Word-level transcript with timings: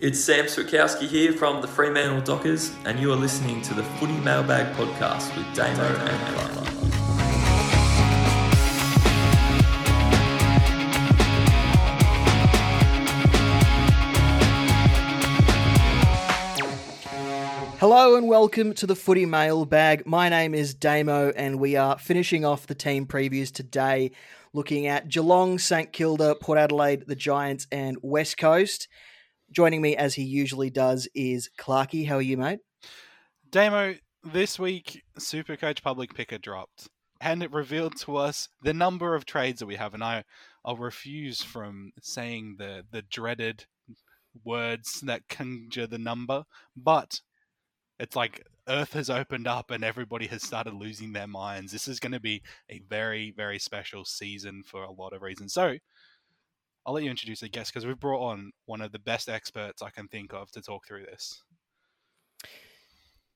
It's 0.00 0.20
Sam 0.20 0.44
Switkowski 0.44 1.08
here 1.08 1.32
from 1.32 1.60
the 1.60 1.66
Fremantle 1.66 2.20
Dockers, 2.20 2.70
and 2.84 3.00
you 3.00 3.12
are 3.12 3.16
listening 3.16 3.60
to 3.62 3.74
the 3.74 3.82
Footy 3.82 4.16
Mailbag 4.18 4.72
Podcast 4.76 5.36
with 5.36 5.52
Damo 5.56 5.82
and 5.82 6.36
Clark. 6.36 6.52
Hello 17.80 18.14
and 18.14 18.28
welcome 18.28 18.74
to 18.74 18.86
the 18.86 18.94
Footy 18.94 19.26
Mailbag. 19.26 20.06
My 20.06 20.28
name 20.28 20.54
is 20.54 20.74
Damo, 20.74 21.30
and 21.30 21.58
we 21.58 21.74
are 21.74 21.98
finishing 21.98 22.44
off 22.44 22.68
the 22.68 22.76
team 22.76 23.04
previews 23.04 23.52
today, 23.52 24.12
looking 24.52 24.86
at 24.86 25.08
Geelong, 25.08 25.58
St 25.58 25.92
Kilda, 25.92 26.36
Port 26.36 26.56
Adelaide, 26.56 27.02
the 27.08 27.16
Giants, 27.16 27.66
and 27.72 27.98
West 28.00 28.38
Coast. 28.38 28.86
Joining 29.50 29.80
me 29.80 29.96
as 29.96 30.14
he 30.14 30.22
usually 30.22 30.70
does 30.70 31.08
is 31.14 31.48
Clarky. 31.58 32.06
How 32.06 32.16
are 32.16 32.22
you, 32.22 32.36
mate? 32.36 32.60
Damo, 33.50 33.94
this 34.22 34.58
week 34.58 35.02
Supercoach 35.18 35.82
Public 35.82 36.14
Picker 36.14 36.38
dropped, 36.38 36.88
and 37.20 37.42
it 37.42 37.50
revealed 37.50 37.96
to 38.00 38.16
us 38.16 38.48
the 38.62 38.74
number 38.74 39.14
of 39.14 39.24
trades 39.24 39.60
that 39.60 39.66
we 39.66 39.76
have. 39.76 39.94
And 39.94 40.04
I, 40.04 40.24
I'll 40.64 40.76
refuse 40.76 41.42
from 41.42 41.92
saying 42.02 42.56
the 42.58 42.84
the 42.90 43.02
dreaded 43.02 43.64
words 44.44 45.00
that 45.00 45.28
conjure 45.28 45.86
the 45.86 45.98
number, 45.98 46.44
but 46.76 47.20
it's 47.98 48.14
like 48.14 48.44
Earth 48.68 48.92
has 48.92 49.08
opened 49.08 49.46
up 49.46 49.70
and 49.70 49.82
everybody 49.82 50.26
has 50.26 50.42
started 50.42 50.74
losing 50.74 51.12
their 51.12 51.26
minds. 51.26 51.72
This 51.72 51.88
is 51.88 51.98
going 51.98 52.12
to 52.12 52.20
be 52.20 52.42
a 52.70 52.80
very, 52.88 53.32
very 53.34 53.58
special 53.58 54.04
season 54.04 54.62
for 54.62 54.82
a 54.82 54.92
lot 54.92 55.14
of 55.14 55.22
reasons. 55.22 55.54
So, 55.54 55.78
I'll 56.88 56.94
let 56.94 57.04
you 57.04 57.10
introduce 57.10 57.40
the 57.40 57.50
guest 57.50 57.70
because 57.70 57.84
we've 57.84 58.00
brought 58.00 58.30
on 58.30 58.50
one 58.64 58.80
of 58.80 58.92
the 58.92 58.98
best 58.98 59.28
experts 59.28 59.82
I 59.82 59.90
can 59.90 60.08
think 60.08 60.32
of 60.32 60.50
to 60.52 60.62
talk 60.62 60.86
through 60.88 61.04
this. 61.04 61.42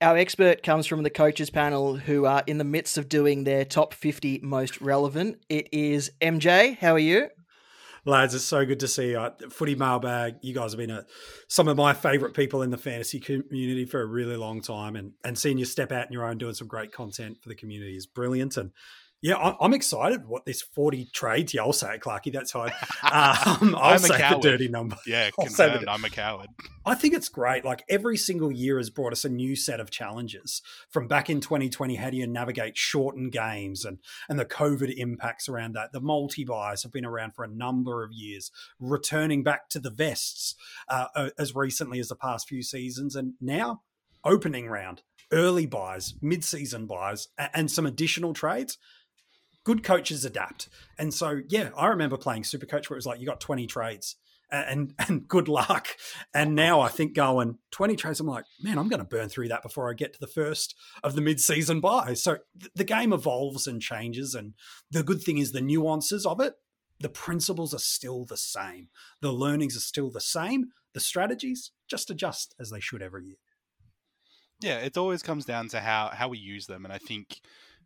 Our 0.00 0.16
expert 0.16 0.62
comes 0.62 0.86
from 0.86 1.02
the 1.02 1.10
coaches 1.10 1.50
panel 1.50 1.98
who 1.98 2.24
are 2.24 2.42
in 2.46 2.56
the 2.56 2.64
midst 2.64 2.96
of 2.96 3.10
doing 3.10 3.44
their 3.44 3.66
top 3.66 3.92
50 3.92 4.40
most 4.42 4.80
relevant. 4.80 5.44
It 5.50 5.68
is 5.70 6.10
MJ. 6.22 6.78
How 6.78 6.94
are 6.94 6.98
you? 6.98 7.28
Lads, 8.06 8.34
it's 8.34 8.42
so 8.42 8.64
good 8.64 8.80
to 8.80 8.88
see 8.88 9.10
you. 9.10 9.28
Footy 9.50 9.74
Mailbag, 9.74 10.36
you 10.40 10.54
guys 10.54 10.72
have 10.72 10.78
been 10.78 10.88
a, 10.88 11.04
some 11.46 11.68
of 11.68 11.76
my 11.76 11.92
favourite 11.92 12.34
people 12.34 12.62
in 12.62 12.70
the 12.70 12.78
fantasy 12.78 13.20
community 13.20 13.84
for 13.84 14.00
a 14.00 14.06
really 14.06 14.38
long 14.38 14.62
time. 14.62 14.96
And, 14.96 15.12
and 15.24 15.36
seeing 15.36 15.58
you 15.58 15.66
step 15.66 15.92
out 15.92 16.06
on 16.06 16.12
your 16.12 16.24
own 16.24 16.38
doing 16.38 16.54
some 16.54 16.68
great 16.68 16.90
content 16.90 17.42
for 17.42 17.50
the 17.50 17.54
community 17.54 17.96
is 17.96 18.06
brilliant. 18.06 18.56
And 18.56 18.70
yeah, 19.22 19.54
I'm 19.60 19.72
excited. 19.72 20.26
What 20.26 20.44
this 20.44 20.62
40 20.62 21.04
trades? 21.12 21.54
Yeah, 21.54 21.62
I'll 21.62 21.72
say 21.72 21.94
it, 21.94 22.00
Clarky. 22.00 22.32
That's 22.32 22.50
how 22.50 22.62
I, 23.02 23.56
um, 23.60 23.76
I'll 23.78 23.96
say 24.00 24.18
the 24.18 24.38
dirty 24.42 24.66
number. 24.66 24.96
Yeah, 25.06 25.30
confirmed. 25.30 25.86
I'm 25.86 26.04
a 26.04 26.10
coward. 26.10 26.48
I 26.84 26.96
think 26.96 27.14
it's 27.14 27.28
great. 27.28 27.64
Like 27.64 27.84
every 27.88 28.16
single 28.16 28.50
year 28.50 28.78
has 28.78 28.90
brought 28.90 29.12
us 29.12 29.24
a 29.24 29.28
new 29.28 29.54
set 29.54 29.78
of 29.78 29.90
challenges. 29.90 30.60
From 30.90 31.06
back 31.06 31.30
in 31.30 31.40
2020, 31.40 31.94
how 31.94 32.10
do 32.10 32.16
you 32.16 32.26
navigate 32.26 32.76
shortened 32.76 33.30
games 33.30 33.84
and 33.84 33.98
and 34.28 34.40
the 34.40 34.44
COVID 34.44 34.92
impacts 34.96 35.48
around 35.48 35.74
that? 35.74 35.92
The 35.92 36.00
multi 36.00 36.44
buys 36.44 36.82
have 36.82 36.90
been 36.90 37.06
around 37.06 37.36
for 37.36 37.44
a 37.44 37.48
number 37.48 38.02
of 38.02 38.10
years, 38.12 38.50
returning 38.80 39.44
back 39.44 39.68
to 39.68 39.78
the 39.78 39.90
vests 39.90 40.56
uh, 40.88 41.30
as 41.38 41.54
recently 41.54 42.00
as 42.00 42.08
the 42.08 42.16
past 42.16 42.48
few 42.48 42.64
seasons, 42.64 43.14
and 43.14 43.34
now 43.40 43.82
opening 44.24 44.66
round, 44.66 45.02
early 45.30 45.66
buys, 45.66 46.14
mid 46.20 46.42
season 46.42 46.86
buys, 46.86 47.28
and 47.54 47.70
some 47.70 47.86
additional 47.86 48.34
trades 48.34 48.78
good 49.64 49.82
coaches 49.82 50.24
adapt. 50.24 50.68
And 50.98 51.12
so, 51.12 51.40
yeah, 51.48 51.70
I 51.76 51.88
remember 51.88 52.16
playing 52.16 52.44
Super 52.44 52.66
Coach 52.66 52.88
where 52.90 52.96
it 52.96 52.98
was 52.98 53.06
like 53.06 53.20
you 53.20 53.26
got 53.26 53.40
20 53.40 53.66
trades 53.66 54.16
and 54.52 54.94
and 55.08 55.26
good 55.26 55.48
luck. 55.48 55.88
And 56.34 56.54
now 56.54 56.80
I 56.80 56.88
think 56.88 57.14
going 57.14 57.58
20 57.70 57.96
trades, 57.96 58.20
I'm 58.20 58.26
like, 58.26 58.44
man, 58.62 58.78
I'm 58.78 58.88
going 58.88 59.00
to 59.00 59.04
burn 59.04 59.28
through 59.28 59.48
that 59.48 59.62
before 59.62 59.90
I 59.90 59.94
get 59.94 60.12
to 60.14 60.20
the 60.20 60.26
first 60.26 60.74
of 61.02 61.14
the 61.14 61.20
mid-season 61.20 61.80
buys. 61.80 62.22
So 62.22 62.38
the 62.74 62.84
game 62.84 63.12
evolves 63.12 63.66
and 63.66 63.80
changes. 63.80 64.34
And 64.34 64.54
the 64.90 65.02
good 65.02 65.22
thing 65.22 65.38
is 65.38 65.52
the 65.52 65.60
nuances 65.60 66.26
of 66.26 66.40
it, 66.40 66.54
the 67.00 67.08
principles 67.08 67.74
are 67.74 67.78
still 67.78 68.24
the 68.24 68.36
same. 68.36 68.88
The 69.20 69.32
learnings 69.32 69.76
are 69.76 69.80
still 69.80 70.10
the 70.10 70.20
same. 70.20 70.66
The 70.92 71.00
strategies 71.00 71.72
just 71.88 72.10
adjust 72.10 72.54
as 72.60 72.70
they 72.70 72.80
should 72.80 73.02
every 73.02 73.24
year. 73.24 73.36
Yeah, 74.60 74.78
it 74.78 74.96
always 74.96 75.22
comes 75.22 75.44
down 75.44 75.68
to 75.68 75.80
how 75.80 76.10
how 76.12 76.28
we 76.28 76.38
use 76.38 76.66
them. 76.66 76.84
And 76.84 76.94
I 76.94 76.98
think 76.98 77.40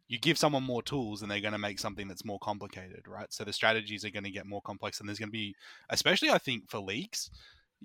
you 0.09 0.19
give 0.19 0.39
someone 0.39 0.63
more 0.63 0.83
tools 0.83 1.23
and 1.23 1.31
they're 1.31 1.41
going 1.41 1.53
to 1.53 1.59
make 1.59 1.79
something 1.79 2.07
that's 2.07 2.25
more 2.25 2.39
complicated, 2.39 3.09
right? 3.09 3.33
So 3.33 3.45
the 3.45 3.53
strategies 3.53 4.05
are 4.05 4.11
going 4.11 4.25
to 4.25 4.31
get 4.31 4.47
more 4.47 4.63
complex, 4.63 5.01
and 5.01 5.09
there's 5.09 5.19
going 5.19 5.29
to 5.29 5.33
be, 5.33 5.55
especially 5.91 6.31
I 6.31 6.39
think 6.39 6.71
for 6.71 6.79
leagues, 6.79 7.31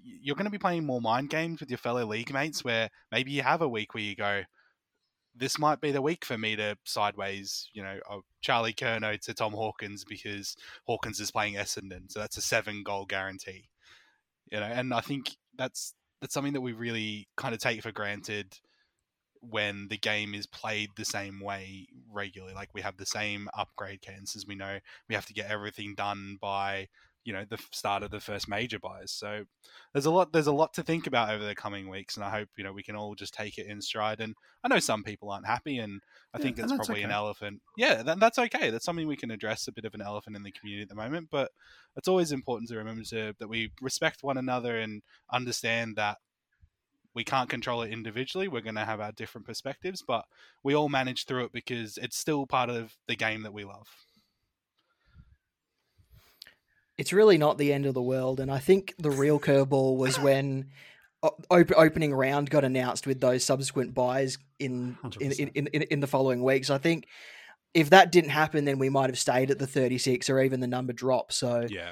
you're 0.02 0.36
going 0.36 0.46
to 0.46 0.52
be 0.52 0.58
playing 0.58 0.86
more 0.86 1.02
mind 1.02 1.30
games 1.30 1.60
with 1.60 1.70
your 1.70 1.78
fellow 1.78 2.06
league 2.06 2.32
mates 2.32 2.64
where 2.64 2.90
maybe 3.12 3.32
you 3.32 3.42
have 3.42 3.62
a 3.62 3.68
week 3.68 3.94
where 3.94 4.04
you 4.04 4.16
go, 4.16 4.44
this 5.36 5.58
might 5.58 5.82
be 5.82 5.92
the 5.92 6.02
week 6.02 6.26
for 6.26 6.38
me 6.38 6.56
to 6.56 6.78
sideways, 6.86 7.70
you 7.74 7.82
know, 7.82 8.00
oh, 8.10 8.22
Charlie 8.42 8.74
Curnow 8.74 9.20
to 9.22 9.34
Tom 9.34 9.54
Hawkins 9.54 10.04
because 10.04 10.56
Hawkins 10.86 11.20
is 11.20 11.32
playing 11.32 11.56
Essendon, 11.56 12.12
so 12.12 12.20
that's 12.20 12.38
a 12.38 12.42
seven 12.42 12.84
goal 12.84 13.06
guarantee, 13.06 13.70
you 14.52 14.60
know, 14.60 14.66
and 14.66 14.94
I 14.94 15.02
think 15.02 15.32
that's 15.58 15.94
that's 16.22 16.34
something 16.34 16.54
that 16.54 16.62
we 16.62 16.74
really 16.74 17.28
kind 17.36 17.56
of 17.56 17.60
take 17.60 17.82
for 17.82 17.92
granted 17.92 18.60
when 19.42 19.88
the 19.90 19.98
game 19.98 20.34
is 20.34 20.46
played 20.46 20.90
the 20.96 21.06
same 21.06 21.40
way 21.40 21.88
regularly. 22.12 22.54
Like 22.54 22.70
we 22.74 22.82
have 22.82 22.98
the 22.98 23.06
same 23.06 23.50
upgrade 23.58 24.02
cadences. 24.02 24.46
We 24.48 24.56
know 24.56 24.80
we 25.10 25.16
have 25.16 25.26
to 25.28 25.34
get 25.34 25.50
everything 25.50 25.96
done 25.96 26.38
by 26.40 26.88
you 27.24 27.34
know 27.34 27.46
the 27.48 27.60
start 27.72 28.02
of 28.04 28.12
the 28.12 28.20
first 28.20 28.48
major 28.48 28.80
buys. 28.80 29.12
So 29.12 29.44
there's 29.94 30.06
a 30.06 30.12
lot 30.12 30.34
there's 30.34 30.48
a 30.48 30.54
lot 30.54 30.74
to 30.76 30.84
think 30.84 31.08
about 31.08 31.30
over 31.30 31.46
the 31.46 31.56
coming 31.56 31.90
weeks, 31.90 32.16
and 32.16 32.26
I 32.26 32.30
hope 32.30 32.50
you 32.58 32.64
know 32.64 32.74
we 32.74 32.84
can 32.84 32.96
all 32.96 33.16
just 33.16 33.34
take 33.34 33.58
it 33.58 33.68
in 33.68 33.82
stride. 33.82 34.20
And 34.20 34.36
I 34.64 34.68
know 34.68 34.80
some 34.80 35.04
people 35.04 35.30
aren't 35.30 35.46
happy, 35.46 35.78
and 35.78 36.02
I 36.34 36.38
yeah, 36.38 36.44
think 36.44 36.60
it's 36.60 36.74
probably 36.74 36.96
okay. 36.96 37.04
an 37.04 37.12
elephant. 37.12 37.62
Yeah, 37.78 38.04
that, 38.04 38.20
that's 38.20 38.40
okay. 38.40 38.70
That's 38.70 38.86
something 38.86 39.08
we 39.08 39.18
can 39.18 39.32
address 39.32 39.68
a 39.68 39.72
bit 39.72 39.86
of 39.86 39.94
an 39.94 40.02
elephant 40.02 40.36
in 40.36 40.44
the 40.44 40.52
community 40.52 40.84
at 40.84 40.90
the 40.90 40.96
moment. 40.96 41.28
But 41.32 41.52
it's 41.96 42.08
always 42.08 42.32
important 42.32 42.70
to 42.70 42.78
remember 42.78 43.04
to, 43.04 43.36
that 43.40 43.50
we 43.50 43.72
respect 43.82 44.24
one 44.24 44.38
another 44.38 44.80
and 44.80 45.02
understand 45.32 45.96
that 45.98 46.18
we 47.14 47.24
can't 47.24 47.50
control 47.50 47.82
it 47.82 47.92
individually. 47.92 48.48
We're 48.48 48.62
going 48.62 48.76
to 48.76 48.86
have 48.86 49.02
our 49.02 49.12
different 49.12 49.46
perspectives, 49.46 50.04
but 50.06 50.26
we 50.64 50.76
all 50.76 50.90
manage 50.90 51.26
through 51.26 51.46
it 51.46 51.52
because 51.52 51.98
it's 51.98 52.18
still 52.18 52.46
part 52.46 52.70
of 52.70 52.96
the 53.08 53.16
game 53.16 53.44
that 53.44 53.54
we 53.54 53.64
love. 53.64 53.88
It's 56.98 57.14
really 57.14 57.38
not 57.38 57.58
the 57.58 57.74
end 57.74 57.86
of 57.86 57.94
the 57.94 58.02
world, 58.02 58.40
and 58.40 58.52
I 58.52 58.60
think 58.60 58.94
the 59.00 59.10
real 59.10 59.40
curveball 59.40 59.98
was 59.98 60.20
when 60.20 60.70
op- 61.24 61.72
opening 61.76 62.14
round 62.14 62.50
got 62.50 62.64
announced 62.64 63.08
with 63.08 63.20
those 63.20 63.44
subsequent 63.44 63.94
buys 63.94 64.38
in 64.60 64.98
in, 65.20 65.32
in, 65.32 65.68
in, 65.68 65.82
in 65.84 66.00
the 66.00 66.08
following 66.08 66.44
weeks. 66.44 66.70
I 66.70 66.78
think 66.78 67.08
if 67.74 67.90
that 67.92 68.12
didn't 68.12 68.32
happen, 68.32 68.66
then 68.66 68.80
we 68.80 68.90
might 68.90 69.10
have 69.10 69.20
stayed 69.20 69.52
at 69.52 69.60
the 69.60 69.68
36 69.68 70.30
or 70.30 70.42
even 70.42 70.60
the 70.60 70.68
number 70.68 70.94
drop. 70.94 71.32
So 71.32 71.66
yeah. 71.70 71.92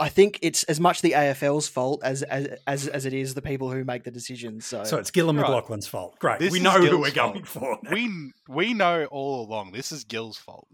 I 0.00 0.08
think 0.08 0.38
it's 0.40 0.64
as 0.64 0.80
much 0.80 1.02
the 1.02 1.12
AFL's 1.12 1.68
fault 1.68 2.02
as 2.02 2.22
as 2.22 2.48
as, 2.66 2.88
as 2.88 3.06
it 3.06 3.12
is 3.12 3.34
the 3.34 3.42
people 3.42 3.70
who 3.70 3.84
make 3.84 4.02
the 4.02 4.10
decisions. 4.10 4.64
So, 4.64 4.82
so 4.82 4.96
it's 4.96 5.10
Gillon 5.10 5.36
right. 5.36 5.46
McLachlan's 5.46 5.86
fault. 5.86 6.18
Great, 6.18 6.38
this 6.38 6.52
we 6.52 6.58
know 6.58 6.72
who 6.72 6.98
we're 6.98 7.10
fault. 7.10 7.34
going 7.34 7.44
for. 7.44 7.78
Now. 7.82 7.92
We 7.92 8.32
we 8.48 8.74
know 8.74 9.04
all 9.04 9.46
along. 9.46 9.72
This 9.72 9.92
is 9.92 10.04
Gill's 10.04 10.38
fault, 10.38 10.68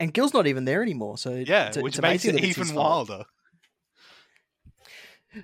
and 0.00 0.14
Gill's 0.14 0.32
not 0.32 0.46
even 0.46 0.64
there 0.64 0.82
anymore. 0.82 1.18
So 1.18 1.34
yeah, 1.34 1.68
it's, 1.68 1.76
which 1.76 1.98
it's 1.98 2.02
makes 2.02 2.24
it 2.24 2.42
even 2.42 2.74
wilder. 2.74 3.24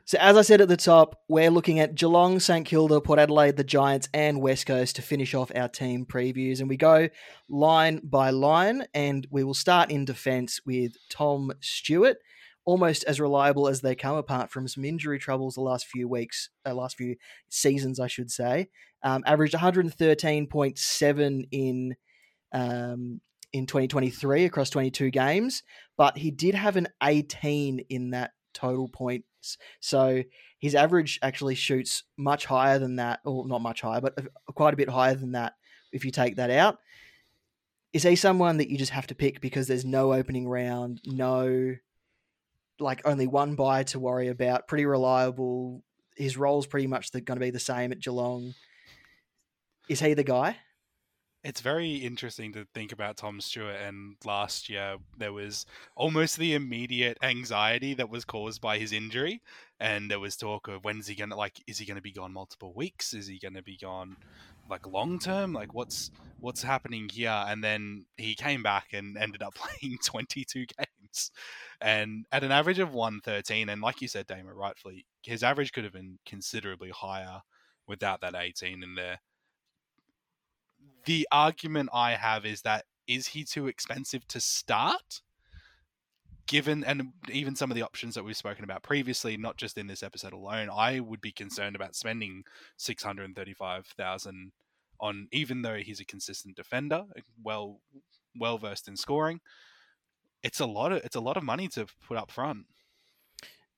So, 0.05 0.19
as 0.21 0.37
I 0.37 0.43
said 0.43 0.61
at 0.61 0.69
the 0.69 0.77
top, 0.77 1.23
we're 1.29 1.51
looking 1.51 1.81
at 1.81 1.95
Geelong, 1.95 2.41
St 2.41 2.67
Kilda, 2.67 3.01
Port 3.01 3.19
Adelaide, 3.19 3.57
the 3.57 3.65
Giants, 3.65 4.09
and 4.13 4.41
West 4.43 4.67
Coast 4.67 4.97
to 4.97 5.03
finish 5.03 5.35
off 5.35 5.51
our 5.55 5.69
team 5.69 6.05
previews. 6.05 6.61
And 6.61 6.69
we 6.69 6.77
go 6.77 7.09
line 7.49 8.01
by 8.05 8.31
line, 8.31 8.87
and 8.93 9.27
we 9.31 9.45
will 9.45 9.55
start 9.55 9.91
in 9.91 10.05
defence 10.05 10.61
with 10.67 10.93
Tom 11.09 11.53
Stewart 11.61 12.19
almost 12.69 13.03
as 13.05 13.19
reliable 13.19 13.67
as 13.67 13.81
they 13.81 13.95
come, 13.95 14.17
apart 14.17 14.51
from 14.51 14.69
some 14.69 14.85
injury 14.85 15.19
troubles 15.19 15.55
the 15.55 15.61
last 15.63 15.87
few 15.87 16.07
weeks, 16.07 16.51
uh, 16.67 16.75
last 16.75 16.99
few 16.99 17.17
seasons, 17.49 17.99
I 17.99 18.09
should 18.09 18.31
say. 18.31 18.69
Um, 19.03 19.23
averaged 19.25 19.55
113.7 19.55 21.49
in 21.51 21.97
um, 22.53 23.23
in 23.55 23.65
2023 23.65 24.45
across 24.45 24.69
22 24.69 25.11
games, 25.11 25.63
but 25.97 26.19
he 26.19 26.31
did 26.31 26.55
have 26.55 26.77
an 26.77 26.89
18 27.03 27.87
in 27.89 28.11
that 28.11 28.33
total 28.53 28.87
points. 28.87 29.57
So 29.81 30.23
his 30.59 30.75
average 30.75 31.19
actually 31.23 31.55
shoots 31.55 32.03
much 32.19 32.45
higher 32.45 32.79
than 32.79 32.97
that, 32.97 33.21
or 33.25 33.49
not 33.49 33.63
much 33.63 33.81
higher, 33.81 34.03
but 34.03 34.15
quite 34.55 34.75
a 34.75 34.77
bit 34.77 34.91
higher 34.91 35.15
than 35.15 35.33
that 35.33 35.55
if 35.91 36.05
you 36.05 36.11
take 36.11 36.37
that 36.37 36.51
out. 36.51 36.77
Is 37.95 38.03
he 38.03 38.15
someone 38.15 38.59
that 38.59 38.69
you 38.69 38.77
just 38.77 38.93
have 38.93 39.07
to 39.07 39.15
pick 39.15 39.41
because 39.41 39.69
there's 39.69 39.87
no 39.87 40.13
opening 40.13 40.47
round, 40.47 41.01
no 41.07 41.77
like 42.81 43.07
only 43.07 43.27
one 43.27 43.55
buy 43.55 43.85
to 43.85 43.99
worry 43.99 44.29
about. 44.29 44.69
Pretty 44.69 44.87
reliable. 44.87 45.83
His 46.17 46.37
role's 46.37 46.67
pretty 46.67 46.87
much 46.87 47.13
going 47.13 47.25
to 47.25 47.37
be 47.37 47.51
the 47.51 47.59
same 47.59 47.93
at 47.93 48.01
Geelong. 48.01 48.55
Is 49.89 50.01
he 50.01 50.15
the 50.15 50.25
guy? 50.25 50.57
it's 51.45 51.61
very 51.61 51.95
interesting 51.95 52.53
to 52.53 52.67
think 52.75 52.93
about 52.93 53.17
Tom 53.17 53.41
Stewart. 53.41 53.77
And 53.77 54.17
last 54.25 54.69
year, 54.69 54.97
there 55.17 55.33
was 55.33 55.67
almost 55.95 56.37
the 56.37 56.55
immediate 56.55 57.17
anxiety 57.23 57.95
that 57.95 58.11
was 58.11 58.25
caused 58.25 58.61
by 58.61 58.79
his 58.79 58.93
injury. 58.93 59.41
And 59.79 60.11
there 60.11 60.21
was 60.21 60.37
talk 60.37 60.67
of 60.69 60.85
when's 60.85 61.07
he 61.07 61.15
going 61.15 61.31
to, 61.31 61.37
like, 61.37 61.63
is 61.67 61.79
he 61.79 61.87
going 61.87 61.97
to 61.97 62.03
be 62.03 62.13
gone 62.13 62.33
multiple 62.33 62.73
weeks? 62.75 63.15
Is 63.15 63.29
he 63.29 63.39
going 63.39 63.55
to 63.55 63.63
be 63.63 63.77
gone, 63.77 64.17
like, 64.69 64.87
long 64.87 65.19
term? 65.19 65.53
Like, 65.53 65.73
what's 65.73 66.11
what's 66.41 66.63
happening 66.63 67.09
here? 67.09 67.45
And 67.47 67.63
then 67.63 68.07
he 68.17 68.35
came 68.35 68.63
back 68.63 68.89
and 68.93 69.17
ended 69.17 69.43
up 69.43 69.55
playing 69.81 69.99
22 70.05 70.67
games 70.67 70.98
and 71.81 72.27
at 72.33 72.45
an 72.45 72.53
average 72.53 72.79
of 72.79 72.93
113. 72.93 73.69
And 73.69 73.81
like 73.81 74.03
you 74.03 74.09
said, 74.09 74.27
Damo, 74.27 74.53
rightfully, 74.53 75.07
his 75.23 75.43
average 75.43 75.73
could 75.73 75.85
have 75.85 75.93
been 75.93 76.19
considerably 76.27 76.91
higher 76.91 77.41
without 77.87 78.21
that 78.21 78.35
18 78.35 78.83
in 78.83 78.95
there 78.95 79.19
the 81.05 81.27
argument 81.33 81.91
I 81.93 82.13
have 82.13 82.45
is 82.45 82.63
that 82.63 82.85
is 83.07 83.29
he 83.29 83.45
too 83.45 83.67
expensive 83.67 84.27
to 84.29 84.41
start? 84.41 85.23
Given 86.47 86.85
and 86.85 87.13
even 87.31 87.57
some 87.57 87.71
of 87.71 87.75
the 87.75 87.83
options 87.83 88.15
that 88.15 88.25
we've 88.25 88.37
spoken 88.37 88.65
about 88.65 88.83
previously, 88.83 89.37
not 89.37 89.57
just 89.57 89.77
in 89.77 89.87
this 89.87 90.03
episode 90.03 90.33
alone, 90.33 90.69
I 90.71 91.01
would 91.01 91.21
be 91.21 91.33
concerned 91.33 91.77
about 91.77 91.95
spending 91.95 92.45
six 92.77 93.03
hundred 93.03 93.25
and 93.25 93.37
thirty-five 93.37 93.87
thousand 93.87 94.53
on, 95.01 95.29
even 95.31 95.63
though 95.63 95.77
he's 95.77 96.01
a 96.01 96.07
consistent 96.07 96.57
defender, 96.57 97.05
well, 97.43 97.81
well 98.39 98.59
versed 98.59 98.89
in 98.89 98.97
scoring. 98.97 99.41
It's 100.43 100.61
a 100.61 100.67
lot 100.67 100.93
of 100.93 101.03
it's 101.05 101.17
a 101.17 101.21
lot 101.21 101.37
of 101.37 101.43
money 101.43 101.69
to 101.69 101.87
put 102.07 102.17
up 102.17 102.31
front. 102.31 102.67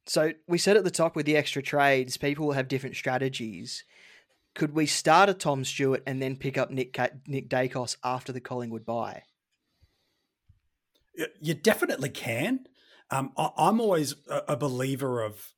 So 0.07 0.33
we 0.49 0.59
said 0.59 0.77
at 0.77 0.85
the 0.85 0.91
top 0.91 1.15
with 1.15 1.27
the 1.27 1.37
extra 1.37 1.63
trades, 1.63 2.17
people 2.17 2.47
will 2.47 2.55
have 2.55 2.69
different 2.69 2.97
strategies 2.97 3.85
could 4.55 4.75
we 4.75 4.87
start 4.87 5.29
a 5.29 5.35
Tom 5.35 5.65
Stewart 5.65 6.03
and 6.07 6.21
then 6.21 6.37
pick 6.37 6.59
up 6.59 6.71
Nick 6.71 6.97
Nick 7.27 7.49
Daicos 7.49 7.97
after 8.03 8.33
the 8.33 8.41
Collingwood 8.41 8.85
buy? 8.85 9.23
You 11.41 11.55
definitely 11.55 12.11
can. 12.11 12.67
Um, 13.11 13.33
I, 13.37 13.51
am 13.59 13.81
always 13.81 14.15
a, 14.29 14.43
a, 14.49 14.57
believer 14.57 15.23
of 15.23 15.53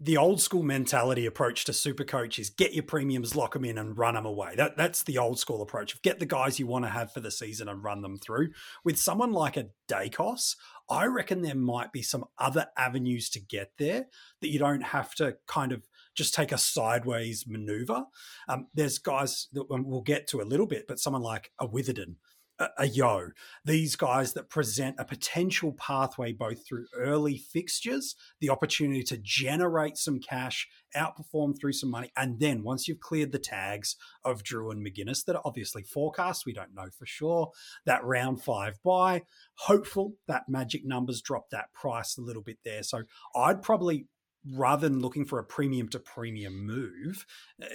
the 0.00 0.16
old 0.16 0.40
school 0.40 0.62
mentality 0.62 1.26
approach 1.26 1.64
to 1.64 1.72
super 1.72 2.04
coaches 2.04 2.50
get 2.50 2.72
your 2.72 2.84
premiums, 2.84 3.34
lock 3.34 3.52
them 3.52 3.64
in, 3.64 3.78
and 3.78 3.98
run 3.98 4.14
them 4.14 4.26
away. 4.26 4.54
That 4.56 4.76
that's 4.76 5.02
the 5.02 5.18
old 5.18 5.38
school 5.38 5.62
approach. 5.62 6.00
Get 6.02 6.18
the 6.18 6.26
guys 6.26 6.58
you 6.58 6.66
want 6.66 6.84
to 6.84 6.90
have 6.90 7.12
for 7.12 7.20
the 7.20 7.30
season 7.30 7.68
and 7.68 7.82
run 7.82 8.02
them 8.02 8.18
through. 8.18 8.50
With 8.84 8.98
someone 8.98 9.32
like 9.32 9.56
a 9.56 9.68
Daicos, 9.88 10.56
I 10.90 11.06
reckon 11.06 11.42
there 11.42 11.54
might 11.54 11.92
be 11.92 12.02
some 12.02 12.24
other 12.38 12.66
avenues 12.76 13.28
to 13.30 13.40
get 13.40 13.72
there 13.78 14.06
that 14.40 14.48
you 14.48 14.58
don't 14.58 14.82
have 14.82 15.14
to 15.16 15.36
kind 15.46 15.72
of 15.72 15.82
just 16.14 16.34
take 16.34 16.50
a 16.50 16.58
sideways 16.58 17.44
maneuver. 17.46 18.04
Um, 18.48 18.68
there's 18.74 18.98
guys 18.98 19.48
that 19.52 19.66
we'll 19.68 20.00
get 20.00 20.26
to 20.28 20.40
a 20.40 20.42
little 20.42 20.66
bit, 20.66 20.86
but 20.88 20.98
someone 20.98 21.22
like 21.22 21.52
a 21.60 21.66
Witherden, 21.66 22.16
a, 22.58 22.86
Yeo, 22.86 23.30
these 23.64 23.96
guys 23.96 24.32
that 24.32 24.48
present 24.48 24.96
a 24.98 25.04
potential 25.04 25.72
pathway 25.72 26.32
both 26.32 26.66
through 26.66 26.86
early 26.96 27.38
fixtures, 27.38 28.16
the 28.40 28.50
opportunity 28.50 29.02
to 29.04 29.18
generate 29.22 29.96
some 29.96 30.18
cash, 30.18 30.68
outperform 30.96 31.58
through 31.58 31.72
some 31.72 31.90
money, 31.90 32.10
and 32.16 32.40
then 32.40 32.62
once 32.62 32.88
you've 32.88 33.00
cleared 33.00 33.32
the 33.32 33.38
tags 33.38 33.96
of 34.24 34.42
Drew 34.42 34.70
and 34.70 34.84
McInnes 34.84 35.24
that 35.24 35.36
are 35.36 35.42
obviously 35.44 35.82
forecast, 35.82 36.46
we 36.46 36.52
don't 36.52 36.74
know 36.74 36.88
for 36.96 37.06
sure, 37.06 37.50
that 37.86 38.04
round 38.04 38.42
five 38.42 38.78
buy, 38.84 39.22
hopeful 39.54 40.14
that 40.26 40.48
magic 40.48 40.84
numbers 40.84 41.22
drop 41.22 41.50
that 41.50 41.72
price 41.72 42.16
a 42.18 42.22
little 42.22 42.42
bit 42.42 42.58
there. 42.64 42.82
So 42.82 43.02
I'd 43.36 43.62
probably 43.62 44.06
rather 44.54 44.88
than 44.88 45.00
looking 45.00 45.24
for 45.24 45.38
a 45.38 45.44
premium 45.44 45.88
to 45.88 45.98
premium 45.98 46.66
move, 46.66 47.26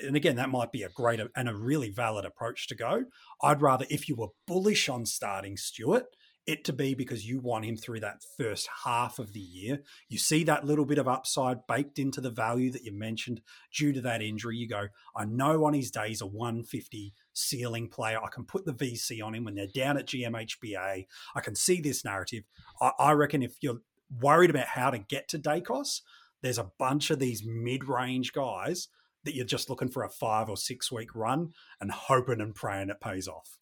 and 0.04 0.16
again, 0.16 0.36
that 0.38 0.50
might 0.50 0.72
be 0.72 0.84
a 0.84 0.90
great 0.90 1.20
uh, 1.20 1.28
and 1.36 1.50
a 1.50 1.56
really 1.56 1.90
valid 1.90 2.26
approach 2.26 2.68
to 2.68 2.76
go. 2.76 3.06
I'd 3.42 3.62
rather, 3.62 3.86
if 3.90 4.08
you 4.08 4.16
were 4.16 4.30
bullish 4.48 4.90
on 4.90 5.06
starting 5.06 5.58
Stewart, 5.58 6.06
it 6.46 6.66
to 6.66 6.74
be 6.74 6.94
because 6.94 7.26
you 7.26 7.40
want 7.40 7.66
him 7.66 7.78
through 7.78 8.02
that 8.02 8.22
first 8.38 8.68
half 8.84 9.18
of 9.18 9.34
the 9.34 9.40
year. 9.40 9.82
You 10.10 10.18
see 10.18 10.44
that 10.44 10.66
little 10.66 10.86
bit 10.86 10.98
of 10.98 11.08
upside 11.08 11.66
baked 11.68 12.00
into 12.00 12.20
the 12.20 12.30
value 12.30 12.70
that 12.72 12.84
you 12.84 12.92
mentioned 12.92 13.42
due 13.74 13.94
to 13.94 14.02
that 14.02 14.22
injury. 14.22 14.58
You 14.58 14.68
go, 14.68 14.88
I 15.16 15.26
know 15.26 15.64
on 15.66 15.74
his 15.74 15.90
days 15.90 16.22
a 16.22 16.26
150 16.26 17.14
ceiling 17.34 17.88
player. 17.88 18.20
I 18.22 18.28
can 18.28 18.46
put 18.46 18.66
the 18.66 18.74
VC 18.74 19.24
on 19.24 19.36
him 19.36 19.46
when 19.46 19.56
they're 19.56 19.68
down 19.68 19.98
at 19.98 20.08
GMHBA. 20.08 21.06
I 21.36 21.42
can 21.42 21.56
see 21.56 21.80
this 21.80 22.04
narrative. 22.04 22.44
I, 22.82 22.92
I 23.00 23.12
reckon 23.14 23.42
if 23.42 23.56
you're 23.62 23.80
worried 24.22 24.50
about 24.50 24.68
how 24.68 24.90
to 24.90 25.00
get 25.00 25.30
to 25.30 25.40
Daicos, 25.40 26.02
there's 26.44 26.60
a 26.60 26.72
bunch 26.78 27.10
of 27.10 27.18
these 27.18 27.44
mid-range 27.44 28.34
guys 28.34 28.90
that 29.24 29.34
you're 29.34 29.46
just 29.46 29.70
looking 29.70 29.90
for 29.90 30.04
a 30.04 30.10
five 30.10 30.50
or 30.50 30.58
six 30.58 30.92
week 30.92 31.16
run 31.16 31.54
and 31.82 31.92
hoping 31.92 32.42
and 32.42 32.54
praying 32.54 32.90
it 32.90 33.02
pays 33.02 33.28
off. 33.28 33.58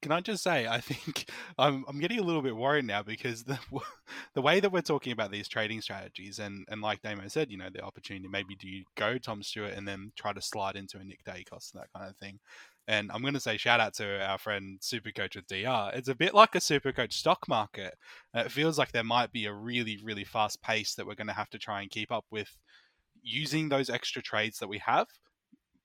Can 0.00 0.12
I 0.12 0.20
just 0.20 0.44
say, 0.44 0.66
I 0.66 0.80
think 0.80 1.30
I'm, 1.58 1.84
I'm 1.88 1.98
getting 1.98 2.18
a 2.18 2.22
little 2.22 2.42
bit 2.42 2.54
worried 2.54 2.84
now 2.84 3.02
because 3.02 3.44
the 3.44 3.58
the 4.34 4.42
way 4.42 4.60
that 4.60 4.70
we're 4.70 4.80
talking 4.80 5.12
about 5.12 5.30
these 5.30 5.48
trading 5.48 5.80
strategies 5.80 6.38
and, 6.38 6.64
and 6.68 6.82
like 6.82 7.02
Damo 7.02 7.28
said, 7.28 7.50
you 7.50 7.56
know, 7.56 7.70
the 7.72 7.82
opportunity 7.82 8.28
maybe 8.28 8.54
do 8.54 8.68
you 8.68 8.84
go 8.96 9.18
Tom 9.18 9.42
Stewart 9.42 9.74
and 9.74 9.86
then 9.86 10.12
try 10.16 10.32
to 10.32 10.42
slide 10.42 10.76
into 10.76 10.98
a 10.98 11.04
Nick 11.04 11.24
Daicos 11.24 11.72
that 11.72 11.92
kind 11.96 12.10
of 12.10 12.16
thing. 12.16 12.38
And 12.88 13.12
I'm 13.12 13.20
going 13.20 13.34
to 13.34 13.40
say 13.40 13.58
shout 13.58 13.80
out 13.80 13.92
to 13.96 14.24
our 14.24 14.38
friend 14.38 14.80
Supercoach 14.80 15.36
with 15.36 15.46
DR. 15.46 15.92
It's 15.94 16.08
a 16.08 16.14
bit 16.14 16.32
like 16.32 16.54
a 16.54 16.58
Supercoach 16.58 17.12
stock 17.12 17.46
market. 17.46 17.94
It 18.32 18.50
feels 18.50 18.78
like 18.78 18.92
there 18.92 19.04
might 19.04 19.30
be 19.30 19.44
a 19.44 19.52
really, 19.52 20.00
really 20.02 20.24
fast 20.24 20.62
pace 20.62 20.94
that 20.94 21.06
we're 21.06 21.14
going 21.14 21.26
to 21.26 21.34
have 21.34 21.50
to 21.50 21.58
try 21.58 21.82
and 21.82 21.90
keep 21.90 22.10
up 22.10 22.24
with 22.30 22.56
using 23.22 23.68
those 23.68 23.90
extra 23.90 24.22
trades 24.22 24.58
that 24.58 24.70
we 24.70 24.78
have, 24.78 25.06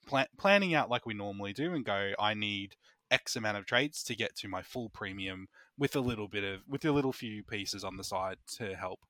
plan- 0.07 0.27
planning 0.38 0.75
out 0.75 0.89
like 0.89 1.05
we 1.05 1.13
normally 1.13 1.51
do 1.51 1.73
and 1.73 1.83
go, 1.83 2.13
I 2.17 2.35
need 2.35 2.77
X 3.11 3.35
amount 3.35 3.57
of 3.57 3.65
trades 3.65 4.01
to 4.03 4.15
get 4.15 4.33
to 4.38 4.47
my 4.47 4.61
full 4.61 4.88
premium 4.88 5.47
with 5.77 5.97
a 5.97 6.00
little 6.00 6.29
bit 6.29 6.45
of, 6.45 6.61
with 6.69 6.85
a 6.85 6.91
little 6.94 7.11
few 7.11 7.44
pieces 7.44 7.83
on 7.83 7.97
the 7.97 8.03
side 8.05 8.38
to 8.59 8.75
help. 8.75 9.01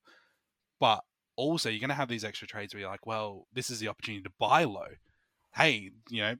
But 0.79 1.03
also, 1.35 1.69
you're 1.69 1.79
going 1.79 1.89
to 1.89 1.95
have 1.95 2.09
these 2.09 2.25
extra 2.25 2.47
trades 2.47 2.73
where 2.73 2.81
you're 2.81 2.89
like, 2.89 3.05
well, 3.05 3.45
this 3.53 3.69
is 3.69 3.79
the 3.79 3.87
opportunity 3.87 4.23
to 4.23 4.31
buy 4.39 4.63
low. 4.63 4.87
Hey, 5.55 5.91
you 6.09 6.21
know, 6.21 6.35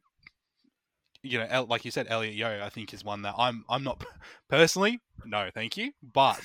you 1.24 1.40
know, 1.40 1.66
like 1.70 1.86
you 1.86 1.92
said, 1.92 2.08
Elliot 2.10 2.36
Yeo, 2.36 2.64
I 2.64 2.70
think 2.70 2.94
is 2.94 3.04
one 3.04 3.22
that 3.24 3.36
I'm 3.38 3.64
I'm 3.70 3.84
not 3.84 4.04
personally, 4.50 5.00
no, 5.26 5.50
thank 5.54 5.78
you. 5.78 5.92
But 6.04 6.42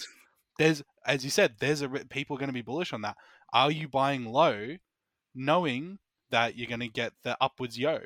there's, 0.58 0.82
as 1.04 1.24
you 1.24 1.30
said, 1.30 1.56
there's 1.60 1.82
a 1.82 1.88
people 1.88 2.36
going 2.36 2.48
to 2.48 2.54
be 2.54 2.62
bullish 2.62 2.92
on 2.92 3.02
that. 3.02 3.16
Are 3.52 3.70
you 3.70 3.88
buying 3.88 4.24
low, 4.24 4.76
knowing 5.34 5.98
that 6.30 6.56
you're 6.56 6.68
going 6.68 6.80
to 6.80 6.88
get 6.88 7.12
the 7.24 7.36
upwards 7.40 7.78
yo? 7.78 7.98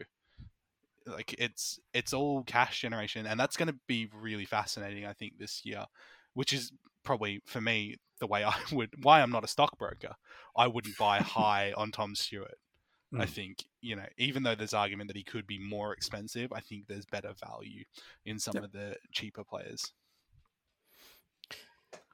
Like 1.07 1.35
it's 1.39 1.79
it's 1.93 2.15
all 2.15 2.43
cash 2.45 2.81
generation, 2.81 3.27
and 3.27 3.39
that's 3.39 3.57
going 3.57 3.69
to 3.69 3.79
be 3.87 4.09
really 4.15 4.47
fascinating. 4.47 5.05
I 5.05 5.13
think 5.13 5.35
this 5.39 5.63
year, 5.65 5.85
which 6.35 6.53
is 6.53 6.73
probably 7.05 7.43
for 7.45 7.61
me 7.61 7.97
the 8.21 8.27
way 8.27 8.45
I 8.45 8.55
would 8.73 8.91
why 9.03 9.21
I'm 9.21 9.31
not 9.31 9.45
a 9.45 9.49
stockbroker. 9.49 10.15
I 10.57 10.69
wouldn't 10.69 10.97
buy 10.97 11.19
high 11.21 11.73
on 11.77 11.91
Tom 11.91 12.15
Stewart 12.15 12.55
Mm. 13.13 13.21
I 13.21 13.27
think 13.27 13.65
you 13.81 13.97
know, 13.97 14.07
even 14.17 14.43
though 14.43 14.55
there's 14.55 14.75
argument 14.75 15.09
that 15.09 15.17
he 15.17 15.25
could 15.25 15.47
be 15.47 15.59
more 15.59 15.93
expensive, 15.93 16.53
I 16.53 16.61
think 16.61 16.87
there's 16.87 17.07
better 17.07 17.33
value 17.45 17.85
in 18.25 18.39
some 18.39 18.55
yep. 18.55 18.65
of 18.65 18.73
the 18.73 18.97
cheaper 19.13 19.45
players. 19.45 19.93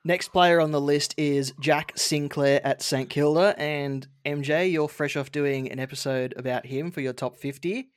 Next 0.05 0.29
player 0.29 0.61
on 0.61 0.71
the 0.71 0.81
list 0.81 1.15
is 1.19 1.53
Jack 1.61 1.93
Sinclair 1.97 2.61
at 2.65 2.83
St 2.83 3.11
Kilda, 3.11 3.55
and 3.59 4.07
MJ, 4.25 4.71
you're 4.73 4.89
fresh 4.89 5.17
off 5.17 5.31
doing 5.31 5.71
an 5.71 5.79
episode 5.79 6.35
about 6.37 6.67
him 6.67 6.91
for 6.91 7.01
your 7.01 7.13
top 7.13 7.37
fifty. 7.37 7.91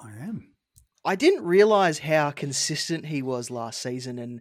I 0.00 0.10
am. 0.10 0.54
I 1.04 1.16
didn't 1.16 1.44
realize 1.44 2.00
how 2.00 2.30
consistent 2.30 3.06
he 3.06 3.22
was 3.22 3.50
last 3.50 3.80
season 3.80 4.18
and 4.18 4.40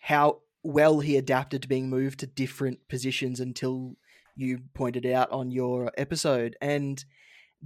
how 0.00 0.40
well 0.62 1.00
he 1.00 1.16
adapted 1.16 1.62
to 1.62 1.68
being 1.68 1.88
moved 1.88 2.20
to 2.20 2.26
different 2.26 2.88
positions 2.88 3.38
until 3.40 3.96
you 4.36 4.60
pointed 4.74 5.06
out 5.06 5.30
on 5.30 5.50
your 5.50 5.92
episode. 5.96 6.56
And 6.60 7.02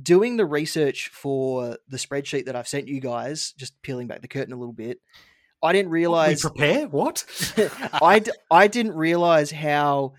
doing 0.00 0.37
the 0.37 0.47
research 0.47 1.09
for 1.09 1.78
the 1.88 1.97
spreadsheet 1.97 2.47
that 2.47 2.56
I've 2.56 2.68
sent 2.68 2.88
you 2.88 3.00
guys, 3.00 3.52
just 3.56 3.80
peeling 3.83 4.06
back 4.06 4.23
the 4.23 4.28
curtain 4.28 4.52
a 4.52 4.59
little 4.59 4.73
bit, 4.73 5.00
I 5.62 5.73
didn't 5.73 5.92
realize. 5.92 6.44
We 6.44 6.50
prepare 6.50 6.88
what? 6.88 7.25
I 8.02 8.18
d- 8.18 8.33
I 8.50 8.66
didn't 8.66 8.97
realize 8.97 9.50
how, 9.50 10.12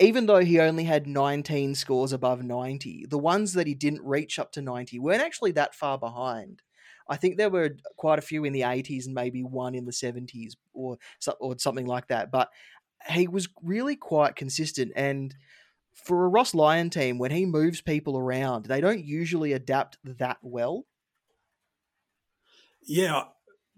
even 0.00 0.26
though 0.26 0.40
he 0.40 0.60
only 0.60 0.84
had 0.84 1.06
19 1.06 1.74
scores 1.74 2.12
above 2.12 2.42
90, 2.42 3.06
the 3.08 3.18
ones 3.18 3.52
that 3.52 3.66
he 3.66 3.74
didn't 3.74 4.04
reach 4.04 4.38
up 4.38 4.52
to 4.52 4.62
90 4.62 4.98
weren't 4.98 5.22
actually 5.22 5.52
that 5.52 5.74
far 5.74 5.98
behind. 5.98 6.62
I 7.08 7.16
think 7.16 7.36
there 7.36 7.50
were 7.50 7.76
quite 7.96 8.18
a 8.18 8.22
few 8.22 8.44
in 8.44 8.52
the 8.52 8.62
80s 8.62 9.04
and 9.06 9.14
maybe 9.14 9.42
one 9.42 9.74
in 9.74 9.84
the 9.84 9.92
70s 9.92 10.52
or 10.72 10.96
or 11.38 11.58
something 11.58 11.86
like 11.86 12.08
that. 12.08 12.30
But 12.30 12.48
he 13.10 13.28
was 13.28 13.48
really 13.62 13.96
quite 13.96 14.36
consistent 14.36 14.92
and 14.96 15.34
for 15.94 16.24
a 16.24 16.28
Ross 16.28 16.54
Lyon 16.54 16.90
team, 16.90 17.18
when 17.18 17.30
he 17.30 17.46
moves 17.46 17.80
people 17.80 18.18
around, 18.18 18.66
they 18.66 18.80
don't 18.80 19.04
usually 19.04 19.52
adapt 19.52 19.98
that 20.04 20.38
well. 20.42 20.86
Yeah, 22.82 23.24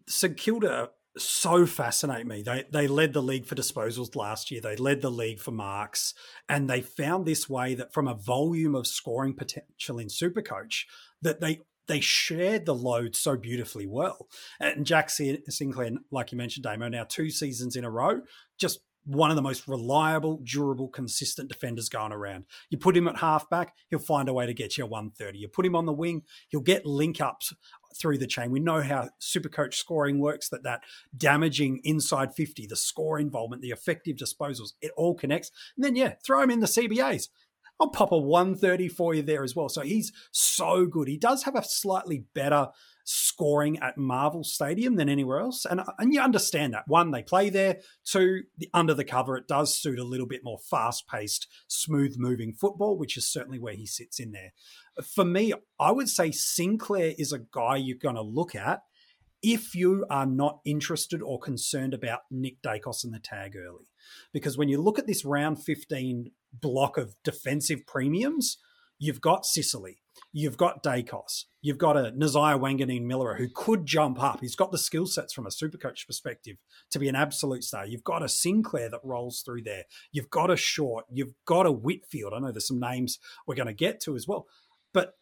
St 0.06 0.36
Kilda 0.36 0.90
so 1.16 1.64
fascinate 1.66 2.26
me. 2.26 2.42
They 2.42 2.64
they 2.72 2.88
led 2.88 3.12
the 3.12 3.22
league 3.22 3.46
for 3.46 3.54
disposals 3.54 4.16
last 4.16 4.50
year. 4.50 4.60
They 4.60 4.76
led 4.76 5.00
the 5.00 5.10
league 5.10 5.40
for 5.40 5.52
marks, 5.52 6.14
and 6.48 6.68
they 6.68 6.80
found 6.80 7.24
this 7.24 7.48
way 7.48 7.74
that 7.74 7.92
from 7.92 8.08
a 8.08 8.14
volume 8.14 8.74
of 8.74 8.86
scoring 8.86 9.34
potential 9.34 9.98
in 9.98 10.08
Supercoach, 10.08 10.84
that 11.22 11.40
they 11.40 11.60
they 11.86 12.00
shared 12.00 12.66
the 12.66 12.74
load 12.74 13.14
so 13.14 13.36
beautifully 13.36 13.86
well. 13.86 14.28
And 14.58 14.86
Jack 14.86 15.10
Sinclair, 15.10 15.90
like 16.10 16.32
you 16.32 16.38
mentioned, 16.38 16.64
Damo, 16.64 16.88
now 16.88 17.04
two 17.04 17.30
seasons 17.30 17.76
in 17.76 17.84
a 17.84 17.90
row, 17.90 18.22
just 18.58 18.80
one 19.04 19.30
of 19.30 19.36
the 19.36 19.42
most 19.42 19.68
reliable, 19.68 20.40
durable, 20.44 20.88
consistent 20.88 21.48
defenders 21.48 21.88
going 21.88 22.12
around. 22.12 22.44
You 22.70 22.78
put 22.78 22.96
him 22.96 23.08
at 23.08 23.18
halfback, 23.18 23.74
he'll 23.90 23.98
find 23.98 24.28
a 24.28 24.32
way 24.32 24.46
to 24.46 24.54
get 24.54 24.76
you 24.76 24.84
a 24.84 24.86
130. 24.86 25.38
You 25.38 25.48
put 25.48 25.66
him 25.66 25.76
on 25.76 25.86
the 25.86 25.92
wing, 25.92 26.22
he'll 26.48 26.60
get 26.60 26.86
link 26.86 27.20
ups 27.20 27.52
through 27.96 28.18
the 28.18 28.26
chain. 28.26 28.50
We 28.50 28.60
know 28.60 28.82
how 28.82 29.10
Supercoach 29.20 29.74
scoring 29.74 30.18
works, 30.18 30.48
that 30.48 30.64
that 30.64 30.82
damaging 31.16 31.80
inside 31.84 32.34
50, 32.34 32.66
the 32.66 32.76
score 32.76 33.18
involvement, 33.18 33.62
the 33.62 33.70
effective 33.70 34.16
disposals, 34.16 34.72
it 34.80 34.92
all 34.96 35.14
connects. 35.14 35.50
And 35.76 35.84
then, 35.84 35.96
yeah, 35.96 36.14
throw 36.24 36.42
him 36.42 36.50
in 36.50 36.60
the 36.60 36.66
CBAs. 36.66 37.28
I'll 37.80 37.90
pop 37.90 38.12
a 38.12 38.18
130 38.18 38.88
for 38.88 39.14
you 39.14 39.22
there 39.22 39.42
as 39.42 39.56
well. 39.56 39.68
So 39.68 39.82
he's 39.82 40.12
so 40.30 40.86
good. 40.86 41.08
He 41.08 41.16
does 41.16 41.42
have 41.42 41.56
a 41.56 41.64
slightly 41.64 42.24
better 42.34 42.68
scoring 43.04 43.78
at 43.80 43.98
Marvel 43.98 44.44
Stadium 44.44 44.96
than 44.96 45.08
anywhere 45.08 45.40
else. 45.40 45.66
And, 45.66 45.82
and 45.98 46.12
you 46.14 46.20
understand 46.20 46.72
that. 46.72 46.84
One, 46.86 47.10
they 47.10 47.22
play 47.22 47.50
there. 47.50 47.80
Two, 48.04 48.42
the, 48.56 48.70
under 48.72 48.94
the 48.94 49.04
cover, 49.04 49.36
it 49.36 49.48
does 49.48 49.76
suit 49.76 49.98
a 49.98 50.04
little 50.04 50.26
bit 50.26 50.42
more 50.44 50.58
fast 50.58 51.06
paced, 51.08 51.46
smooth 51.68 52.14
moving 52.16 52.52
football, 52.52 52.96
which 52.96 53.16
is 53.16 53.30
certainly 53.30 53.58
where 53.58 53.74
he 53.74 53.86
sits 53.86 54.18
in 54.18 54.32
there. 54.32 54.52
For 55.02 55.24
me, 55.24 55.52
I 55.78 55.90
would 55.90 56.08
say 56.08 56.30
Sinclair 56.30 57.12
is 57.18 57.32
a 57.32 57.40
guy 57.40 57.76
you're 57.76 57.98
going 57.98 58.14
to 58.14 58.22
look 58.22 58.54
at 58.54 58.82
if 59.42 59.74
you 59.74 60.06
are 60.08 60.24
not 60.24 60.60
interested 60.64 61.20
or 61.20 61.38
concerned 61.38 61.92
about 61.92 62.20
Nick 62.30 62.62
Daicos 62.62 63.04
and 63.04 63.12
the 63.12 63.18
tag 63.18 63.54
early. 63.56 63.88
Because 64.32 64.56
when 64.56 64.70
you 64.70 64.80
look 64.80 64.98
at 64.98 65.06
this 65.06 65.24
round 65.24 65.62
15 65.62 66.30
block 66.60 66.96
of 66.96 67.14
defensive 67.24 67.86
premiums, 67.86 68.58
you've 68.98 69.20
got 69.20 69.44
Sicily, 69.44 70.02
you've 70.32 70.56
got 70.56 70.82
Daicos, 70.82 71.44
you've 71.60 71.78
got 71.78 71.96
a 71.96 72.12
Nasiah 72.12 72.58
Wanganeen-Milera 72.58 73.36
who 73.36 73.48
could 73.54 73.86
jump 73.86 74.22
up. 74.22 74.40
He's 74.40 74.56
got 74.56 74.72
the 74.72 74.78
skill 74.78 75.06
sets 75.06 75.32
from 75.32 75.46
a 75.46 75.50
super 75.50 75.78
coach 75.78 76.06
perspective 76.06 76.56
to 76.90 76.98
be 76.98 77.08
an 77.08 77.16
absolute 77.16 77.64
star. 77.64 77.86
You've 77.86 78.04
got 78.04 78.22
a 78.22 78.28
Sinclair 78.28 78.88
that 78.90 79.00
rolls 79.02 79.42
through 79.44 79.62
there. 79.62 79.84
You've 80.12 80.30
got 80.30 80.50
a 80.50 80.56
Short. 80.56 81.06
You've 81.10 81.34
got 81.46 81.66
a 81.66 81.72
Whitfield. 81.72 82.32
I 82.34 82.38
know 82.38 82.52
there's 82.52 82.68
some 82.68 82.80
names 82.80 83.18
we're 83.46 83.56
going 83.56 83.66
to 83.66 83.74
get 83.74 84.00
to 84.02 84.14
as 84.14 84.28
well. 84.28 84.46
But 84.92 85.14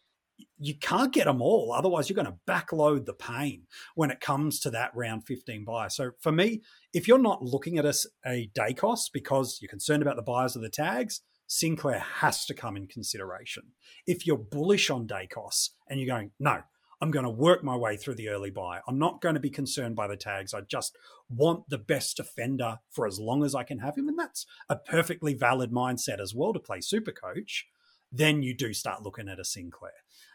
you 0.57 0.75
can't 0.77 1.13
get 1.13 1.25
them 1.25 1.41
all. 1.41 1.71
Otherwise, 1.71 2.09
you're 2.09 2.15
going 2.15 2.25
to 2.25 2.39
backload 2.47 3.05
the 3.05 3.13
pain 3.13 3.63
when 3.95 4.11
it 4.11 4.21
comes 4.21 4.59
to 4.61 4.69
that 4.71 4.91
round 4.95 5.25
15 5.25 5.63
buy. 5.65 5.87
So 5.87 6.11
for 6.19 6.31
me, 6.31 6.61
if 6.93 7.07
you're 7.07 7.17
not 7.17 7.43
looking 7.43 7.77
at 7.77 7.85
a 7.85 8.49
Daicos 8.57 9.11
because 9.13 9.59
you're 9.61 9.69
concerned 9.69 10.01
about 10.01 10.15
the 10.15 10.21
buyers 10.21 10.55
of 10.55 10.61
the 10.61 10.69
tags, 10.69 11.21
Sinclair 11.47 11.99
has 11.99 12.45
to 12.45 12.53
come 12.53 12.77
in 12.77 12.87
consideration. 12.87 13.63
If 14.07 14.25
you're 14.25 14.37
bullish 14.37 14.89
on 14.89 15.07
Daicos 15.07 15.69
and 15.87 15.99
you're 15.99 16.15
going, 16.15 16.31
no, 16.39 16.61
I'm 17.03 17.11
going 17.11 17.25
to 17.25 17.29
work 17.29 17.63
my 17.63 17.75
way 17.75 17.97
through 17.97 18.15
the 18.15 18.29
early 18.29 18.49
buy. 18.49 18.79
I'm 18.87 18.97
not 18.97 19.19
going 19.19 19.35
to 19.35 19.41
be 19.41 19.49
concerned 19.49 19.95
by 19.95 20.07
the 20.07 20.15
tags. 20.15 20.53
I 20.53 20.61
just 20.61 20.95
want 21.29 21.67
the 21.67 21.77
best 21.77 22.15
defender 22.17 22.79
for 22.89 23.05
as 23.05 23.19
long 23.19 23.43
as 23.43 23.53
I 23.53 23.63
can 23.63 23.79
have 23.79 23.97
him. 23.97 24.07
And 24.07 24.17
that's 24.17 24.45
a 24.69 24.77
perfectly 24.77 25.33
valid 25.33 25.69
mindset 25.69 26.21
as 26.21 26.33
well 26.33 26.53
to 26.53 26.59
play 26.59 26.79
super 26.79 27.11
coach. 27.11 27.67
Then 28.09 28.41
you 28.41 28.55
do 28.55 28.73
start 28.73 29.03
looking 29.03 29.27
at 29.27 29.39
a 29.39 29.43
Sinclair. 29.43 29.91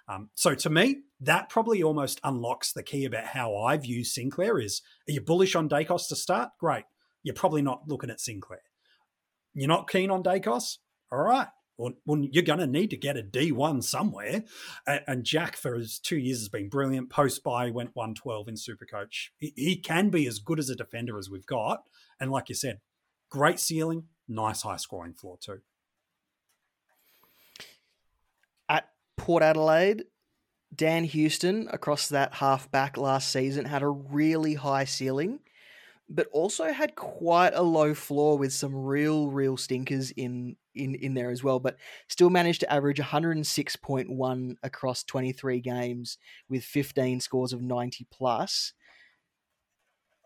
Um, 0.09 0.31
so 0.35 0.55
to 0.55 0.71
me, 0.71 1.03
that 1.21 1.49
probably 1.49 1.83
almost 1.83 2.21
unlocks 2.25 2.73
the 2.73 2.83
key 2.83 3.05
about 3.05 3.27
how 3.27 3.57
I 3.57 3.77
view 3.77 4.05
Sinclair 4.05 4.59
is 4.59 4.81
are 5.09 5.12
you 5.12 5.21
bullish 5.21 5.55
on 5.55 5.69
Daicos 5.69 6.09
to 6.09 6.17
start? 6.17 6.50
Great. 6.59 6.85
You're 7.23 7.35
probably 7.35 7.62
not 7.62 7.83
looking 7.87 8.11
at 8.11 8.21
Sinclair. 8.21 8.62
You're 9.55 9.69
not 9.69 9.91
keen 9.91 10.11
on 10.11 10.23
Daicos? 10.23 10.79
All 11.11 11.19
right. 11.19 11.49
Well, 11.77 11.93
well 12.07 12.21
you're 12.31 12.45
going 12.45 12.61
to 12.61 12.67
need 12.67 12.91
to 12.91 12.97
get 12.97 13.17
a 13.17 13.23
D1 13.23 13.83
somewhere. 13.85 14.45
And, 14.87 15.25
Jack, 15.25 15.57
for 15.57 15.75
his 15.75 15.99
two 15.99 16.17
years, 16.17 16.38
has 16.38 16.49
been 16.49 16.69
brilliant. 16.69 17.11
Post 17.11 17.43
buy 17.43 17.71
went 17.71 17.91
112 17.95 18.49
in 18.49 18.55
Supercoach. 18.55 19.29
He, 19.37 19.53
he 19.57 19.77
can 19.77 20.11
be 20.11 20.27
as 20.27 20.38
good 20.38 20.59
as 20.59 20.71
a 20.71 20.77
defender 20.77 21.19
as 21.19 21.29
we've 21.29 21.47
got. 21.47 21.83
And 22.21 22.31
like 22.31 22.49
you 22.49 22.55
said, 22.55 22.81
great 23.31 23.61
ceiling, 23.61 24.05
nice 24.29 24.62
high 24.62 24.77
scoring 24.77 25.15
floor 25.15 25.38
too. 25.41 25.61
Port 29.28 29.42
Adelaide, 29.42 30.04
Dan 30.75 31.04
Houston 31.04 31.68
across 31.70 32.08
that 32.08 32.32
half 32.32 32.70
back 32.70 32.97
last 32.97 33.30
season 33.30 33.66
had 33.66 33.82
a 33.82 33.88
really 33.88 34.54
high 34.54 34.87
ceiling, 34.87 35.40
but 36.08 36.28
also 36.32 36.73
had 36.73 36.94
quite 36.94 37.52
a 37.52 37.61
low 37.61 37.92
floor 37.92 38.38
with 38.38 38.54
some 38.54 38.75
real, 38.75 39.28
real 39.28 39.58
stinkers 39.58 40.12
in 40.12 40.56
in 40.75 40.94
in 40.94 41.12
there 41.12 41.28
as 41.28 41.44
well. 41.44 41.61
But 41.61 41.76
still 42.08 42.30
managed 42.30 42.61
to 42.61 42.73
average 42.73 43.00
106.1 43.00 44.54
across 44.62 45.04
23 45.04 45.61
games 45.61 46.16
with 46.49 46.64
15 46.64 47.20
scores 47.20 47.52
of 47.52 47.61
90 47.61 48.06
plus. 48.11 48.73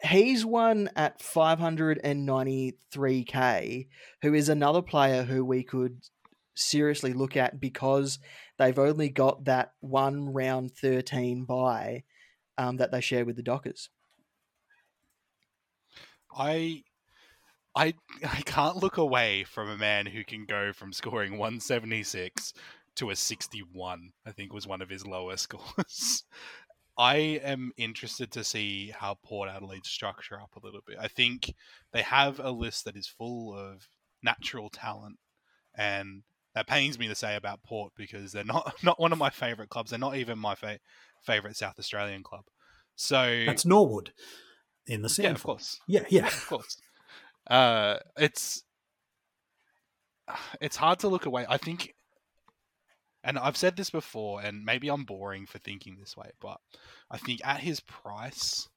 He's 0.04 0.44
one 0.44 0.90
at 0.94 1.18
593k, 1.18 3.88
who 4.22 4.32
is 4.32 4.48
another 4.48 4.82
player 4.82 5.24
who 5.24 5.44
we 5.44 5.64
could 5.64 6.02
seriously 6.54 7.12
look 7.12 7.36
at 7.36 7.60
because 7.60 8.18
they've 8.58 8.78
only 8.78 9.08
got 9.08 9.44
that 9.44 9.72
one 9.80 10.32
round 10.32 10.72
13 10.72 11.44
buy 11.44 12.04
um, 12.58 12.76
that 12.76 12.92
they 12.92 13.00
share 13.00 13.24
with 13.24 13.36
the 13.36 13.42
Dockers. 13.42 13.88
I 16.36 16.84
I 17.74 17.94
I 18.24 18.42
can't 18.44 18.76
look 18.76 18.96
away 18.96 19.44
from 19.44 19.68
a 19.68 19.76
man 19.76 20.06
who 20.06 20.24
can 20.24 20.44
go 20.44 20.72
from 20.72 20.92
scoring 20.92 21.38
176 21.38 22.52
to 22.96 23.10
a 23.10 23.16
61. 23.16 24.12
I 24.26 24.32
think 24.32 24.52
was 24.52 24.66
one 24.66 24.82
of 24.82 24.90
his 24.90 25.06
lowest 25.06 25.44
scores. 25.44 26.24
I 26.98 27.16
am 27.42 27.72
interested 27.78 28.30
to 28.32 28.44
see 28.44 28.92
how 28.94 29.16
Port 29.24 29.48
Adelaide 29.48 29.86
structure 29.86 30.38
up 30.38 30.54
a 30.56 30.64
little 30.64 30.82
bit. 30.86 30.98
I 31.00 31.08
think 31.08 31.54
they 31.92 32.02
have 32.02 32.38
a 32.38 32.50
list 32.50 32.84
that 32.84 32.96
is 32.96 33.06
full 33.06 33.56
of 33.56 33.88
natural 34.22 34.68
talent 34.68 35.18
and 35.74 36.22
that 36.54 36.66
pains 36.66 36.98
me 36.98 37.08
to 37.08 37.14
say 37.14 37.36
about 37.36 37.62
Port 37.62 37.92
because 37.96 38.32
they're 38.32 38.44
not 38.44 38.74
not 38.82 39.00
one 39.00 39.12
of 39.12 39.18
my 39.18 39.30
favourite 39.30 39.70
clubs. 39.70 39.90
They're 39.90 39.98
not 39.98 40.16
even 40.16 40.38
my 40.38 40.54
fa- 40.54 40.80
favourite 41.24 41.56
South 41.56 41.78
Australian 41.78 42.22
club. 42.22 42.44
So 42.96 43.44
that's 43.46 43.64
Norwood 43.64 44.12
in 44.86 45.02
the 45.02 45.08
SANFL. 45.08 45.22
Yeah, 45.22 45.30
of 45.30 45.42
course. 45.42 45.80
Yeah, 45.86 46.04
yeah, 46.08 46.26
of 46.26 46.46
course. 46.46 46.76
Uh, 47.48 47.96
it's 48.16 48.64
it's 50.60 50.76
hard 50.76 50.98
to 51.00 51.08
look 51.08 51.26
away. 51.26 51.46
I 51.48 51.56
think, 51.56 51.94
and 53.24 53.38
I've 53.38 53.56
said 53.56 53.76
this 53.76 53.90
before, 53.90 54.42
and 54.42 54.64
maybe 54.64 54.88
I'm 54.88 55.04
boring 55.04 55.46
for 55.46 55.58
thinking 55.58 55.96
this 55.98 56.16
way, 56.16 56.30
but 56.40 56.58
I 57.10 57.18
think 57.18 57.40
at 57.44 57.60
his 57.60 57.80
price, 57.80 58.68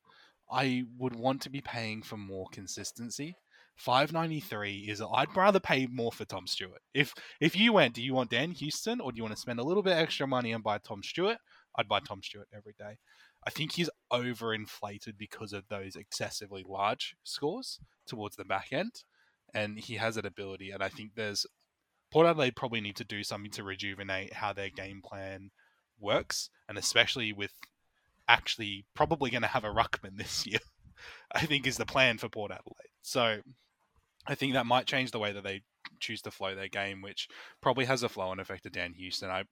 I 0.51 0.83
would 0.97 1.15
want 1.15 1.41
to 1.41 1.49
be 1.49 1.61
paying 1.61 2.03
for 2.03 2.17
more 2.17 2.47
consistency. 2.51 3.35
593 3.75 4.85
is 4.87 5.01
I'd 5.01 5.35
rather 5.35 5.59
pay 5.59 5.87
more 5.87 6.11
for 6.11 6.25
Tom 6.25 6.47
Stewart. 6.47 6.81
If 6.93 7.13
if 7.41 7.55
you 7.55 7.73
went, 7.73 7.93
do 7.93 8.01
you 8.01 8.13
want 8.13 8.29
Dan 8.29 8.51
Houston 8.51 9.01
or 9.01 9.11
do 9.11 9.17
you 9.17 9.23
want 9.23 9.35
to 9.35 9.41
spend 9.41 9.59
a 9.59 9.63
little 9.63 9.83
bit 9.83 9.97
extra 9.97 10.27
money 10.27 10.51
and 10.51 10.63
buy 10.63 10.77
Tom 10.77 11.03
Stewart? 11.03 11.37
I'd 11.77 11.87
buy 11.87 11.99
Tom 11.99 12.21
Stewart 12.23 12.47
every 12.55 12.73
day. 12.77 12.97
I 13.45 13.51
think 13.51 13.73
he's 13.73 13.89
overinflated 14.11 15.17
because 15.17 15.53
of 15.53 15.67
those 15.67 15.95
excessively 15.95 16.63
large 16.67 17.15
scores 17.23 17.79
towards 18.07 18.35
the 18.35 18.45
back 18.45 18.69
end, 18.71 19.03
and 19.53 19.77
he 19.77 19.95
has 19.95 20.15
that 20.15 20.25
ability. 20.25 20.71
And 20.71 20.81
I 20.81 20.89
think 20.89 21.11
there's 21.15 21.45
Port 22.11 22.27
Adelaide 22.27 22.55
probably 22.55 22.81
need 22.81 22.95
to 22.95 23.03
do 23.03 23.23
something 23.23 23.51
to 23.51 23.63
rejuvenate 23.63 24.33
how 24.33 24.53
their 24.53 24.69
game 24.69 25.01
plan 25.03 25.51
works, 25.99 26.49
and 26.67 26.77
especially 26.77 27.33
with 27.33 27.51
actually 28.27 28.85
probably 28.95 29.29
going 29.29 29.43
to 29.43 29.47
have 29.47 29.63
a 29.63 29.73
ruckman 29.73 30.17
this 30.17 30.47
year. 30.47 30.59
I 31.33 31.45
think 31.45 31.67
is 31.67 31.77
the 31.77 31.85
plan 31.85 32.17
for 32.17 32.29
Port 32.29 32.51
Adelaide. 32.51 32.93
So 33.01 33.41
I 34.27 34.35
think 34.35 34.53
that 34.53 34.65
might 34.65 34.87
change 34.87 35.11
the 35.11 35.19
way 35.19 35.31
that 35.31 35.43
they 35.43 35.61
choose 35.99 36.21
to 36.23 36.31
flow 36.31 36.55
their 36.55 36.67
game, 36.67 37.01
which 37.01 37.27
probably 37.61 37.85
has 37.85 38.03
a 38.03 38.09
flow 38.09 38.31
and 38.31 38.41
effect 38.41 38.63
to 38.63 38.69
Dan 38.69 38.93
Houston. 38.93 39.29
I, 39.29 39.43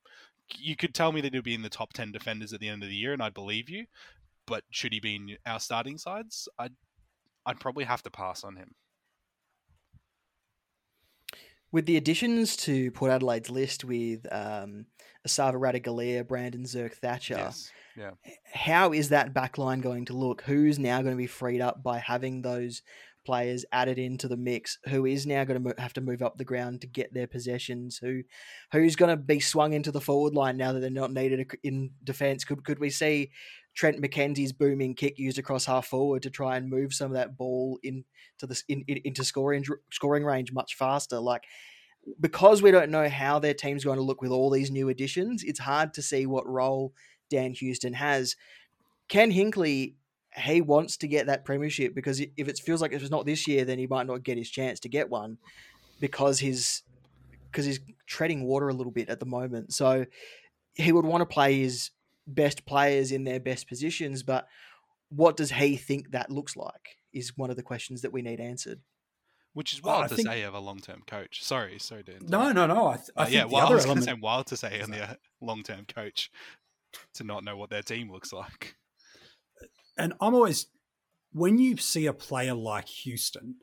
you 0.57 0.75
could 0.75 0.93
tell 0.93 1.11
me 1.11 1.21
that 1.21 1.33
he'll 1.33 1.41
be 1.41 1.53
in 1.53 1.61
the 1.61 1.69
top 1.69 1.93
ten 1.93 2.11
defenders 2.11 2.53
at 2.53 2.59
the 2.59 2.69
end 2.69 2.83
of 2.83 2.89
the 2.89 2.95
year, 2.95 3.13
and 3.13 3.21
I'd 3.21 3.33
believe 3.33 3.69
you. 3.69 3.85
But 4.45 4.63
should 4.71 4.93
he 4.93 4.99
be 4.99 5.15
in 5.15 5.37
our 5.45 5.59
starting 5.59 5.97
sides, 5.97 6.47
I'd 6.59 6.73
I'd 7.45 7.59
probably 7.59 7.85
have 7.85 8.03
to 8.03 8.09
pass 8.09 8.43
on 8.43 8.55
him. 8.55 8.75
With 11.71 11.87
the 11.87 11.97
additions 11.97 12.55
to 12.57 12.91
Port 12.91 13.11
Adelaide's 13.11 13.49
list 13.49 13.83
with 13.83 14.31
um, 14.31 14.85
Esava 15.27 15.55
Ratugolea, 15.55 16.27
Brandon 16.27 16.63
Zerk 16.63 16.93
Thatcher, 16.93 17.35
yes. 17.35 17.71
yeah. 17.97 18.11
how 18.53 18.93
is 18.93 19.09
that 19.09 19.33
backline 19.33 19.81
going 19.81 20.05
to 20.05 20.13
look? 20.13 20.43
Who's 20.43 20.77
now 20.77 21.01
going 21.01 21.15
to 21.15 21.17
be 21.17 21.25
freed 21.25 21.61
up 21.61 21.81
by 21.81 21.97
having 21.97 22.43
those 22.43 22.83
players 23.23 23.65
added 23.71 23.97
into 23.97 24.27
the 24.27 24.37
mix 24.37 24.77
who 24.87 25.05
is 25.05 25.25
now 25.25 25.43
going 25.43 25.63
to 25.63 25.73
have 25.77 25.93
to 25.93 26.01
move 26.01 26.21
up 26.21 26.37
the 26.37 26.45
ground 26.45 26.81
to 26.81 26.87
get 26.87 27.13
their 27.13 27.27
possessions 27.27 27.97
who 27.97 28.21
who's 28.71 28.95
going 28.95 29.09
to 29.09 29.21
be 29.21 29.39
swung 29.39 29.73
into 29.73 29.91
the 29.91 30.01
forward 30.01 30.33
line 30.33 30.57
now 30.57 30.71
that 30.71 30.79
they're 30.79 30.89
not 30.89 31.11
needed 31.11 31.51
in 31.63 31.91
defense 32.03 32.43
could 32.43 32.63
could 32.63 32.79
we 32.79 32.89
see 32.89 33.31
Trent 33.75 34.01
McKenzie's 34.01 34.53
booming 34.53 34.93
kick 34.93 35.17
used 35.17 35.39
across 35.39 35.65
half 35.65 35.87
forward 35.87 36.21
to 36.23 36.29
try 36.29 36.57
and 36.57 36.69
move 36.69 36.93
some 36.93 37.11
of 37.11 37.15
that 37.15 37.35
ball 37.37 37.79
into 37.81 38.03
the 38.41 38.61
in, 38.67 38.83
in, 38.87 39.01
into 39.03 39.23
scoring 39.23 39.65
scoring 39.91 40.23
range 40.23 40.51
much 40.51 40.75
faster 40.75 41.19
like 41.19 41.45
because 42.19 42.61
we 42.61 42.71
don't 42.71 42.91
know 42.91 43.07
how 43.07 43.39
their 43.39 43.53
team's 43.53 43.85
going 43.85 43.97
to 43.97 44.03
look 44.03 44.21
with 44.21 44.31
all 44.31 44.49
these 44.49 44.69
new 44.69 44.89
additions 44.89 45.43
it's 45.43 45.59
hard 45.59 45.93
to 45.93 46.01
see 46.01 46.25
what 46.25 46.47
role 46.47 46.93
Dan 47.33 47.53
Houston 47.53 47.93
has. 47.93 48.35
Ken 49.09 49.31
Hinkley, 49.31 49.95
he 50.37 50.61
wants 50.61 50.97
to 50.97 51.07
get 51.07 51.27
that 51.27 51.45
premiership 51.45 51.93
because 51.93 52.19
if 52.19 52.47
it 52.47 52.59
feels 52.59 52.81
like 52.81 52.93
if 52.93 53.01
it's 53.01 53.11
not 53.11 53.25
this 53.25 53.47
year, 53.47 53.65
then 53.65 53.79
he 53.79 53.87
might 53.87 54.07
not 54.07 54.23
get 54.23 54.37
his 54.37 54.49
chance 54.49 54.79
to 54.81 54.89
get 54.89 55.09
one 55.09 55.37
because 55.99 56.39
he's 56.39 56.83
because 57.51 57.65
he's 57.65 57.79
treading 58.07 58.43
water 58.43 58.69
a 58.69 58.73
little 58.73 58.91
bit 58.91 59.09
at 59.09 59.19
the 59.19 59.25
moment. 59.25 59.73
So 59.73 60.05
he 60.73 60.91
would 60.91 61.05
want 61.05 61.21
to 61.21 61.25
play 61.25 61.59
his 61.59 61.91
best 62.25 62.65
players 62.65 63.11
in 63.11 63.25
their 63.25 63.39
best 63.39 63.67
positions, 63.67 64.23
but 64.23 64.47
what 65.09 65.37
does 65.37 65.51
he 65.51 65.75
think 65.75 66.11
that 66.11 66.31
looks 66.31 66.55
like 66.55 66.97
is 67.13 67.37
one 67.37 67.49
of 67.49 67.55
the 67.55 67.63
questions 67.63 68.01
that 68.01 68.11
we 68.11 68.21
need 68.21 68.39
answered. 68.39 68.79
Which 69.53 69.73
is 69.73 69.83
wild 69.83 70.09
to 70.09 70.15
think... 70.15 70.27
say 70.27 70.41
of 70.41 70.55
a 70.55 70.59
long-term 70.59 71.03
coach. 71.05 71.43
Sorry, 71.43 71.77
sorry, 71.77 72.01
Dan. 72.03 72.21
No, 72.27 72.51
no, 72.51 72.65
no. 72.65 72.87
I, 72.87 72.95
th- 72.95 73.09
I 73.15 73.23
uh, 73.23 73.27
yeah, 73.27 73.45
well, 73.45 73.67
I 73.67 73.71
was 73.71 73.85
element... 73.85 74.05
say 74.05 74.13
wild 74.13 74.47
to 74.47 74.57
say 74.57 74.81
on 74.81 74.89
the 74.89 75.03
uh, 75.03 75.13
long-term 75.41 75.85
coach 75.93 76.31
to 77.13 77.23
not 77.23 77.43
know 77.43 77.55
what 77.55 77.69
their 77.69 77.83
team 77.83 78.11
looks 78.11 78.33
like. 78.33 78.75
And 79.97 80.13
I'm 80.21 80.33
always 80.33 80.67
when 81.33 81.57
you 81.57 81.77
see 81.77 82.05
a 82.05 82.13
player 82.13 82.53
like 82.53 82.87
Houston, 82.89 83.55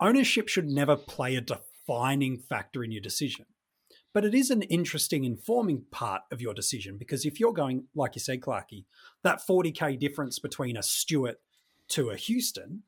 ownership 0.00 0.48
should 0.48 0.68
never 0.68 0.96
play 0.96 1.34
a 1.36 1.40
defining 1.40 2.38
factor 2.38 2.84
in 2.84 2.92
your 2.92 3.02
decision. 3.02 3.46
But 4.14 4.24
it 4.24 4.34
is 4.34 4.50
an 4.50 4.62
interesting 4.62 5.24
informing 5.24 5.84
part 5.90 6.22
of 6.32 6.40
your 6.40 6.54
decision 6.54 6.96
because 6.96 7.24
if 7.24 7.38
you're 7.38 7.52
going, 7.52 7.84
like 7.94 8.14
you 8.14 8.20
said, 8.20 8.40
Clarky, 8.40 8.84
that 9.22 9.40
40k 9.46 9.98
difference 9.98 10.38
between 10.38 10.76
a 10.76 10.82
Stewart 10.82 11.36
to 11.88 12.10
a 12.10 12.16
Houston, 12.16 12.84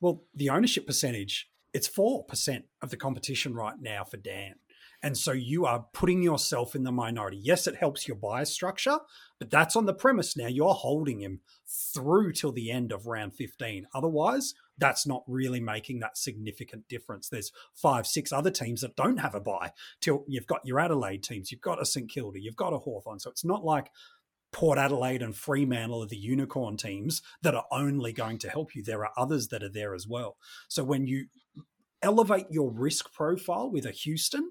well, 0.00 0.24
the 0.34 0.50
ownership 0.50 0.86
percentage, 0.86 1.50
it's 1.72 1.88
4% 1.88 2.62
of 2.82 2.90
the 2.90 2.96
competition 2.96 3.54
right 3.54 3.76
now 3.80 4.04
for 4.04 4.16
Dan. 4.16 4.54
And 5.06 5.16
so 5.16 5.30
you 5.30 5.66
are 5.66 5.86
putting 5.92 6.20
yourself 6.20 6.74
in 6.74 6.82
the 6.82 6.90
minority. 6.90 7.36
Yes, 7.40 7.68
it 7.68 7.76
helps 7.76 8.08
your 8.08 8.16
bias 8.16 8.52
structure, 8.52 8.98
but 9.38 9.52
that's 9.52 9.76
on 9.76 9.86
the 9.86 9.94
premise 9.94 10.36
now 10.36 10.48
you're 10.48 10.74
holding 10.74 11.20
him 11.20 11.42
through 11.64 12.32
till 12.32 12.50
the 12.50 12.72
end 12.72 12.90
of 12.90 13.06
round 13.06 13.32
15. 13.32 13.86
Otherwise, 13.94 14.54
that's 14.78 15.06
not 15.06 15.22
really 15.28 15.60
making 15.60 16.00
that 16.00 16.18
significant 16.18 16.88
difference. 16.88 17.28
There's 17.28 17.52
five, 17.72 18.04
six 18.04 18.32
other 18.32 18.50
teams 18.50 18.80
that 18.80 18.96
don't 18.96 19.18
have 19.18 19.36
a 19.36 19.40
buy. 19.40 19.70
Till 20.00 20.24
you've 20.26 20.48
got 20.48 20.66
your 20.66 20.80
Adelaide 20.80 21.22
teams, 21.22 21.52
you've 21.52 21.60
got 21.60 21.80
a 21.80 21.86
St 21.86 22.10
Kilda, 22.10 22.40
you've 22.40 22.56
got 22.56 22.72
a 22.72 22.78
Hawthorn. 22.78 23.20
So 23.20 23.30
it's 23.30 23.44
not 23.44 23.64
like 23.64 23.92
Port 24.50 24.76
Adelaide 24.76 25.22
and 25.22 25.36
Fremantle 25.36 26.02
are 26.02 26.08
the 26.08 26.16
unicorn 26.16 26.76
teams 26.76 27.22
that 27.42 27.54
are 27.54 27.66
only 27.70 28.12
going 28.12 28.38
to 28.38 28.50
help 28.50 28.74
you. 28.74 28.82
There 28.82 29.04
are 29.06 29.12
others 29.16 29.46
that 29.48 29.62
are 29.62 29.72
there 29.72 29.94
as 29.94 30.08
well. 30.08 30.36
So 30.66 30.82
when 30.82 31.06
you 31.06 31.26
elevate 32.02 32.46
your 32.50 32.72
risk 32.72 33.12
profile 33.12 33.70
with 33.70 33.86
a 33.86 33.92
Houston 33.92 34.50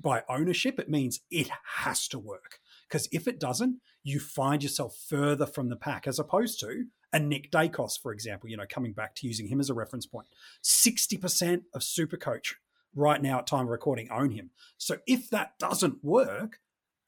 by 0.00 0.22
ownership, 0.28 0.78
it 0.78 0.90
means 0.90 1.20
it 1.30 1.48
has 1.78 2.08
to 2.08 2.18
work. 2.18 2.58
Because 2.88 3.08
if 3.12 3.26
it 3.26 3.40
doesn't, 3.40 3.80
you 4.04 4.20
find 4.20 4.62
yourself 4.62 4.96
further 5.08 5.46
from 5.46 5.68
the 5.68 5.76
pack, 5.76 6.06
as 6.06 6.18
opposed 6.18 6.60
to 6.60 6.84
a 7.12 7.18
Nick 7.18 7.50
Daicos, 7.50 8.00
for 8.00 8.12
example, 8.12 8.48
you 8.48 8.56
know, 8.56 8.66
coming 8.68 8.92
back 8.92 9.14
to 9.16 9.26
using 9.26 9.48
him 9.48 9.60
as 9.60 9.70
a 9.70 9.74
reference 9.74 10.06
point. 10.06 10.28
60% 10.62 11.62
of 11.74 11.80
Supercoach 11.80 12.54
right 12.94 13.22
now 13.22 13.38
at 13.38 13.46
time 13.46 13.64
of 13.64 13.68
recording 13.68 14.10
own 14.10 14.30
him. 14.30 14.50
So 14.78 14.98
if 15.06 15.30
that 15.30 15.58
doesn't 15.58 16.04
work, 16.04 16.58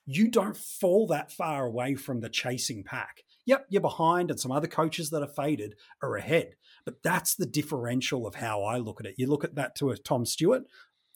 you 0.06 0.28
don't 0.28 0.56
fall 0.56 1.06
that 1.08 1.30
far 1.30 1.66
away 1.66 1.94
from 1.94 2.20
the 2.20 2.30
chasing 2.30 2.82
pack. 2.82 3.22
Yep, 3.44 3.66
you're 3.70 3.80
behind, 3.80 4.30
and 4.30 4.38
some 4.38 4.52
other 4.52 4.66
coaches 4.66 5.10
that 5.10 5.22
are 5.22 5.28
faded 5.28 5.74
are 6.02 6.16
ahead. 6.16 6.56
But 6.84 7.02
that's 7.02 7.34
the 7.34 7.46
differential 7.46 8.26
of 8.26 8.34
how 8.34 8.62
I 8.62 8.78
look 8.78 9.00
at 9.00 9.06
it. 9.06 9.14
You 9.18 9.26
look 9.26 9.44
at 9.44 9.54
that 9.54 9.74
to 9.76 9.90
a 9.90 9.96
Tom 9.96 10.26
Stewart, 10.26 10.64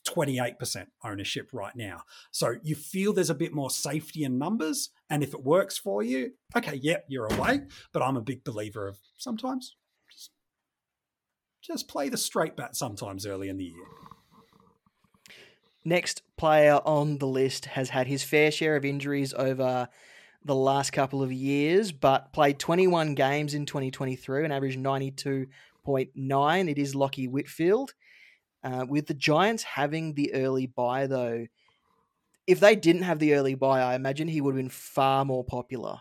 28% 0.03 0.87
ownership 1.03 1.49
right 1.53 1.75
now. 1.75 2.03
So 2.31 2.55
you 2.63 2.75
feel 2.75 3.13
there's 3.13 3.29
a 3.29 3.35
bit 3.35 3.53
more 3.53 3.69
safety 3.69 4.23
in 4.23 4.37
numbers. 4.37 4.89
And 5.09 5.23
if 5.23 5.33
it 5.33 5.43
works 5.43 5.77
for 5.77 6.03
you, 6.03 6.31
okay, 6.55 6.79
yep, 6.81 7.05
you're 7.07 7.27
away. 7.27 7.61
But 7.91 8.03
I'm 8.03 8.17
a 8.17 8.21
big 8.21 8.43
believer 8.43 8.87
of 8.87 8.97
sometimes 9.17 9.75
just, 11.63 11.87
play 11.87 12.09
the 12.09 12.17
straight 12.17 12.57
bat 12.57 12.75
sometimes 12.75 13.25
early 13.25 13.47
in 13.47 13.57
the 13.57 13.63
year. 13.63 13.85
Next 15.85 16.21
player 16.37 16.79
on 16.85 17.17
the 17.19 17.27
list 17.27 17.65
has 17.65 17.89
had 17.89 18.07
his 18.07 18.21
fair 18.21 18.51
share 18.51 18.75
of 18.75 18.83
injuries 18.85 19.33
over 19.33 19.87
the 20.43 20.55
last 20.55 20.91
couple 20.91 21.23
of 21.23 21.31
years, 21.31 21.93
but 21.93 22.33
played 22.33 22.59
21 22.59 23.15
games 23.15 23.53
in 23.53 23.65
2023 23.65 24.43
and 24.43 24.51
averaged 24.51 24.77
92.9. 24.77 26.69
It 26.69 26.77
is 26.77 26.95
Lachie 26.95 27.29
Whitfield. 27.29 27.93
Uh, 28.63 28.85
with 28.87 29.07
the 29.07 29.13
Giants 29.13 29.63
having 29.63 30.13
the 30.13 30.33
early 30.33 30.67
buy, 30.67 31.07
though, 31.07 31.47
if 32.47 32.59
they 32.59 32.75
didn't 32.75 33.03
have 33.03 33.19
the 33.19 33.33
early 33.33 33.55
buy, 33.55 33.81
I 33.81 33.95
imagine 33.95 34.27
he 34.27 34.41
would 34.41 34.55
have 34.55 34.63
been 34.63 34.69
far 34.69 35.25
more 35.25 35.43
popular. 35.43 35.99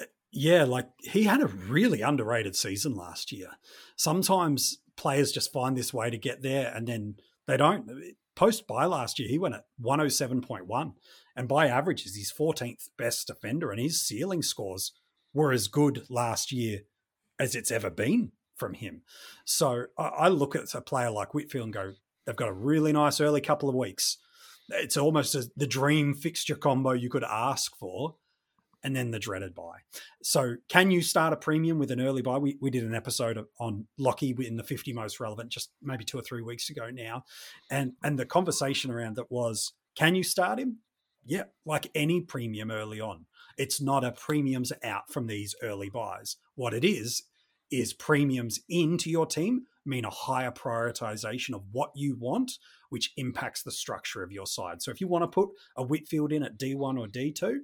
Uh, 0.00 0.04
yeah, 0.30 0.64
like 0.64 0.88
he 0.98 1.24
had 1.24 1.40
a 1.40 1.46
really 1.46 2.00
underrated 2.00 2.54
season 2.54 2.94
last 2.94 3.32
year. 3.32 3.50
Sometimes 3.96 4.78
players 4.96 5.32
just 5.32 5.52
find 5.52 5.76
this 5.76 5.92
way 5.92 6.10
to 6.10 6.18
get 6.18 6.42
there 6.42 6.72
and 6.74 6.86
then 6.86 7.16
they 7.46 7.56
don't. 7.56 7.90
Post 8.34 8.66
buy 8.66 8.84
last 8.84 9.18
year, 9.18 9.28
he 9.28 9.38
went 9.38 9.54
at 9.54 9.64
107.1, 9.82 10.92
and 11.34 11.48
by 11.48 11.68
average 11.68 12.04
is 12.04 12.16
his 12.16 12.30
14th 12.30 12.90
best 12.98 13.26
defender, 13.28 13.70
and 13.70 13.80
his 13.80 14.02
ceiling 14.02 14.42
scores 14.42 14.92
were 15.32 15.52
as 15.52 15.68
good 15.68 16.04
last 16.10 16.52
year 16.52 16.80
as 17.38 17.54
it's 17.54 17.70
ever 17.70 17.88
been 17.88 18.32
from 18.56 18.74
him. 18.74 19.02
So 19.44 19.86
I, 19.98 20.28
look 20.28 20.56
at 20.56 20.74
a 20.74 20.80
player 20.80 21.10
like 21.10 21.34
Whitfield 21.34 21.64
and 21.64 21.72
go, 21.72 21.92
they've 22.24 22.36
got 22.36 22.48
a 22.48 22.54
really 22.54 22.92
nice 22.92 23.20
early 23.20 23.40
couple 23.40 23.68
of 23.68 23.74
weeks. 23.74 24.18
It's 24.70 24.96
almost 24.96 25.34
a, 25.34 25.48
the 25.56 25.66
dream 25.66 26.14
fixture 26.14 26.56
combo 26.56 26.92
you 26.92 27.08
could 27.08 27.24
ask 27.24 27.76
for, 27.76 28.16
and 28.82 28.94
then 28.94 29.10
the 29.10 29.18
dreaded 29.18 29.54
buy. 29.54 29.78
So, 30.22 30.56
can 30.68 30.90
you 30.90 31.02
start 31.02 31.32
a 31.32 31.36
premium 31.36 31.78
with 31.78 31.90
an 31.90 32.00
early 32.00 32.22
buy? 32.22 32.38
We, 32.38 32.56
we 32.60 32.70
did 32.70 32.84
an 32.84 32.94
episode 32.94 33.44
on 33.60 33.86
Lachie 33.98 34.38
in 34.44 34.56
the 34.56 34.64
50 34.64 34.92
most 34.92 35.20
relevant 35.20 35.50
just 35.50 35.70
maybe 35.82 36.04
two 36.04 36.18
or 36.18 36.22
three 36.22 36.42
weeks 36.42 36.70
ago 36.70 36.90
now. 36.90 37.24
And, 37.70 37.92
and 38.02 38.18
the 38.18 38.26
conversation 38.26 38.90
around 38.90 39.16
that 39.16 39.30
was 39.30 39.72
can 39.96 40.14
you 40.14 40.22
start 40.22 40.58
him? 40.58 40.78
Yeah, 41.24 41.44
like 41.64 41.90
any 41.94 42.20
premium 42.20 42.70
early 42.70 43.00
on. 43.00 43.26
It's 43.58 43.80
not 43.80 44.04
a 44.04 44.12
premiums 44.12 44.72
out 44.84 45.12
from 45.12 45.26
these 45.26 45.54
early 45.62 45.88
buys. 45.88 46.36
What 46.54 46.74
it 46.74 46.84
is, 46.84 47.24
is 47.70 47.92
premiums 47.92 48.60
into 48.68 49.10
your 49.10 49.26
team 49.26 49.66
mean 49.86 50.04
a 50.04 50.10
higher 50.10 50.50
prioritization 50.50 51.54
of 51.54 51.62
what 51.72 51.90
you 51.94 52.16
want, 52.16 52.58
which 52.90 53.12
impacts 53.16 53.62
the 53.62 53.70
structure 53.70 54.22
of 54.22 54.32
your 54.32 54.46
side. 54.46 54.82
So 54.82 54.90
if 54.90 55.00
you 55.00 55.08
want 55.08 55.22
to 55.22 55.28
put 55.28 55.50
a 55.76 55.84
Whitfield 55.84 56.32
in 56.32 56.42
at 56.42 56.58
D1 56.58 56.98
or 56.98 57.06
D2, 57.06 57.58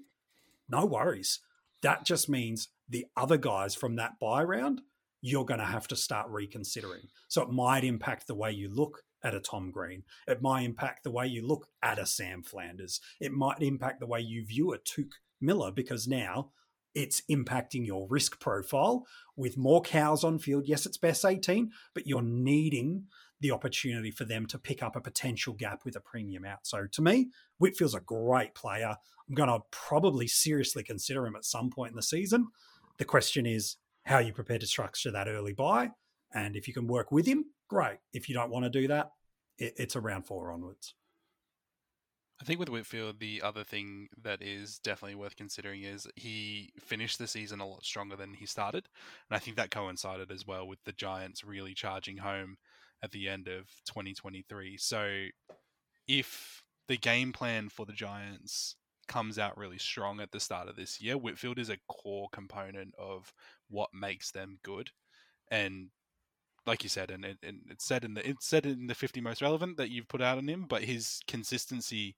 no 0.68 0.86
worries. 0.86 1.40
That 1.82 2.04
just 2.04 2.28
means 2.28 2.68
the 2.88 3.06
other 3.16 3.36
guys 3.36 3.74
from 3.74 3.96
that 3.96 4.18
buy 4.20 4.44
round, 4.44 4.82
you're 5.20 5.44
going 5.44 5.60
to 5.60 5.66
have 5.66 5.88
to 5.88 5.96
start 5.96 6.28
reconsidering. 6.30 7.08
So 7.28 7.42
it 7.42 7.50
might 7.50 7.84
impact 7.84 8.26
the 8.26 8.34
way 8.34 8.52
you 8.52 8.72
look 8.72 9.02
at 9.24 9.34
a 9.34 9.40
Tom 9.40 9.70
Green. 9.70 10.02
It 10.26 10.42
might 10.42 10.62
impact 10.62 11.04
the 11.04 11.10
way 11.10 11.26
you 11.26 11.46
look 11.46 11.68
at 11.82 11.98
a 11.98 12.06
Sam 12.06 12.42
Flanders. 12.42 13.00
It 13.20 13.32
might 13.32 13.62
impact 13.62 14.00
the 14.00 14.06
way 14.06 14.20
you 14.20 14.44
view 14.44 14.72
a 14.72 14.78
Touk 14.78 15.10
Miller 15.40 15.70
because 15.70 16.08
now 16.08 16.50
it's 16.94 17.22
impacting 17.30 17.86
your 17.86 18.06
risk 18.08 18.40
profile 18.40 19.06
with 19.36 19.56
more 19.56 19.80
cows 19.80 20.24
on 20.24 20.38
field. 20.38 20.64
Yes, 20.66 20.86
it's 20.86 20.98
best 20.98 21.24
18, 21.24 21.70
but 21.94 22.06
you're 22.06 22.22
needing 22.22 23.06
the 23.40 23.50
opportunity 23.50 24.10
for 24.10 24.24
them 24.24 24.46
to 24.46 24.58
pick 24.58 24.82
up 24.82 24.94
a 24.94 25.00
potential 25.00 25.52
gap 25.54 25.84
with 25.84 25.96
a 25.96 26.00
premium 26.00 26.44
out. 26.44 26.60
So 26.66 26.86
to 26.92 27.02
me, 27.02 27.30
Whitfield's 27.58 27.94
a 27.94 28.00
great 28.00 28.54
player. 28.54 28.96
I'm 29.28 29.34
going 29.34 29.48
to 29.48 29.60
probably 29.70 30.28
seriously 30.28 30.82
consider 30.82 31.26
him 31.26 31.34
at 31.34 31.44
some 31.44 31.70
point 31.70 31.90
in 31.90 31.96
the 31.96 32.02
season. 32.02 32.48
The 32.98 33.04
question 33.04 33.46
is 33.46 33.76
how 34.04 34.18
you 34.18 34.32
prepare 34.32 34.58
to 34.58 34.66
structure 34.66 35.10
that 35.10 35.28
early 35.28 35.54
buy. 35.54 35.90
And 36.34 36.56
if 36.56 36.68
you 36.68 36.74
can 36.74 36.86
work 36.86 37.10
with 37.10 37.26
him, 37.26 37.46
great. 37.68 37.98
If 38.12 38.28
you 38.28 38.34
don't 38.34 38.50
want 38.50 38.64
to 38.64 38.70
do 38.70 38.88
that, 38.88 39.10
it's 39.58 39.96
around 39.96 40.26
four 40.26 40.52
onwards. 40.52 40.94
I 42.40 42.44
think 42.44 42.58
with 42.58 42.70
Whitfield, 42.70 43.20
the 43.20 43.40
other 43.42 43.62
thing 43.62 44.08
that 44.22 44.42
is 44.42 44.78
definitely 44.80 45.14
worth 45.14 45.36
considering 45.36 45.84
is 45.84 46.08
he 46.16 46.72
finished 46.80 47.18
the 47.18 47.28
season 47.28 47.60
a 47.60 47.66
lot 47.66 47.84
stronger 47.84 48.16
than 48.16 48.34
he 48.34 48.46
started. 48.46 48.88
And 49.30 49.36
I 49.36 49.38
think 49.38 49.56
that 49.56 49.70
coincided 49.70 50.32
as 50.32 50.44
well 50.46 50.66
with 50.66 50.80
the 50.84 50.92
Giants 50.92 51.44
really 51.44 51.72
charging 51.72 52.16
home 52.16 52.56
at 53.02 53.12
the 53.12 53.28
end 53.28 53.46
of 53.46 53.68
2023. 53.86 54.76
So 54.76 55.26
if 56.08 56.62
the 56.88 56.96
game 56.96 57.32
plan 57.32 57.68
for 57.68 57.86
the 57.86 57.92
Giants 57.92 58.74
comes 59.06 59.38
out 59.38 59.56
really 59.56 59.78
strong 59.78 60.20
at 60.20 60.32
the 60.32 60.40
start 60.40 60.68
of 60.68 60.76
this 60.76 61.00
year, 61.00 61.16
Whitfield 61.16 61.58
is 61.58 61.70
a 61.70 61.78
core 61.88 62.28
component 62.32 62.94
of 62.98 63.32
what 63.68 63.90
makes 63.94 64.32
them 64.32 64.58
good. 64.64 64.90
And 65.50 65.90
like 66.66 66.82
you 66.82 66.88
said, 66.88 67.10
and 67.10 67.24
it, 67.24 67.38
and 67.42 67.60
it's 67.70 67.84
said 67.84 68.04
in 68.04 68.14
the 68.14 68.28
it's 68.28 68.46
said 68.46 68.66
in 68.66 68.86
the 68.86 68.94
50 68.94 69.20
most 69.20 69.42
relevant 69.42 69.76
that 69.76 69.90
you've 69.90 70.08
put 70.08 70.22
out 70.22 70.38
on 70.38 70.48
him, 70.48 70.66
but 70.68 70.82
his 70.84 71.20
consistency, 71.26 72.16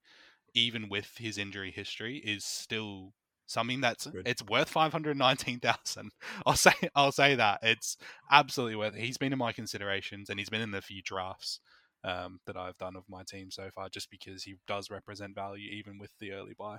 even 0.54 0.88
with 0.88 1.10
his 1.18 1.38
injury 1.38 1.70
history, 1.70 2.18
is 2.18 2.44
still 2.44 3.12
something 3.46 3.80
that's 3.80 4.06
Good. 4.06 4.26
it's 4.26 4.44
worth 4.44 4.68
519,000. 4.68 6.10
I'll 6.46 6.56
say 6.56 6.72
I'll 6.94 7.12
say 7.12 7.34
that 7.36 7.60
it's 7.62 7.96
absolutely 8.30 8.76
worth 8.76 8.94
it. 8.94 9.02
He's 9.02 9.18
been 9.18 9.32
in 9.32 9.38
my 9.38 9.52
considerations, 9.52 10.30
and 10.30 10.38
he's 10.38 10.50
been 10.50 10.60
in 10.60 10.70
the 10.72 10.82
few 10.82 11.02
drafts 11.02 11.60
um, 12.04 12.40
that 12.46 12.56
I've 12.56 12.78
done 12.78 12.96
of 12.96 13.04
my 13.08 13.22
team 13.26 13.50
so 13.50 13.70
far, 13.74 13.88
just 13.88 14.10
because 14.10 14.42
he 14.44 14.56
does 14.66 14.90
represent 14.90 15.34
value 15.34 15.70
even 15.70 15.98
with 15.98 16.10
the 16.20 16.32
early 16.32 16.54
buy. 16.58 16.78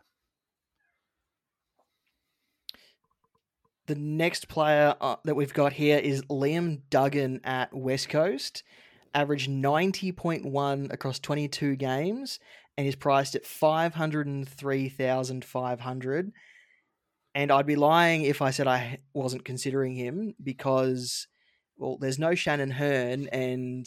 The 3.87 3.95
next 3.95 4.47
player 4.47 4.95
uh, 4.99 5.17
that 5.25 5.35
we've 5.35 5.53
got 5.53 5.73
here 5.73 5.99
is 5.99 6.23
Liam 6.23 6.81
Duggan 6.89 7.41
at 7.43 7.71
West 7.71 8.09
Coast, 8.09 8.63
averaged 9.13 9.47
90.1 9.49 10.91
across 10.91 11.19
22 11.19 11.75
games 11.75 12.39
and 12.77 12.87
is 12.87 12.95
priced 12.95 13.35
at 13.35 13.45
503,500. 13.45 16.31
And 17.35 17.51
I'd 17.51 17.67
be 17.67 17.75
lying 17.75 18.23
if 18.23 18.41
I 18.41 18.49
said 18.49 18.67
I 18.67 18.97
wasn't 19.13 19.45
considering 19.45 19.95
him 19.95 20.33
because, 20.41 21.27
well, 21.77 21.99
there's 21.99 22.17
no 22.17 22.33
Shannon 22.33 22.71
Hurn 22.71 23.27
And 23.27 23.85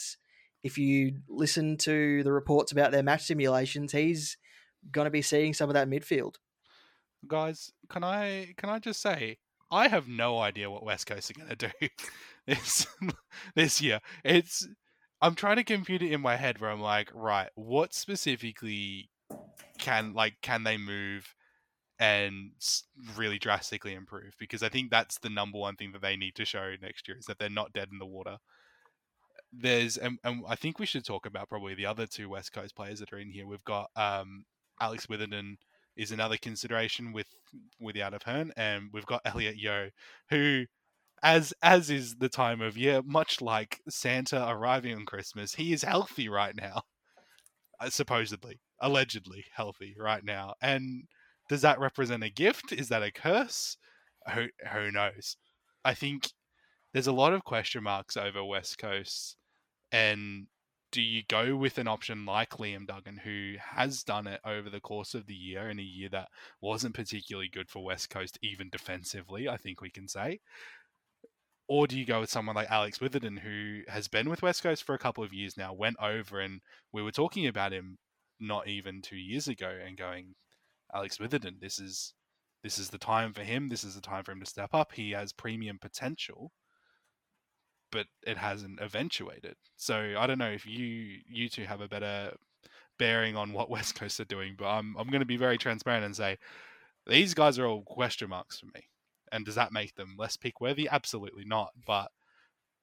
if 0.62 0.78
you 0.78 1.22
listen 1.28 1.76
to 1.78 2.22
the 2.22 2.32
reports 2.32 2.70
about 2.70 2.92
their 2.92 3.02
match 3.02 3.24
simulations, 3.24 3.90
he's 3.92 4.36
going 4.92 5.06
to 5.06 5.10
be 5.10 5.22
seeing 5.22 5.54
some 5.54 5.70
of 5.70 5.74
that 5.74 5.88
midfield. 5.88 6.36
Guys, 7.26 7.72
can 7.88 8.04
I 8.04 8.54
can 8.56 8.70
I 8.70 8.78
just 8.78 9.02
say 9.02 9.38
I 9.70 9.88
have 9.88 10.08
no 10.08 10.38
idea 10.38 10.70
what 10.70 10.84
West 10.84 11.06
Coast 11.06 11.30
are 11.30 11.34
going 11.34 11.56
to 11.56 11.72
do 11.80 11.88
this 12.46 12.86
this 13.54 13.80
year. 13.80 14.00
It's 14.24 14.66
I'm 15.20 15.34
trying 15.34 15.56
to 15.56 15.64
compute 15.64 16.02
it 16.02 16.12
in 16.12 16.20
my 16.20 16.36
head 16.36 16.60
where 16.60 16.70
I'm 16.70 16.80
like, 16.80 17.10
right, 17.14 17.50
what 17.54 17.92
specifically 17.92 19.10
can 19.78 20.14
like 20.14 20.34
can 20.42 20.64
they 20.64 20.76
move 20.76 21.34
and 21.98 22.52
really 23.16 23.38
drastically 23.38 23.94
improve? 23.94 24.34
Because 24.38 24.62
I 24.62 24.68
think 24.68 24.90
that's 24.90 25.18
the 25.18 25.30
number 25.30 25.58
one 25.58 25.76
thing 25.76 25.92
that 25.92 26.02
they 26.02 26.16
need 26.16 26.34
to 26.36 26.44
show 26.44 26.74
next 26.80 27.08
year 27.08 27.18
is 27.18 27.26
that 27.26 27.38
they're 27.38 27.50
not 27.50 27.72
dead 27.72 27.88
in 27.92 27.98
the 27.98 28.06
water. 28.06 28.38
There's 29.52 29.96
and, 29.96 30.18
and 30.24 30.44
I 30.48 30.54
think 30.54 30.78
we 30.78 30.86
should 30.86 31.04
talk 31.04 31.26
about 31.26 31.48
probably 31.48 31.74
the 31.74 31.86
other 31.86 32.06
two 32.06 32.28
West 32.28 32.52
Coast 32.52 32.76
players 32.76 33.00
that 33.00 33.12
are 33.12 33.18
in 33.18 33.30
here. 33.30 33.46
We've 33.46 33.64
got 33.64 33.90
um, 33.96 34.44
Alex 34.80 35.08
Witherden 35.08 35.58
is 35.98 36.12
another 36.12 36.36
consideration 36.38 37.12
with 37.12 37.26
with 37.80 37.98
out 37.98 38.14
of 38.14 38.22
Hurn, 38.22 38.52
and 38.56 38.88
we've 38.92 39.04
got 39.04 39.22
Elliot 39.26 39.56
Yeo, 39.58 39.90
who, 40.30 40.64
as 41.22 41.52
as 41.62 41.90
is 41.90 42.16
the 42.16 42.28
time 42.28 42.62
of 42.62 42.78
year, 42.78 43.02
much 43.04 43.42
like 43.42 43.80
Santa 43.88 44.48
arriving 44.48 44.94
on 44.94 45.04
Christmas, 45.04 45.54
he 45.54 45.72
is 45.72 45.82
healthy 45.82 46.28
right 46.28 46.54
now, 46.56 46.82
uh, 47.80 47.90
supposedly, 47.90 48.60
allegedly 48.80 49.44
healthy 49.52 49.94
right 49.98 50.24
now. 50.24 50.54
And 50.62 51.04
does 51.48 51.62
that 51.62 51.80
represent 51.80 52.22
a 52.22 52.30
gift? 52.30 52.72
Is 52.72 52.88
that 52.88 53.02
a 53.02 53.10
curse? 53.10 53.76
Who 54.34 54.46
who 54.72 54.92
knows? 54.92 55.36
I 55.84 55.94
think 55.94 56.28
there's 56.92 57.06
a 57.06 57.12
lot 57.12 57.32
of 57.32 57.44
question 57.44 57.82
marks 57.82 58.16
over 58.16 58.44
West 58.44 58.78
Coast, 58.78 59.36
and 59.90 60.46
do 60.90 61.02
you 61.02 61.22
go 61.28 61.54
with 61.54 61.78
an 61.78 61.88
option 61.88 62.24
like 62.24 62.50
Liam 62.50 62.86
Duggan, 62.86 63.18
who 63.18 63.54
has 63.60 64.02
done 64.02 64.26
it 64.26 64.40
over 64.44 64.70
the 64.70 64.80
course 64.80 65.14
of 65.14 65.26
the 65.26 65.34
year 65.34 65.68
in 65.68 65.78
a 65.78 65.82
year 65.82 66.08
that 66.10 66.28
wasn't 66.60 66.94
particularly 66.94 67.48
good 67.48 67.68
for 67.68 67.84
West 67.84 68.08
Coast, 68.10 68.38
even 68.42 68.70
defensively, 68.70 69.48
I 69.48 69.56
think 69.56 69.80
we 69.80 69.90
can 69.90 70.08
say? 70.08 70.40
Or 71.68 71.86
do 71.86 71.98
you 71.98 72.06
go 72.06 72.20
with 72.20 72.30
someone 72.30 72.56
like 72.56 72.70
Alex 72.70 72.98
Witherden, 72.98 73.36
who 73.36 73.82
has 73.88 74.08
been 74.08 74.30
with 74.30 74.40
West 74.40 74.62
Coast 74.62 74.84
for 74.84 74.94
a 74.94 74.98
couple 74.98 75.22
of 75.22 75.34
years 75.34 75.58
now, 75.58 75.74
went 75.74 75.96
over 76.00 76.40
and 76.40 76.60
we 76.92 77.02
were 77.02 77.12
talking 77.12 77.46
about 77.46 77.72
him 77.72 77.98
not 78.40 78.66
even 78.66 79.02
two 79.02 79.16
years 79.16 79.48
ago 79.48 79.68
and 79.86 79.98
going, 79.98 80.34
Alex 80.94 81.18
Witherden, 81.18 81.58
this 81.60 81.78
is 81.78 82.14
this 82.62 82.78
is 82.78 82.88
the 82.88 82.98
time 82.98 83.34
for 83.34 83.42
him, 83.42 83.68
this 83.68 83.84
is 83.84 83.94
the 83.94 84.00
time 84.00 84.24
for 84.24 84.32
him 84.32 84.40
to 84.40 84.46
step 84.46 84.70
up. 84.72 84.92
He 84.92 85.10
has 85.10 85.32
premium 85.32 85.78
potential 85.78 86.50
but 87.90 88.06
it 88.26 88.36
hasn't 88.36 88.80
eventuated. 88.80 89.56
So 89.76 90.14
I 90.18 90.26
don't 90.26 90.38
know 90.38 90.50
if 90.50 90.66
you 90.66 91.18
you 91.28 91.48
two 91.48 91.64
have 91.64 91.80
a 91.80 91.88
better 91.88 92.32
bearing 92.98 93.36
on 93.36 93.52
what 93.52 93.70
West 93.76 93.94
Coast 93.94 94.20
are 94.20 94.24
doing, 94.24 94.54
but 94.58 94.66
I'm 94.66 94.96
I'm 94.98 95.08
going 95.08 95.20
to 95.20 95.26
be 95.26 95.36
very 95.36 95.58
transparent 95.58 96.04
and 96.04 96.16
say 96.16 96.38
these 97.06 97.34
guys 97.34 97.58
are 97.58 97.66
all 97.66 97.82
question 97.82 98.30
marks 98.30 98.60
for 98.60 98.66
me. 98.66 98.84
And 99.30 99.44
does 99.44 99.56
that 99.56 99.72
make 99.72 99.94
them 99.94 100.16
less 100.18 100.36
pick 100.36 100.60
worthy? 100.60 100.88
Absolutely 100.90 101.44
not. 101.44 101.70
But 101.86 102.10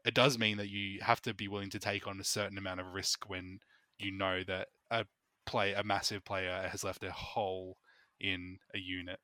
it 0.06 0.14
does 0.14 0.38
mean 0.38 0.58
that 0.58 0.70
you 0.70 1.02
have 1.02 1.22
to 1.24 1.34
be 1.34 1.48
willing 1.48 1.72
to 1.72 1.80
take 1.80 2.08
on 2.08 2.20
a 2.20 2.24
certain 2.24 2.58
amount 2.58 2.80
of 2.80 2.94
risk 2.94 3.28
when 3.28 3.60
you 3.98 4.12
know 4.12 4.44
that 4.48 4.68
a 4.92 5.06
play 5.46 5.74
a 5.74 5.84
massive 5.84 6.24
player 6.24 6.68
has 6.72 6.84
left 6.84 7.04
a 7.04 7.12
hole 7.12 7.78
in 8.20 8.58
a 8.74 8.80
unit 8.80 9.20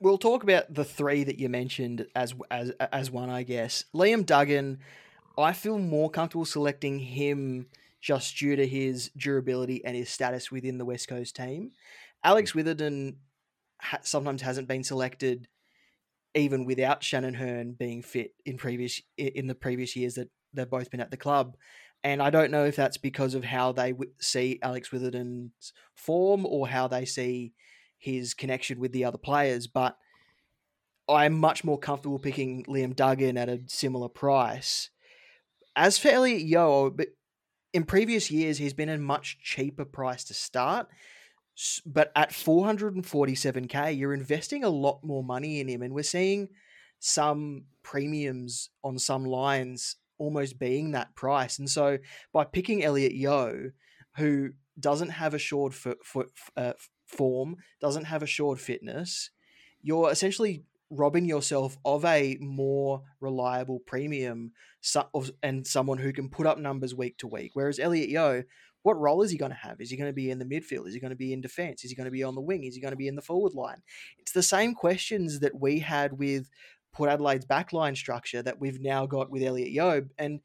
we'll 0.00 0.18
talk 0.18 0.42
about 0.42 0.72
the 0.72 0.84
three 0.84 1.24
that 1.24 1.38
you 1.38 1.48
mentioned 1.48 2.06
as 2.14 2.34
as 2.50 2.70
as 2.92 3.10
one, 3.10 3.30
I 3.30 3.42
guess. 3.42 3.84
Liam 3.94 4.24
Duggan, 4.24 4.78
I 5.38 5.52
feel 5.52 5.78
more 5.78 6.10
comfortable 6.10 6.44
selecting 6.44 6.98
him 6.98 7.66
just 8.00 8.36
due 8.36 8.56
to 8.56 8.66
his 8.66 9.10
durability 9.16 9.84
and 9.84 9.96
his 9.96 10.08
status 10.08 10.50
within 10.50 10.78
the 10.78 10.84
West 10.84 11.08
Coast 11.08 11.34
team. 11.34 11.72
Alex 12.22 12.52
mm. 12.52 12.56
Witherden 12.56 13.16
ha- 13.80 13.98
sometimes 14.02 14.42
hasn't 14.42 14.68
been 14.68 14.84
selected 14.84 15.48
even 16.34 16.66
without 16.66 17.02
Shannon 17.02 17.34
Hurn 17.34 17.72
being 17.72 18.02
fit 18.02 18.34
in 18.44 18.58
previous 18.58 19.00
in 19.16 19.46
the 19.46 19.54
previous 19.54 19.96
years 19.96 20.14
that 20.14 20.28
they've 20.52 20.68
both 20.68 20.90
been 20.90 21.00
at 21.00 21.10
the 21.10 21.16
club. 21.16 21.56
And 22.04 22.22
I 22.22 22.30
don't 22.30 22.50
know 22.50 22.64
if 22.64 22.76
that's 22.76 22.98
because 22.98 23.34
of 23.34 23.42
how 23.42 23.72
they 23.72 23.92
w- 23.92 24.12
see 24.20 24.60
Alex 24.62 24.90
Witherden's 24.90 25.72
form 25.94 26.46
or 26.46 26.68
how 26.68 26.86
they 26.86 27.04
see 27.04 27.54
his 27.98 28.34
connection 28.34 28.78
with 28.78 28.92
the 28.92 29.04
other 29.04 29.18
players, 29.18 29.66
but 29.66 29.96
I'm 31.08 31.38
much 31.38 31.64
more 31.64 31.78
comfortable 31.78 32.18
picking 32.18 32.64
Liam 32.64 32.94
Duggan 32.94 33.36
at 33.36 33.48
a 33.48 33.62
similar 33.66 34.08
price. 34.08 34.90
As 35.76 35.98
for 35.98 36.08
Elliot 36.08 36.42
Yeo, 36.42 36.96
in 37.72 37.84
previous 37.84 38.30
years, 38.30 38.58
he's 38.58 38.72
been 38.72 38.88
a 38.88 38.98
much 38.98 39.38
cheaper 39.42 39.84
price 39.84 40.24
to 40.24 40.34
start. 40.34 40.88
But 41.86 42.12
at 42.14 42.30
447k, 42.30 43.96
you're 43.96 44.14
investing 44.14 44.64
a 44.64 44.68
lot 44.68 45.00
more 45.02 45.24
money 45.24 45.60
in 45.60 45.68
him. 45.68 45.82
And 45.82 45.94
we're 45.94 46.02
seeing 46.02 46.48
some 46.98 47.64
premiums 47.82 48.70
on 48.82 48.98
some 48.98 49.24
lines 49.24 49.96
almost 50.18 50.58
being 50.58 50.92
that 50.92 51.14
price. 51.14 51.58
And 51.58 51.68
so 51.68 51.98
by 52.32 52.44
picking 52.44 52.82
Elliot 52.82 53.12
Yeo, 53.12 53.70
who 54.16 54.50
doesn't 54.78 55.10
have 55.10 55.34
assured 55.34 55.74
foot, 55.74 55.98
foot, 56.04 56.30
uh, 56.56 56.72
form, 57.06 57.56
doesn't 57.80 58.04
have 58.04 58.22
assured 58.22 58.60
fitness, 58.60 59.30
you're 59.82 60.10
essentially 60.10 60.64
robbing 60.90 61.24
yourself 61.24 61.76
of 61.84 62.04
a 62.04 62.36
more 62.40 63.02
reliable 63.20 63.80
premium 63.80 64.52
and 65.42 65.66
someone 65.66 65.98
who 65.98 66.12
can 66.12 66.28
put 66.28 66.46
up 66.46 66.58
numbers 66.58 66.94
week 66.94 67.18
to 67.18 67.26
week. 67.26 67.50
Whereas 67.54 67.78
Elliot 67.78 68.08
Yeo, 68.08 68.44
what 68.82 68.98
role 69.00 69.22
is 69.22 69.32
he 69.32 69.36
going 69.38 69.50
to 69.50 69.56
have? 69.56 69.80
Is 69.80 69.90
he 69.90 69.96
going 69.96 70.08
to 70.08 70.14
be 70.14 70.30
in 70.30 70.38
the 70.38 70.44
midfield? 70.44 70.86
Is 70.86 70.94
he 70.94 71.00
going 71.00 71.10
to 71.10 71.16
be 71.16 71.32
in 71.32 71.40
defense? 71.40 71.84
Is 71.84 71.90
he 71.90 71.96
going 71.96 72.04
to 72.04 72.10
be 72.12 72.22
on 72.22 72.36
the 72.36 72.40
wing? 72.40 72.62
Is 72.62 72.76
he 72.76 72.80
going 72.80 72.92
to 72.92 72.96
be 72.96 73.08
in 73.08 73.16
the 73.16 73.22
forward 73.22 73.52
line? 73.54 73.82
It's 74.18 74.30
the 74.30 74.44
same 74.44 74.74
questions 74.74 75.40
that 75.40 75.60
we 75.60 75.80
had 75.80 76.12
with 76.18 76.48
Port 76.92 77.10
Adelaide's 77.10 77.46
backline 77.46 77.96
structure 77.96 78.42
that 78.42 78.60
we've 78.60 78.80
now 78.80 79.06
got 79.06 79.28
with 79.28 79.42
Elliot 79.42 79.70
Yeo. 79.70 80.06
And 80.18 80.40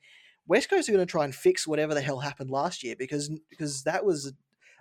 West 0.47 0.69
Coast 0.71 0.89
are 0.89 0.91
going 0.91 1.05
to 1.05 1.11
try 1.11 1.23
and 1.23 1.35
fix 1.35 1.67
whatever 1.67 1.93
the 1.93 2.01
hell 2.01 2.19
happened 2.19 2.49
last 2.49 2.83
year 2.83 2.95
because 2.97 3.29
because 3.49 3.83
that 3.83 4.03
was 4.03 4.33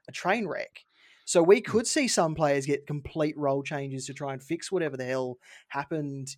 a 0.09 0.13
train 0.13 0.49
wreck. 0.49 0.87
So 1.31 1.45
we 1.45 1.59
hmm. 1.59 1.71
could 1.71 1.87
see 1.87 2.09
some 2.09 2.35
players 2.35 2.67
get 2.67 2.89
complete 2.89 3.39
role 3.39 3.63
changes 3.63 4.07
to 4.07 4.15
try 4.15 4.33
and 4.33 4.43
fix 4.43 4.73
whatever 4.73 4.97
the 4.97 5.05
hell 5.05 5.37
happened 5.69 6.35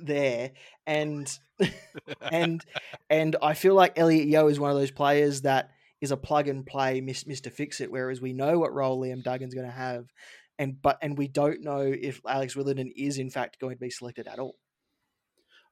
there 0.00 0.52
and 0.86 1.28
and 2.30 2.64
and 3.10 3.34
I 3.42 3.54
feel 3.54 3.74
like 3.74 3.98
Elliot 3.98 4.28
Yeo 4.28 4.46
is 4.46 4.60
one 4.60 4.70
of 4.70 4.76
those 4.76 4.92
players 4.92 5.42
that 5.42 5.70
is 6.00 6.12
a 6.12 6.16
plug 6.16 6.46
and 6.46 6.64
play 6.64 7.00
Mr. 7.00 7.50
Fix 7.50 7.80
It 7.80 7.90
whereas 7.90 8.20
we 8.20 8.32
know 8.32 8.60
what 8.60 8.72
role 8.72 9.00
Liam 9.00 9.24
Duggan's 9.24 9.54
going 9.54 9.66
to 9.66 9.72
have 9.72 10.06
and 10.56 10.80
but 10.80 10.96
and 11.02 11.18
we 11.18 11.26
don't 11.26 11.62
know 11.62 11.80
if 11.80 12.20
Alex 12.28 12.54
Witherden 12.54 12.92
is 12.96 13.18
in 13.18 13.30
fact 13.30 13.58
going 13.58 13.74
to 13.74 13.80
be 13.80 13.90
selected 13.90 14.28
at 14.28 14.38
all. 14.38 14.54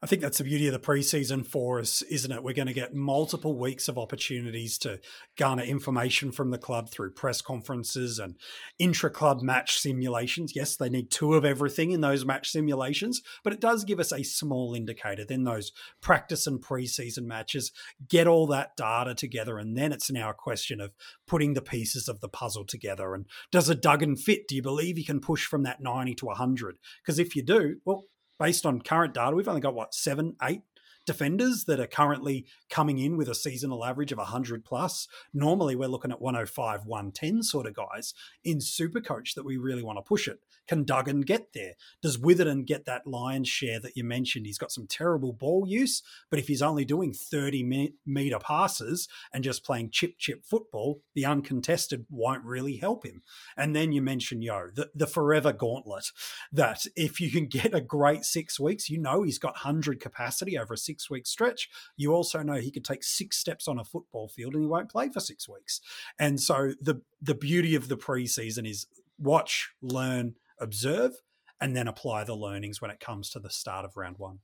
I 0.04 0.06
think 0.06 0.20
that's 0.20 0.36
the 0.36 0.44
beauty 0.44 0.66
of 0.66 0.74
the 0.74 0.78
preseason 0.78 1.46
for 1.46 1.80
us, 1.80 2.02
isn't 2.02 2.30
it? 2.30 2.42
We're 2.42 2.52
going 2.52 2.68
to 2.68 2.74
get 2.74 2.94
multiple 2.94 3.58
weeks 3.58 3.88
of 3.88 3.96
opportunities 3.96 4.76
to 4.80 5.00
garner 5.38 5.62
information 5.62 6.30
from 6.30 6.50
the 6.50 6.58
club 6.58 6.90
through 6.90 7.12
press 7.12 7.40
conferences 7.40 8.18
and 8.18 8.36
intra 8.78 9.08
club 9.08 9.40
match 9.40 9.78
simulations. 9.78 10.54
Yes, 10.54 10.76
they 10.76 10.90
need 10.90 11.10
two 11.10 11.32
of 11.32 11.46
everything 11.46 11.90
in 11.90 12.02
those 12.02 12.26
match 12.26 12.50
simulations, 12.50 13.22
but 13.42 13.54
it 13.54 13.62
does 13.62 13.82
give 13.84 13.98
us 13.98 14.12
a 14.12 14.22
small 14.22 14.74
indicator. 14.74 15.24
Then 15.24 15.44
those 15.44 15.72
practice 16.02 16.46
and 16.46 16.62
preseason 16.62 17.24
matches 17.24 17.72
get 18.06 18.26
all 18.26 18.46
that 18.48 18.76
data 18.76 19.14
together, 19.14 19.56
and 19.56 19.74
then 19.74 19.90
it's 19.90 20.10
now 20.10 20.28
a 20.28 20.34
question 20.34 20.82
of 20.82 20.92
putting 21.26 21.54
the 21.54 21.62
pieces 21.62 22.08
of 22.08 22.20
the 22.20 22.28
puzzle 22.28 22.66
together. 22.66 23.14
And 23.14 23.24
does 23.50 23.70
a 23.70 23.74
Duggan 23.74 24.16
fit? 24.16 24.48
Do 24.48 24.54
you 24.54 24.60
believe 24.60 24.98
he 24.98 25.04
can 25.04 25.20
push 25.20 25.46
from 25.46 25.62
that 25.62 25.80
90 25.80 26.14
to 26.16 26.26
100? 26.26 26.76
Because 27.02 27.18
if 27.18 27.34
you 27.34 27.42
do, 27.42 27.76
well, 27.86 28.04
based 28.38 28.66
on 28.66 28.80
current 28.80 29.14
data, 29.14 29.34
we've 29.34 29.48
only 29.48 29.60
got 29.60 29.74
what 29.74 29.94
seven, 29.94 30.36
eight 30.42 30.62
defenders 31.06 31.64
that 31.64 31.80
are 31.80 31.86
currently 31.86 32.46
coming 32.70 32.98
in 32.98 33.16
with 33.16 33.28
a 33.28 33.34
seasonal 33.34 33.84
average 33.84 34.12
of 34.12 34.18
100 34.18 34.64
plus. 34.64 35.06
Normally, 35.32 35.76
we're 35.76 35.88
looking 35.88 36.10
at 36.10 36.20
105, 36.20 36.86
110 36.86 37.42
sort 37.42 37.66
of 37.66 37.74
guys 37.74 38.14
in 38.42 38.60
Super 38.60 39.00
Coach 39.00 39.34
that 39.34 39.44
we 39.44 39.56
really 39.56 39.82
want 39.82 39.98
to 39.98 40.02
push 40.02 40.28
it. 40.28 40.40
Can 40.66 40.84
Duggan 40.84 41.22
get 41.22 41.52
there? 41.52 41.74
Does 42.02 42.18
Witherden 42.18 42.64
get 42.64 42.86
that 42.86 43.06
lion's 43.06 43.48
share 43.48 43.78
that 43.80 43.96
you 43.96 44.04
mentioned? 44.04 44.46
He's 44.46 44.58
got 44.58 44.72
some 44.72 44.86
terrible 44.86 45.32
ball 45.32 45.66
use, 45.68 46.02
but 46.30 46.38
if 46.38 46.48
he's 46.48 46.62
only 46.62 46.84
doing 46.84 47.12
30 47.12 47.92
meter 48.06 48.38
passes 48.38 49.08
and 49.32 49.44
just 49.44 49.64
playing 49.64 49.90
chip 49.90 50.14
chip 50.18 50.44
football, 50.44 51.02
the 51.14 51.26
uncontested 51.26 52.06
won't 52.08 52.44
really 52.44 52.76
help 52.76 53.04
him. 53.04 53.22
And 53.56 53.76
then 53.76 53.92
you 53.92 54.00
mentioned 54.00 54.42
Yeo, 54.42 54.70
the, 54.74 54.90
the 54.94 55.06
forever 55.06 55.52
gauntlet 55.52 56.06
that 56.52 56.86
if 56.96 57.20
you 57.20 57.30
can 57.30 57.46
get 57.46 57.74
a 57.74 57.80
great 57.80 58.24
six 58.24 58.58
weeks, 58.58 58.88
you 58.88 58.98
know 58.98 59.22
he's 59.22 59.38
got 59.38 59.54
100 59.54 60.00
capacity 60.00 60.58
over 60.58 60.74
a 60.74 60.78
six 60.78 60.93
week 61.10 61.26
stretch. 61.26 61.68
You 61.96 62.12
also 62.12 62.42
know 62.42 62.54
he 62.54 62.70
could 62.70 62.84
take 62.84 63.02
six 63.02 63.36
steps 63.36 63.68
on 63.68 63.78
a 63.78 63.84
football 63.84 64.28
field 64.28 64.54
and 64.54 64.62
he 64.62 64.68
won't 64.68 64.90
play 64.90 65.08
for 65.08 65.20
six 65.20 65.48
weeks. 65.48 65.80
And 66.18 66.40
so 66.40 66.72
the 66.80 67.02
the 67.20 67.34
beauty 67.34 67.74
of 67.74 67.88
the 67.88 67.96
preseason 67.96 68.68
is 68.68 68.86
watch, 69.18 69.70
learn, 69.82 70.34
observe, 70.58 71.12
and 71.60 71.76
then 71.76 71.88
apply 71.88 72.24
the 72.24 72.34
learnings 72.34 72.80
when 72.80 72.90
it 72.90 73.00
comes 73.00 73.30
to 73.30 73.40
the 73.40 73.50
start 73.50 73.84
of 73.84 73.96
round 73.96 74.18
one. 74.18 74.40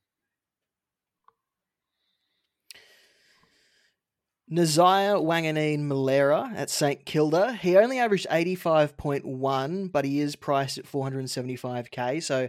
Nasiah 4.51 5.23
Wanganeen-Milera 5.23 6.57
at 6.57 6.71
St 6.71 7.05
Kilda. 7.05 7.53
He 7.53 7.77
only 7.77 8.01
averaged 8.01 8.27
85.1, 8.29 9.93
but 9.93 10.05
he 10.05 10.19
is 10.19 10.35
priced 10.35 10.77
at 10.77 10.87
475k. 10.87 12.21
So 12.21 12.49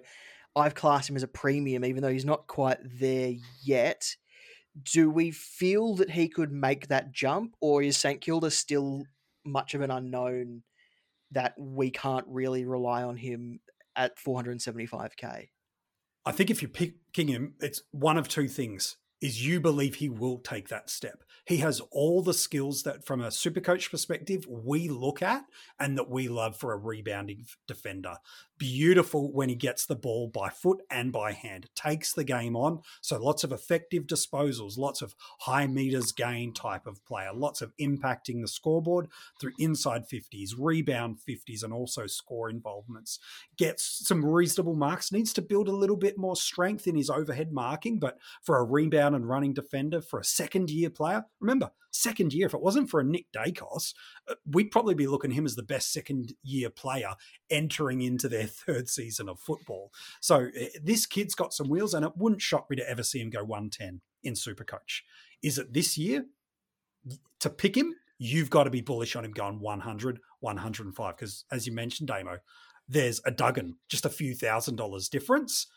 I've 0.55 0.75
classed 0.75 1.09
him 1.09 1.15
as 1.15 1.23
a 1.23 1.27
premium, 1.27 1.85
even 1.85 2.01
though 2.01 2.11
he's 2.11 2.25
not 2.25 2.47
quite 2.47 2.79
there 2.83 3.33
yet. 3.63 4.15
Do 4.83 5.09
we 5.09 5.31
feel 5.31 5.95
that 5.95 6.11
he 6.11 6.27
could 6.27 6.51
make 6.51 6.87
that 6.87 7.11
jump, 7.11 7.55
or 7.59 7.81
is 7.83 7.97
St 7.97 8.21
Kilda 8.21 8.51
still 8.51 9.03
much 9.45 9.73
of 9.73 9.81
an 9.81 9.91
unknown 9.91 10.63
that 11.31 11.53
we 11.57 11.91
can't 11.91 12.25
really 12.27 12.65
rely 12.65 13.03
on 13.03 13.17
him 13.17 13.59
at 13.95 14.17
475k? 14.17 15.49
I 16.25 16.31
think 16.31 16.49
if 16.49 16.61
you're 16.61 16.69
picking 16.69 17.27
him, 17.27 17.55
it's 17.59 17.81
one 17.91 18.17
of 18.17 18.27
two 18.27 18.47
things 18.47 18.97
is 19.21 19.45
you 19.45 19.61
believe 19.61 19.95
he 19.95 20.09
will 20.09 20.39
take 20.39 20.67
that 20.69 20.89
step. 20.89 21.23
He 21.45 21.57
has 21.57 21.79
all 21.91 22.23
the 22.23 22.33
skills 22.33 22.83
that, 22.83 23.05
from 23.05 23.21
a 23.21 23.31
super 23.31 23.59
coach 23.59 23.91
perspective, 23.91 24.45
we 24.49 24.89
look 24.89 25.21
at 25.21 25.43
and 25.79 25.97
that 25.97 26.09
we 26.09 26.27
love 26.27 26.57
for 26.57 26.73
a 26.73 26.77
rebounding 26.77 27.45
defender 27.67 28.15
beautiful 28.61 29.33
when 29.33 29.49
he 29.49 29.55
gets 29.55 29.87
the 29.87 29.95
ball 29.95 30.27
by 30.27 30.47
foot 30.47 30.83
and 30.91 31.11
by 31.11 31.31
hand. 31.31 31.67
Takes 31.73 32.13
the 32.13 32.23
game 32.23 32.55
on. 32.55 32.81
So 33.01 33.19
lots 33.19 33.43
of 33.43 33.51
effective 33.51 34.05
disposals, 34.05 34.77
lots 34.77 35.01
of 35.01 35.15
high 35.39 35.65
meters 35.65 36.11
gain 36.11 36.53
type 36.53 36.85
of 36.85 37.03
player, 37.03 37.31
lots 37.33 37.63
of 37.63 37.73
impacting 37.81 38.39
the 38.39 38.47
scoreboard 38.47 39.07
through 39.39 39.53
inside 39.57 40.03
50s, 40.07 40.51
rebound 40.59 41.17
50s, 41.27 41.63
and 41.63 41.73
also 41.73 42.05
score 42.05 42.51
involvements. 42.51 43.17
Gets 43.57 44.07
some 44.07 44.23
reasonable 44.23 44.75
marks, 44.75 45.11
needs 45.11 45.33
to 45.33 45.41
build 45.41 45.67
a 45.67 45.75
little 45.75 45.97
bit 45.97 46.19
more 46.19 46.35
strength 46.35 46.85
in 46.85 46.95
his 46.95 47.09
overhead 47.09 47.51
marking, 47.51 47.97
but 47.97 48.19
for 48.43 48.59
a 48.59 48.63
rebound 48.63 49.15
and 49.15 49.27
running 49.27 49.55
defender, 49.55 50.01
for 50.01 50.19
a 50.19 50.23
second 50.23 50.69
year 50.69 50.91
player, 50.91 51.25
remember, 51.39 51.71
second 51.91 52.33
year, 52.33 52.47
if 52.47 52.53
it 52.53 52.61
wasn't 52.61 52.89
for 52.89 52.99
a 52.99 53.03
Nick 53.03 53.31
Daicos, 53.31 53.93
uh, 54.27 54.35
we'd 54.45 54.71
probably 54.71 54.95
be 54.95 55.07
looking 55.07 55.31
him 55.31 55.45
as 55.45 55.55
the 55.55 55.63
best 55.63 55.91
second 55.91 56.33
year 56.43 56.69
player 56.69 57.15
entering 57.49 58.01
into 58.01 58.29
their 58.29 58.47
third 58.51 58.89
season 58.89 59.27
of 59.27 59.39
football. 59.39 59.91
So 60.19 60.47
uh, 60.47 60.65
this 60.83 61.05
kid's 61.05 61.35
got 61.35 61.53
some 61.53 61.69
wheels, 61.69 61.93
and 61.93 62.05
it 62.05 62.13
wouldn't 62.15 62.41
shock 62.41 62.69
me 62.69 62.75
to 62.77 62.89
ever 62.89 63.03
see 63.03 63.19
him 63.19 63.29
go 63.29 63.43
110 63.43 64.01
in 64.23 64.33
Supercoach. 64.33 65.01
Is 65.41 65.57
it 65.57 65.73
this 65.73 65.97
year? 65.97 66.25
To 67.39 67.49
pick 67.49 67.75
him, 67.75 67.95
you've 68.19 68.51
got 68.51 68.65
to 68.65 68.69
be 68.69 68.81
bullish 68.81 69.15
on 69.15 69.25
him 69.25 69.31
going 69.31 69.59
100, 69.59 70.19
105. 70.41 71.15
Because 71.15 71.45
as 71.51 71.65
you 71.65 71.73
mentioned, 71.73 72.07
Damo, 72.07 72.37
there's 72.87 73.21
a 73.25 73.31
Duggan, 73.31 73.77
just 73.89 74.05
a 74.05 74.09
few 74.09 74.35
thousand 74.35 74.75
dollars 74.75 75.09
difference. 75.09 75.67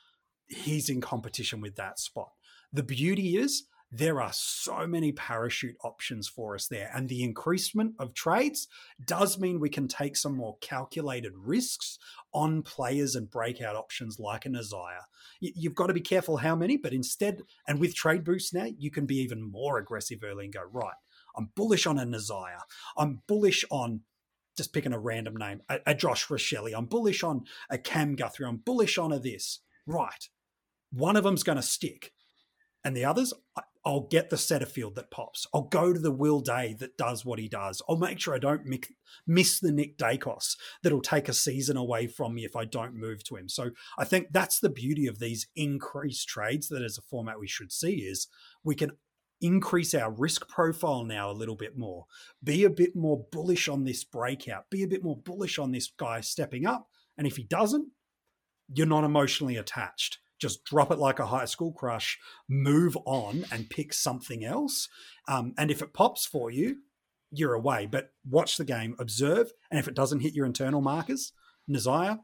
He's 0.46 0.90
in 0.90 1.00
competition 1.00 1.60
with 1.62 1.76
that 1.76 1.98
spot. 1.98 2.32
The 2.72 2.82
beauty 2.82 3.36
is 3.36 3.64
there 3.92 4.20
are 4.20 4.32
so 4.32 4.86
many 4.86 5.12
parachute 5.12 5.76
options 5.84 6.26
for 6.26 6.54
us 6.54 6.66
there. 6.66 6.90
And 6.94 7.08
the 7.08 7.22
increasement 7.22 7.94
of 7.98 8.12
trades 8.12 8.66
does 9.04 9.38
mean 9.38 9.60
we 9.60 9.68
can 9.68 9.86
take 9.86 10.16
some 10.16 10.36
more 10.36 10.56
calculated 10.60 11.32
risks 11.36 11.98
on 12.32 12.62
players 12.62 13.14
and 13.14 13.30
breakout 13.30 13.76
options 13.76 14.18
like 14.18 14.46
a 14.46 14.48
Nasiah. 14.48 15.04
You've 15.40 15.76
got 15.76 15.86
to 15.86 15.94
be 15.94 16.00
careful 16.00 16.38
how 16.38 16.56
many, 16.56 16.76
but 16.76 16.92
instead, 16.92 17.42
and 17.68 17.78
with 17.78 17.94
trade 17.94 18.24
boosts 18.24 18.52
now, 18.52 18.66
you 18.76 18.90
can 18.90 19.06
be 19.06 19.18
even 19.18 19.42
more 19.42 19.78
aggressive 19.78 20.18
early 20.24 20.46
and 20.46 20.54
go, 20.54 20.62
right, 20.72 20.94
I'm 21.36 21.50
bullish 21.54 21.86
on 21.86 21.98
a 21.98 22.04
Nasiah. 22.04 22.62
I'm 22.96 23.22
bullish 23.28 23.64
on 23.70 24.00
just 24.56 24.72
picking 24.72 24.92
a 24.92 24.98
random 24.98 25.36
name, 25.36 25.60
a, 25.68 25.78
a 25.86 25.94
Josh 25.94 26.26
Rachele. 26.26 26.76
I'm 26.76 26.86
bullish 26.86 27.22
on 27.22 27.44
a 27.70 27.78
Cam 27.78 28.16
Guthrie. 28.16 28.46
I'm 28.46 28.58
bullish 28.58 28.98
on 28.98 29.12
a 29.12 29.18
this. 29.18 29.60
Right. 29.86 30.28
One 30.92 31.16
of 31.16 31.24
them's 31.24 31.42
going 31.42 31.56
to 31.56 31.62
stick. 31.62 32.12
And 32.84 32.96
the 32.96 33.04
others, 33.04 33.32
I'll 33.86 34.08
get 34.10 34.30
the 34.30 34.36
Setterfield 34.36 34.94
that 34.94 35.10
pops. 35.10 35.46
I'll 35.52 35.68
go 35.68 35.92
to 35.92 36.00
the 36.00 36.10
Will 36.10 36.40
Day 36.40 36.74
that 36.78 36.96
does 36.96 37.24
what 37.24 37.38
he 37.38 37.48
does. 37.48 37.82
I'll 37.88 37.98
make 37.98 38.18
sure 38.18 38.34
I 38.34 38.38
don't 38.38 38.62
miss 39.26 39.60
the 39.60 39.72
Nick 39.72 39.98
Daicos 39.98 40.56
that'll 40.82 41.02
take 41.02 41.28
a 41.28 41.34
season 41.34 41.76
away 41.76 42.06
from 42.06 42.34
me 42.34 42.44
if 42.44 42.56
I 42.56 42.64
don't 42.64 42.94
move 42.94 43.22
to 43.24 43.36
him. 43.36 43.48
So 43.48 43.70
I 43.98 44.04
think 44.04 44.28
that's 44.30 44.58
the 44.58 44.70
beauty 44.70 45.06
of 45.06 45.18
these 45.18 45.48
increased 45.54 46.28
trades 46.28 46.68
that 46.68 46.82
as 46.82 46.96
a 46.96 47.02
format 47.02 47.38
we 47.38 47.46
should 47.46 47.72
see 47.72 47.96
is 47.96 48.26
we 48.62 48.74
can 48.74 48.92
increase 49.42 49.94
our 49.94 50.10
risk 50.10 50.48
profile 50.48 51.04
now 51.04 51.30
a 51.30 51.32
little 51.32 51.56
bit 51.56 51.76
more. 51.76 52.06
Be 52.42 52.64
a 52.64 52.70
bit 52.70 52.96
more 52.96 53.26
bullish 53.30 53.68
on 53.68 53.84
this 53.84 54.02
breakout. 54.02 54.70
Be 54.70 54.82
a 54.82 54.88
bit 54.88 55.04
more 55.04 55.16
bullish 55.18 55.58
on 55.58 55.72
this 55.72 55.88
guy 55.88 56.22
stepping 56.22 56.64
up. 56.66 56.88
And 57.18 57.26
if 57.26 57.36
he 57.36 57.42
doesn't, 57.42 57.88
you're 58.74 58.86
not 58.86 59.04
emotionally 59.04 59.56
attached 59.56 60.18
just 60.44 60.62
drop 60.64 60.90
it 60.90 60.98
like 60.98 61.18
a 61.18 61.26
high 61.26 61.46
school 61.46 61.72
crush, 61.72 62.18
move 62.50 62.98
on 63.06 63.46
and 63.50 63.70
pick 63.70 63.94
something 63.94 64.44
else. 64.44 64.90
Um, 65.26 65.54
and 65.56 65.70
if 65.70 65.80
it 65.80 65.94
pops 65.94 66.26
for 66.26 66.50
you, 66.50 66.80
you're 67.30 67.54
away. 67.54 67.86
But 67.86 68.10
watch 68.28 68.58
the 68.58 68.64
game, 68.66 68.94
observe, 68.98 69.52
and 69.70 69.80
if 69.80 69.88
it 69.88 69.94
doesn't 69.94 70.20
hit 70.20 70.34
your 70.34 70.44
internal 70.44 70.82
markers, 70.82 71.32
Nasiah, 71.68 72.18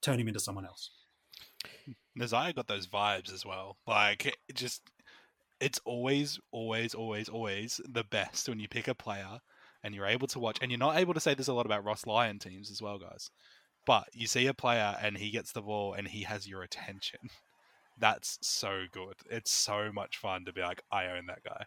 turn 0.00 0.20
him 0.20 0.28
into 0.28 0.38
someone 0.38 0.64
else. 0.64 0.92
Nasiah 2.16 2.54
got 2.54 2.68
those 2.68 2.86
vibes 2.86 3.32
as 3.32 3.44
well. 3.44 3.76
Like, 3.88 4.38
just, 4.54 4.82
it's 5.58 5.80
always, 5.84 6.38
always, 6.52 6.94
always, 6.94 7.28
always 7.28 7.80
the 7.88 8.04
best 8.04 8.48
when 8.48 8.60
you 8.60 8.68
pick 8.68 8.86
a 8.86 8.94
player 8.94 9.40
and 9.82 9.96
you're 9.96 10.06
able 10.06 10.28
to 10.28 10.38
watch. 10.38 10.58
And 10.62 10.70
you're 10.70 10.78
not 10.78 10.96
able 10.96 11.14
to 11.14 11.20
say 11.20 11.34
this 11.34 11.48
a 11.48 11.52
lot 11.52 11.66
about 11.66 11.84
Ross 11.84 12.06
Lyon 12.06 12.38
teams 12.38 12.70
as 12.70 12.80
well, 12.80 13.00
guys. 13.00 13.30
But 13.84 14.04
you 14.12 14.28
see 14.28 14.46
a 14.46 14.54
player 14.54 14.96
and 15.02 15.18
he 15.18 15.32
gets 15.32 15.50
the 15.50 15.60
ball 15.60 15.94
and 15.94 16.06
he 16.06 16.22
has 16.22 16.46
your 16.46 16.62
attention. 16.62 17.18
That's 17.98 18.38
so 18.42 18.84
good. 18.90 19.14
It's 19.30 19.52
so 19.52 19.90
much 19.92 20.16
fun 20.16 20.44
to 20.46 20.52
be 20.52 20.62
like, 20.62 20.82
I 20.90 21.06
own 21.06 21.26
that 21.26 21.44
guy. 21.44 21.64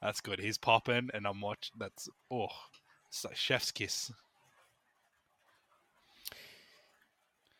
That's 0.00 0.20
good. 0.20 0.40
He's 0.40 0.58
popping, 0.58 1.10
and 1.14 1.26
I'm 1.26 1.40
watching. 1.40 1.74
That's 1.78 2.08
oh, 2.30 2.48
it's 3.08 3.24
like 3.24 3.36
chef's 3.36 3.70
kiss. 3.70 4.10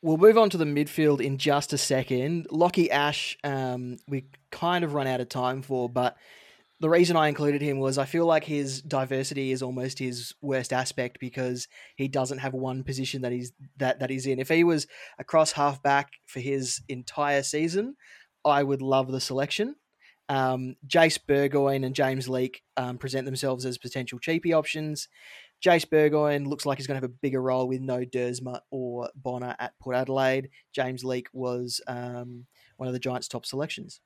We'll 0.03 0.17
move 0.17 0.37
on 0.37 0.51
to 0.51 0.57
the 0.57 0.65
midfield 0.65 1.21
in 1.21 1.39
just 1.39 1.73
a 1.73 1.79
second. 1.79 2.49
Lachie 2.49 2.91
Ash, 2.91 3.39
um, 3.45 3.99
we 4.09 4.25
kind 4.51 4.83
of 4.83 4.95
run 4.95 5.07
out 5.07 5.21
of 5.21 5.29
time 5.29 5.63
for, 5.63 5.89
but 5.89 6.17
the 6.83 6.91
reason 6.91 7.17
I 7.17 7.29
included 7.29 7.63
him 7.63 7.79
was 7.79 7.97
I 7.97 8.07
feel 8.07 8.27
like 8.27 8.43
his 8.43 8.83
diversity 8.83 9.53
is 9.53 9.63
almost 9.63 10.01
his 10.01 10.35
worst 10.41 10.73
aspect 10.73 11.21
because 11.21 11.69
he 11.95 12.09
doesn't 12.09 12.39
have 12.39 12.55
one 12.55 12.83
position 12.83 13.23
that 13.23 13.31
he's 13.31 13.53
that 13.77 14.01
that 14.01 14.11
he's 14.11 14.27
in. 14.27 14.41
If 14.41 14.49
he 14.49 14.65
was 14.65 14.89
across 15.17 15.53
halfback 15.53 16.11
for 16.27 16.41
his 16.41 16.81
entire 16.89 17.45
season, 17.45 17.95
I 18.45 18.65
would 18.65 18.83
love 18.83 19.13
the 19.13 19.21
selection. 19.21 19.77
Um, 20.29 20.75
Jace 20.85 21.21
Burgoyne 21.25 21.85
and 21.85 21.95
James 21.95 22.29
Leake 22.29 22.65
um, 22.77 22.99
present 22.99 23.27
themselves 23.27 23.65
as 23.65 23.79
potential 23.79 24.19
cheapy 24.19 24.53
options. 24.53 25.07
Jace 25.65 25.89
Burgoyne 25.89 26.49
looks 26.49 26.67
like 26.67 26.79
he's 26.79 26.89
going 26.89 27.01
to 27.01 27.05
have 27.05 27.11
a 27.11 27.21
bigger 27.23 27.41
role 27.41 27.69
with 27.69 27.81
no 27.81 28.01
Duursma 28.01 28.59
or 28.73 29.09
Bonner 29.15 29.55
at 29.61 29.79
Port 29.79 29.95
Adelaide. 29.95 30.51
James 30.73 31.05
Leake 31.05 31.29
was 31.33 31.81
um, 31.87 32.47
one 32.77 32.89
of 32.89 32.93
the 32.93 32.99
Giants' 32.99 33.29
top 33.29 33.47
selections 33.47 34.01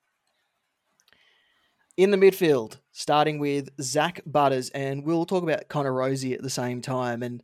in 1.97 2.11
the 2.11 2.17
midfield, 2.17 2.79
starting 2.93 3.39
with 3.39 3.71
Zach 3.81 4.21
Butters, 4.27 4.71
and 4.71 5.05
we'll 5.05 5.25
talk 5.25 5.43
about 5.43 5.69
Connor 5.69 5.93
Rozee 5.93 6.35
at 6.35 6.43
the 6.43 6.51
same 6.51 6.83
time. 6.83 7.23
And 7.23 7.43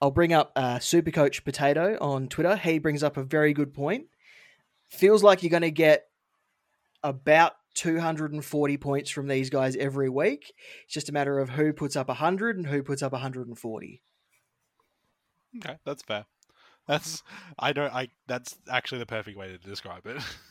I'll 0.00 0.10
bring 0.10 0.32
up 0.32 0.52
uh, 0.56 0.76
Supercoach 0.76 1.44
Potato 1.44 1.96
on 2.00 2.28
Twitter. 2.28 2.56
He 2.56 2.78
brings 2.78 3.02
up 3.02 3.16
a 3.16 3.22
very 3.22 3.52
good 3.52 3.72
point. 3.72 4.06
Feels 4.88 5.22
like 5.22 5.42
you're 5.42 5.50
going 5.50 5.62
to 5.62 5.70
get 5.70 6.06
about 7.02 7.52
240 7.74 8.76
points 8.78 9.10
from 9.10 9.28
these 9.28 9.50
guys 9.50 9.76
every 9.76 10.08
week. 10.08 10.52
It's 10.84 10.94
just 10.94 11.08
a 11.08 11.12
matter 11.12 11.38
of 11.38 11.50
who 11.50 11.72
puts 11.72 11.96
up 11.96 12.08
100 12.08 12.56
and 12.56 12.66
who 12.66 12.82
puts 12.82 13.02
up 13.02 13.12
140. 13.12 14.02
Okay, 15.56 15.76
that's 15.84 16.02
fair. 16.02 16.26
That's 16.86 17.22
I 17.58 17.72
don't 17.72 17.92
I 17.92 18.08
that's 18.26 18.56
actually 18.68 18.98
the 18.98 19.06
perfect 19.06 19.36
way 19.36 19.48
to 19.48 19.58
describe 19.58 20.06
it. 20.06 20.20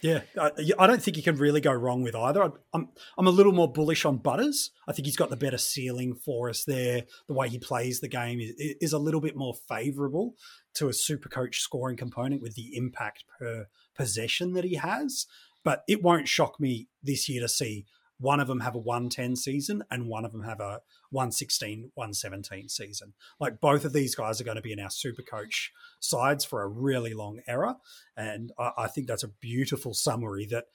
Yeah, 0.00 0.20
I, 0.40 0.52
I, 0.78 0.86
don't 0.86 1.02
think 1.02 1.16
you 1.16 1.22
can 1.24 1.36
really 1.36 1.60
go 1.60 1.72
wrong 1.72 2.02
with 2.02 2.14
either. 2.14 2.52
I'm 2.72 2.88
I'm 3.16 3.26
a 3.26 3.30
little 3.30 3.52
more 3.52 3.70
bullish 3.70 4.04
on 4.04 4.18
Butters. 4.18 4.70
I 4.86 4.92
think 4.92 5.06
he's 5.06 5.16
got 5.16 5.28
the 5.28 5.36
better 5.36 5.58
ceiling 5.58 6.14
for 6.14 6.48
us 6.48 6.64
there. 6.64 7.02
The 7.26 7.34
way 7.34 7.48
he 7.48 7.58
plays 7.58 7.98
the 7.98 8.08
game 8.08 8.38
is, 8.38 8.54
is 8.80 8.92
a 8.92 8.98
little 8.98 9.20
bit 9.20 9.36
more 9.36 9.54
favourable 9.68 10.34
to 10.74 10.88
a 10.88 10.92
super 10.92 11.28
coach 11.28 11.60
scoring 11.60 11.96
component 11.96 12.42
with 12.42 12.54
the 12.54 12.76
impact 12.76 13.24
per 13.38 13.66
possession 13.96 14.52
that 14.52 14.64
he 14.64 14.76
has. 14.76 15.26
But 15.64 15.82
it 15.88 16.02
won't 16.02 16.28
shock 16.28 16.60
me 16.60 16.88
this 17.02 17.28
year 17.28 17.40
to 17.40 17.48
see 17.48 17.86
one 18.18 18.40
of 18.40 18.48
them 18.48 18.60
have 18.60 18.74
a 18.74 18.78
110 18.78 19.36
season 19.36 19.82
and 19.90 20.08
one 20.08 20.24
of 20.24 20.32
them 20.32 20.42
have 20.42 20.60
a 20.60 20.80
116 21.10 21.90
117 21.94 22.68
season. 22.68 23.14
Like 23.40 23.60
both 23.60 23.84
of 23.84 23.92
these 23.92 24.14
guys 24.14 24.40
are 24.40 24.44
going 24.44 24.56
to 24.56 24.62
be 24.62 24.72
in 24.72 24.80
our 24.80 24.90
super 24.90 25.22
coach 25.22 25.72
sides 26.00 26.44
for 26.44 26.62
a 26.62 26.68
really 26.68 27.14
long 27.14 27.40
era 27.46 27.76
and 28.16 28.52
I, 28.58 28.72
I, 28.78 28.86
think 28.88 29.06
that's 29.06 29.22
a 29.22 29.28
beautiful 29.28 29.94
summary 29.94 30.46
that 30.46 30.66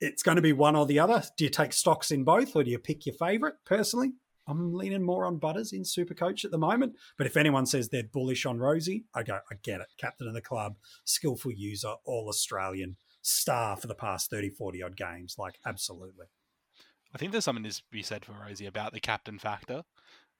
it's 0.00 0.22
going 0.22 0.36
to 0.36 0.42
be 0.42 0.52
one 0.52 0.76
or 0.76 0.86
the 0.86 0.98
other. 0.98 1.22
Do 1.36 1.44
you 1.44 1.50
take 1.50 1.72
stocks 1.72 2.10
in 2.10 2.24
both 2.24 2.54
or 2.54 2.64
do 2.64 2.70
you 2.70 2.78
pick 2.78 3.06
your 3.06 3.14
favorite 3.14 3.56
personally 3.64 4.12
i'm 4.46 4.74
leaning 4.74 5.02
more 5.02 5.24
on 5.24 5.38
butters 5.38 5.72
in 5.72 5.86
super 5.86 6.12
coach 6.12 6.44
at 6.44 6.50
the 6.50 6.58
moment 6.58 6.92
but 7.16 7.26
if 7.26 7.34
anyone 7.34 7.64
says 7.64 7.88
they're 7.88 8.02
bullish 8.02 8.44
on 8.44 8.58
Rozee 8.58 9.04
i 9.14 9.22
go 9.22 9.38
i 9.50 9.54
get 9.62 9.80
it. 9.80 9.86
Captain 9.96 10.28
of 10.28 10.34
the 10.34 10.42
club 10.42 10.76
skillful 11.04 11.52
user 11.52 11.94
all 12.04 12.28
australian 12.28 12.96
star 13.24 13.76
for 13.76 13.86
the 13.86 13.94
past 13.94 14.30
30 14.30 14.50
40 14.50 14.82
odd 14.82 14.96
games. 14.96 15.36
Like 15.38 15.58
absolutely 15.66 16.26
I 17.14 17.18
think 17.18 17.30
there's 17.30 17.44
something 17.44 17.64
to 17.64 17.82
be 17.92 18.02
said 18.02 18.24
for 18.24 18.32
Rozee 18.32 18.66
about 18.66 18.92
the 18.92 19.00
captain 19.00 19.38
factor. 19.38 19.82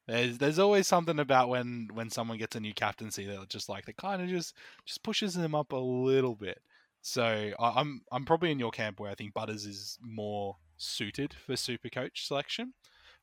There's 0.06 0.38
there's 0.38 0.58
always 0.58 0.86
something 0.88 1.18
about 1.18 1.48
when 1.48 1.88
when 1.94 2.10
someone 2.10 2.36
gets 2.38 2.56
a 2.56 2.60
new 2.60 2.74
captaincy 2.74 3.26
that 3.26 3.48
just 3.48 3.68
like 3.68 3.86
that 3.86 3.96
kind 3.96 4.20
of 4.20 4.28
just 4.28 4.54
just 4.84 5.02
pushes 5.02 5.34
them 5.34 5.54
up 5.54 5.72
a 5.72 5.76
little 5.76 6.34
bit. 6.34 6.60
So 7.00 7.52
I, 7.58 7.80
I'm 7.80 8.02
I'm 8.12 8.24
probably 8.24 8.50
in 8.50 8.58
your 8.58 8.70
camp 8.72 9.00
where 9.00 9.10
I 9.10 9.14
think 9.14 9.34
Butters 9.34 9.64
is 9.64 9.98
more 10.02 10.56
suited 10.76 11.32
for 11.34 11.56
super 11.56 11.88
coach 11.88 12.26
selection. 12.26 12.74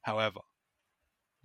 However, 0.04 0.40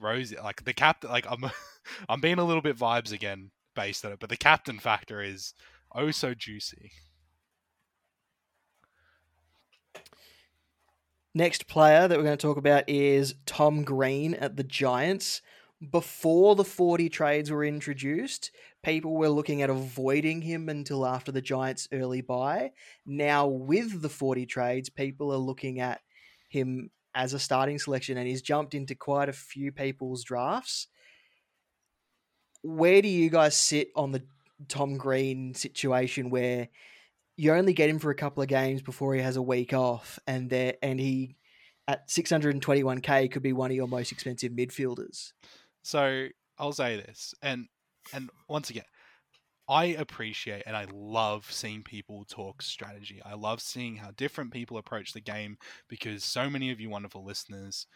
Rozee 0.01 0.43
like 0.43 0.65
the 0.65 0.73
captain 0.73 1.11
like 1.11 1.27
I'm 1.29 1.45
I'm 2.09 2.21
being 2.21 2.39
a 2.39 2.45
little 2.45 2.63
bit 2.63 2.79
vibes 2.79 3.13
again 3.13 3.51
based 3.75 4.05
on 4.05 4.13
it, 4.13 4.21
but 4.21 4.31
the 4.31 4.37
captain 4.37 4.79
factor 4.79 5.21
is 5.23 5.55
oh 5.95 6.11
so 6.13 6.35
juicy. 6.35 6.93
Next 11.37 11.67
player 11.67 12.09
that 12.09 12.17
we're 12.17 12.25
going 12.25 12.39
to 12.39 12.47
talk 12.47 12.57
about 12.57 12.89
is 12.89 13.35
Tom 13.45 13.85
Green 13.85 14.33
at 14.33 14.57
the 14.57 14.65
Giants. 14.65 15.43
Before 15.91 16.55
the 16.55 16.65
40 16.65 17.11
trades 17.11 17.51
were 17.51 17.63
introduced, 17.63 18.51
people 18.83 19.15
were 19.15 19.29
looking 19.29 19.61
at 19.61 19.69
avoiding 19.69 20.41
him 20.41 20.71
until 20.71 21.05
after 21.05 21.31
the 21.31 21.43
Giants' 21.43 21.89
early 21.93 22.23
buy. 22.23 22.71
Now, 23.05 23.49
with 23.49 24.01
the 24.01 24.09
40 24.09 24.47
trades, 24.47 24.89
people 24.89 25.31
are 25.31 25.37
looking 25.37 25.79
at 25.79 26.01
him 26.49 26.91
as 27.15 27.35
a 27.35 27.39
starting 27.39 27.79
selection, 27.79 28.17
and 28.17 28.27
he's 28.27 28.41
jumped 28.41 28.73
into 28.73 28.95
quite 28.95 29.29
a 29.29 29.35
few 29.35 29.73
people's 29.73 30.25
drafts. 30.25 30.87
Where 32.63 33.03
do 33.03 33.09
you 33.09 33.29
guys 33.29 33.55
sit 33.55 33.89
on 33.95 34.13
the 34.13 34.25
Tom 34.69 34.97
Green 34.97 35.53
situation 35.53 36.31
where 36.31 36.69
you 37.37 37.53
only 37.53 37.73
get 37.73 37.91
him 37.91 37.99
for 37.99 38.11
a 38.11 38.15
couple 38.15 38.43
of 38.43 38.49
games 38.49 38.83
before 38.83 39.15
he 39.15 39.21
has 39.21 39.37
a 39.37 39.43
week 39.43 39.73
off, 39.73 40.19
and 40.27 40.51
there 40.51 40.75
and 40.83 40.99
he 40.99 41.37
at 41.89 42.09
621k 42.09 43.31
could 43.31 43.43
be 43.43 43.53
one 43.53 43.71
of 43.71 43.77
your 43.77 43.89
most 43.89 44.11
expensive 44.13 44.53
midfielders. 44.53 45.33
So 45.83 46.29
I'll 46.59 46.73
say 46.73 46.97
this, 46.97 47.35
and 47.43 47.69
and 48.13 48.31
once 48.49 48.71
again, 48.71 48.85
I 49.69 49.87
appreciate 49.87 50.63
and 50.67 50.77
I 50.77 50.87
love 50.93 51.51
seeing 51.51 51.83
people 51.83 52.25
talk 52.25 52.63
strategy. 52.63 53.21
I 53.25 53.35
love 53.35 53.61
seeing 53.61 53.97
how 53.97 54.13
different 54.17 54.53
people 54.53 54.79
approach 54.79 55.13
the 55.13 55.21
game 55.21 55.59
because 55.89 56.25
so 56.25 56.49
many 56.49 56.71
of 56.71 56.81
you 56.81 56.89
wonderful 56.89 57.25
listeners 57.25 57.87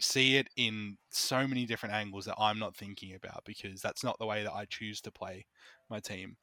see 0.00 0.36
it 0.36 0.48
in 0.56 0.96
so 1.10 1.46
many 1.46 1.66
different 1.66 1.94
angles 1.94 2.24
that 2.24 2.34
I'm 2.36 2.58
not 2.58 2.76
thinking 2.76 3.14
about 3.14 3.44
because 3.44 3.80
that's 3.80 4.02
not 4.02 4.18
the 4.18 4.26
way 4.26 4.42
that 4.42 4.52
I 4.52 4.64
choose 4.64 5.00
to 5.02 5.12
play 5.12 5.46
my 5.88 6.00
team. 6.00 6.36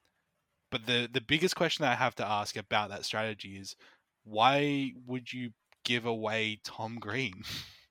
But 0.72 0.86
the 0.86 1.10
the 1.12 1.22
biggest 1.22 1.56
question 1.56 1.84
that 1.84 1.92
I 1.92 1.96
have 1.96 2.16
to 2.16 2.28
ask 2.28 2.56
about 2.56 2.90
that 2.90 3.06
strategy 3.06 3.58
is 3.58 3.76
why 4.24 4.94
would 5.06 5.34
you 5.34 5.52
give 5.84 6.06
away 6.06 6.60
Tom 6.64 6.98
Green? 7.00 7.44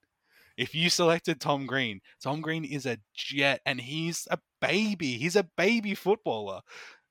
if 0.56 0.74
you 0.74 0.90
selected 0.90 1.40
Tom 1.40 1.66
Green, 1.66 2.00
Tom 2.22 2.40
Green 2.40 2.64
is 2.64 2.86
a 2.86 2.98
jet 3.14 3.60
and 3.64 3.80
he's 3.80 4.26
a 4.30 4.38
baby. 4.60 5.18
He's 5.18 5.36
a 5.36 5.48
baby 5.56 5.94
footballer. 5.94 6.60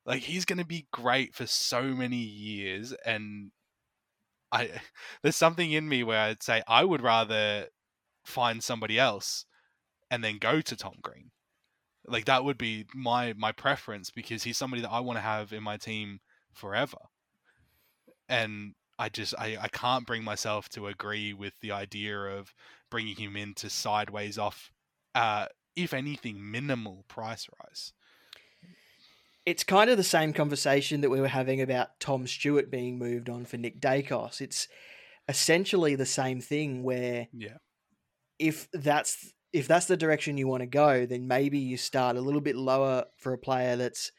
Like 0.06 0.24
he's 0.24 0.46
going 0.46 0.60
to 0.60 0.66
be 0.66 0.88
great 0.92 1.36
for 1.36 1.46
so 1.46 1.84
many 1.84 2.18
years 2.18 2.94
and 3.06 3.52
I 4.52 4.70
there's 5.22 5.36
something 5.36 5.72
in 5.72 5.88
me 5.88 6.04
where 6.04 6.20
I'd 6.20 6.44
say 6.44 6.64
I 6.68 6.84
would 6.84 7.02
rather 7.02 7.68
find 8.26 8.64
somebody 8.64 9.00
else 9.00 9.46
and 10.12 10.24
then 10.24 10.38
go 10.38 10.62
to 10.62 10.76
Tom 10.76 10.96
Green. 11.02 11.32
Like 12.10 12.26
that 12.26 12.44
would 12.44 12.58
be 12.58 12.86
my 12.94 13.34
my 13.38 13.52
preference 13.52 14.12
because 14.12 14.44
he's 14.44 14.58
somebody 14.58 14.82
that 14.82 14.92
I 14.92 15.00
want 15.00 15.18
to 15.18 15.22
have 15.22 15.54
in 15.54 15.64
my 15.64 15.78
team 15.78 16.20
forever. 16.54 16.98
And 18.28 18.74
I 18.98 19.10
just 19.10 19.34
I, 19.38 19.58
I 19.62 19.68
can't 19.70 20.06
bring 20.06 20.24
myself 20.24 20.70
to 20.70 20.88
agree 20.88 21.34
with 21.34 21.54
the 21.62 21.72
idea 21.72 22.18
of 22.18 22.54
bringing 22.90 23.16
him 23.16 23.36
into 23.36 23.70
sideways 23.70 24.38
off 24.38 24.72
uh 25.16 25.46
if 25.76 25.94
anything 25.94 26.52
minimal 26.52 27.06
price 27.08 27.48
rise. 27.64 27.94
It's 29.46 29.64
kind 29.64 29.90
of 29.90 29.98
the 29.98 30.04
same 30.04 30.34
conversation 30.34 31.02
that 31.02 31.10
we 31.10 31.22
were 31.22 31.28
having 31.28 31.62
about 31.62 32.00
Tom 32.00 32.28
Stewart 32.28 32.70
being 32.70 33.00
moved 33.00 33.30
on 33.30 33.46
for 33.46 33.58
Nick 33.58 33.80
Daicos. 33.80 34.42
It's 34.42 34.68
essentially 35.28 35.96
the 35.96 36.06
same 36.06 36.42
thing 36.42 36.84
where 36.84 37.28
yeah. 37.32 37.58
if 38.38 38.68
that's 38.74 39.34
if 39.52 39.68
that's 39.68 39.88
the 39.88 39.98
direction 39.98 40.38
you 40.38 40.48
want 40.48 40.62
to 40.62 40.68
go, 40.68 41.06
then 41.06 41.28
maybe 41.28 41.60
you 41.60 41.78
start 41.78 42.16
a 42.16 42.22
little 42.22 42.42
bit 42.42 42.56
lower 42.56 43.06
for 43.18 43.34
a 43.34 43.38
player 43.38 43.76
that's 43.76 44.12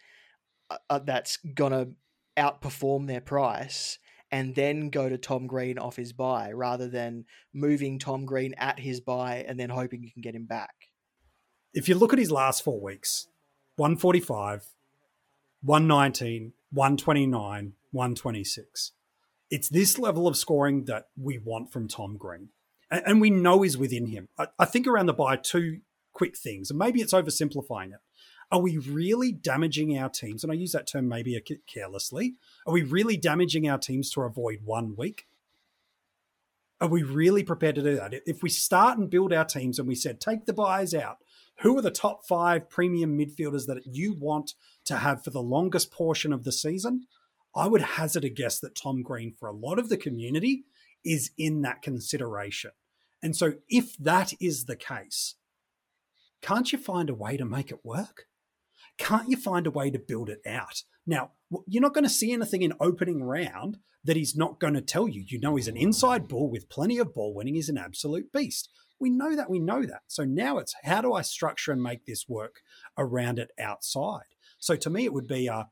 uh, 0.70 0.78
uh, 0.88 0.98
that's 0.98 1.36
gonna 1.36 1.88
outperform 2.36 3.06
their 3.06 3.20
price, 3.20 3.98
and 4.30 4.54
then 4.54 4.90
go 4.90 5.08
to 5.08 5.18
Tom 5.18 5.46
Green 5.46 5.78
off 5.78 5.96
his 5.96 6.12
buy 6.12 6.52
rather 6.52 6.88
than 6.88 7.24
moving 7.52 7.98
Tom 7.98 8.24
Green 8.24 8.54
at 8.54 8.78
his 8.78 9.00
buy 9.00 9.44
and 9.46 9.58
then 9.58 9.70
hoping 9.70 10.02
you 10.02 10.10
can 10.10 10.22
get 10.22 10.34
him 10.34 10.46
back. 10.46 10.74
If 11.72 11.88
you 11.88 11.94
look 11.94 12.12
at 12.12 12.18
his 12.18 12.32
last 12.32 12.64
four 12.64 12.80
weeks, 12.80 13.28
145, 13.76 14.66
119, 15.62 16.52
129, 16.72 17.72
126. 17.92 18.92
It's 19.50 19.68
this 19.68 19.98
level 19.98 20.28
of 20.28 20.36
scoring 20.36 20.84
that 20.84 21.06
we 21.16 21.38
want 21.38 21.72
from 21.72 21.88
Tom 21.88 22.16
Green 22.16 22.50
and, 22.90 23.02
and 23.06 23.20
we 23.20 23.30
know 23.30 23.62
is 23.62 23.78
within 23.78 24.06
him. 24.06 24.28
I, 24.38 24.48
I 24.58 24.64
think 24.64 24.86
around 24.86 25.06
the 25.06 25.12
buy, 25.12 25.36
two 25.36 25.80
quick 26.12 26.36
things, 26.36 26.70
and 26.70 26.78
maybe 26.78 27.00
it's 27.00 27.12
oversimplifying 27.12 27.92
it. 27.92 28.00
Are 28.52 28.60
we 28.60 28.78
really 28.78 29.30
damaging 29.30 29.96
our 29.96 30.08
teams? 30.08 30.42
And 30.42 30.52
I 30.52 30.56
use 30.56 30.72
that 30.72 30.88
term 30.88 31.08
maybe 31.08 31.40
carelessly. 31.72 32.34
Are 32.66 32.72
we 32.72 32.82
really 32.82 33.16
damaging 33.16 33.68
our 33.68 33.78
teams 33.78 34.10
to 34.10 34.22
avoid 34.22 34.60
one 34.64 34.96
week? 34.96 35.26
Are 36.80 36.88
we 36.88 37.02
really 37.02 37.44
prepared 37.44 37.76
to 37.76 37.82
do 37.82 37.94
that? 37.96 38.14
If 38.26 38.42
we 38.42 38.48
start 38.48 38.98
and 38.98 39.10
build 39.10 39.32
our 39.32 39.44
teams 39.44 39.78
and 39.78 39.86
we 39.86 39.94
said, 39.94 40.20
take 40.20 40.46
the 40.46 40.52
buys 40.52 40.94
out, 40.94 41.18
who 41.60 41.78
are 41.78 41.82
the 41.82 41.90
top 41.90 42.26
five 42.26 42.68
premium 42.70 43.18
midfielders 43.18 43.66
that 43.66 43.82
you 43.84 44.14
want 44.18 44.54
to 44.86 44.96
have 44.96 45.22
for 45.22 45.30
the 45.30 45.42
longest 45.42 45.92
portion 45.92 46.32
of 46.32 46.44
the 46.44 46.52
season? 46.52 47.06
I 47.54 47.68
would 47.68 47.82
hazard 47.82 48.24
a 48.24 48.30
guess 48.30 48.58
that 48.60 48.74
Tom 48.74 49.02
Green, 49.02 49.34
for 49.38 49.48
a 49.48 49.52
lot 49.52 49.78
of 49.78 49.90
the 49.90 49.96
community, 49.96 50.64
is 51.04 51.30
in 51.36 51.62
that 51.62 51.82
consideration. 51.82 52.70
And 53.22 53.36
so, 53.36 53.54
if 53.68 53.96
that 53.98 54.32
is 54.40 54.64
the 54.64 54.76
case, 54.76 55.34
can't 56.42 56.72
you 56.72 56.78
find 56.78 57.10
a 57.10 57.14
way 57.14 57.36
to 57.36 57.44
make 57.44 57.70
it 57.70 57.84
work? 57.84 58.26
Can't 58.98 59.28
you 59.28 59.36
find 59.36 59.66
a 59.66 59.70
way 59.70 59.90
to 59.90 59.98
build 59.98 60.30
it 60.30 60.40
out? 60.46 60.82
Now, 61.06 61.32
you're 61.66 61.82
not 61.82 61.94
going 61.94 62.04
to 62.04 62.10
see 62.10 62.32
anything 62.32 62.62
in 62.62 62.74
opening 62.80 63.22
round 63.22 63.78
that 64.04 64.16
he's 64.16 64.36
not 64.36 64.60
going 64.60 64.74
to 64.74 64.80
tell 64.80 65.08
you. 65.08 65.24
You 65.26 65.40
know, 65.40 65.56
he's 65.56 65.68
an 65.68 65.76
inside 65.76 66.28
bull 66.28 66.50
with 66.50 66.70
plenty 66.70 66.98
of 66.98 67.14
ball 67.14 67.34
winning. 67.34 67.54
He's 67.54 67.68
an 67.68 67.78
absolute 67.78 68.32
beast. 68.32 68.70
We 68.98 69.10
know 69.10 69.34
that. 69.34 69.50
We 69.50 69.58
know 69.58 69.84
that. 69.86 70.02
So 70.06 70.24
now 70.24 70.58
it's 70.58 70.74
how 70.84 71.00
do 71.00 71.12
I 71.14 71.22
structure 71.22 71.72
and 71.72 71.82
make 71.82 72.04
this 72.04 72.26
work 72.28 72.60
around 72.98 73.38
it 73.38 73.50
outside? 73.58 74.34
So 74.58 74.76
to 74.76 74.90
me, 74.90 75.04
it 75.04 75.12
would 75.12 75.26
be, 75.26 75.48
uh, 75.48 75.64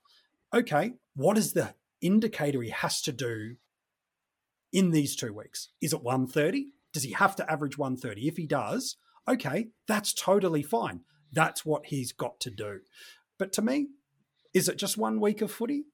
okay, 0.55 0.95
what 1.15 1.37
is 1.39 1.53
the 1.53 1.75
indicator 2.01 2.63
he 2.63 2.71
has 2.71 3.03
to 3.03 3.13
do 3.13 3.57
in 4.73 4.91
these 4.91 5.15
two 5.15 5.33
weeks? 5.33 5.69
Is 5.81 5.93
it 5.93 6.03
130? 6.03 6.73
Does 6.93 7.03
he 7.03 7.13
have 7.13 7.37
to 7.37 7.51
average 7.51 7.79
130? 7.79 8.27
If 8.27 8.37
he 8.37 8.47
does, 8.47 8.97
okay, 9.29 9.69
that's 9.87 10.13
totally 10.13 10.63
fine. 10.63 11.03
That's 11.33 11.65
what 11.65 11.87
he's 11.87 12.13
got 12.13 12.41
to 12.41 12.51
do. 12.51 12.81
But 13.39 13.53
to 13.55 13.63
me, 13.63 13.89
is 14.55 14.69
it 14.69 14.79
just 14.79 14.97
one 14.97 15.21
week 15.21 15.43
of 15.43 15.53
footy? 15.53 15.85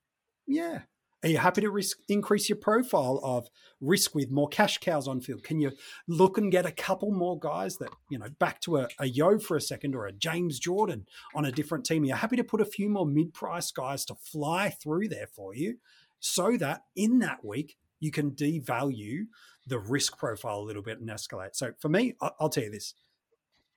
Yeah. 0.46 0.82
Are 1.24 1.28
you 1.28 1.38
happy 1.38 1.62
to 1.62 1.70
risk 1.70 1.98
increase 2.08 2.50
your 2.50 2.58
profile 2.58 3.18
of 3.22 3.48
risk 3.80 4.14
with 4.14 4.30
more 4.30 4.46
cash 4.46 4.76
cows 4.76 5.08
on 5.08 5.22
field? 5.22 5.42
Can 5.42 5.58
you 5.58 5.72
look 6.06 6.36
and 6.36 6.52
get 6.52 6.66
a 6.66 6.70
couple 6.70 7.12
more 7.12 7.38
guys 7.38 7.78
that, 7.78 7.88
you 8.10 8.18
know, 8.18 8.28
back 8.38 8.60
to 8.62 8.76
a, 8.76 8.88
a 8.98 9.06
Yeo 9.06 9.38
for 9.38 9.56
a 9.56 9.60
second 9.60 9.94
or 9.94 10.04
a 10.04 10.12
James 10.12 10.60
Jordon 10.60 11.06
on 11.34 11.46
a 11.46 11.52
different 11.52 11.86
team? 11.86 12.02
Are 12.02 12.06
you 12.06 12.14
happy 12.14 12.36
to 12.36 12.44
put 12.44 12.60
a 12.60 12.66
few 12.66 12.90
more 12.90 13.06
mid 13.06 13.32
price 13.32 13.70
guys 13.70 14.04
to 14.06 14.14
fly 14.14 14.68
through 14.68 15.08
there 15.08 15.26
for 15.26 15.54
you 15.54 15.78
so 16.20 16.58
that 16.58 16.82
in 16.94 17.20
that 17.20 17.42
week 17.42 17.78
you 18.00 18.10
can 18.10 18.32
devalue 18.32 19.24
the 19.66 19.78
risk 19.78 20.18
profile 20.18 20.58
a 20.58 20.64
little 20.64 20.82
bit 20.82 21.00
and 21.00 21.08
escalate. 21.08 21.54
So 21.54 21.72
for 21.78 21.88
me, 21.88 22.14
I'll 22.20 22.48
tell 22.48 22.64
you 22.64 22.70
this: 22.70 22.94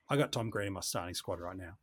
I 0.10 0.18
got 0.18 0.32
Tom 0.32 0.50
Green 0.50 0.68
in 0.68 0.74
my 0.74 0.82
starting 0.82 1.16
squad 1.16 1.40
right 1.40 1.58
now. 1.58 1.78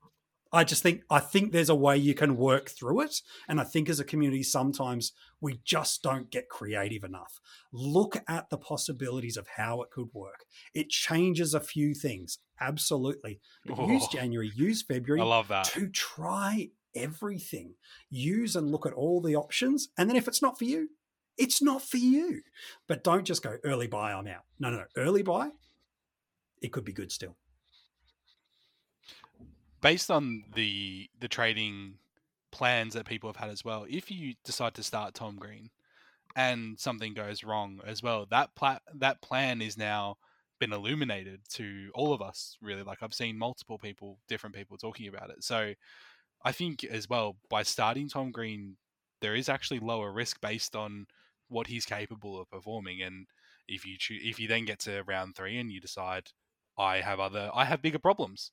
I 0.55 0.63
just 0.63 0.85
think 0.85 1.03
I 1.11 1.19
think 1.19 1.51
there's 1.51 1.69
a 1.69 1.75
way 1.75 1.97
you 1.97 2.15
can 2.15 2.37
work 2.37 2.71
through 2.71 3.01
it, 3.01 3.21
and 3.49 3.61
I 3.61 3.65
think 3.65 3.89
as 3.89 3.99
a 3.99 4.05
community 4.05 4.45
sometimes 4.45 5.13
we 5.41 5.61
just 5.65 6.03
don't 6.03 6.31
get 6.31 6.49
creative 6.49 7.03
enough. 7.03 7.41
Look 7.73 8.23
at 8.29 8.51
the 8.51 8.57
possibilities 8.57 9.37
of 9.37 9.49
how 9.57 9.83
it 9.83 9.91
could 9.91 10.11
work. 10.13 10.45
It 10.73 10.91
changes 10.91 11.55
a 11.55 11.61
few 11.61 11.93
things, 11.93 12.39
absolutely. 12.61 13.41
But 13.67 13.79
oh, 13.81 13.89
use 13.89 14.07
January, 14.13 14.53
use 14.55 14.83
February. 14.83 15.21
I 15.21 15.25
love 15.25 15.49
that 15.49 15.65
to 15.67 15.89
try 15.89 16.69
everything. 16.95 17.75
Use 18.09 18.55
and 18.55 18.71
look 18.71 18.87
at 18.87 18.93
all 18.93 19.21
the 19.21 19.35
options, 19.35 19.89
and 19.99 20.09
then 20.09 20.17
if 20.17 20.29
it's 20.29 20.41
not 20.41 20.57
for 20.57 20.67
you, 20.67 20.91
it's 21.37 21.63
not 21.63 21.83
for 21.83 21.97
you. 21.97 22.43
But 22.87 23.05
don't 23.05 23.25
just 23.25 23.43
go 23.43 23.57
early 23.65 23.87
buy. 23.87 24.13
I'm 24.13 24.27
out. 24.27 24.45
No, 24.59 24.71
no, 24.71 24.79
no. 24.79 24.85
Early 24.97 25.23
buy. 25.23 25.51
It 26.63 26.73
could 26.73 26.85
be 26.85 26.93
good 26.93 27.13
still 27.13 27.37
based 29.85 30.11
on 30.11 30.43
the 30.55 31.11
the 31.21 31.29
trading 31.29 31.99
plans 32.51 32.95
that 32.95 33.05
people 33.05 33.29
have 33.29 33.37
had 33.37 33.51
as 33.51 33.65
well, 33.65 33.85
if 33.89 34.11
you 34.11 34.35
decide 34.43 34.75
to 34.75 34.83
start 34.83 35.13
Tom 35.13 35.37
Green 35.37 35.69
and 36.35 36.81
something 36.81 37.13
goes 37.13 37.45
wrong 37.45 37.81
as 37.87 38.03
well, 38.03 38.27
that 38.31 38.55
pla- 38.57 38.79
that 38.95 39.21
plan 39.21 39.61
is 39.61 39.77
now 39.77 40.17
been 40.59 40.73
illuminated 40.73 41.41
to 41.51 41.91
all 41.95 42.15
of 42.15 42.23
us. 42.23 42.57
Really, 42.63 42.83
like 42.83 43.03
I've 43.03 43.13
seen 43.13 43.37
multiple 43.39 43.79
people, 43.79 44.19
different 44.27 44.57
people 44.57 44.79
talking 44.79 45.07
about 45.07 45.29
it. 45.31 45.45
So 45.45 45.75
I 46.43 46.53
think 46.53 46.85
as 46.85 47.09
well 47.09 47.37
by 47.51 47.63
starting 47.63 48.09
Tom 48.09 48.31
Green, 48.31 48.77
there 49.21 49.35
is 49.35 49.51
actually 49.51 49.81
lower 49.81 50.13
risk 50.13 50.41
based 50.41 50.75
on 50.75 51.07
what 51.55 51.69
he's 51.69 51.87
capable 51.87 52.41
of 52.41 52.51
performing. 52.51 53.01
And 53.01 53.27
if 53.69 53.87
you 53.87 53.97
cho- 53.97 54.15
if 54.21 54.39
you 54.39 54.49
then 54.49 54.65
get 54.65 54.81
to 54.81 55.03
round 55.05 55.37
three 55.37 55.59
and 55.59 55.71
you 55.71 55.81
decide 55.81 56.31
I 56.77 57.01
have 57.01 57.21
other 57.21 57.51
I 57.55 57.65
have 57.65 57.81
bigger 57.81 58.01
problems 58.01 58.51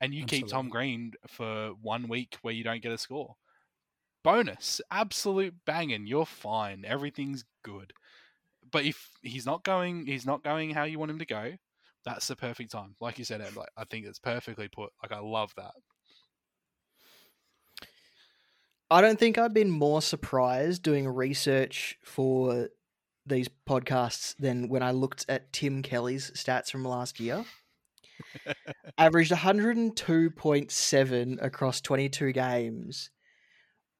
and 0.00 0.12
you 0.12 0.24
Absolutely. 0.24 0.48
keep 0.48 0.52
Tom 0.52 0.68
Green 0.68 1.12
for 1.28 1.72
one 1.80 2.08
week 2.08 2.38
where 2.42 2.54
you 2.54 2.64
don't 2.64 2.82
get 2.82 2.92
a 2.92 2.98
score. 2.98 3.36
Bonus, 4.22 4.80
absolute 4.90 5.54
banging. 5.64 6.06
You're 6.06 6.26
fine. 6.26 6.84
Everything's 6.86 7.44
good. 7.62 7.92
But 8.70 8.84
if 8.84 9.10
he's 9.22 9.46
not 9.46 9.64
going, 9.64 10.06
he's 10.06 10.26
not 10.26 10.42
going 10.42 10.70
how 10.70 10.84
you 10.84 10.98
want 10.98 11.10
him 11.10 11.18
to 11.18 11.26
go. 11.26 11.52
That's 12.04 12.28
the 12.28 12.36
perfect 12.36 12.72
time. 12.72 12.96
Like 13.00 13.18
you 13.18 13.24
said, 13.24 13.40
Ed, 13.40 13.56
like, 13.56 13.70
I 13.76 13.84
think 13.84 14.06
it's 14.06 14.18
perfectly 14.18 14.68
put. 14.68 14.90
Like 15.02 15.12
I 15.12 15.20
love 15.20 15.52
that. 15.56 15.72
I 18.90 19.00
don't 19.00 19.18
think 19.18 19.38
I've 19.38 19.54
been 19.54 19.70
more 19.70 20.02
surprised 20.02 20.82
doing 20.82 21.06
research 21.06 21.96
for 22.02 22.68
these 23.24 23.48
podcasts 23.68 24.34
than 24.36 24.68
when 24.68 24.82
I 24.82 24.90
looked 24.90 25.26
at 25.28 25.52
Tim 25.52 25.82
Kelly's 25.82 26.32
stats 26.32 26.70
from 26.70 26.84
last 26.84 27.20
year 27.20 27.44
averaged 28.98 29.32
102.7 29.32 31.42
across 31.42 31.80
22 31.80 32.32
games, 32.32 33.10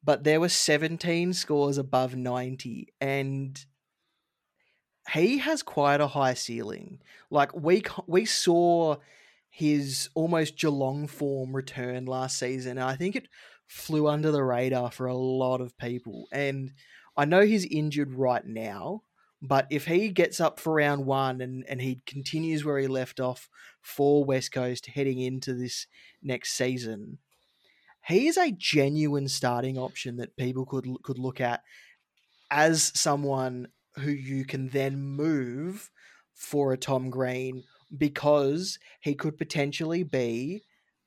but 0.03 0.24
there 0.24 0.41
were 0.41 0.49
17 0.49 1.34
scores 1.34 1.78
above 1.78 2.16
90, 2.16 2.93
and 3.01 3.64
he 5.12 5.38
has 5.38 5.62
quite 5.62 6.01
a 6.01 6.09
high 6.09 6.34
ceiling. 6.34 6.99
Like 7.30 7.55
we 7.55 7.84
we 8.07 8.24
saw 8.24 8.97
his 9.49 10.09
almost 10.14 10.57
Geelong 10.57 11.07
form 11.07 11.55
return 11.55 12.07
last 12.07 12.36
season, 12.38 12.72
and 12.72 12.88
I 12.88 12.97
think 12.97 13.14
it 13.16 13.28
flew 13.71 14.09
under 14.09 14.33
the 14.33 14.43
radar 14.43 14.91
for 14.91 15.07
a 15.07 15.14
lot 15.14 15.61
of 15.61 15.79
people. 15.79 16.27
And 16.33 16.73
I 17.16 17.25
know 17.25 17.43
he's 17.43 17.64
injured 17.64 18.12
right 18.12 18.45
now, 18.45 19.05
but 19.41 19.68
if 19.71 19.87
he 19.87 20.09
gets 20.09 20.41
up 20.41 20.59
for 20.59 20.75
round 20.75 21.07
one 21.07 21.41
and, 21.41 21.64
and 21.68 21.81
he 21.81 22.03
continues 22.05 22.64
where 22.64 22.81
he 22.81 22.89
left 22.89 23.21
off 23.21 23.49
for 23.81 24.25
West 24.25 24.51
Coast 24.51 24.87
heading 24.87 25.21
into 25.21 25.55
this 25.55 25.87
next 26.21 26.55
season, 26.55 27.18
he 28.09 28.27
is 28.27 28.37
a 28.37 28.51
genuine 28.51 29.29
starting 29.29 29.79
option 29.79 30.16
that 30.16 30.37
people 30.37 30.66
could 30.66 30.87
could 31.05 31.18
look 31.18 31.41
at 31.41 31.62
as 32.51 32.91
someone 32.99 33.68
who 34.01 34.11
you 34.11 34.45
can 34.45 34.68
then 34.71 35.01
move 35.01 35.93
for 36.35 36.73
a 36.73 36.77
Tom 36.77 37.09
Green 37.09 37.62
because 37.97 38.81
he 39.01 39.14
could 39.14 39.39
potentially 39.39 40.03
be 40.03 40.64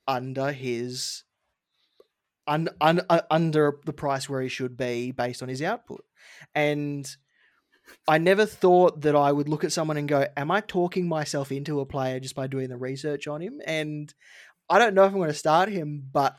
under 0.07 0.53
his 0.53 1.23
un, 2.47 2.69
un, 2.81 3.01
uh, 3.09 3.21
under 3.29 3.79
the 3.85 3.93
price 3.93 4.27
where 4.27 4.41
he 4.41 4.49
should 4.49 4.77
be 4.77 5.11
based 5.11 5.41
on 5.41 5.49
his 5.49 5.61
output. 5.61 6.03
And 6.53 7.09
I 8.07 8.17
never 8.17 8.45
thought 8.45 9.01
that 9.01 9.15
I 9.15 9.31
would 9.31 9.49
look 9.49 9.63
at 9.63 9.71
someone 9.71 9.97
and 9.97 10.07
go, 10.07 10.27
"Am 10.35 10.51
I 10.51 10.61
talking 10.61 11.07
myself 11.07 11.51
into 11.51 11.79
a 11.79 11.85
player 11.85 12.19
just 12.19 12.35
by 12.35 12.47
doing 12.47 12.69
the 12.69 12.77
research 12.77 13.27
on 13.27 13.41
him?" 13.41 13.61
And 13.65 14.13
I 14.69 14.79
don't 14.79 14.93
know 14.93 15.03
if 15.03 15.11
I'm 15.11 15.17
going 15.17 15.29
to 15.29 15.33
start 15.33 15.69
him, 15.69 16.07
but 16.11 16.37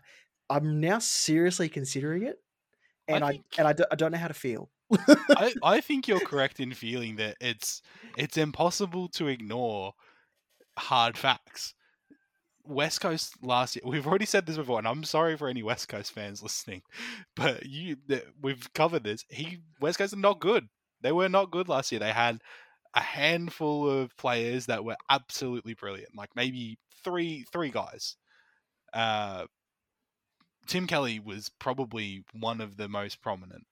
I'm 0.48 0.80
now 0.80 0.98
seriously 0.98 1.68
considering 1.68 2.24
it, 2.24 2.36
and 3.08 3.24
I, 3.24 3.32
think, 3.32 3.44
I 3.56 3.60
and 3.60 3.68
I, 3.68 3.72
do, 3.72 3.84
I 3.90 3.94
don't 3.94 4.12
know 4.12 4.18
how 4.18 4.28
to 4.28 4.34
feel. 4.34 4.70
I, 5.30 5.54
I 5.62 5.80
think 5.80 6.08
you're 6.08 6.20
correct 6.20 6.60
in 6.60 6.72
feeling 6.72 7.16
that 7.16 7.36
it's 7.40 7.82
it's 8.16 8.36
impossible 8.36 9.08
to 9.10 9.28
ignore 9.28 9.94
hard 10.78 11.16
facts. 11.16 11.74
West 12.66 13.00
Coast 13.00 13.34
last 13.42 13.76
year, 13.76 13.82
we've 13.84 14.06
already 14.06 14.26
said 14.26 14.46
this 14.46 14.56
before, 14.56 14.78
and 14.78 14.88
I'm 14.88 15.04
sorry 15.04 15.36
for 15.36 15.48
any 15.48 15.62
West 15.62 15.88
Coast 15.88 16.12
fans 16.12 16.42
listening, 16.42 16.82
but 17.36 17.66
you 17.66 17.96
we've 18.40 18.72
covered 18.74 19.04
this. 19.04 19.24
He 19.28 19.58
West 19.80 19.98
Coast 19.98 20.14
are 20.14 20.18
not 20.18 20.40
good. 20.40 20.68
They 21.00 21.12
were 21.12 21.28
not 21.28 21.50
good 21.50 21.68
last 21.68 21.92
year. 21.92 21.98
They 21.98 22.12
had 22.12 22.40
a 22.94 23.00
handful 23.00 23.90
of 23.90 24.16
players 24.16 24.66
that 24.66 24.84
were 24.84 24.96
absolutely 25.10 25.74
brilliant, 25.74 26.16
like 26.16 26.30
maybe 26.34 26.78
three 27.02 27.44
three 27.52 27.70
guys. 27.70 28.16
Uh, 28.92 29.44
Tim 30.66 30.86
Kelly 30.86 31.20
was 31.20 31.50
probably 31.58 32.24
one 32.32 32.60
of 32.60 32.76
the 32.76 32.88
most 32.88 33.20
prominent. 33.20 33.66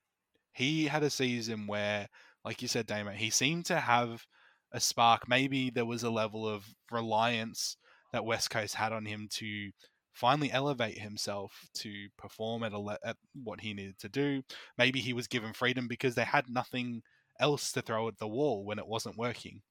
He 0.53 0.87
had 0.87 1.03
a 1.03 1.11
season 1.11 1.67
where, 1.67 2.09
like 2.45 2.61
you 2.61 2.69
said, 2.69 2.87
Damo, 2.87 3.13
he 3.13 3.31
seemed 3.31 3.65
to 3.67 3.81
have 3.81 4.27
a 4.73 4.81
spark. 4.81 5.29
Maybe 5.29 5.71
there 5.71 5.87
was 5.87 6.03
a 6.03 6.11
level 6.11 6.47
of 6.47 6.67
reliance 6.91 7.77
that 8.13 8.25
West 8.25 8.51
Coast 8.51 8.75
had 8.75 8.93
on 8.93 9.05
him 9.05 9.29
to 9.33 9.71
finally 10.13 10.53
elevate 10.53 10.99
himself 10.99 11.69
to 11.75 12.09
perform 12.19 12.63
at, 12.63 12.73
a, 12.73 12.99
at 13.05 13.17
what 13.43 13.61
he 13.61 13.73
needed 13.73 13.99
to 13.99 14.09
do. 14.09 14.43
Maybe 14.77 15.01
he 15.01 15.13
was 15.13 15.27
given 15.27 15.53
freedom 15.53 15.89
because 15.89 16.15
they 16.15 16.25
had 16.25 16.49
nothing 16.49 17.03
else 17.41 17.73
to 17.73 17.83
throw 17.83 18.09
at 18.09 18.19
the 18.19 18.29
wall 18.29 18.65
when 18.65 18.79
it 18.79 18.87
wasn't 18.87 19.17
working. 19.17 19.63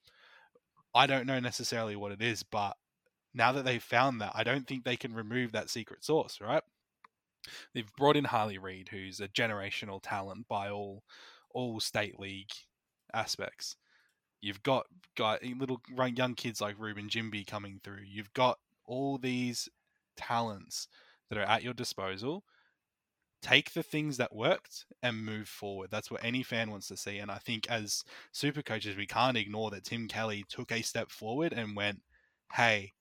I 0.93 1.07
don't 1.07 1.27
know 1.27 1.39
necessarily 1.39 1.95
what 1.95 2.11
it 2.11 2.21
is, 2.21 2.43
but 2.43 2.75
now 3.33 3.51
that 3.51 3.63
they've 3.63 3.81
found 3.81 4.19
that, 4.21 4.33
I 4.35 4.43
don't 4.43 4.67
think 4.67 4.83
they 4.83 4.97
can 4.97 5.13
remove 5.13 5.51
that 5.51 5.69
secret 5.69 6.03
sauce, 6.03 6.39
right? 6.41 6.63
They've 7.73 7.91
brought 7.97 8.17
in 8.17 8.25
Harley 8.25 8.57
Reid, 8.57 8.89
who's 8.89 9.19
a 9.19 9.27
generational 9.27 9.99
talent 10.01 10.47
by 10.47 10.69
all 10.69 11.03
all 11.53 11.79
state 11.79 12.19
league 12.19 12.51
aspects. 13.13 13.75
You've 14.41 14.63
got 14.63 14.87
got 15.15 15.43
little 15.43 15.81
young 16.15 16.35
kids 16.35 16.61
like 16.61 16.75
Reuben 16.79 17.09
Ginbey 17.09 17.45
coming 17.45 17.79
through. 17.83 18.03
You've 18.05 18.33
got 18.33 18.59
all 18.85 19.17
these 19.17 19.69
talents 20.17 20.87
that 21.29 21.37
are 21.37 21.43
at 21.43 21.63
your 21.63 21.73
disposal 21.73 22.43
take 23.41 23.73
the 23.73 23.83
things 23.83 24.17
that 24.17 24.35
worked 24.35 24.85
and 25.01 25.25
move 25.25 25.47
forward. 25.47 25.89
That's 25.91 26.11
what 26.11 26.23
any 26.23 26.43
fan 26.43 26.69
wants 26.69 26.87
to 26.89 26.97
see. 26.97 27.17
And 27.17 27.31
I 27.31 27.37
think 27.37 27.69
as 27.69 28.03
super 28.31 28.61
coaches, 28.61 28.95
we 28.95 29.07
can't 29.07 29.37
ignore 29.37 29.71
that 29.71 29.83
Tim 29.83 30.07
Kelly 30.07 30.45
took 30.47 30.71
a 30.71 30.81
step 30.81 31.09
forward 31.09 31.53
and 31.53 31.75
went, 31.75 32.01
Hey, 32.53 32.93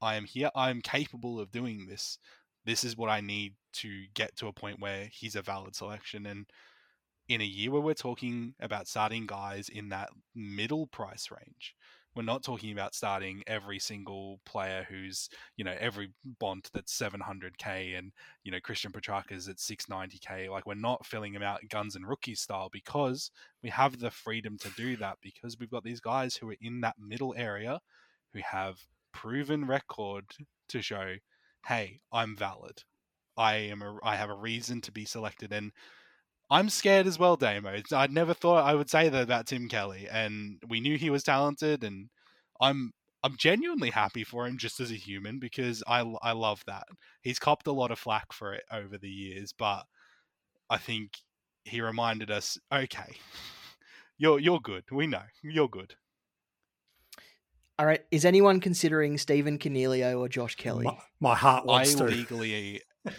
I 0.00 0.16
am 0.16 0.24
here. 0.24 0.50
I 0.54 0.70
am 0.70 0.80
capable 0.80 1.38
of 1.38 1.52
doing 1.52 1.86
this. 1.86 2.18
This 2.64 2.82
is 2.84 2.96
what 2.96 3.08
I 3.08 3.20
need 3.20 3.54
to 3.74 4.04
get 4.14 4.36
to 4.36 4.48
a 4.48 4.52
point 4.52 4.80
where 4.80 5.08
he's 5.12 5.36
a 5.36 5.42
valid 5.42 5.76
selection. 5.76 6.26
And 6.26 6.46
in 7.28 7.40
a 7.40 7.44
year 7.44 7.70
where 7.70 7.80
we're 7.80 7.94
talking 7.94 8.54
about 8.60 8.88
starting 8.88 9.26
guys 9.26 9.68
in 9.68 9.88
that 9.90 10.10
middle 10.34 10.86
price 10.86 11.30
range, 11.30 11.74
we're 12.14 12.22
not 12.22 12.42
talking 12.42 12.72
about 12.72 12.94
starting 12.94 13.42
every 13.46 13.78
single 13.78 14.38
player 14.44 14.86
who's, 14.88 15.30
you 15.56 15.64
know, 15.64 15.74
every 15.80 16.10
Bont 16.40 16.68
that's 16.74 16.96
700k 16.96 17.96
and, 17.96 18.12
you 18.44 18.52
know, 18.52 18.60
Christian 18.60 18.92
Petracca's 18.92 19.48
at 19.48 19.56
690k. 19.56 20.50
Like, 20.50 20.66
we're 20.66 20.74
not 20.74 21.06
filling 21.06 21.32
them 21.32 21.42
out 21.42 21.60
guns 21.70 21.96
and 21.96 22.06
rookie 22.06 22.34
style 22.34 22.68
because 22.70 23.30
we 23.62 23.70
have 23.70 23.98
the 23.98 24.10
freedom 24.10 24.58
to 24.58 24.68
do 24.76 24.96
that 24.96 25.16
because 25.22 25.56
we've 25.58 25.70
got 25.70 25.84
these 25.84 26.00
guys 26.00 26.36
who 26.36 26.50
are 26.50 26.56
in 26.60 26.82
that 26.82 26.96
middle 26.98 27.34
area 27.36 27.80
who 28.34 28.40
have 28.44 28.76
proven 29.12 29.66
record 29.66 30.24
to 30.68 30.82
show, 30.82 31.14
hey, 31.66 32.00
I'm 32.12 32.36
valid. 32.36 32.82
I 33.36 33.54
am 33.54 33.80
a, 33.80 33.98
I 34.02 34.16
have 34.16 34.30
a 34.30 34.34
reason 34.34 34.82
to 34.82 34.92
be 34.92 35.06
selected. 35.06 35.52
And 35.52 35.72
I'm 36.52 36.68
scared 36.68 37.06
as 37.06 37.18
well, 37.18 37.36
Damo. 37.36 37.80
I 37.92 38.06
never 38.08 38.34
thought 38.34 38.66
I 38.66 38.74
would 38.74 38.90
say 38.90 39.08
that 39.08 39.22
about 39.22 39.46
Tim 39.46 39.68
Kelly, 39.68 40.06
and 40.12 40.62
we 40.68 40.80
knew 40.80 40.98
he 40.98 41.08
was 41.08 41.22
talented, 41.22 41.82
and 41.82 42.10
I'm 42.60 42.92
I'm 43.22 43.38
genuinely 43.38 43.88
happy 43.88 44.22
for 44.22 44.46
him 44.46 44.58
just 44.58 44.78
as 44.78 44.90
a 44.90 44.96
human 44.96 45.38
because 45.38 45.82
I 45.86 46.00
I 46.20 46.32
love 46.32 46.62
that. 46.66 46.84
He's 47.22 47.38
copped 47.38 47.66
a 47.66 47.72
lot 47.72 47.90
of 47.90 47.98
flack 47.98 48.34
for 48.34 48.52
it 48.52 48.64
over 48.70 48.98
the 48.98 49.08
years, 49.08 49.54
but 49.56 49.84
I 50.68 50.76
think 50.76 51.12
he 51.64 51.80
reminded 51.80 52.30
us, 52.30 52.58
okay, 52.70 53.16
you're 54.18 54.38
you're 54.38 54.60
good. 54.60 54.84
We 54.92 55.06
know 55.06 55.22
you're 55.42 55.68
good. 55.68 55.94
All 57.78 57.86
right. 57.86 58.04
Is 58.10 58.26
anyone 58.26 58.60
considering 58.60 59.16
Stephen 59.16 59.58
Coniglio 59.58 60.20
or 60.20 60.28
Josh 60.28 60.56
Kelly? 60.56 60.84
My, 60.84 60.98
my 61.18 61.34
heart 61.34 61.64
I 61.64 61.66
wants 61.66 61.94
to. 61.94 62.04
legally, 62.04 62.82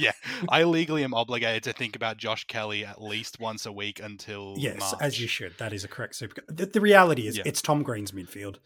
yeah, 0.00 0.12
I 0.48 0.64
legally 0.64 1.04
am 1.04 1.14
obligated 1.14 1.62
to 1.64 1.72
think 1.72 1.94
about 1.96 2.16
Josh 2.16 2.44
Kelly 2.46 2.84
at 2.84 3.00
least 3.02 3.38
once 3.38 3.66
a 3.66 3.72
week 3.72 4.00
until 4.02 4.54
Yes, 4.58 4.80
March. 4.80 4.94
as 5.00 5.20
you 5.20 5.26
should. 5.28 5.56
That 5.58 5.72
is 5.72 5.84
a 5.84 5.88
correct 5.88 6.14
super. 6.16 6.42
The, 6.48 6.66
the 6.66 6.80
reality 6.80 7.26
is, 7.26 7.36
Yeah. 7.36 7.44
it's 7.46 7.60
Tom 7.62 7.82
Green's 7.82 8.12
midfield, 8.12 8.56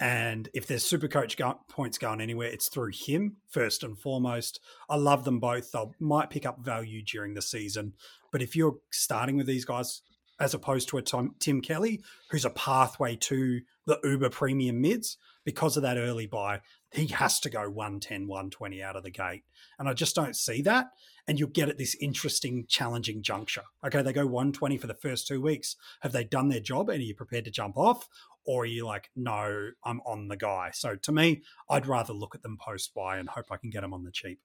and 0.00 0.48
if 0.54 0.66
there's 0.66 0.84
super 0.84 1.08
coach 1.08 1.36
go- 1.36 1.60
points 1.68 1.98
going 1.98 2.20
anywhere, 2.20 2.48
it's 2.48 2.68
through 2.68 2.90
him 2.94 3.36
first 3.48 3.82
and 3.82 3.98
foremost. 3.98 4.60
I 4.88 4.96
love 4.96 5.24
them 5.24 5.38
both. 5.40 5.70
They 5.72 5.84
might 6.00 6.30
pick 6.30 6.44
up 6.46 6.58
value 6.64 7.02
during 7.02 7.34
the 7.34 7.42
season, 7.42 7.94
but 8.32 8.42
if 8.42 8.56
you're 8.56 8.76
starting 8.90 9.36
with 9.36 9.46
these 9.46 9.64
guys 9.64 10.02
as 10.40 10.52
opposed 10.52 10.88
to 10.88 10.98
a 10.98 11.02
Tom, 11.02 11.34
Tim 11.38 11.60
Kelly, 11.60 12.02
who's 12.30 12.44
a 12.44 12.50
pathway 12.50 13.14
to 13.14 13.60
the 13.86 14.00
Uber 14.02 14.30
premium 14.30 14.80
mids 14.80 15.16
because 15.44 15.76
of 15.76 15.84
that 15.84 15.96
early 15.96 16.26
buy, 16.26 16.60
he 16.94 17.08
has 17.08 17.40
to 17.40 17.50
go 17.50 17.68
110, 17.68 18.28
120 18.28 18.82
out 18.82 18.96
of 18.96 19.02
the 19.02 19.10
gate. 19.10 19.44
And 19.78 19.88
I 19.88 19.94
just 19.94 20.14
don't 20.14 20.36
see 20.36 20.62
that. 20.62 20.86
And 21.26 21.38
you'll 21.38 21.48
get 21.48 21.68
at 21.68 21.78
this 21.78 21.96
interesting, 22.00 22.66
challenging 22.68 23.22
juncture. 23.22 23.64
Okay, 23.84 24.02
they 24.02 24.12
go 24.12 24.26
120 24.26 24.78
for 24.78 24.86
the 24.86 24.94
first 24.94 25.26
two 25.26 25.40
weeks. 25.40 25.76
Have 26.02 26.12
they 26.12 26.24
done 26.24 26.48
their 26.48 26.60
job? 26.60 26.88
And 26.88 27.00
are 27.00 27.04
you 27.04 27.14
prepared 27.14 27.46
to 27.46 27.50
jump 27.50 27.76
off? 27.76 28.08
Or 28.46 28.62
are 28.62 28.66
you 28.66 28.84
like, 28.86 29.10
no, 29.16 29.70
I'm 29.84 30.00
on 30.02 30.28
the 30.28 30.36
guy? 30.36 30.70
So 30.72 30.96
to 30.96 31.12
me, 31.12 31.42
I'd 31.68 31.86
rather 31.86 32.12
look 32.12 32.34
at 32.34 32.42
them 32.42 32.58
post 32.60 32.94
buy 32.94 33.18
and 33.18 33.28
hope 33.28 33.46
I 33.50 33.56
can 33.56 33.70
get 33.70 33.80
them 33.80 33.94
on 33.94 34.04
the 34.04 34.12
cheap. 34.12 34.38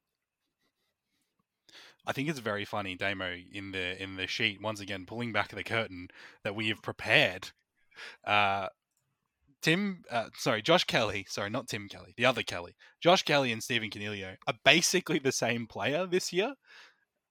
I 2.06 2.14
think 2.14 2.30
it's 2.30 2.40
very 2.40 2.66
funny, 2.66 2.96
Damo, 2.96 3.36
in 3.52 3.72
the 3.72 4.02
in 4.02 4.16
the 4.16 4.26
sheet 4.26 4.62
once 4.62 4.80
again 4.80 5.06
pulling 5.06 5.32
back 5.32 5.50
the 5.50 5.64
curtain 5.64 6.08
that 6.44 6.56
we 6.56 6.70
have 6.70 6.82
prepared. 6.82 7.52
Uh, 8.26 8.68
Tim, 9.62 10.04
uh, 10.10 10.30
sorry, 10.38 10.62
Josh 10.62 10.86
Kelly, 10.86 11.26
sorry, 11.28 11.50
not 11.50 11.68
Tim 11.68 11.90
Kelly, 11.90 12.14
the 12.16 12.26
other 12.26 12.44
Kelly, 12.44 12.76
Josh 13.02 13.24
Kelly 13.24 13.52
and 13.52 13.62
Stephen 13.62 13.90
Coniglio 13.90 14.38
are 14.48 14.54
basically 14.64 15.20
the 15.20 15.32
same 15.34 15.68
player 15.68 16.06
this 16.06 16.32
year 16.32 16.54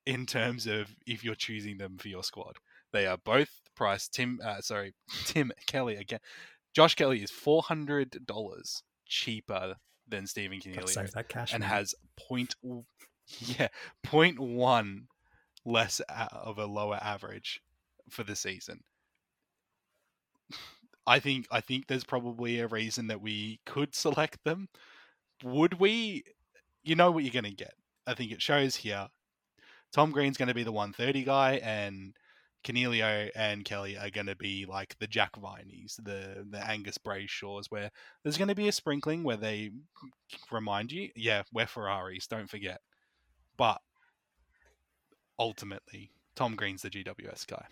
in 0.05 0.27
terms 0.27 0.67
of 0.67 0.95
if 1.07 1.25
you're 1.25 1.35
choosing 1.35 1.79
them 1.79 1.97
for 1.99 2.09
your 2.09 2.23
squad. 2.23 2.57
They 2.93 3.07
are 3.07 3.19
both 3.19 3.51
priced. 3.75 4.13
Tim, 4.15 4.41
uh, 4.45 4.61
sorry, 4.61 4.95
Tim 5.25 5.53
Kelly 5.67 5.97
again. 5.97 6.21
Josh 6.75 6.95
Kelly 6.95 7.23
is 7.23 7.31
four 7.31 7.63
hundred 7.63 8.27
dollars 8.27 8.83
cheaper 9.07 9.77
than 10.07 10.27
Stephen 10.27 10.61
Gotta 10.75 10.89
save 10.89 11.13
that 11.13 11.29
cash. 11.29 11.53
and 11.53 11.61
man. 11.61 11.71
has 11.71 11.95
point 12.19 12.55
yeah 13.41 13.69
point 14.03 14.39
one 14.39 15.07
less 15.65 16.01
of 16.09 16.59
a 16.59 16.67
lower 16.67 16.99
average 17.03 17.61
for 18.11 18.23
the 18.23 18.37
season. 18.37 18.81
I 21.09 21.21
think 21.21 21.47
I 21.51 21.63
think 21.63 21.87
there's 21.87 22.05
probably 22.05 22.61
a 22.61 22.69
reason 22.69 23.07
that 23.07 23.23
we 23.23 23.61
could 23.65 23.95
select 23.95 24.45
them. 24.45 24.69
Would 25.43 25.81
we? 25.81 26.23
You 26.85 26.97
know 26.97 27.11
what 27.11 27.25
you're 27.25 27.33
going 27.33 27.45
to 27.45 27.51
get. 27.51 27.75
I 28.07 28.15
think 28.15 28.31
it 28.31 28.43
shows 28.43 28.77
here. 28.77 29.09
Tom 29.91 30.13
Green's 30.13 30.37
going 30.37 30.49
to 30.49 30.55
be 30.55 30.65
the 30.65 30.73
130 30.73 31.25
guy, 31.25 31.55
and 31.65 32.15
Coniglio 32.63 33.31
and 33.35 33.65
Kelly 33.65 33.97
are 33.97 34.11
going 34.11 34.27
to 34.27 34.37
be 34.37 34.67
like 34.67 34.99
the 34.99 35.07
Jack 35.07 35.33
Vineys, 35.41 35.97
the 35.97 36.47
the 36.49 36.63
Angus 36.69 36.99
Brayshaws, 36.99 37.67
where 37.71 37.91
there's 38.23 38.37
going 38.37 38.49
to 38.49 38.55
be 38.55 38.69
a 38.69 38.73
sprinkling 38.73 39.25
where 39.25 39.39
they 39.39 39.71
remind 40.51 40.93
you, 40.93 41.09
yeah, 41.17 41.43
we're 41.53 41.67
Ferraris, 41.67 42.27
don't 42.27 42.51
forget. 42.51 42.81
But 43.57 43.81
ultimately, 45.39 46.11
Tom 46.37 46.55
Green's 46.55 46.83
the 46.83 46.91
GWS 46.91 47.47
guy. 47.47 47.65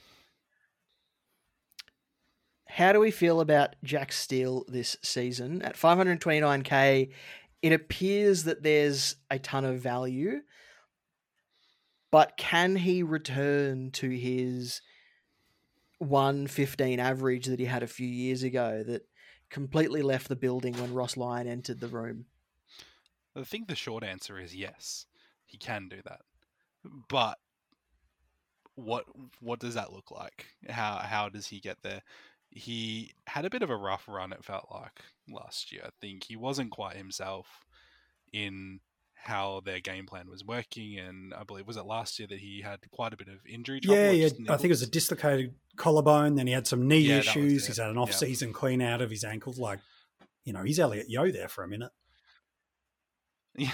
How 2.66 2.92
do 2.92 3.00
we 3.00 3.10
feel 3.10 3.40
about 3.40 3.76
Jack 3.84 4.12
Steele 4.12 4.64
this 4.68 4.96
season? 5.02 5.62
At 5.62 5.76
529k, 5.76 7.10
it 7.62 7.72
appears 7.72 8.44
that 8.44 8.62
there's 8.62 9.16
a 9.30 9.38
ton 9.38 9.64
of 9.64 9.80
value, 9.80 10.42
but 12.10 12.36
can 12.36 12.76
he 12.76 13.02
return 13.02 13.90
to 13.92 14.10
his 14.10 14.82
115 15.98 17.00
average 17.00 17.46
that 17.46 17.58
he 17.58 17.66
had 17.66 17.82
a 17.82 17.88
few 17.88 18.06
years 18.06 18.42
ago 18.42 18.82
that 18.86 19.08
completely 19.48 20.02
left 20.02 20.28
the 20.28 20.36
building 20.36 20.74
when 20.74 20.92
Ross 20.92 21.16
Lyon 21.16 21.46
entered 21.46 21.80
the 21.80 21.88
room? 21.88 22.26
I 23.34 23.44
think 23.44 23.68
the 23.68 23.76
short 23.76 24.02
answer 24.02 24.38
is 24.38 24.54
yes, 24.54 25.06
he 25.44 25.56
can 25.56 25.88
do 25.88 25.98
that. 26.04 26.20
But 27.08 27.38
what 28.74 29.04
what 29.40 29.58
does 29.58 29.74
that 29.74 29.92
look 29.92 30.10
like? 30.10 30.46
How 30.68 30.98
how 30.98 31.28
does 31.28 31.48
he 31.48 31.60
get 31.60 31.82
there? 31.82 32.02
He 32.56 33.12
had 33.26 33.44
a 33.44 33.50
bit 33.50 33.62
of 33.62 33.68
a 33.68 33.76
rough 33.76 34.04
run. 34.08 34.32
It 34.32 34.44
felt 34.44 34.68
like 34.72 35.02
last 35.28 35.72
year. 35.72 35.82
I 35.84 35.90
think 36.00 36.24
he 36.24 36.36
wasn't 36.36 36.70
quite 36.70 36.96
himself 36.96 37.46
in 38.32 38.80
how 39.14 39.60
their 39.64 39.80
game 39.80 40.06
plan 40.06 40.30
was 40.30 40.44
working, 40.44 40.98
and 40.98 41.34
I 41.34 41.42
believe 41.42 41.66
was 41.66 41.76
it 41.76 41.84
last 41.84 42.18
year 42.18 42.28
that 42.28 42.38
he 42.38 42.62
had 42.62 42.78
quite 42.92 43.12
a 43.12 43.16
bit 43.16 43.28
of 43.28 43.44
injury 43.46 43.80
trouble. 43.80 44.00
Yeah, 44.00 44.10
yeah. 44.10 44.28
I 44.48 44.56
think 44.56 44.66
it 44.66 44.68
was 44.68 44.82
a 44.82 44.86
dislocated 44.86 45.54
collarbone. 45.76 46.36
Then 46.36 46.46
he 46.46 46.52
had 46.52 46.66
some 46.66 46.88
knee 46.88 47.00
Yeah, 47.00 47.18
issues. 47.18 47.66
He's 47.66 47.76
had 47.76 47.90
an 47.90 47.98
off-season 47.98 48.52
clean 48.52 48.80
out 48.80 49.02
of 49.02 49.10
his 49.10 49.24
ankles. 49.24 49.58
Like, 49.58 49.80
you 50.44 50.52
know, 50.52 50.62
he's 50.62 50.78
Elliot 50.78 51.10
Yeo 51.10 51.30
there 51.30 51.48
for 51.48 51.62
a 51.62 51.68
minute. 51.68 51.92
Yeah. 53.58 53.70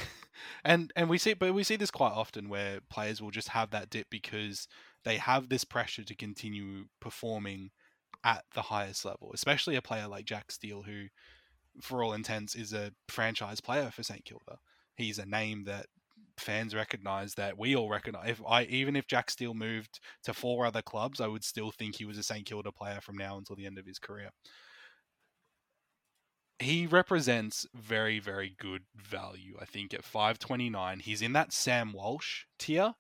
And 0.65 0.93
and 0.95 1.11
we 1.11 1.19
see 1.19 1.35
but 1.35 1.53
we 1.55 1.65
see 1.65 1.75
this 1.75 1.91
quite 1.91 2.13
often 2.13 2.49
where 2.49 2.79
players 2.89 3.21
will 3.21 3.33
just 3.33 3.49
have 3.49 3.71
that 3.71 3.91
dip 3.91 4.09
because 4.11 4.69
they 5.05 5.17
have 5.17 5.49
this 5.49 5.65
pressure 5.65 6.05
to 6.05 6.15
continue 6.15 6.85
performing 7.01 7.71
at 8.25 8.45
the 8.55 8.63
highest 8.63 9.05
level, 9.05 9.31
especially 9.35 9.77
a 9.77 9.83
player 9.83 10.09
like 10.09 10.25
Jack 10.25 10.51
Steele 10.53 10.83
who 10.83 11.07
for 11.81 12.03
all 12.03 12.13
intents 12.13 12.55
is 12.55 12.73
a 12.73 12.93
franchise 13.09 13.61
player 13.61 13.91
for 13.91 14.03
St 14.03 14.25
Kilda. 14.25 14.59
He's 14.95 15.19
a 15.19 15.27
name 15.27 15.65
that 15.65 15.87
fans 16.39 16.75
recognize 16.75 17.35
that 17.35 17.59
we 17.59 17.75
all 17.75 17.89
recognize. 17.89 18.31
If 18.31 18.43
I 18.47 18.65
even 18.65 18.97
if 18.97 19.07
Jack 19.07 19.31
Steele 19.31 19.55
moved 19.55 20.01
to 20.25 20.35
four 20.35 20.67
other 20.67 20.83
clubs, 20.83 21.21
I 21.21 21.27
would 21.27 21.45
still 21.45 21.71
think 21.71 21.97
he 21.97 22.05
was 22.05 22.19
a 22.19 22.23
St 22.23 22.45
Kilda 22.45 22.73
player 22.73 23.01
from 23.01 23.17
now 23.17 23.39
until 23.39 23.57
the 23.57 23.67
end 23.67 23.79
of 23.79 23.87
his 23.87 23.99
career. 23.99 24.31
He 26.59 26.87
represents 26.87 27.67
very 27.75 28.21
very 28.21 28.55
good 28.57 28.83
value 28.95 29.57
i 29.61 29.65
think 29.65 29.93
at 29.93 30.05
529 30.05 31.01
he's 31.01 31.21
in 31.21 31.33
that 31.33 31.53
sam 31.53 31.93
walsh 31.93 32.45
tier 32.57 32.95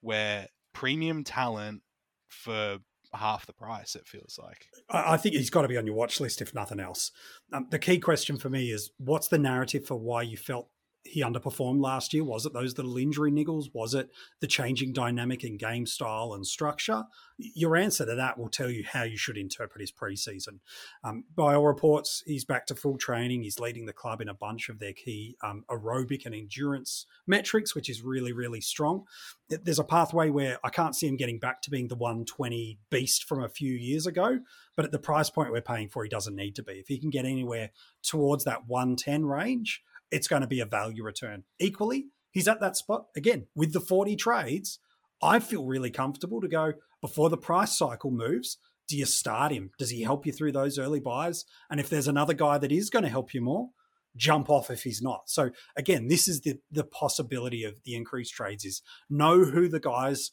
where 0.00 0.46
premium 0.72 1.24
talent 1.24 1.82
for 2.28 2.78
half 3.12 3.46
the 3.46 3.52
price 3.52 3.94
it 3.94 4.06
feels 4.06 4.38
like 4.40 4.66
I 4.88 5.16
think 5.16 5.34
he's 5.34 5.50
got 5.50 5.62
to 5.62 5.68
be 5.68 5.76
on 5.76 5.86
your 5.86 5.94
watch 5.94 6.20
list, 6.20 6.40
if 6.40 6.54
nothing 6.54 6.80
else. 6.80 7.10
Um, 7.52 7.66
the 7.70 7.78
key 7.78 7.98
question 7.98 8.36
for 8.36 8.48
me 8.48 8.70
is 8.70 8.90
what's 8.98 9.28
the 9.28 9.38
narrative 9.38 9.86
for 9.86 9.96
why 9.96 10.22
you 10.22 10.36
felt 10.36 10.68
he 11.04 11.22
underperformed 11.22 11.80
last 11.80 12.12
year? 12.12 12.24
Was 12.24 12.44
it 12.44 12.52
those 12.52 12.76
little 12.76 12.96
injury 12.98 13.32
niggles? 13.32 13.66
Was 13.72 13.94
it 13.94 14.10
the 14.40 14.46
changing 14.46 14.92
dynamic 14.92 15.44
in 15.44 15.56
game 15.56 15.86
style 15.86 16.34
and 16.34 16.46
structure? 16.46 17.04
Your 17.38 17.76
answer 17.76 18.04
to 18.04 18.14
that 18.14 18.38
will 18.38 18.50
tell 18.50 18.70
you 18.70 18.84
how 18.86 19.04
you 19.04 19.16
should 19.16 19.38
interpret 19.38 19.80
his 19.80 19.92
preseason. 19.92 20.60
Um, 21.02 21.24
by 21.34 21.54
all 21.54 21.66
reports, 21.66 22.22
he's 22.26 22.44
back 22.44 22.66
to 22.66 22.74
full 22.74 22.98
training. 22.98 23.42
He's 23.42 23.58
leading 23.58 23.86
the 23.86 23.94
club 23.94 24.20
in 24.20 24.28
a 24.28 24.34
bunch 24.34 24.68
of 24.68 24.78
their 24.78 24.92
key 24.92 25.36
um, 25.42 25.64
aerobic 25.70 26.26
and 26.26 26.34
endurance 26.34 27.06
metrics, 27.26 27.74
which 27.74 27.88
is 27.88 28.02
really, 28.02 28.32
really 28.32 28.60
strong. 28.60 29.04
There's 29.48 29.78
a 29.78 29.84
pathway 29.84 30.28
where 30.28 30.58
I 30.62 30.68
can't 30.68 30.94
see 30.94 31.08
him 31.08 31.16
getting 31.16 31.38
back 31.38 31.62
to 31.62 31.70
being 31.70 31.88
the 31.88 31.96
120 31.96 32.78
beast 32.90 33.24
from 33.24 33.42
a 33.42 33.48
few 33.48 33.72
years 33.72 34.06
ago, 34.06 34.40
but 34.76 34.84
at 34.84 34.92
the 34.92 34.98
price 34.98 35.30
point 35.30 35.50
we're 35.50 35.62
paying 35.62 35.88
for, 35.88 36.04
he 36.04 36.10
doesn't 36.10 36.36
need 36.36 36.54
to 36.56 36.62
be. 36.62 36.74
If 36.74 36.88
he 36.88 36.98
can 36.98 37.10
get 37.10 37.24
anywhere 37.24 37.70
towards 38.02 38.44
that 38.44 38.66
110 38.66 39.24
range, 39.24 39.82
it's 40.10 40.28
going 40.28 40.42
to 40.42 40.48
be 40.48 40.60
a 40.60 40.66
value 40.66 41.02
return. 41.02 41.44
Equally, 41.58 42.06
he's 42.30 42.48
at 42.48 42.60
that 42.60 42.76
spot 42.76 43.06
again 43.16 43.46
with 43.54 43.72
the 43.72 43.80
40 43.80 44.16
trades. 44.16 44.78
I 45.22 45.38
feel 45.38 45.64
really 45.64 45.90
comfortable 45.90 46.40
to 46.40 46.48
go 46.48 46.74
before 47.00 47.30
the 47.30 47.36
price 47.36 47.76
cycle 47.76 48.10
moves. 48.10 48.58
Do 48.88 48.96
you 48.96 49.04
start 49.06 49.52
him? 49.52 49.70
Does 49.78 49.90
he 49.90 50.02
help 50.02 50.26
you 50.26 50.32
through 50.32 50.52
those 50.52 50.78
early 50.78 51.00
buys? 51.00 51.44
And 51.70 51.78
if 51.78 51.88
there's 51.88 52.08
another 52.08 52.34
guy 52.34 52.58
that 52.58 52.72
is 52.72 52.90
going 52.90 53.04
to 53.04 53.08
help 53.08 53.32
you 53.34 53.40
more, 53.40 53.70
jump 54.16 54.50
off 54.50 54.70
if 54.70 54.82
he's 54.82 55.02
not. 55.02 55.30
So 55.30 55.50
again, 55.76 56.08
this 56.08 56.26
is 56.26 56.40
the 56.40 56.58
the 56.70 56.84
possibility 56.84 57.64
of 57.64 57.82
the 57.84 57.94
increased 57.94 58.34
trades 58.34 58.64
is 58.64 58.82
know 59.08 59.44
who 59.44 59.68
the 59.68 59.80
guys 59.80 60.32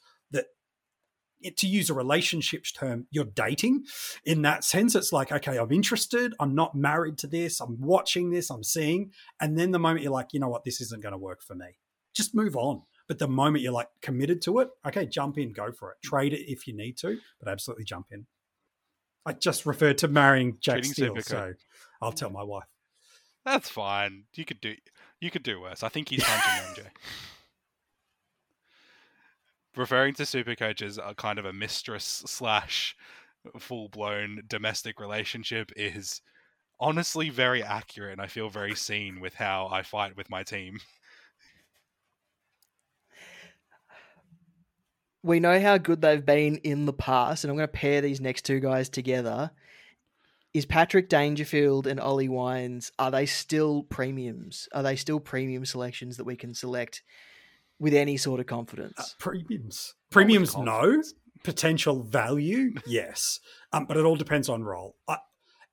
to 1.57 1.67
use 1.67 1.89
a 1.89 1.93
relationships 1.93 2.71
term, 2.71 3.07
you're 3.11 3.25
dating. 3.25 3.85
In 4.25 4.41
that 4.43 4.63
sense, 4.63 4.95
it's 4.95 5.13
like, 5.13 5.31
okay, 5.31 5.57
I'm 5.57 5.71
interested. 5.71 6.33
I'm 6.39 6.55
not 6.55 6.75
married 6.75 7.17
to 7.19 7.27
this. 7.27 7.59
I'm 7.59 7.79
watching 7.79 8.29
this. 8.31 8.49
I'm 8.49 8.63
seeing. 8.63 9.11
And 9.39 9.57
then 9.57 9.71
the 9.71 9.79
moment 9.79 10.03
you're 10.03 10.11
like, 10.11 10.33
you 10.33 10.39
know 10.39 10.49
what, 10.49 10.63
this 10.63 10.81
isn't 10.81 11.01
going 11.01 11.13
to 11.13 11.17
work 11.17 11.41
for 11.41 11.55
me, 11.55 11.77
just 12.13 12.35
move 12.35 12.55
on. 12.55 12.83
But 13.07 13.19
the 13.19 13.27
moment 13.27 13.63
you're 13.63 13.71
like 13.73 13.87
committed 14.01 14.41
to 14.43 14.59
it, 14.59 14.69
okay, 14.85 15.05
jump 15.05 15.37
in, 15.37 15.53
go 15.53 15.71
for 15.71 15.91
it. 15.91 15.97
Trade 16.03 16.33
it 16.33 16.51
if 16.51 16.67
you 16.67 16.75
need 16.75 16.97
to, 16.97 17.17
but 17.39 17.49
absolutely 17.49 17.85
jump 17.85 18.07
in. 18.11 18.25
I 19.25 19.33
just 19.33 19.65
referred 19.65 19.97
to 19.99 20.07
marrying 20.07 20.57
Jack 20.59 20.83
Steele, 20.85 21.15
so 21.21 21.53
I'll 22.01 22.11
tell 22.11 22.29
my 22.29 22.43
wife. 22.43 22.65
that's 23.45 23.69
fine 23.69 24.23
you 24.35 24.43
could 24.43 24.59
do 24.59 24.75
you 25.21 25.31
could 25.31 25.43
do 25.43 25.61
worse 25.61 25.81
i 25.81 25.87
think 25.89 26.09
he's 26.09 26.23
punching 26.23 26.83
mj 26.83 26.87
referring 29.77 30.13
to 30.15 30.25
super 30.25 30.55
coaches 30.55 30.97
a 30.97 31.13
kind 31.13 31.39
of 31.39 31.45
a 31.45 31.53
mistress 31.53 32.23
slash 32.25 32.95
full 33.59 33.89
blown 33.89 34.41
domestic 34.47 34.99
relationship 34.99 35.71
is 35.75 36.21
honestly 36.79 37.29
very 37.29 37.63
accurate 37.63 38.13
and 38.13 38.21
I 38.21 38.27
feel 38.27 38.49
very 38.49 38.75
seen 38.75 39.19
with 39.19 39.35
how 39.35 39.67
I 39.71 39.83
fight 39.83 40.15
with 40.15 40.29
my 40.29 40.43
team. 40.43 40.79
We 45.23 45.39
know 45.39 45.59
how 45.59 45.77
good 45.77 46.01
they've 46.01 46.25
been 46.25 46.57
in 46.57 46.85
the 46.85 46.93
past, 46.93 47.43
and 47.43 47.51
I'm 47.51 47.57
going 47.57 47.67
to 47.67 47.73
pair 47.73 47.99
these 47.99 48.21
next 48.21 48.45
two 48.45 48.61
guys 48.61 48.87
together. 48.87 49.51
Is 50.53 50.65
Patrick 50.65 51.09
Dangerfield 51.09 51.85
and 51.85 51.99
Ollie 51.99 52.29
Wines, 52.29 52.91
are 52.97 53.11
they 53.11 53.25
still 53.25 53.83
premiums? 53.83 54.69
Are 54.71 54.83
they 54.83 54.95
still 54.95 55.19
premium 55.19 55.65
selections 55.65 56.15
that 56.15 56.23
we 56.23 56.37
can 56.37 56.53
select 56.53 57.03
with 57.79 57.93
any 57.93 58.17
sort 58.17 58.39
of 58.39 58.45
confidence? 58.45 58.93
Uh, 58.97 59.03
premiums. 59.19 59.93
Premiums, 60.09 60.57
no. 60.57 61.01
Potential 61.43 62.03
value, 62.03 62.73
yes. 62.85 63.39
Um, 63.71 63.85
but 63.85 63.97
it 63.97 64.05
all 64.05 64.15
depends 64.15 64.49
on 64.49 64.63
role. 64.63 64.95
I, 65.07 65.17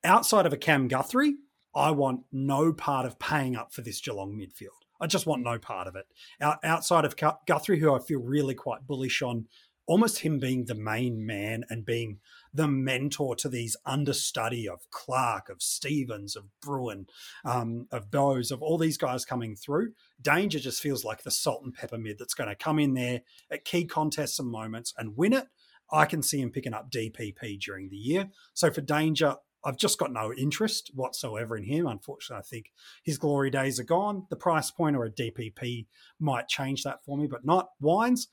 outside 0.04 0.46
of 0.46 0.52
a 0.52 0.58
Cam 0.58 0.88
Guthrie, 0.88 1.36
I 1.74 1.90
want 1.90 2.20
no 2.30 2.72
part 2.72 3.06
of 3.06 3.18
paying 3.18 3.56
up 3.56 3.72
for 3.72 3.80
this 3.82 4.00
Geelong 4.00 4.38
midfield. 4.38 4.68
I 5.00 5.06
just 5.06 5.26
want 5.26 5.42
no 5.42 5.58
part 5.58 5.88
of 5.88 5.96
it. 5.96 6.06
Out, 6.40 6.58
outside 6.62 7.04
of 7.04 7.16
Gu- 7.16 7.38
Guthrie, 7.46 7.80
who 7.80 7.94
I 7.94 7.98
feel 7.98 8.20
really 8.20 8.54
quite 8.54 8.86
bullish 8.86 9.22
on, 9.22 9.46
almost 9.86 10.20
him 10.20 10.38
being 10.38 10.64
the 10.64 10.74
main 10.74 11.26
man 11.26 11.64
and 11.68 11.84
being 11.84 12.18
the 12.54 12.68
mentor 12.68 13.34
to 13.34 13.48
these 13.48 13.76
understudy 13.84 14.68
of 14.68 14.88
Clark, 14.90 15.48
of 15.48 15.60
Stevens, 15.60 16.36
of 16.36 16.44
Bruhn, 16.64 17.06
um, 17.44 17.88
of 17.90 18.10
Bowes, 18.10 18.52
of 18.52 18.62
all 18.62 18.78
these 18.78 18.96
guys 18.96 19.24
coming 19.24 19.56
through. 19.56 19.92
Danger 20.22 20.60
just 20.60 20.80
feels 20.80 21.04
like 21.04 21.24
the 21.24 21.32
salt 21.32 21.64
and 21.64 21.74
pepper 21.74 21.98
mid 21.98 22.18
that's 22.18 22.34
going 22.34 22.48
to 22.48 22.54
come 22.54 22.78
in 22.78 22.94
there 22.94 23.22
at 23.50 23.64
key 23.64 23.84
contests 23.84 24.38
and 24.38 24.48
moments 24.48 24.94
and 24.96 25.16
win 25.16 25.32
it. 25.32 25.48
I 25.90 26.06
can 26.06 26.22
see 26.22 26.40
him 26.40 26.50
picking 26.50 26.72
up 26.72 26.90
DPP 26.90 27.60
during 27.60 27.90
the 27.90 27.96
year. 27.96 28.30
So 28.54 28.70
for 28.70 28.80
Danger, 28.80 29.36
I've 29.64 29.76
just 29.76 29.98
got 29.98 30.12
no 30.12 30.32
interest 30.32 30.90
whatsoever 30.94 31.56
in 31.56 31.64
him. 31.64 31.86
Unfortunately, 31.86 32.40
I 32.40 32.46
think 32.46 32.72
his 33.02 33.18
glory 33.18 33.50
days 33.50 33.80
are 33.80 33.84
gone. 33.84 34.26
The 34.30 34.36
price 34.36 34.70
point 34.70 34.94
or 34.94 35.04
a 35.04 35.10
DPP 35.10 35.86
might 36.20 36.48
change 36.48 36.82
that 36.84 37.04
for 37.04 37.16
me, 37.16 37.26
but 37.26 37.44
not 37.44 37.70
Wines. 37.80 38.28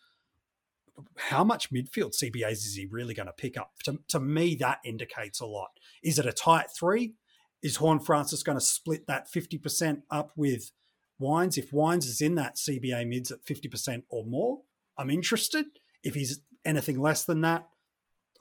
How 1.18 1.43
much 1.43 1.72
midfield 1.72 2.14
CBAs 2.16 2.52
is 2.52 2.76
he 2.76 2.86
really 2.86 3.14
going 3.14 3.28
to 3.28 3.34
pick 3.34 3.58
up? 3.58 3.72
To, 3.86 3.99
to 4.10 4.20
me, 4.20 4.56
that 4.56 4.80
indicates 4.84 5.39
a 5.39 5.45
lot. 5.45 5.70
Is 6.04 6.20
it 6.20 6.26
a 6.26 6.34
tight 6.34 6.68
three? 6.78 7.14
Is 7.62 7.76
Horne-Francis 7.78 8.43
going 8.43 8.58
to 8.58 8.64
split 8.64 9.08
that 9.08 9.28
50% 9.32 10.02
up 10.10 10.32
with 10.36 10.72
Wines? 11.20 11.58
If 11.58 11.72
Wines 11.72 12.08
is 12.08 12.22
in 12.22 12.36
that 12.36 12.56
CBA 12.56 13.08
mids 13.08 13.32
at 13.32 13.45
50% 13.45 14.04
or 14.10 14.26
more, 14.26 14.62
I'm 14.97 15.10
interested. 15.10 15.66
If 16.04 16.16
he's 16.16 16.41
anything 16.66 16.99
less 16.99 17.24
than 17.24 17.41
that, 17.41 17.68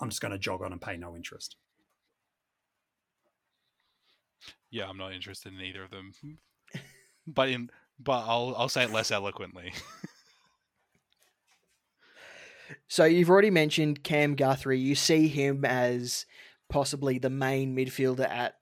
I'm 0.00 0.08
just 0.08 0.22
going 0.22 0.32
to 0.32 0.38
jog 0.38 0.62
on 0.62 0.72
and 0.72 0.80
pay 0.80 0.96
no 0.96 1.14
interest. 1.14 1.56
Yeah, 4.70 4.88
I'm 4.88 4.96
not 4.96 5.12
interested 5.12 5.52
in 5.52 5.60
either 5.60 5.84
of 5.84 5.90
them. 5.90 6.12
but 7.26 7.48
in 7.48 7.70
but 7.98 8.24
I'll 8.26 8.54
I'll 8.56 8.68
say 8.68 8.84
it 8.84 8.92
less 8.92 9.10
eloquently. 9.10 9.72
So 12.88 13.04
you've 13.04 13.30
already 13.30 13.50
mentioned 13.50 14.02
Cam 14.02 14.34
Guthrie. 14.34 14.78
You 14.78 14.94
see 14.94 15.28
him 15.28 15.64
as 15.64 16.26
possibly 16.68 17.18
the 17.18 17.30
main 17.30 17.76
midfielder 17.76 18.28
at 18.28 18.54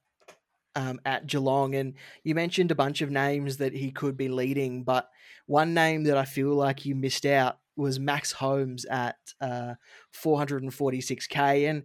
um, 0.76 1.00
at 1.04 1.26
Geelong, 1.26 1.74
and 1.74 1.94
you 2.22 2.34
mentioned 2.34 2.70
a 2.70 2.76
bunch 2.76 3.00
of 3.00 3.11
names 3.11 3.56
that 3.56 3.72
he 3.72 3.90
could 3.90 4.16
be 4.16 4.28
leading. 4.28 4.84
But 4.84 5.09
one 5.46 5.74
name 5.74 6.04
that 6.04 6.16
I 6.16 6.24
feel 6.24 6.54
like 6.54 6.86
you 6.86 6.94
missed 6.94 7.26
out 7.26 7.59
was 7.76 7.98
Max 7.98 8.32
Holmes 8.32 8.84
at 8.84 9.16
uh, 9.40 9.74
446k, 10.24 11.68
and 11.68 11.82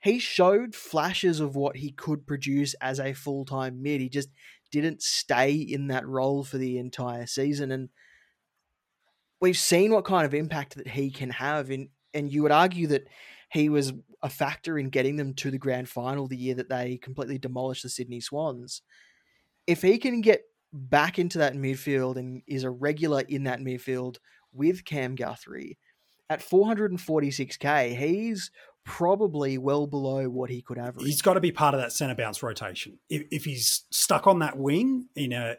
he 0.00 0.18
showed 0.18 0.74
flashes 0.74 1.40
of 1.40 1.56
what 1.56 1.76
he 1.76 1.90
could 1.90 2.26
produce 2.26 2.74
as 2.74 3.00
a 3.00 3.12
full 3.12 3.44
time 3.44 3.82
mid. 3.82 4.00
He 4.00 4.08
just 4.08 4.28
didn't 4.70 5.02
stay 5.02 5.54
in 5.54 5.88
that 5.88 6.06
role 6.06 6.44
for 6.44 6.58
the 6.58 6.78
entire 6.78 7.26
season, 7.26 7.72
and 7.72 7.88
we've 9.40 9.58
seen 9.58 9.92
what 9.92 10.04
kind 10.04 10.26
of 10.26 10.34
impact 10.34 10.76
that 10.76 10.88
he 10.88 11.10
can 11.10 11.30
have. 11.30 11.70
In 11.70 11.88
and 12.14 12.32
you 12.32 12.42
would 12.42 12.52
argue 12.52 12.86
that 12.88 13.06
he 13.50 13.68
was 13.68 13.92
a 14.22 14.28
factor 14.28 14.78
in 14.78 14.90
getting 14.90 15.16
them 15.16 15.34
to 15.34 15.50
the 15.50 15.58
grand 15.58 15.88
final 15.88 16.26
the 16.26 16.36
year 16.36 16.54
that 16.54 16.68
they 16.68 16.98
completely 16.98 17.38
demolished 17.38 17.82
the 17.82 17.88
Sydney 17.88 18.20
Swans. 18.20 18.82
If 19.66 19.82
he 19.82 19.98
can 19.98 20.20
get 20.20 20.42
back 20.72 21.18
into 21.18 21.38
that 21.38 21.54
midfield 21.54 22.16
and 22.16 22.42
is 22.46 22.64
a 22.64 22.70
regular 22.70 23.20
in 23.20 23.44
that 23.44 23.60
midfield 23.60 24.16
with 24.52 24.84
Cam 24.84 25.14
Guthrie 25.14 25.78
at 26.28 26.40
446k, 26.40 27.96
he's 27.96 28.50
probably 28.84 29.58
well 29.58 29.86
below 29.86 30.28
what 30.28 30.50
he 30.50 30.62
could 30.62 30.78
average. 30.78 31.06
He's 31.06 31.22
got 31.22 31.34
to 31.34 31.40
be 31.40 31.52
part 31.52 31.74
of 31.74 31.80
that 31.80 31.92
centre 31.92 32.14
bounce 32.14 32.42
rotation. 32.42 32.98
If, 33.08 33.24
if 33.30 33.44
he's 33.44 33.84
stuck 33.90 34.26
on 34.26 34.40
that 34.40 34.58
wing 34.58 35.08
in 35.14 35.32
a 35.32 35.56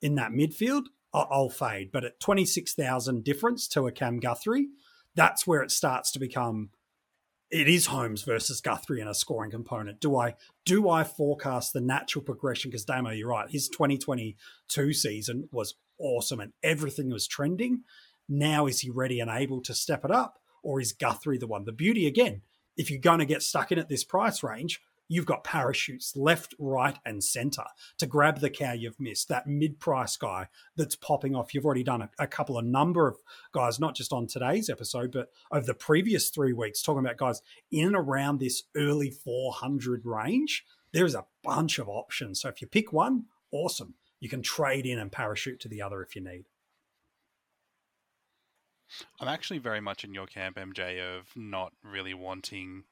in 0.00 0.14
that 0.14 0.30
midfield, 0.30 0.84
I'll, 1.30 1.48
fade. 1.48 1.90
But 1.92 2.04
at 2.04 2.20
twenty 2.20 2.44
six 2.44 2.74
thousand 2.74 3.24
difference 3.24 3.68
to 3.68 3.86
a 3.86 3.92
Cam 3.92 4.20
Guthrie, 4.20 4.68
that's 5.14 5.46
where 5.46 5.62
it 5.62 5.70
starts 5.70 6.10
to 6.12 6.18
become. 6.18 6.70
It 7.50 7.66
is 7.66 7.86
Holmes 7.86 8.24
versus 8.24 8.60
Guthrie 8.60 9.00
in 9.00 9.08
a 9.08 9.14
scoring 9.14 9.50
component. 9.50 10.00
Do 10.00 10.16
I 10.16 10.34
do 10.64 10.88
I 10.88 11.04
forecast 11.04 11.72
the 11.72 11.80
natural 11.80 12.22
progression? 12.22 12.70
Because 12.70 12.84
Damo, 12.84 13.10
you're 13.10 13.28
right. 13.28 13.50
His 13.50 13.68
2022 13.68 14.92
season 14.92 15.48
was 15.50 15.74
awesome 15.98 16.40
and 16.40 16.52
everything 16.62 17.10
was 17.10 17.26
trending. 17.26 17.84
Now 18.28 18.66
is 18.66 18.80
he 18.80 18.90
ready 18.90 19.20
and 19.20 19.30
able 19.30 19.62
to 19.62 19.74
step 19.74 20.04
it 20.04 20.10
up, 20.10 20.38
or 20.62 20.80
is 20.80 20.92
Guthrie 20.92 21.38
the 21.38 21.46
one? 21.46 21.64
The 21.64 21.72
beauty 21.72 22.06
again 22.06 22.42
if 22.78 22.90
you're 22.90 23.00
going 23.00 23.18
to 23.18 23.26
get 23.26 23.42
stuck 23.42 23.72
in 23.72 23.78
at 23.78 23.88
this 23.88 24.04
price 24.04 24.42
range, 24.42 24.80
you've 25.08 25.26
got 25.26 25.42
parachutes 25.42 26.14
left, 26.16 26.54
right, 26.58 26.96
and 27.04 27.24
center 27.24 27.64
to 27.96 28.06
grab 28.06 28.40
the 28.40 28.50
cow 28.50 28.72
you've 28.72 29.00
missed. 29.00 29.28
That 29.28 29.46
mid 29.46 29.80
price 29.80 30.16
guy 30.16 30.48
that's 30.76 30.94
popping 30.94 31.34
off. 31.34 31.54
You've 31.54 31.64
already 31.64 31.82
done 31.82 32.02
a, 32.02 32.10
a, 32.18 32.26
couple 32.26 32.58
of 32.58 32.64
number 32.64 33.08
of 33.08 33.16
guys, 33.52 33.80
not 33.80 33.96
just 33.96 34.12
on 34.12 34.26
today's 34.26 34.68
episode, 34.68 35.10
but 35.10 35.30
over 35.50 35.66
the 35.66 35.74
previous 35.74 36.28
three 36.28 36.52
weeks, 36.52 36.82
talking 36.82 37.04
about 37.04 37.16
guys 37.16 37.42
in 37.72 37.86
and 37.86 37.96
around 37.96 38.38
this 38.38 38.64
early 38.76 39.10
400 39.10 40.04
range. 40.04 40.64
There's 40.92 41.14
a 41.14 41.26
bunch 41.42 41.78
of 41.78 41.88
options. 41.88 42.40
So 42.40 42.48
if 42.48 42.60
you 42.60 42.68
pick 42.68 42.92
one, 42.92 43.24
awesome. 43.50 43.94
You 44.20 44.28
can 44.28 44.42
trade 44.42 44.86
in 44.86 44.98
and 44.98 45.12
parachute 45.12 45.60
to 45.60 45.68
the 45.68 45.82
other 45.82 46.02
if 46.02 46.14
you 46.14 46.22
need. 46.22 46.44
I'm 49.20 49.28
actually 49.28 49.58
very 49.58 49.80
much 49.80 50.02
in 50.02 50.14
your 50.14 50.26
camp, 50.26 50.56
MJ, 50.56 50.98
of 51.00 51.26
not 51.36 51.72
really 51.84 52.14
wanting 52.14 52.84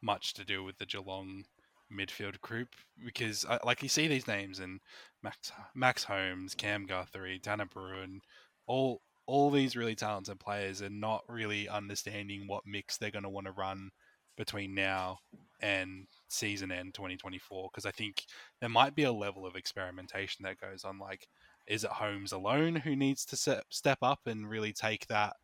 much 0.00 0.34
to 0.34 0.44
do 0.44 0.64
with 0.64 0.78
the 0.78 0.86
Geelong 0.86 1.44
midfield 1.92 2.40
group 2.40 2.68
because, 3.04 3.44
I, 3.48 3.58
like, 3.64 3.82
you 3.82 3.88
see 3.88 4.08
these 4.08 4.26
names 4.26 4.58
and 4.58 4.80
Max 5.22 5.52
Max 5.74 6.04
Holmes, 6.04 6.54
Cam 6.54 6.86
Guthrie, 6.86 7.38
Tanner 7.38 7.66
Bruhn, 7.66 8.20
all 8.66 9.02
all 9.26 9.50
these 9.50 9.76
really 9.76 9.94
talented 9.94 10.40
players, 10.40 10.80
and 10.80 11.00
not 11.00 11.24
really 11.28 11.68
understanding 11.68 12.46
what 12.46 12.64
mix 12.66 12.96
they're 12.96 13.10
going 13.10 13.22
to 13.22 13.28
want 13.28 13.46
to 13.46 13.52
run 13.52 13.90
between 14.36 14.74
now 14.74 15.18
and 15.60 16.06
season 16.28 16.72
end 16.72 16.94
2024 16.94 17.68
because 17.70 17.86
I 17.86 17.92
think 17.92 18.24
there 18.60 18.68
might 18.68 18.94
be 18.96 19.04
a 19.04 19.12
level 19.12 19.46
of 19.46 19.54
experimentation 19.54 20.42
that 20.42 20.60
goes 20.60 20.84
on. 20.84 20.98
Like, 20.98 21.28
is 21.66 21.84
it 21.84 21.90
Holmes 21.90 22.32
alone 22.32 22.76
who 22.76 22.96
needs 22.96 23.24
to 23.26 23.36
step 23.36 23.64
step 23.70 23.98
up 24.02 24.20
and 24.26 24.48
really 24.48 24.72
take 24.72 25.06
that 25.06 25.36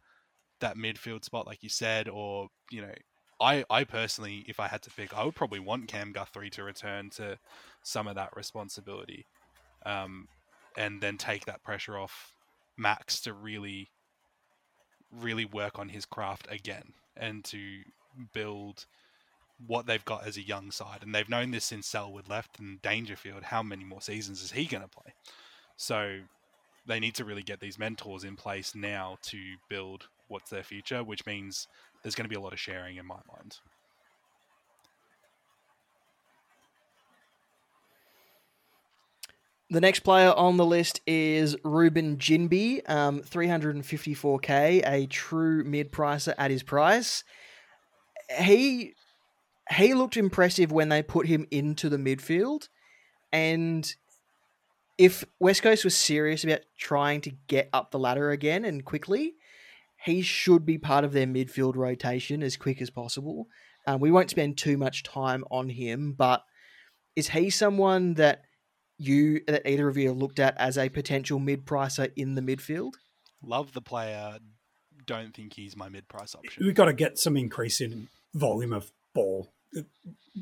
that 0.61 0.77
midfield 0.77 1.25
spot, 1.25 1.47
like 1.47 1.63
you 1.63 1.69
said, 1.69 2.09
or 2.09 2.49
you 2.71 2.83
know, 2.83 2.95
I 3.41 3.65
I 3.71 3.85
personally, 3.85 4.45
if 4.49 4.61
I 4.61 4.69
had 4.69 4.83
to 4.83 4.91
pick, 4.91 5.17
I 5.17 5.25
would 5.25 5.35
probably 5.35 5.61
want 5.61 5.89
Cam 5.89 6.13
Guthrie 6.13 6.51
to 6.51 6.65
return 6.65 7.11
to 7.11 7.39
some 7.83 8.07
of 8.09 8.15
that 8.17 8.37
responsibility, 8.37 9.27
um, 9.87 10.29
and 10.77 11.01
then 11.01 11.17
take 11.17 11.45
that 11.47 11.63
pressure 11.63 11.97
off 11.97 12.33
Max 12.77 13.21
to 13.21 13.33
really, 13.33 13.89
really 15.13 15.45
work 15.45 15.79
on 15.79 15.89
his 15.89 16.05
craft 16.05 16.47
again 16.51 16.93
and 17.17 17.45
to 17.45 17.81
build 18.33 18.87
what 19.67 19.87
they've 19.87 20.05
got 20.05 20.27
as 20.27 20.37
a 20.37 20.43
young 20.43 20.71
side. 20.71 21.03
And 21.03 21.15
they've 21.15 21.29
known 21.29 21.51
this 21.51 21.65
since 21.65 21.87
Selwood 21.87 22.29
left 22.29 22.61
and 22.61 22.81
Dangerfield. 22.81 23.45
How 23.45 23.63
many 23.63 23.85
more 23.85 24.01
seasons 24.01 24.43
is 24.43 24.53
he 24.53 24.67
going 24.67 24.83
to 24.83 24.89
play? 24.89 25.15
So 25.77 26.21
they 26.87 27.01
need 27.01 27.15
to 27.17 27.25
really 27.25 27.43
get 27.43 27.61
these 27.61 27.79
mentors 27.79 28.25
in 28.25 28.37
place 28.37 28.75
now 28.75 29.19
to 29.23 29.39
build 29.69 30.09
what's 30.29 30.51
their 30.51 30.63
future, 30.63 31.03
which 31.03 31.27
means 31.27 31.67
there's 32.09 32.15
going 32.15 32.25
to 32.25 32.31
be 32.31 32.37
a 32.37 32.41
lot 32.41 32.55
of 32.55 32.59
sharing 32.59 32.97
in 32.97 33.05
my 33.05 33.19
mind. 33.37 33.59
The 39.69 39.83
next 39.83 40.01
player 40.01 40.31
on 40.31 40.57
the 40.57 40.65
list 40.65 41.03
is 41.07 41.55
Reuben 41.63 42.17
Ginbey, 42.17 42.89
um, 42.89 43.21
354k, 43.21 44.91
a 44.91 45.07
true 45.09 45.63
mid 45.65 45.93
pricer 45.93 46.33
at 46.39 46.51
his 46.51 46.63
price. 46.63 47.25
He 48.39 48.95
he 49.71 49.93
looked 49.93 50.17
impressive 50.17 50.73
when 50.73 50.89
they 50.89 51.03
put 51.03 51.27
him 51.27 51.47
into 51.51 51.91
the 51.91 51.99
midfield, 51.99 52.69
and 53.31 53.95
if 54.97 55.27
West 55.39 55.63
Coast 55.63 55.85
was 55.85 55.95
serious 55.95 56.43
about 56.43 56.61
trying 56.79 57.21
to 57.21 57.33
get 57.49 57.69
up 57.75 57.91
the 57.91 57.99
ladder 57.99 58.31
again 58.31 58.65
and 58.65 58.83
quickly, 58.83 59.35
he 60.09 60.23
should 60.23 60.65
be 60.65 60.79
part 60.79 61.05
of 61.05 61.13
their 61.13 61.27
midfield 61.27 61.77
rotation 61.77 62.43
as 62.43 62.57
quick 62.57 62.81
as 62.81 62.91
possible. 62.91 63.47
Um, 63.87 64.01
we 64.01 64.11
won't 64.11 64.31
spend 64.31 64.57
too 64.57 64.77
much 64.77 65.03
time 65.03 65.45
on 65.51 65.69
him, 65.69 66.15
but 66.17 66.43
is 67.15 67.29
he 67.29 67.51
someone 67.51 68.15
that 68.15 68.43
you 68.99 69.41
that 69.47 69.69
either 69.69 69.89
of 69.89 69.97
you 69.97 70.13
looked 70.13 70.41
at 70.41 70.57
as 70.59 70.77
a 70.77 70.89
potential 70.89 71.39
mid 71.39 71.67
pricer 71.67 72.11
in 72.17 72.35
the 72.35 72.43
midfield? 72.43 72.95
Love 73.43 73.73
the 73.73 73.83
player. 73.83 74.39
Don't 75.07 75.35
think 75.35 75.55
he's 75.55 75.77
my 75.77 75.89
mid 75.89 76.09
price 76.09 76.35
option. 76.35 76.65
We've 76.65 76.75
got 76.75 76.87
to 76.87 76.93
get 76.93 77.19
some 77.19 77.37
increase 77.37 77.81
in 77.81 78.09
volume 78.35 78.73
of 78.73 78.93
ball. 79.15 79.53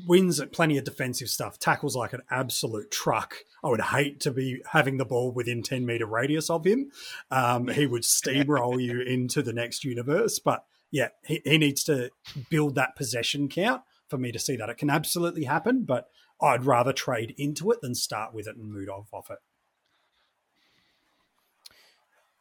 Wins 0.05 0.39
at 0.39 0.51
plenty 0.51 0.77
of 0.77 0.83
defensive 0.83 1.29
stuff, 1.29 1.57
tackles 1.57 1.95
like 1.95 2.13
an 2.13 2.21
absolute 2.29 2.91
truck. 2.91 3.37
I 3.63 3.69
would 3.69 3.81
hate 3.81 4.19
to 4.21 4.31
be 4.31 4.61
having 4.71 4.97
the 4.97 5.05
ball 5.05 5.31
within 5.31 5.63
10 5.63 5.85
meter 5.85 6.05
radius 6.05 6.49
of 6.49 6.65
him. 6.65 6.91
Um, 7.31 7.67
he 7.67 7.85
would 7.85 8.03
steamroll 8.03 8.81
you 8.81 9.01
into 9.01 9.41
the 9.41 9.53
next 9.53 9.83
universe. 9.83 10.39
But 10.39 10.65
yeah, 10.91 11.09
he, 11.25 11.41
he 11.43 11.57
needs 11.57 11.83
to 11.85 12.11
build 12.49 12.75
that 12.75 12.95
possession 12.95 13.49
count 13.49 13.81
for 14.07 14.17
me 14.17 14.31
to 14.31 14.39
see 14.39 14.55
that. 14.55 14.69
It 14.69 14.77
can 14.77 14.89
absolutely 14.89 15.45
happen, 15.45 15.83
but 15.83 16.09
I'd 16.41 16.65
rather 16.65 16.93
trade 16.93 17.33
into 17.37 17.71
it 17.71 17.81
than 17.81 17.95
start 17.95 18.33
with 18.33 18.47
it 18.47 18.55
and 18.55 18.71
move 18.71 18.89
off 18.89 19.09
of 19.13 19.25
it. 19.29 19.39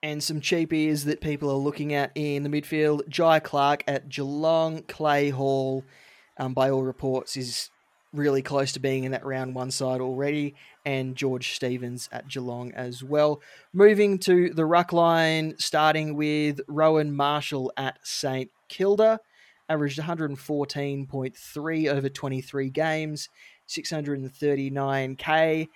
And 0.03 0.23
some 0.23 0.41
cheap 0.41 0.71
cheapies 0.71 1.05
that 1.07 1.21
people 1.21 1.51
are 1.51 1.57
looking 1.57 1.93
at 1.93 2.13
in 2.15 2.43
the 2.43 2.49
midfield. 2.49 3.09
Jhye 3.09 3.43
Clark 3.43 3.83
at 3.89 4.09
Geelong, 4.09 4.83
Clay 4.83 5.31
Hall, 5.31 5.85
um, 6.39 6.55
by 6.55 6.71
all 6.71 6.83
reports, 6.83 7.37
is 7.37 7.71
really 8.13 8.43
close 8.43 8.73
to 8.73 8.81
being 8.81 9.05
in 9.05 9.13
that 9.13 9.25
round 9.25 9.55
one 9.55 9.71
side 9.71 10.01
already, 10.01 10.55
and 10.85 11.17
George 11.17 11.55
Stevens 11.55 12.09
at 12.13 12.29
Geelong 12.29 12.73
as 12.73 13.03
well. 13.03 13.41
Moving 13.73 14.19
to 14.21 14.51
the 14.51 14.65
ruck 14.65 14.93
line, 14.93 15.55
starting 15.59 16.17
with 16.17 16.61
Rowan 16.69 17.15
Marshall 17.15 17.73
at 17.77 17.99
St 18.03 18.51
Kilda, 18.69 19.21
averaged 19.69 19.99
114.3 19.99 21.89
over 21.89 22.09
23 22.09 22.71
games, 22.71 23.29
639k. 23.69 25.69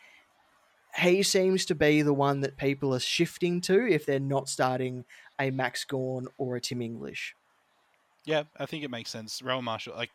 He 0.99 1.23
seems 1.23 1.65
to 1.67 1.75
be 1.75 2.03
the 2.03 2.15
one 2.15 2.41
that 2.41 2.57
people 2.57 2.95
are 2.95 3.01
shifting 3.01 3.61
to 3.63 3.87
if 3.87 4.07
they're 4.07 4.19
not 4.19 4.49
starting 4.49 5.05
a 5.39 5.51
Max 5.51 5.85
Gawn 5.85 6.27
or 6.37 6.57
a 6.57 6.61
Tim 6.61 6.83
English. 6.83 7.35
Yeah, 8.25 8.43
I 8.59 8.67
think 8.67 8.85
it 8.85 8.91
makes 8.91 9.11
sense. 9.11 9.41
Rowan 9.41 9.65
Marshall, 9.65 9.95
like 9.97 10.11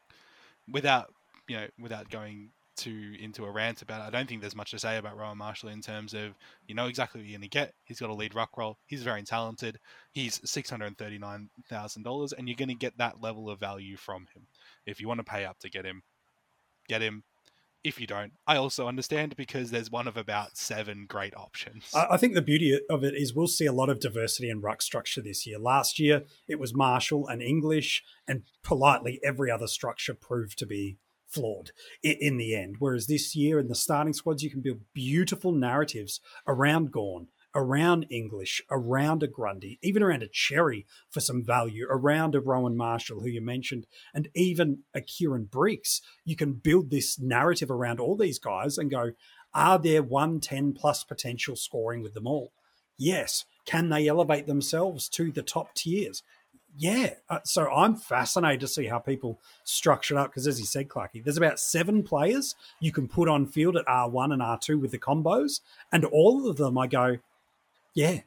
without 0.71 1.13
you 1.47 1.57
know, 1.57 1.67
without 1.79 2.09
going 2.09 2.49
to 2.77 3.13
into 3.21 3.45
a 3.45 3.51
rant 3.51 3.81
about 3.81 4.01
it, 4.01 4.07
I 4.07 4.09
don't 4.09 4.27
think 4.27 4.41
there's 4.41 4.55
much 4.55 4.71
to 4.71 4.79
say 4.79 4.97
about 4.97 5.17
Rowan 5.17 5.37
Marshall 5.37 5.69
in 5.69 5.81
terms 5.81 6.13
of 6.13 6.33
you 6.67 6.75
know 6.75 6.87
exactly 6.87 7.21
what 7.21 7.27
you're 7.27 7.37
going 7.37 7.49
to 7.49 7.57
get. 7.57 7.73
He's 7.83 7.99
got 7.99 8.09
a 8.09 8.13
lead 8.13 8.35
ruck 8.35 8.57
role. 8.57 8.77
He's 8.85 9.03
very 9.03 9.23
talented. 9.23 9.79
He's 10.11 10.41
six 10.49 10.69
hundred 10.69 10.97
thirty 10.97 11.17
nine 11.17 11.49
thousand 11.69 12.03
dollars, 12.03 12.33
and 12.33 12.47
you're 12.47 12.57
going 12.57 12.69
to 12.69 12.75
get 12.75 12.97
that 12.97 13.21
level 13.21 13.49
of 13.49 13.59
value 13.59 13.97
from 13.97 14.27
him. 14.33 14.47
If 14.85 14.99
you 14.99 15.07
want 15.07 15.19
to 15.19 15.23
pay 15.23 15.45
up 15.45 15.59
to 15.59 15.69
get 15.69 15.85
him, 15.85 16.03
get 16.87 17.01
him. 17.01 17.23
If 17.85 18.01
you 18.01 18.07
don't, 18.07 18.33
I 18.47 18.57
also 18.57 18.87
understand 18.87 19.35
because 19.35 19.69
there's 19.69 19.91
one 19.91 20.07
of 20.07 20.17
about 20.17 20.57
seven 20.57 21.05
great 21.07 21.37
options. 21.37 21.91
I 21.93 22.17
think 22.17 22.33
the 22.33 22.41
beauty 22.41 22.79
of 22.89 23.03
it 23.03 23.13
is 23.13 23.35
we'll 23.35 23.45
see 23.45 23.67
a 23.67 23.71
lot 23.71 23.89
of 23.89 23.99
diversity 23.99 24.49
in 24.49 24.59
ruck 24.59 24.81
structure 24.81 25.21
this 25.21 25.45
year. 25.45 25.59
Last 25.59 25.99
year, 25.99 26.23
it 26.47 26.59
was 26.59 26.73
Marshall 26.73 27.27
and 27.27 27.43
English, 27.43 28.03
and 28.27 28.41
politely 28.63 29.19
every 29.23 29.51
other 29.51 29.67
structure 29.67 30.15
proved 30.15 30.57
to 30.57 30.65
be 30.65 30.97
flawed 31.27 31.73
in 32.01 32.37
the 32.37 32.55
end. 32.55 32.77
Whereas 32.79 33.05
this 33.05 33.35
year 33.35 33.59
in 33.59 33.67
the 33.67 33.75
starting 33.75 34.13
squads, 34.13 34.41
you 34.41 34.49
can 34.49 34.61
build 34.61 34.79
beautiful 34.95 35.51
narratives 35.51 36.21
around 36.47 36.91
Gawn, 36.91 37.27
around 37.55 38.05
English, 38.09 38.61
around 38.69 39.23
a 39.23 39.27
Grundy, 39.27 39.79
even 39.81 40.03
around 40.03 40.21
a 40.21 40.27
Xerri 40.27 40.85
for 41.09 41.21
some 41.21 41.43
value, 41.43 41.87
around 41.89 42.35
a 42.35 42.41
Rowan 42.41 42.75
Marshall, 42.75 43.21
who 43.21 43.29
you 43.29 43.41
mentioned, 43.41 43.87
and 44.13 44.27
even 44.35 44.79
a 44.93 45.01
Kieran 45.01 45.45
Briggs. 45.45 46.01
You 46.25 46.35
can 46.35 46.53
build 46.53 46.91
this 46.91 47.17
narrative 47.17 47.71
around 47.71 47.99
all 47.99 48.17
these 48.17 48.39
guys 48.39 48.77
and 48.77 48.91
go, 48.91 49.11
are 49.53 49.79
there 49.79 50.03
110 50.03 50.73
plus 50.73 51.05
potential 51.05 51.55
scoring 51.55 52.03
with 52.03 52.13
them 52.13 52.27
all? 52.27 52.51
Yes. 52.97 53.45
Can 53.65 53.89
they 53.89 54.07
elevate 54.07 54.47
themselves 54.47 55.07
to 55.09 55.31
the 55.31 55.41
top 55.41 55.73
tiers? 55.73 56.21
Yeah. 56.77 57.11
Uh, 57.29 57.39
so 57.45 57.69
I'm 57.71 57.95
fascinated 57.95 58.59
to 58.61 58.67
see 58.67 58.87
how 58.87 58.99
people 58.99 59.39
structure 59.63 60.15
it 60.15 60.17
up 60.17 60.31
because, 60.31 60.45
as 60.45 60.59
you 60.59 60.65
said, 60.65 60.89
Clarky, 60.89 61.23
there's 61.23 61.37
about 61.37 61.59
seven 61.59 62.03
players 62.03 62.53
you 62.81 62.91
can 62.91 63.07
put 63.07 63.29
on 63.29 63.45
field 63.45 63.77
at 63.77 63.85
R1 63.85 64.33
and 64.33 64.41
R2 64.41 64.81
with 64.81 64.91
the 64.91 64.99
combos. 64.99 65.61
And 65.91 66.03
all 66.03 66.49
of 66.49 66.57
them, 66.57 66.77
I 66.77 66.87
go, 66.87 67.19
yeah, 67.95 68.19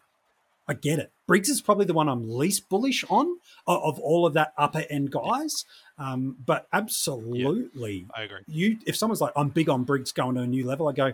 I 0.67 0.75
get 0.75 0.99
it. 0.99 1.13
Briggs 1.27 1.49
is 1.49 1.61
probably 1.61 1.85
the 1.85 1.95
one 1.95 2.09
I'm 2.09 2.29
least 2.29 2.69
bullish 2.69 3.05
on 3.09 3.39
of, 3.67 4.01
all 4.01 4.27
of 4.27 4.33
that 4.33 4.53
upper 4.57 4.85
end 4.91 5.11
guys. 5.11 5.65
Um, 5.99 6.37
but 6.45 6.67
absolutely, 6.73 8.07
I 8.17 8.23
agree. 8.23 8.41
you 8.47 8.79
if 8.87 8.97
someone's 8.97 9.21
like, 9.21 9.33
I'm 9.37 9.51
big 9.51 9.69
on 9.69 9.85
Briggs 9.85 10.11
going 10.11 10.35
to 10.35 10.43
a 10.43 10.47
new 10.47 10.67
level, 10.67 10.89
I 10.89 10.93
go, 10.93 11.13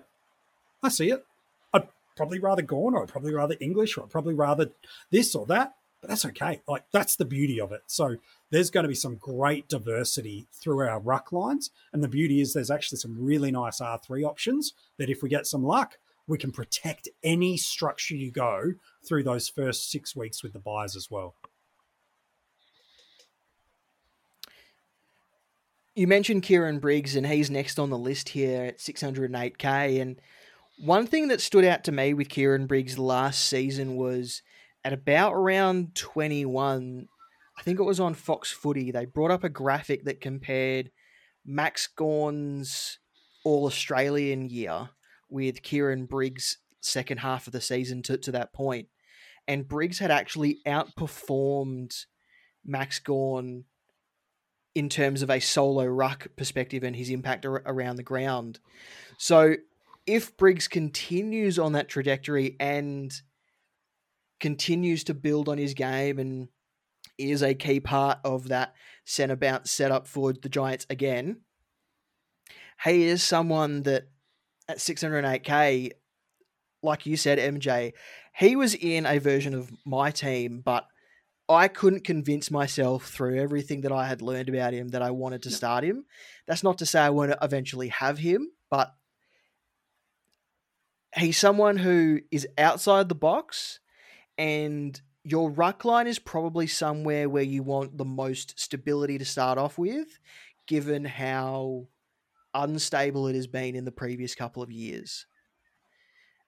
I 0.82 0.88
see 0.88 1.10
it. 1.10 1.26
I'd 1.72 1.88
probably 2.16 2.38
rather 2.38 2.62
Gawn 2.62 2.94
or 2.94 3.02
I'd 3.02 3.08
probably 3.08 3.34
rather 3.34 3.56
English 3.60 3.98
or 3.98 4.04
I'd 4.04 4.10
probably 4.10 4.34
rather 4.34 4.70
this 5.10 5.34
or 5.34 5.46
that. 5.46 5.74
But 6.00 6.10
that's 6.10 6.24
okay. 6.26 6.60
Like 6.68 6.84
that's 6.92 7.16
the 7.16 7.24
beauty 7.24 7.60
of 7.60 7.72
it. 7.72 7.82
So 7.86 8.16
there's 8.50 8.70
going 8.70 8.84
to 8.84 8.88
be 8.88 8.94
some 8.94 9.16
great 9.16 9.68
diversity 9.68 10.46
through 10.52 10.86
our 10.86 11.00
ruck 11.00 11.32
lines. 11.32 11.70
And 11.92 12.04
the 12.04 12.08
beauty 12.08 12.40
is 12.40 12.52
there's 12.52 12.70
actually 12.70 12.98
some 12.98 13.16
really 13.18 13.50
nice 13.50 13.80
R3 13.80 14.24
options 14.24 14.74
that 14.98 15.08
if 15.10 15.22
we 15.22 15.28
get 15.28 15.46
some 15.46 15.64
luck, 15.64 15.98
we 16.26 16.38
can 16.38 16.52
protect 16.52 17.08
any 17.22 17.56
structure 17.56 18.14
you 18.14 18.30
go 18.30 18.72
through 19.06 19.22
those 19.22 19.48
first 19.48 19.90
six 19.90 20.16
weeks 20.16 20.42
with 20.42 20.52
the 20.52 20.58
buyers 20.58 20.96
as 20.96 21.10
well. 21.10 21.34
You 25.94 26.08
mentioned 26.08 26.42
Kieran 26.42 26.80
Briggs, 26.80 27.14
and 27.14 27.26
he's 27.26 27.50
next 27.50 27.78
on 27.78 27.90
the 27.90 27.98
list 27.98 28.30
here 28.30 28.64
at 28.64 28.78
608k. 28.78 30.00
And 30.00 30.20
one 30.78 31.06
thing 31.06 31.28
that 31.28 31.40
stood 31.40 31.64
out 31.64 31.84
to 31.84 31.92
me 31.92 32.14
with 32.14 32.28
Kieran 32.28 32.66
Briggs 32.66 32.98
last 32.98 33.44
season 33.44 33.94
was 33.94 34.42
at 34.84 34.92
about 34.92 35.34
around 35.34 35.94
21, 35.94 37.06
I 37.56 37.62
think 37.62 37.78
it 37.78 37.84
was 37.84 38.00
on 38.00 38.14
Fox 38.14 38.50
Footy, 38.50 38.90
they 38.90 39.04
brought 39.04 39.30
up 39.30 39.44
a 39.44 39.48
graphic 39.48 40.04
that 40.04 40.20
compared 40.20 40.90
Max 41.46 41.86
Gawn's 41.86 42.98
All 43.44 43.66
Australian 43.66 44.48
year 44.50 44.88
with 45.28 45.62
Kieran 45.62 46.06
Briggs' 46.06 46.58
second 46.80 47.18
half 47.18 47.46
of 47.46 47.52
the 47.52 47.60
season 47.60 48.02
to, 48.02 48.18
to 48.18 48.32
that 48.32 48.52
point. 48.52 48.88
And 49.46 49.68
Briggs 49.68 49.98
had 49.98 50.10
actually 50.10 50.60
outperformed 50.66 52.04
Max 52.64 52.98
Gawn 52.98 53.64
in 54.74 54.88
terms 54.88 55.22
of 55.22 55.30
a 55.30 55.40
solo 55.40 55.84
ruck 55.84 56.28
perspective 56.36 56.82
and 56.82 56.96
his 56.96 57.10
impact 57.10 57.46
ar- 57.46 57.62
around 57.66 57.96
the 57.96 58.02
ground. 58.02 58.58
So 59.18 59.56
if 60.06 60.36
Briggs 60.36 60.68
continues 60.68 61.58
on 61.58 61.72
that 61.72 61.88
trajectory 61.88 62.56
and 62.58 63.12
continues 64.40 65.04
to 65.04 65.14
build 65.14 65.48
on 65.48 65.58
his 65.58 65.74
game 65.74 66.18
and 66.18 66.48
is 67.16 67.42
a 67.42 67.54
key 67.54 67.80
part 67.80 68.18
of 68.24 68.48
that 68.48 68.74
centre 69.04 69.36
bounce 69.36 69.70
setup 69.70 70.06
for 70.06 70.32
the 70.32 70.48
Giants 70.48 70.86
again, 70.90 71.40
he 72.84 73.04
is 73.04 73.22
someone 73.22 73.84
that 73.84 74.08
at 74.68 74.78
608k, 74.78 75.92
like 76.82 77.06
you 77.06 77.16
said, 77.16 77.38
MJ, 77.38 77.92
he 78.36 78.56
was 78.56 78.74
in 78.74 79.06
a 79.06 79.18
version 79.18 79.54
of 79.54 79.70
my 79.84 80.10
team, 80.10 80.60
but 80.64 80.86
I 81.48 81.68
couldn't 81.68 82.04
convince 82.04 82.50
myself 82.50 83.06
through 83.06 83.40
everything 83.40 83.82
that 83.82 83.92
I 83.92 84.06
had 84.06 84.22
learned 84.22 84.48
about 84.48 84.72
him 84.72 84.88
that 84.88 85.02
I 85.02 85.10
wanted 85.10 85.42
to 85.42 85.50
start 85.50 85.84
him. 85.84 86.06
That's 86.46 86.62
not 86.62 86.78
to 86.78 86.86
say 86.86 87.00
I 87.00 87.10
won't 87.10 87.34
eventually 87.42 87.88
have 87.88 88.18
him, 88.18 88.50
but 88.70 88.94
he's 91.16 91.38
someone 91.38 91.76
who 91.76 92.20
is 92.30 92.46
outside 92.56 93.08
the 93.08 93.14
box 93.14 93.80
and 94.38 95.00
your 95.22 95.50
ruck 95.50 95.84
line 95.84 96.06
is 96.06 96.18
probably 96.18 96.66
somewhere 96.66 97.28
where 97.28 97.42
you 97.42 97.62
want 97.62 97.96
the 97.96 98.04
most 98.04 98.58
stability 98.58 99.18
to 99.18 99.24
start 99.24 99.58
off 99.58 99.78
with, 99.78 100.18
given 100.66 101.04
how 101.04 101.86
unstable 102.54 103.26
it 103.26 103.34
has 103.34 103.46
been 103.46 103.74
in 103.74 103.84
the 103.84 103.92
previous 103.92 104.34
couple 104.34 104.62
of 104.62 104.70
years. 104.70 105.26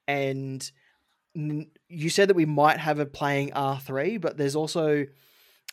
And 0.09 0.71
you 1.35 2.09
said 2.09 2.29
that 2.29 2.37
we 2.37 2.47
might 2.47 2.79
have 2.79 2.99
a 2.99 3.07
playing 3.07 3.51
R3, 3.51 4.21
but 4.21 4.37
there's 4.37 4.57
also 4.57 5.07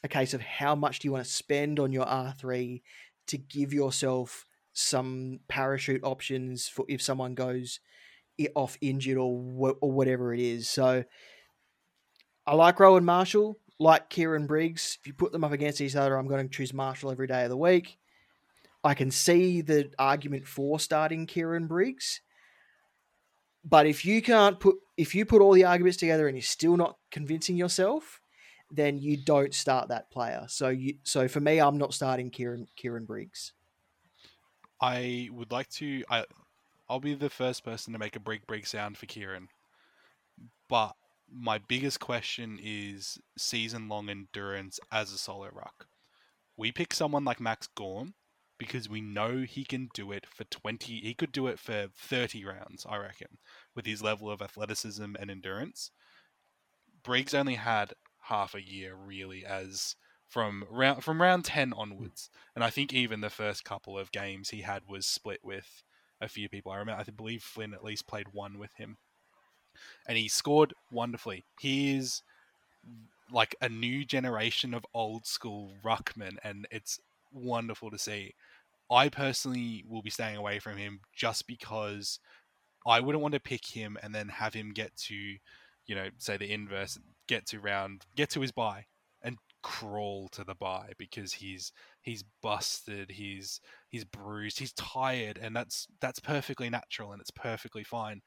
a 0.04 0.08
case 0.08 0.34
of 0.34 0.42
how 0.42 0.76
much 0.76 1.00
do 1.00 1.08
you 1.08 1.12
want 1.14 1.26
to 1.26 1.32
spend 1.32 1.80
on 1.80 1.94
your 1.94 2.06
R3 2.06 2.82
to 3.28 3.38
give 3.38 3.74
yourself 3.74 4.46
some 4.74 5.40
parachute 5.48 6.04
options 6.04 6.68
for 6.68 6.84
if 6.90 7.02
someone 7.02 7.36
goes 7.36 7.80
off 8.56 8.78
injured 8.82 9.18
or 9.18 9.38
wh- 9.38 9.78
or 9.82 9.92
whatever 9.92 10.34
it 10.34 10.40
is. 10.40 10.68
So 10.68 11.04
I 12.46 12.56
like 12.56 12.80
Rowan 12.80 13.06
Marshall, 13.06 13.60
like 13.80 14.10
Kieran 14.10 14.48
Briggs. 14.48 14.98
If 15.00 15.08
you 15.08 15.14
put 15.14 15.32
them 15.32 15.44
up 15.44 15.52
against 15.52 15.80
each 15.80 15.96
other, 15.96 16.18
I'm 16.18 16.28
going 16.28 16.48
to 16.48 16.54
choose 16.54 16.74
Marshall 16.74 17.12
every 17.12 17.28
day 17.28 17.44
of 17.44 17.50
the 17.50 17.58
week. 17.58 17.98
I 18.84 18.94
can 18.94 19.12
see 19.12 19.62
the 19.62 19.92
argument 19.98 20.48
for 20.48 20.80
starting 20.80 21.26
Kieran 21.26 21.68
Briggs. 21.68 22.22
But 23.64 23.86
if 23.86 24.04
you 24.04 24.22
can't 24.22 24.60
put 24.60 24.76
if 24.98 25.16
you 25.16 25.26
put 25.26 25.42
all 25.42 25.54
the 25.54 25.64
arguments 25.64 25.98
together 25.98 26.28
and 26.28 26.36
you're 26.36 26.44
still 26.44 26.76
not 26.76 26.98
convincing 27.12 27.56
yourself, 27.56 28.20
then 28.70 28.98
you 28.98 29.18
don't 29.18 29.54
start 29.54 29.88
that 29.88 30.12
player. 30.12 30.46
So 30.50 30.70
you 30.70 30.96
so 31.04 31.28
for 31.28 31.40
me, 31.40 31.60
I'm 31.60 31.78
not 31.78 31.94
starting 31.94 32.30
Kieran 32.30 32.68
Kieran 32.76 33.06
Briggs. 33.06 33.54
I 34.82 35.30
would 35.32 35.52
like 35.52 35.70
to. 35.72 36.04
I, 36.10 36.26
I'll 36.90 37.00
be 37.00 37.14
the 37.14 37.30
first 37.30 37.64
person 37.64 37.94
to 37.94 38.00
make 38.00 38.18
a 38.18 38.20
break 38.20 38.46
break 38.48 38.68
sound 38.68 38.98
for 38.98 39.06
Kieran. 39.06 39.48
But 40.68 40.96
my 41.32 41.58
biggest 41.58 42.02
question 42.02 42.60
is 42.62 43.18
season 43.38 43.88
long 43.88 44.10
endurance 44.10 44.80
as 44.92 45.14
a 45.14 45.18
solo 45.18 45.50
ruck. 45.54 45.88
We 46.58 46.72
pick 46.74 46.94
someone 46.94 47.24
like 47.24 47.40
Max 47.40 47.68
Gawn 47.68 48.14
because 48.66 48.90
we 48.90 49.02
know 49.02 49.44
he 49.48 49.64
can 49.64 49.90
do 49.94 50.12
it 50.12 50.26
for 50.26 50.44
20 50.46 51.00
he 51.00 51.14
could 51.14 51.32
do 51.32 51.48
it 51.48 51.60
for 51.60 51.88
30 51.96 52.46
rounds 52.46 52.86
i 52.90 52.98
reckon 52.98 53.38
with 53.76 53.86
his 53.86 54.02
level 54.02 54.30
of 54.30 54.42
athleticism 54.42 55.16
and 55.20 55.32
endurance. 55.32 55.92
Briggs 57.04 57.34
only 57.34 57.56
had 57.56 57.94
half 58.24 58.56
a 58.56 58.62
year 58.62 58.96
really 58.96 59.46
as 59.46 59.96
from 60.28 60.66
round 60.70 61.04
from 61.04 61.22
round 61.22 61.46
10 61.46 61.74
onwards. 61.74 62.30
And 62.56 62.64
i 62.64 62.70
think 62.70 62.94
even 62.94 63.22
the 63.22 63.30
first 63.30 63.64
couple 63.66 63.98
of 63.98 64.12
games 64.12 64.50
he 64.50 64.62
had 64.62 64.84
was 64.88 65.06
split 65.06 65.42
with 65.44 65.84
a 66.22 66.30
few 66.30 66.48
people. 66.48 66.72
I 66.72 66.78
remember 66.78 67.04
i 67.06 67.12
believe 67.12 67.44
flynn 67.44 67.74
at 67.74 67.84
least 67.84 68.08
played 68.08 68.28
one 68.32 68.58
with 68.58 68.74
him. 68.76 68.98
And 70.08 70.18
he 70.18 70.28
scored 70.28 70.74
wonderfully. 70.92 71.46
He 71.60 71.96
is 71.96 72.22
like 73.32 73.56
a 73.62 73.70
new 73.70 74.06
generation 74.06 74.74
of 74.74 74.86
old 74.94 75.26
school 75.26 75.74
ruckman 75.84 76.38
and 76.44 76.68
it's 76.70 77.00
wonderful 77.34 77.90
to 77.90 77.98
see 77.98 78.36
I 78.92 79.10
personally 79.10 79.84
will 79.88 80.02
be 80.02 80.10
staying 80.10 80.38
away 80.38 80.60
from 80.60 80.78
him 80.78 81.02
just 81.16 81.48
because 81.48 82.20
I 82.86 83.00
wouldn't 83.00 83.22
want 83.22 83.34
to 83.34 83.40
pick 83.40 83.66
him 83.66 83.98
and 84.04 84.14
then 84.14 84.30
have 84.30 84.54
him 84.54 84.72
get 84.74 84.96
to, 85.08 85.16
you 85.16 85.96
know, 85.96 86.10
say 86.18 86.38
the 86.38 86.52
inverse, 86.52 86.98
get 87.28 87.46
to 87.48 87.60
round, 87.60 88.06
get 88.16 88.30
to 88.32 88.42
his 88.42 88.52
buy 88.52 88.86
and 89.22 89.38
crawl 89.62 90.28
to 90.30 90.44
the 90.44 90.56
buy 90.56 90.92
because 90.98 91.34
he's 91.34 91.72
he's 92.02 92.24
busted, 92.42 93.12
he's 93.12 93.62
he's 93.90 94.06
bruised, 94.06 94.60
he's 94.60 94.74
tired, 94.74 95.40
and 95.42 95.56
that's 95.56 95.88
that's 96.02 96.20
perfectly 96.20 96.70
natural 96.70 97.12
and 97.14 97.22
it's 97.22 97.32
perfectly 97.32 97.84
fine. 97.84 98.22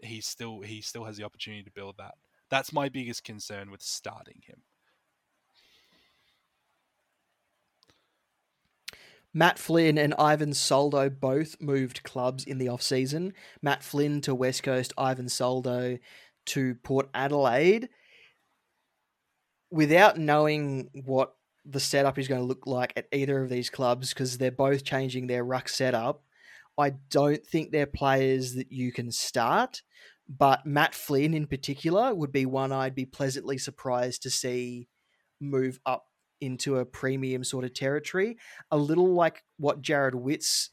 He 0.00 0.20
still 0.20 0.60
he 0.62 0.80
still 0.82 1.04
has 1.04 1.16
the 1.16 1.24
opportunity 1.24 1.64
to 1.64 1.72
build 1.72 1.96
that. 1.98 2.14
That's 2.50 2.72
my 2.72 2.88
biggest 2.88 3.24
concern 3.24 3.70
with 3.70 3.82
starting 3.82 4.42
him. 4.46 4.62
Matt 9.38 9.56
Flynn 9.56 9.98
and 9.98 10.14
Ivan 10.18 10.52
Soldo 10.52 11.08
both 11.08 11.60
moved 11.60 12.02
clubs 12.02 12.42
in 12.42 12.58
the 12.58 12.66
off-season. 12.66 13.34
Matt 13.62 13.84
Flynn 13.84 14.20
to 14.22 14.34
West 14.34 14.64
Coast, 14.64 14.92
Ivan 14.98 15.28
Soldo 15.28 15.98
to 16.46 16.74
Port 16.82 17.08
Adelaide. 17.14 17.88
Without 19.70 20.18
knowing 20.18 20.90
what 21.04 21.36
the 21.64 21.78
setup 21.78 22.18
is 22.18 22.26
going 22.26 22.40
to 22.40 22.46
look 22.48 22.66
like 22.66 22.92
at 22.96 23.06
either 23.12 23.40
of 23.40 23.48
these 23.48 23.70
clubs, 23.70 24.08
because 24.08 24.38
they're 24.38 24.50
both 24.50 24.82
changing 24.82 25.28
their 25.28 25.44
ruck 25.44 25.68
setup, 25.68 26.24
I 26.76 26.94
don't 27.08 27.46
think 27.46 27.70
they're 27.70 27.86
players 27.86 28.54
that 28.54 28.72
you 28.72 28.90
can 28.90 29.12
start. 29.12 29.82
But 30.28 30.66
Matt 30.66 30.96
Flynn 30.96 31.32
in 31.32 31.46
particular 31.46 32.12
would 32.12 32.32
be 32.32 32.44
one 32.44 32.72
I'd 32.72 32.96
be 32.96 33.06
pleasantly 33.06 33.58
surprised 33.58 34.24
to 34.24 34.30
see 34.30 34.88
move 35.40 35.78
up 35.86 36.07
into 36.40 36.76
a 36.76 36.84
premium 36.84 37.44
sort 37.44 37.64
of 37.64 37.74
territory, 37.74 38.36
a 38.70 38.76
little 38.76 39.12
like 39.12 39.44
what 39.56 39.82
Jarrod 39.82 40.14
Witts 40.14 40.70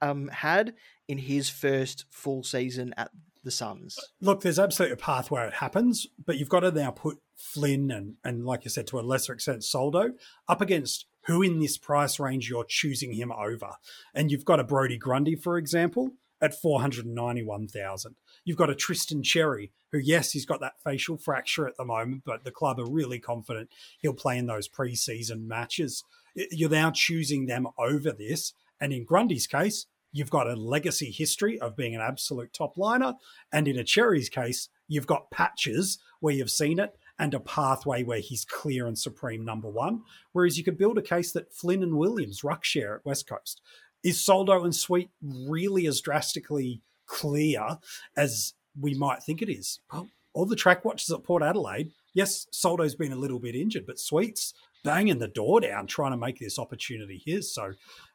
um, 0.00 0.28
had 0.28 0.74
in 1.08 1.18
his 1.18 1.50
first 1.50 2.04
full 2.10 2.42
season 2.42 2.94
at 2.96 3.10
the 3.42 3.50
Suns. 3.50 3.98
Look, 4.20 4.40
there's 4.40 4.58
absolutely 4.58 4.94
a 4.94 4.98
path 4.98 5.30
where 5.30 5.46
it 5.46 5.54
happens, 5.54 6.06
but 6.24 6.38
you've 6.38 6.48
got 6.48 6.60
to 6.60 6.70
now 6.70 6.90
put 6.90 7.18
Flynn 7.36 7.90
and, 7.90 8.14
and 8.24 8.44
like 8.44 8.64
you 8.64 8.70
said, 8.70 8.86
to 8.88 8.98
a 8.98 9.02
lesser 9.02 9.34
extent, 9.34 9.64
Soldo 9.64 10.12
up 10.48 10.60
against 10.60 11.06
who 11.26 11.42
in 11.42 11.58
this 11.58 11.78
price 11.78 12.18
range 12.18 12.48
you're 12.48 12.66
choosing 12.66 13.14
him 13.14 13.32
over. 13.32 13.72
And 14.14 14.30
you've 14.30 14.44
got 14.44 14.60
a 14.60 14.64
Brody 14.64 14.98
Grundy, 14.98 15.34
for 15.34 15.56
example, 15.56 16.12
at 16.40 16.60
491,000. 16.60 18.16
You've 18.44 18.58
got 18.58 18.70
a 18.70 18.74
Tristan 18.74 19.22
Xerri, 19.22 19.70
who, 19.90 19.98
yes, 19.98 20.32
he's 20.32 20.46
got 20.46 20.60
that 20.60 20.80
facial 20.82 21.16
fracture 21.16 21.66
at 21.66 21.76
the 21.76 21.84
moment, 21.84 22.22
but 22.26 22.44
the 22.44 22.50
club 22.50 22.78
are 22.78 22.90
really 22.90 23.18
confident 23.18 23.70
he'll 24.00 24.12
play 24.12 24.36
in 24.38 24.46
those 24.46 24.68
preseason 24.68 25.46
matches. 25.46 26.04
You're 26.34 26.70
now 26.70 26.90
choosing 26.90 27.46
them 27.46 27.66
over 27.78 28.12
this. 28.12 28.52
And 28.80 28.92
in 28.92 29.04
Grundy's 29.04 29.46
case, 29.46 29.86
you've 30.12 30.30
got 30.30 30.48
a 30.48 30.56
legacy 30.56 31.10
history 31.10 31.58
of 31.60 31.76
being 31.76 31.94
an 31.94 32.00
absolute 32.00 32.52
top 32.52 32.76
liner. 32.76 33.14
And 33.52 33.66
in 33.66 33.78
a 33.78 33.84
Xerri's 33.84 34.28
case, 34.28 34.68
you've 34.88 35.06
got 35.06 35.30
patches 35.30 35.98
where 36.20 36.34
you've 36.34 36.50
seen 36.50 36.78
it 36.78 36.96
and 37.18 37.32
a 37.32 37.40
pathway 37.40 38.02
where 38.02 38.20
he's 38.20 38.44
clear 38.44 38.86
and 38.86 38.98
supreme 38.98 39.44
number 39.44 39.68
one. 39.68 40.02
Whereas 40.32 40.58
you 40.58 40.64
could 40.64 40.76
build 40.78 40.98
a 40.98 41.02
case 41.02 41.32
that 41.32 41.52
Flynn 41.52 41.82
and 41.82 41.96
Williams 41.96 42.44
ruck 42.44 42.64
share 42.64 42.96
at 42.96 43.06
West 43.06 43.28
Coast. 43.28 43.60
Is 44.02 44.20
Soldo 44.20 44.64
and 44.64 44.74
Sweet 44.74 45.10
really 45.22 45.86
as 45.86 46.00
drastically 46.00 46.82
clear 47.06 47.78
as 48.16 48.54
we 48.78 48.94
might 48.94 49.22
think 49.22 49.42
it 49.42 49.50
is? 49.50 49.80
All 50.32 50.46
the 50.46 50.56
track 50.56 50.84
watches 50.84 51.10
at 51.10 51.22
Port 51.22 51.42
Adelaide, 51.42 51.92
yes, 52.12 52.46
Soldo's 52.50 52.94
been 52.94 53.12
a 53.12 53.16
little 53.16 53.38
bit 53.38 53.54
injured, 53.54 53.86
but 53.86 53.98
Sweet's 54.00 54.52
banging 54.82 55.18
the 55.18 55.28
door 55.28 55.60
down 55.60 55.86
trying 55.86 56.10
to 56.10 56.16
make 56.16 56.38
this 56.38 56.58
opportunity 56.58 57.22
his. 57.24 57.52
So 57.54 57.72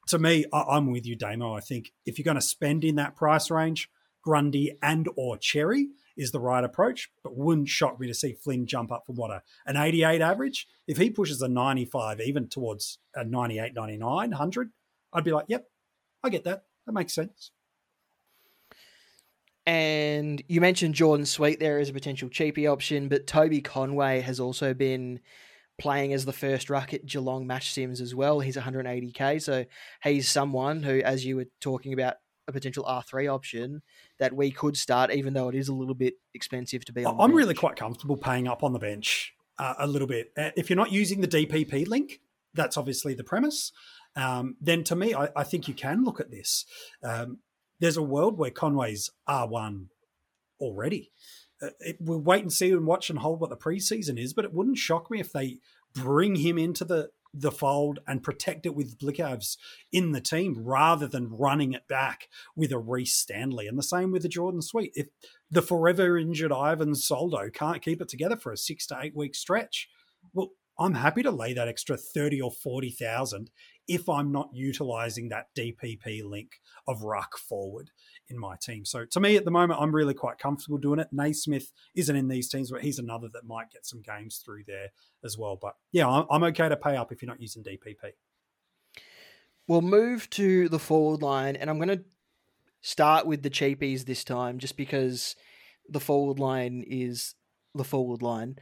to 0.08 0.20
me, 0.20 0.46
I- 0.54 0.78
am 0.78 0.92
with 0.92 1.06
you, 1.06 1.16
Damo. 1.16 1.54
I 1.54 1.62
think 1.62 1.92
if 2.06 2.18
you're 2.18 2.24
going 2.26 2.36
to 2.36 2.42
spend 2.42 2.84
in 2.84 2.96
that 2.96 3.16
price 3.16 3.50
range, 3.50 3.90
Grundy 4.22 4.78
and 4.84 5.08
or 5.16 5.38
Xerri 5.38 5.86
is 6.18 6.32
the 6.32 6.40
right 6.40 6.64
approach, 6.64 7.10
but 7.24 7.38
wouldn't 7.38 7.70
shock 7.70 8.00
me 8.00 8.08
to 8.08 8.14
see 8.14 8.34
Flynn 8.34 8.66
jump 8.66 8.92
up 8.92 9.06
from 9.06 9.16
what 9.16 9.32
a 9.32 9.42
an 9.66 9.78
88 9.78 10.22
average. 10.22 10.68
If 10.88 10.98
he 10.98 11.10
pushes 11.10 11.42
a 11.42 11.48
95, 11.48 12.20
even 12.20 12.50
towards 12.50 13.00
a 13.16 13.24
98, 13.24 13.74
99, 13.74 14.30
100, 14.32 14.72
I'd 15.14 15.24
be 15.24 15.32
like, 15.32 15.46
yep, 15.48 15.66
I 16.22 16.30
get 16.30 16.44
that. 16.44 16.64
That 16.86 16.92
makes 16.92 17.14
sense. 17.14 17.52
And 19.70 20.42
you 20.48 20.62
mentioned 20.62 20.96
Jordan 20.96 21.28
Sweet 21.28 21.60
there 21.60 21.78
as 21.78 21.90
a 21.90 21.94
potential 21.94 22.28
cheapie 22.28 22.68
option, 22.68 23.08
but 23.08 23.28
Toby 23.28 23.62
Conway 23.62 24.20
has 24.22 24.40
also 24.40 24.74
been 24.74 25.20
playing 25.78 26.12
as 26.12 26.26
the 26.26 26.34
first 26.34 26.72
ruck 26.72 26.92
at 26.92 27.06
Geelong 27.06 27.46
match 27.46 27.72
sims 27.72 28.02
as 28.02 28.16
well. 28.16 28.40
He's 28.40 28.58
180k, 28.58 29.40
so 29.40 29.66
he's 30.02 30.28
someone 30.28 30.82
who, 30.82 31.02
as 31.02 31.24
you 31.24 31.36
were 31.36 31.46
talking 31.62 31.94
about, 31.94 32.16
a 32.48 32.52
potential 32.52 32.84
R3 32.84 33.32
option 33.32 33.84
that 34.18 34.34
we 34.34 34.50
could 34.50 34.76
start, 34.76 35.14
even 35.14 35.36
though 35.36 35.50
it 35.50 35.56
is 35.56 35.68
a 35.68 35.74
little 35.76 35.94
bit 35.94 36.16
expensive 36.34 36.84
to 36.86 36.92
be 36.92 37.06
on. 37.06 37.18
I'm 37.20 37.36
really 37.36 37.54
quite 37.54 37.76
comfortable 37.76 38.18
paying 38.18 38.48
up 38.48 38.64
on 38.64 38.74
the 38.74 38.80
bench 38.80 39.36
uh, 39.60 39.76
a 39.78 39.86
little 39.86 40.08
bit. 40.08 40.32
Uh, 40.36 40.50
if 40.58 40.72
you're 40.72 40.78
not 40.78 40.92
using 40.92 41.22
the 41.22 41.28
DPP 41.28 41.88
link, 41.88 42.22
that's 42.56 42.76
obviously 42.76 43.14
the 43.14 43.24
premise 43.24 43.72
um, 44.16 44.56
then 44.60 44.84
to 44.86 44.96
me, 44.96 45.14
I, 45.14 45.30
I, 45.36 45.44
think 45.44 45.68
you 45.68 45.74
can 45.74 46.04
look 46.04 46.20
at 46.20 46.32
this. 46.32 46.66
Um, 47.04 47.40
there's 47.80 47.98
a 47.98 48.04
world 48.04 48.38
where 48.38 48.52
Conway's 48.52 49.12
R1 49.28 49.88
already. 50.60 51.12
Uh, 51.62 51.70
it, 51.80 51.98
we'll 52.00 52.20
wait 52.20 52.42
and 52.42 52.54
see 52.54 52.72
and 52.72 52.86
watch 52.86 53.10
and 53.10 53.20
hold 53.20 53.40
what 53.40 53.50
the 53.50 53.58
preseason 53.58 54.20
is, 54.20 54.34
but 54.34 54.46
it 54.46 54.54
wouldn't 54.54 54.78
shock 54.78 55.12
me 55.12 55.20
if 55.20 55.32
they 55.32 55.60
bring 55.94 56.36
him 56.36 56.58
into 56.58 56.86
the 56.86 57.10
the 57.34 57.52
fold 57.52 58.00
and 58.08 58.24
protect 58.24 58.66
it 58.66 58.74
with 58.74 58.98
Blicavs 58.98 59.58
in 59.92 60.14
the 60.14 60.22
team 60.22 60.56
rather 60.58 61.08
than 61.08 61.30
running 61.30 61.74
it 61.74 61.88
back 61.88 62.28
with 62.56 62.72
a 62.72 62.80
Rhys 62.80 63.14
Stanley. 63.14 63.68
And 63.68 63.78
the 63.78 63.84
same 63.84 64.12
with 64.12 64.24
the 64.24 64.30
Jordan 64.30 64.62
Sweet. 64.62 64.92
If 64.96 65.10
the 65.52 65.62
forever 65.62 66.18
injured 66.18 66.52
Ivan 66.52 66.96
Soldo 66.96 67.50
can't 67.52 67.82
keep 67.82 68.02
it 68.02 68.10
together 68.10 68.36
for 68.36 68.52
a 68.52 68.58
six 68.58 68.88
to 68.88 69.00
eight 69.00 69.16
week 69.16 69.36
stretch, 69.36 69.90
well, 70.34 70.50
I'm 70.80 70.96
happy 70.96 71.22
to 71.24 71.32
lay 71.32 71.54
that 71.54 71.68
extra 71.68 71.98
30 71.98 72.42
or 72.42 72.52
40,000 72.52 73.52
if 73.90 74.08
I'm 74.08 74.32
not 74.32 74.50
utilizing 74.54 75.30
that 75.30 75.48
DPP 75.58 76.24
link 76.24 76.62
of 76.88 77.02
ruck 77.02 77.38
forward 77.38 77.90
in 78.30 78.38
my 78.38 78.56
team. 78.62 78.86
So 78.86 79.04
to 79.06 79.20
me 79.20 79.36
at 79.36 79.46
the 79.46 79.52
moment, 79.52 79.82
I'm 79.82 79.94
really 79.94 80.14
quite 80.14 80.38
comfortable 80.38 80.78
doing 80.78 81.00
it. 81.00 81.08
Naismith 81.12 81.72
isn't 81.96 82.16
in 82.16 82.28
these 82.28 82.48
teams, 82.48 82.72
but 82.72 82.82
he's 82.82 83.00
another 83.00 83.28
that 83.34 83.46
might 83.46 83.72
get 83.72 83.88
some 83.88 84.02
games 84.02 84.42
through 84.46 84.64
there 84.68 84.90
as 85.26 85.38
well. 85.38 85.58
But 85.60 85.74
yeah, 85.92 86.24
I'm 86.30 86.44
okay 86.44 86.70
to 86.70 86.78
pay 86.78 86.96
up 86.96 87.12
if 87.12 87.22
you're 87.22 87.32
not 87.32 87.42
using 87.42 87.64
DPP. 87.64 88.12
We'll 89.68 89.82
move 89.82 90.30
to 90.32 90.70
the 90.70 90.80
forward 90.80 91.22
line, 91.24 91.56
and 91.56 91.70
I'm 91.70 91.78
going 91.78 91.90
to 91.90 92.04
start 92.82 93.26
with 93.26 93.42
the 93.42 93.50
cheapies 93.50 94.06
this 94.06 94.24
time, 94.24 94.60
just 94.60 94.78
because 94.78 95.36
the 95.88 96.00
forward 96.00 96.40
line 96.40 96.84
is 96.88 97.34
the 97.74 97.84
forward 97.84 98.22
line. 98.22 98.58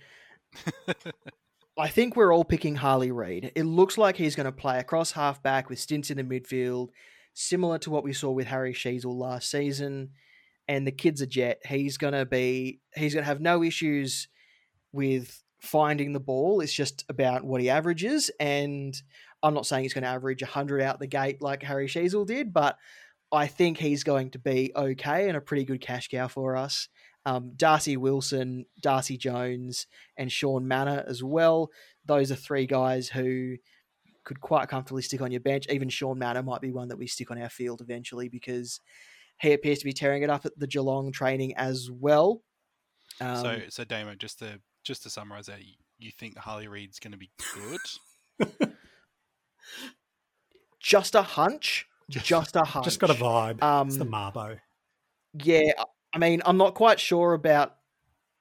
I 1.79 1.89
think 1.89 2.15
we're 2.15 2.33
all 2.33 2.43
picking 2.43 2.75
Harley 2.75 3.11
Reid. 3.11 3.51
It 3.55 3.63
looks 3.63 3.97
like 3.97 4.17
he's 4.17 4.35
going 4.35 4.45
to 4.45 4.51
play 4.51 4.79
across 4.79 5.11
halfback 5.11 5.69
with 5.69 5.79
stints 5.79 6.09
in 6.09 6.17
the 6.17 6.23
midfield, 6.23 6.89
similar 7.33 7.77
to 7.79 7.91
what 7.91 8.03
we 8.03 8.13
saw 8.13 8.31
with 8.31 8.47
Harry 8.47 8.73
Sheezel 8.73 9.13
last 9.13 9.51
season. 9.51 10.09
And 10.67 10.87
the 10.87 10.91
kid's 10.91 11.21
a 11.21 11.27
jet. 11.27 11.61
He's 11.67 11.97
going 11.97 12.13
to 12.13 12.25
be, 12.25 12.79
he's 12.95 13.13
going 13.13 13.23
to 13.23 13.27
have 13.27 13.41
no 13.41 13.63
issues 13.63 14.27
with 14.91 15.43
finding 15.59 16.13
the 16.13 16.19
ball. 16.19 16.61
It's 16.61 16.73
just 16.73 17.05
about 17.09 17.43
what 17.43 17.61
he 17.61 17.69
averages. 17.69 18.31
And 18.39 18.99
I'm 19.43 19.53
not 19.53 19.67
saying 19.67 19.83
he's 19.83 19.93
going 19.93 20.03
to 20.03 20.09
average 20.09 20.41
100 20.41 20.81
out 20.81 20.99
the 20.99 21.07
gate 21.07 21.41
like 21.41 21.61
Harry 21.61 21.87
Sheezel 21.87 22.25
did, 22.25 22.53
but 22.53 22.77
I 23.31 23.45
think 23.45 23.77
he's 23.77 24.03
going 24.03 24.31
to 24.31 24.39
be 24.39 24.71
okay 24.75 25.27
and 25.27 25.37
a 25.37 25.41
pretty 25.41 25.63
good 25.63 25.81
cash 25.81 26.07
cow 26.07 26.27
for 26.27 26.55
us. 26.55 26.89
Um, 27.27 27.51
Darcy 27.57 27.97
Wilson, 27.97 28.65
Darcy 28.79 29.17
Jones, 29.17 29.85
and 30.15 30.31
Shaun 30.31 30.63
Mannagh 30.63 31.05
as 31.09 31.21
well. 31.21 31.69
Those 32.05 32.31
are 32.31 32.35
three 32.35 32.65
guys 32.65 33.09
who 33.09 33.57
could 34.23 34.39
quite 34.39 34.69
comfortably 34.69 35.01
stick 35.01 35.19
on 35.19 35.31
your 35.31 35.41
bench. 35.41 35.67
Even 35.69 35.89
Shaun 35.89 36.17
Mannagh 36.17 36.45
might 36.45 36.61
be 36.61 36.71
one 36.71 36.87
that 36.87 36.97
we 36.97 37.05
stick 37.05 37.29
on 37.29 37.41
our 37.41 37.49
field 37.49 37.81
eventually 37.81 38.29
because 38.29 38.79
he 39.41 39.51
appears 39.51 39.79
to 39.79 39.85
be 39.85 39.91
tearing 39.91 40.23
it 40.23 40.29
up 40.29 40.45
at 40.45 40.57
the 40.57 40.67
Geelong 40.67 41.11
training 41.11 41.53
as 41.57 41.91
well. 41.91 42.43
Um, 43.19 43.35
so, 43.43 43.59
so 43.67 43.83
Damo, 43.83 44.15
just 44.15 44.39
to 44.39 44.61
just 44.85 45.03
to 45.03 45.09
summarize 45.09 45.47
that, 45.47 45.59
you 45.99 46.11
think 46.17 46.37
Harley 46.37 46.69
Reid's 46.69 46.99
going 46.99 47.11
to 47.11 47.17
be 47.17 47.31
good? 47.53 48.69
just 50.79 51.13
a 51.13 51.23
hunch. 51.23 51.87
Just 52.09 52.55
a 52.55 52.63
hunch. 52.63 52.85
Just 52.85 53.01
got 53.01 53.09
a 53.09 53.15
vibe. 53.15 53.61
Um, 53.61 53.89
it's 53.89 53.97
the 53.97 54.05
Marbo. 54.05 54.59
Yeah, 55.43 55.73
I 56.13 56.17
mean, 56.19 56.41
I'm 56.45 56.57
not 56.57 56.73
quite 56.73 56.99
sure 56.99 57.33
about 57.33 57.75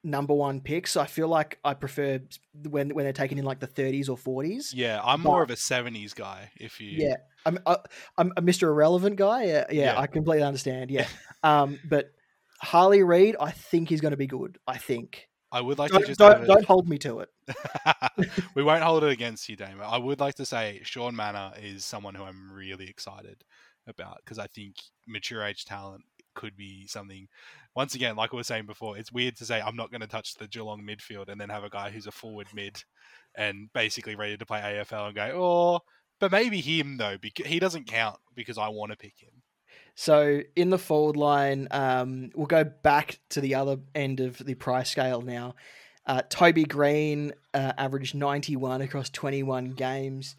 number 0.04 0.34
one 0.34 0.60
picks. 0.60 0.96
I 0.96 1.06
feel 1.06 1.28
like 1.28 1.58
I 1.64 1.74
prefer 1.74 2.20
when 2.68 2.90
when 2.90 3.04
they're 3.04 3.12
taken 3.12 3.38
in 3.38 3.44
like 3.44 3.60
the 3.60 3.66
30s 3.66 4.08
or 4.08 4.16
40s. 4.16 4.72
Yeah, 4.72 5.00
I'm 5.04 5.22
But- 5.22 5.28
more 5.30 5.42
of 5.42 5.50
a 5.50 5.56
70s 5.56 6.14
guy. 6.14 6.50
If 6.56 6.80
you, 6.80 6.90
Yeah, 6.90 7.16
I'm 7.44 7.58
I, 7.66 7.76
I'm 8.16 8.32
a 8.36 8.42
Mr. 8.42 8.64
Irrelevant 8.64 9.16
guy. 9.16 9.44
Yeah, 9.44 9.64
yeah, 9.70 9.82
Yeah. 9.94 10.00
I 10.00 10.06
completely 10.06 10.44
understand. 10.44 10.90
Yeah, 10.90 11.08
um, 11.42 11.78
but 11.88 12.12
Harley 12.60 13.02
Reid, 13.02 13.36
I 13.40 13.50
think 13.50 13.88
he's 13.88 14.00
going 14.00 14.12
to 14.12 14.16
be 14.16 14.26
good. 14.28 14.58
I 14.66 14.78
think. 14.78 15.28
I 15.52 15.60
would 15.60 15.78
like 15.78 15.90
Don't 15.92 16.00
to 16.02 16.06
just 16.08 16.18
don't, 16.18 16.42
a- 16.42 16.46
don't 16.46 16.64
hold 16.64 16.88
me 16.88 16.98
to 16.98 17.20
it. 17.20 17.28
we 18.54 18.62
won't 18.62 18.82
hold 18.82 19.04
it 19.04 19.10
against 19.10 19.48
you, 19.48 19.56
Damo. 19.56 19.84
I 19.84 19.96
would 19.96 20.18
like 20.20 20.34
to 20.36 20.44
say 20.44 20.80
Shaun 20.82 21.14
Mannagh 21.14 21.62
is 21.64 21.84
someone 21.84 22.14
who 22.14 22.24
I'm 22.24 22.50
really 22.52 22.88
excited 22.88 23.42
about 23.86 24.18
because 24.24 24.38
I 24.40 24.48
think 24.48 24.74
mature 25.06 25.44
age 25.44 25.64
talent 25.64 26.02
could 26.36 26.56
be 26.56 26.86
something. 26.86 27.26
Once 27.74 27.96
again, 27.96 28.14
like 28.14 28.32
I 28.32 28.36
was 28.36 28.46
saying 28.46 28.66
before, 28.66 28.96
it's 28.96 29.12
weird 29.12 29.36
to 29.38 29.44
say 29.44 29.60
I'm 29.60 29.74
not 29.74 29.90
going 29.90 30.02
to 30.02 30.06
touch 30.06 30.34
the 30.34 30.46
Geelong 30.46 30.82
midfield 30.82 31.28
and 31.28 31.40
then 31.40 31.48
have 31.48 31.64
a 31.64 31.70
guy 31.70 31.90
who's 31.90 32.06
a 32.06 32.12
forward 32.12 32.46
mid 32.54 32.84
and 33.34 33.68
basically 33.72 34.14
ready 34.14 34.36
to 34.36 34.46
play 34.46 34.60
AFL 34.60 35.08
and 35.08 35.14
go, 35.16 35.32
oh, 35.34 35.80
but 36.20 36.30
maybe 36.30 36.60
him 36.60 36.96
though, 36.96 37.18
because 37.20 37.46
he 37.46 37.58
doesn't 37.58 37.86
count 37.86 38.18
because 38.34 38.58
I 38.58 38.68
want 38.68 38.92
to 38.92 38.96
pick 38.96 39.14
him. 39.18 39.42
So 39.94 40.42
in 40.54 40.70
the 40.70 40.78
forward 40.78 41.16
line, 41.16 41.68
um, 41.70 42.30
we'll 42.34 42.46
go 42.46 42.64
back 42.64 43.18
to 43.30 43.40
the 43.40 43.54
other 43.54 43.78
end 43.94 44.20
of 44.20 44.38
the 44.38 44.54
price 44.54 44.90
scale 44.90 45.22
now. 45.22 45.54
Uh, 46.06 46.22
Toby 46.28 46.64
Greene 46.64 47.32
uh, 47.52 47.72
averaged 47.76 48.14
91 48.14 48.80
across 48.82 49.10
21 49.10 49.70
games. 49.70 50.36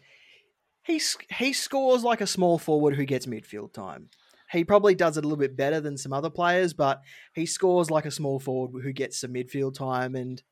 He 0.82 1.00
he 1.36 1.52
scores 1.52 2.02
like 2.02 2.22
a 2.22 2.26
small 2.26 2.58
forward 2.58 2.94
who 2.94 3.04
gets 3.04 3.26
midfield 3.26 3.74
time. 3.74 4.08
He 4.50 4.64
probably 4.64 4.94
does 4.94 5.16
it 5.16 5.24
a 5.24 5.28
little 5.28 5.38
bit 5.40 5.56
better 5.56 5.80
than 5.80 5.96
some 5.98 6.12
other 6.12 6.30
players, 6.30 6.72
but 6.72 7.02
he 7.34 7.44
scores 7.46 7.90
like 7.90 8.06
a 8.06 8.10
small 8.10 8.38
forward 8.40 8.82
who 8.82 8.92
gets 8.92 9.20
some 9.20 9.34
midfield 9.34 9.74
time, 9.74 10.14
and 10.14 10.42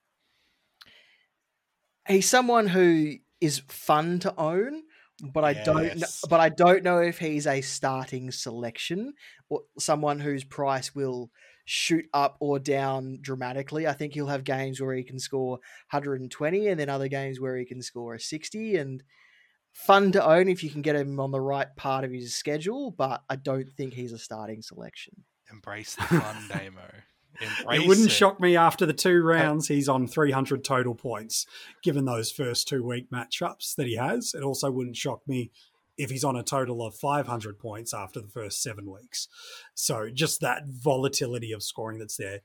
he's 2.07 2.28
someone 2.28 2.66
who 2.68 3.14
is 3.40 3.62
fun 3.68 4.18
to 4.20 4.34
own. 4.38 4.82
But 5.32 5.44
I 5.44 5.55
don't, 5.55 5.86
kn- 5.86 5.99
Yes. 6.01 6.22
but 6.28 6.40
I 6.40 6.51
don't 6.51 6.82
know 6.84 6.99
if 6.99 7.18
he's 7.18 7.47
a 7.47 7.62
starting 7.62 8.30
selection 8.30 9.14
or 9.49 9.62
someone 9.78 10.20
whose 10.20 10.44
price 10.44 10.94
will 10.94 11.30
shoot 11.64 12.05
up 12.12 12.36
or 12.38 12.59
down 12.59 13.18
dramatically. 13.22 13.86
I 13.86 13.94
think 13.94 14.12
he'll 14.12 14.26
have 14.26 14.44
games 14.44 14.78
where 14.78 14.94
he 14.94 15.03
can 15.03 15.18
score 15.18 15.53
120 15.90 16.68
and 16.68 16.78
then 16.78 16.90
other 16.90 17.09
games 17.09 17.40
where 17.40 17.57
he 17.57 17.64
can 17.64 17.80
score 17.80 18.12
a 18.14 18.20
60 18.20 18.76
and 18.76 19.03
fun 19.85 20.12
to 20.12 20.24
own 20.24 20.49
if 20.49 20.64
you 20.64 20.70
can 20.70 20.83
get 20.83 20.97
him 20.97 21.20
on 21.20 21.31
the 21.31 21.41
right 21.41 21.68
part 21.77 22.05
of 22.05 22.11
his 22.11 22.35
schedule, 22.35 22.91
but 22.91 23.22
I 23.29 23.37
don't 23.37 23.68
think 23.77 23.93
he's 23.95 24.12
a 24.12 24.18
starting 24.18 24.62
selection. 24.62 25.24
Embrace 25.53 25.95
the 25.95 26.03
fun, 26.03 26.37
Damo. 26.49 26.81
Embrace 27.41 27.83
it 27.83 27.87
wouldn't 27.87 28.07
it. 28.07 28.12
shock 28.12 28.41
me 28.41 28.57
after 28.57 28.87
the 28.87 28.95
two 28.95 29.22
rounds 29.22 29.68
he's 29.68 29.89
on 29.89 30.07
300 30.07 30.64
total 30.64 30.95
points, 30.95 31.47
given 31.83 32.07
those 32.07 32.33
first 32.33 32.66
two 32.66 32.83
week 32.83 33.11
matchups 33.11 33.74
that 33.77 33.87
he 33.87 33.97
has. 33.97 34.33
It 34.35 34.43
also 34.43 34.70
wouldn't 34.70 34.97
shock 34.97 35.20
me 35.27 35.51
if 35.99 36.11
he's 36.11 36.24
on 36.24 36.37
a 36.37 36.43
total 36.43 36.85
of 36.85 36.95
500 36.95 37.59
points 37.59 37.93
after 37.95 38.20
the 38.20 38.29
first 38.29 38.62
seven 38.62 38.91
weeks. 38.91 39.29
So 39.74 40.09
just 40.12 40.41
that 40.41 40.62
volatility 40.66 41.53
of 41.53 41.62
scoring 41.62 41.99
that's 41.99 42.16
there. 42.16 42.41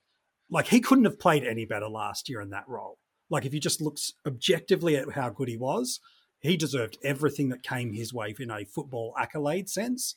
Like 0.49 0.67
he 0.67 0.81
couldn't 0.81 1.05
have 1.05 1.19
played 1.19 1.45
any 1.45 1.65
better 1.65 1.87
last 1.87 2.29
year 2.29 2.41
in 2.41 2.49
that 2.49 2.67
role. 2.67 2.97
Like 3.29 3.45
if 3.45 3.53
you 3.53 3.59
just 3.61 3.81
look 3.81 3.97
objectively 4.27 4.97
at 4.97 5.13
how 5.13 5.29
good 5.29 5.47
he 5.47 5.57
was, 5.57 6.01
he 6.41 6.57
deserved 6.57 6.97
everything 7.03 7.49
that 7.49 7.63
came 7.63 7.93
his 7.93 8.13
way 8.13 8.35
in 8.39 8.51
a 8.51 8.65
football 8.65 9.13
accolade 9.17 9.69
sense. 9.69 10.15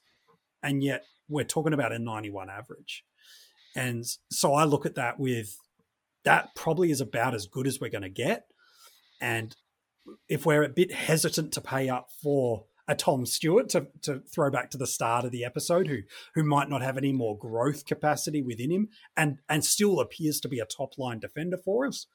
And 0.63 0.83
yet 0.83 1.05
we're 1.29 1.45
talking 1.45 1.75
about 1.75 1.93
a 1.93 1.99
91 1.99 2.49
average. 2.51 3.05
And 3.77 4.05
so 4.31 4.55
I 4.55 4.65
look 4.65 4.87
at 4.87 4.95
that 4.95 5.19
with 5.19 5.57
that 6.25 6.55
probably 6.55 6.91
is 6.91 7.01
about 7.01 7.35
as 7.35 7.47
good 7.47 7.67
as 7.67 7.81
we're 7.81 7.91
going 7.91 8.03
to 8.03 8.09
get. 8.09 8.47
And 9.21 9.55
if 10.29 10.47
we're 10.47 10.63
a 10.63 10.69
bit 10.69 10.93
hesitant 10.93 11.53
to 11.53 11.61
pay 11.61 11.89
up 11.89 12.09
for 12.23 12.65
a 12.87 12.95
Tom 12.95 13.25
Stewart 13.27 13.69
to, 13.71 13.89
to 14.03 14.21
throw 14.21 14.51
back 14.51 14.71
to 14.71 14.79
the 14.79 14.87
start 14.87 15.25
of 15.25 15.31
the 15.31 15.45
episode, 15.45 15.87
who 15.87 15.99
who 16.35 16.45
might 16.45 16.69
not 16.69 16.83
have 16.83 16.99
any 16.99 17.13
more 17.13 17.37
growth 17.37 17.87
capacity 17.87 18.43
within 18.43 18.71
him 18.71 18.89
and 19.17 19.39
and 19.49 19.65
still 19.65 20.01
appears 20.01 20.41
to 20.41 20.49
be 20.49 20.59
a 20.59 20.67
top 20.67 20.99
line 20.99 21.19
defender 21.19 21.57
for 21.57 21.87
us, 21.87 22.07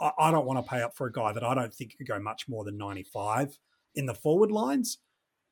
I, 0.00 0.12
I 0.18 0.30
don't 0.30 0.46
want 0.46 0.64
to 0.64 0.70
pay 0.70 0.82
up 0.82 0.96
for 0.96 1.06
a 1.06 1.12
guy 1.12 1.32
that 1.32 1.44
I 1.44 1.54
don't 1.54 1.72
think 1.72 1.96
could 1.96 2.08
go 2.08 2.18
much 2.18 2.48
more 2.48 2.64
than 2.64 2.76
95 2.76 3.58
in 3.94 4.06
the 4.06 4.14
forward 4.14 4.50
lines 4.50 4.98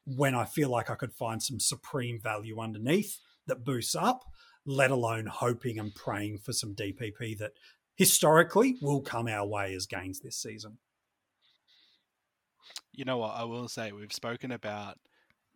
when 0.05 0.35
I 0.35 0.45
feel 0.45 0.69
like 0.69 0.91
I 0.91 0.95
could 0.95 1.13
find 1.13 1.43
some 1.43 1.59
supreme 1.59 2.21
value 2.21 2.61
underneath 2.61 3.19
that 3.47 3.65
boosts 3.65 3.95
up 3.95 4.25
let 4.67 4.91
alone 4.91 5.27
hoping 5.27 5.79
and 5.79 5.95
praying 5.95 6.39
for 6.39 6.53
some 6.53 6.75
DPP 6.75 7.39
that 7.39 7.53
historically 7.95 8.77
will 8.83 9.01
come 9.01 9.29
our 9.29 9.47
way 9.47 9.73
as 9.75 9.87
gains 9.87 10.21
this 10.21 10.37
season. 10.37 10.79
You 12.93 13.05
know 13.05 13.19
what? 13.19 13.37
I 13.37 13.45
will 13.45 13.69
say 13.69 13.93
we've 13.93 14.13
spoken 14.13 14.51
about 14.51 14.99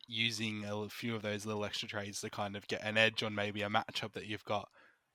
using 0.07 0.64
a 0.64 0.88
few 0.88 1.14
of 1.14 1.22
those 1.22 1.45
little 1.45 1.64
extra 1.64 1.88
trades 1.88 2.20
to 2.20 2.30
kind 2.30 2.57
of 2.57 2.66
get 2.68 2.82
an 2.84 2.97
edge 2.97 3.22
on 3.22 3.34
maybe 3.34 3.62
a 3.62 3.68
matchup 3.68 4.12
that 4.12 4.26
you've 4.26 4.45
got. 4.45 4.68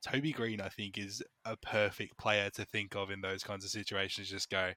Toby 0.05 0.31
Greene, 0.31 0.61
I 0.61 0.69
think, 0.69 0.97
is 0.97 1.23
a 1.45 1.57
perfect 1.57 2.17
player 2.17 2.49
to 2.51 2.65
think 2.65 2.95
of 2.95 3.09
in 3.09 3.21
those 3.21 3.43
kinds 3.43 3.65
of 3.65 3.71
situations. 3.71 4.29
Just 4.29 4.49
go, 4.49 4.71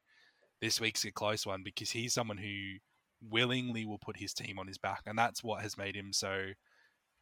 this 0.61 0.81
week's 0.81 1.05
a 1.05 1.13
close 1.13 1.45
one 1.45 1.63
because 1.63 1.91
he's 1.91 2.15
someone 2.15 2.39
who 2.39 2.77
willingly 3.21 3.85
will 3.85 3.99
put 3.99 4.17
his 4.17 4.33
team 4.33 4.59
on 4.59 4.67
his 4.67 4.79
back, 4.79 5.03
and 5.07 5.19
that's 5.19 5.45
what 5.45 5.63
has 5.63 5.77
made 5.77 5.95
him 5.95 6.13
so 6.13 6.47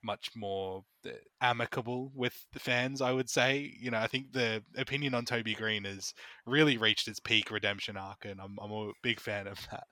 much 0.04 0.30
more 0.36 0.84
uh, 1.04 1.11
amicable 1.40 2.12
with 2.14 2.46
the 2.52 2.61
fans. 2.61 3.00
I 3.00 3.12
would 3.12 3.28
say, 3.28 3.74
you 3.80 3.90
know, 3.90 3.98
I 3.98 4.07
think 4.07 4.32
the 4.32 4.62
opinion 4.76 5.14
on 5.14 5.24
Toby 5.24 5.54
Greene 5.54 5.84
has 5.84 6.14
really 6.46 6.78
reached 6.78 7.09
its 7.09 7.18
peak 7.18 7.50
redemption 7.50 7.96
arc, 7.96 8.24
and 8.24 8.40
I'm, 8.40 8.57
I'm 8.62 8.70
a 8.70 8.92
big 9.02 9.18
fan 9.18 9.48
of 9.48 9.59
that. 9.70 9.84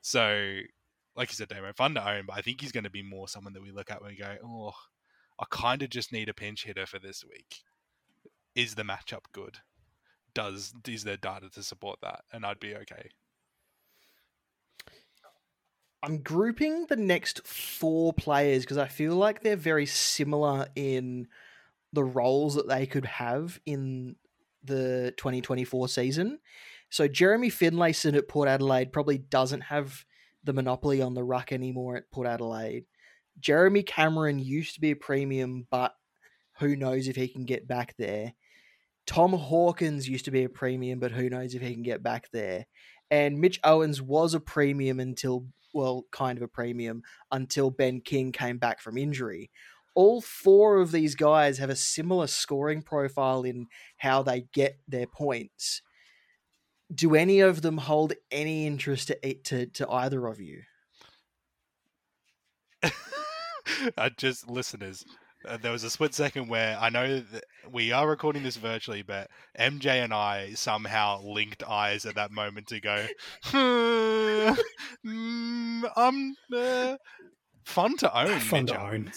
So, 0.00 0.58
like 1.16 1.30
you 1.30 1.34
said, 1.34 1.48
Damo, 1.48 1.72
fun 1.76 1.94
to 1.94 2.08
own, 2.08 2.24
but 2.26 2.36
I 2.36 2.40
think 2.40 2.60
he's 2.60 2.72
going 2.72 2.84
to 2.84 2.90
be 2.90 3.02
more 3.02 3.28
someone 3.28 3.52
that 3.52 3.62
we 3.62 3.72
look 3.72 3.90
at 3.90 4.00
when 4.00 4.12
we 4.12 4.16
go, 4.16 4.36
oh, 4.42 4.72
I 5.38 5.44
kind 5.50 5.82
of 5.82 5.90
just 5.90 6.12
need 6.12 6.28
a 6.28 6.34
pinch 6.34 6.64
hitter 6.64 6.86
for 6.86 6.98
this 6.98 7.24
week. 7.24 7.62
Is 8.54 8.74
the 8.74 8.82
matchup 8.82 9.24
good? 9.32 9.58
Does 10.34 10.74
is 10.86 11.04
there 11.04 11.16
data 11.16 11.48
to 11.50 11.62
support 11.62 12.00
that? 12.02 12.22
And 12.32 12.44
I'd 12.44 12.60
be 12.60 12.74
okay. 12.74 13.10
I'm 16.02 16.18
grouping 16.18 16.86
the 16.86 16.96
next 16.96 17.46
four 17.46 18.12
players 18.12 18.62
because 18.62 18.78
I 18.78 18.86
feel 18.86 19.16
like 19.16 19.42
they're 19.42 19.56
very 19.56 19.86
similar 19.86 20.68
in 20.76 21.26
the 21.92 22.04
roles 22.04 22.54
that 22.54 22.68
they 22.68 22.86
could 22.86 23.04
have 23.04 23.60
in 23.66 24.16
the 24.62 25.12
2024 25.16 25.88
season. 25.88 26.38
So 26.90 27.08
Jeremy 27.08 27.50
Finlayson 27.50 28.14
at 28.14 28.28
Port 28.28 28.48
Adelaide 28.48 28.92
probably 28.92 29.18
doesn't 29.18 29.62
have 29.62 30.04
the 30.44 30.52
monopoly 30.52 31.02
on 31.02 31.14
the 31.14 31.24
ruck 31.24 31.52
anymore 31.52 31.96
at 31.96 32.10
Port 32.10 32.26
Adelaide. 32.26 32.84
Jeremy 33.40 33.82
Cameron 33.82 34.38
used 34.38 34.74
to 34.74 34.80
be 34.80 34.90
a 34.90 34.96
premium, 34.96 35.66
but 35.70 35.94
who 36.58 36.76
knows 36.76 37.08
if 37.08 37.16
he 37.16 37.28
can 37.28 37.44
get 37.44 37.66
back 37.66 37.94
there. 37.98 38.34
Tom 39.06 39.32
Hawkins 39.32 40.08
used 40.08 40.26
to 40.26 40.30
be 40.30 40.44
a 40.44 40.48
premium, 40.50 40.98
but 40.98 41.12
who 41.12 41.30
knows 41.30 41.54
if 41.54 41.62
he 41.62 41.72
can 41.72 41.82
get 41.82 42.02
back 42.02 42.28
there. 42.30 42.66
And 43.10 43.40
Mitch 43.40 43.58
Owens 43.64 44.02
was 44.02 44.34
a 44.34 44.40
premium 44.40 45.00
until, 45.00 45.46
well, 45.72 46.04
kind 46.12 46.36
of 46.36 46.42
a 46.42 46.48
premium 46.48 47.02
until 47.32 47.70
Ben 47.70 48.00
King 48.02 48.32
came 48.32 48.58
back 48.58 48.80
from 48.80 48.98
injury. 48.98 49.50
All 49.94 50.20
four 50.20 50.76
of 50.76 50.92
these 50.92 51.14
guys 51.14 51.56
have 51.58 51.70
a 51.70 51.76
similar 51.76 52.26
scoring 52.26 52.82
profile 52.82 53.44
in 53.44 53.68
how 53.96 54.22
they 54.22 54.42
get 54.52 54.78
their 54.86 55.06
points. 55.06 55.80
Do 56.94 57.14
any 57.14 57.40
of 57.40 57.62
them 57.62 57.78
hold 57.78 58.12
any 58.30 58.66
interest 58.66 59.08
to, 59.08 59.34
to, 59.34 59.66
to 59.66 59.90
either 59.90 60.26
of 60.26 60.40
you? 60.40 60.62
I 63.96 64.08
just 64.16 64.48
listeners. 64.48 65.04
Uh, 65.46 65.56
there 65.56 65.70
was 65.72 65.84
a 65.84 65.90
split 65.90 66.14
second 66.14 66.48
where 66.48 66.76
I 66.78 66.90
know 66.90 67.20
that 67.20 67.44
we 67.70 67.92
are 67.92 68.08
recording 68.08 68.42
this 68.42 68.56
virtually, 68.56 69.02
but 69.02 69.30
MJ 69.58 70.02
and 70.02 70.12
I 70.12 70.54
somehow 70.54 71.22
linked 71.22 71.62
eyes 71.62 72.04
at 72.04 72.16
that 72.16 72.32
moment 72.32 72.66
to 72.68 72.80
go, 72.80 73.06
hmm, 73.44 74.50
mm, 75.06 75.96
um, 75.96 76.34
uh, 76.52 76.96
fun 77.64 77.96
to 77.98 78.18
own. 78.18 78.40
Fun 78.40 78.64
Mitch 78.64 78.72
to 78.72 78.80
own. 78.80 79.12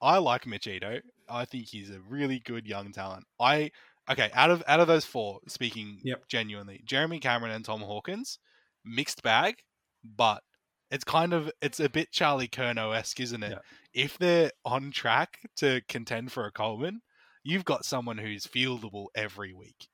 I 0.00 0.18
like 0.18 0.44
Machito. 0.44 1.00
I 1.28 1.44
think 1.44 1.66
he's 1.68 1.90
a 1.90 2.00
really 2.08 2.38
good 2.40 2.66
young 2.66 2.92
talent. 2.92 3.24
I 3.40 3.70
okay 4.10 4.30
out 4.34 4.50
of 4.50 4.62
out 4.68 4.80
of 4.80 4.86
those 4.86 5.04
four, 5.04 5.40
speaking 5.48 6.00
Yep. 6.02 6.28
genuinely, 6.28 6.82
Jeremy 6.84 7.18
Cameron 7.18 7.52
and 7.52 7.64
Tom 7.64 7.80
Hawkins, 7.80 8.38
mixed 8.84 9.22
bag, 9.22 9.56
but 10.04 10.42
it's 10.90 11.04
kind 11.04 11.32
of 11.32 11.50
it's 11.60 11.80
a 11.80 11.88
bit 11.88 12.12
Charlie 12.12 12.48
Curnow 12.48 12.96
esque, 12.96 13.20
isn't 13.20 13.42
it? 13.42 13.52
Yeah. 13.52 14.04
If 14.04 14.18
they're 14.18 14.52
on 14.64 14.90
track 14.90 15.50
to 15.56 15.80
contend 15.88 16.32
for 16.32 16.44
a 16.46 16.52
Coleman, 16.52 17.00
you've 17.42 17.64
got 17.64 17.84
someone 17.84 18.18
who's 18.18 18.46
fieldable 18.46 19.06
every 19.14 19.52
week. 19.52 19.88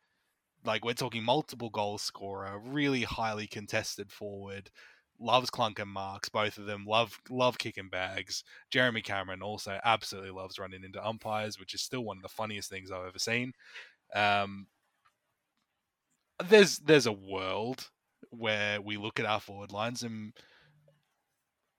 Like 0.65 0.85
we're 0.85 0.95
talking 0.95 1.25
multiple 1.25 1.71
goal 1.71 1.99
scorer, 1.99 2.61
really 2.65 3.03
highly 3.03 3.47
contested 3.47 4.13
forward, 4.13 4.71
loves 5.19 5.51
clunk 5.51 5.79
and 5.79 5.91
marks, 5.91 6.29
both 6.29 6.59
of 6.59 6.67
them 6.67 6.85
love 6.87 7.19
love 7.31 7.59
kicking 7.59 7.89
bags. 7.89 8.45
Jeremy 8.71 9.03
Cameron 9.03 9.43
also 9.43 9.79
absolutely 9.85 10.31
loves 10.31 10.59
running 10.59 10.85
into 10.85 11.05
umpires, 11.05 11.59
which 11.59 11.75
is 11.75 11.81
still 11.81 12.05
one 12.05 12.19
of 12.19 12.23
the 12.23 12.29
funniest 12.29 12.69
things 12.69 12.91
I've 12.91 13.07
ever 13.07 13.19
seen. 13.19 13.55
Um, 14.15 14.67
there's 16.49 16.79
there's 16.79 17.07
a 17.07 17.13
world 17.13 17.89
where 18.31 18.81
we 18.81 18.97
look 18.97 19.21
at 19.21 19.27
our 19.27 19.41
forward 19.41 19.73
lines 19.73 20.03
and 20.03 20.33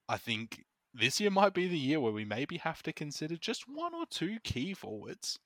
I 0.08 0.18
think 0.18 0.64
this 0.93 1.20
year 1.20 1.32
might 1.32 1.54
be 1.54 1.68
the 1.68 1.78
year 1.78 1.99
where 1.99 2.12
we 2.12 2.26
maybe 2.26 2.58
have 2.58 2.84
to 2.84 2.93
consider 2.93 3.36
just 3.36 3.64
one 3.68 3.93
or 3.95 4.06
two 4.10 4.38
key 4.43 4.74
forwards. 4.74 5.39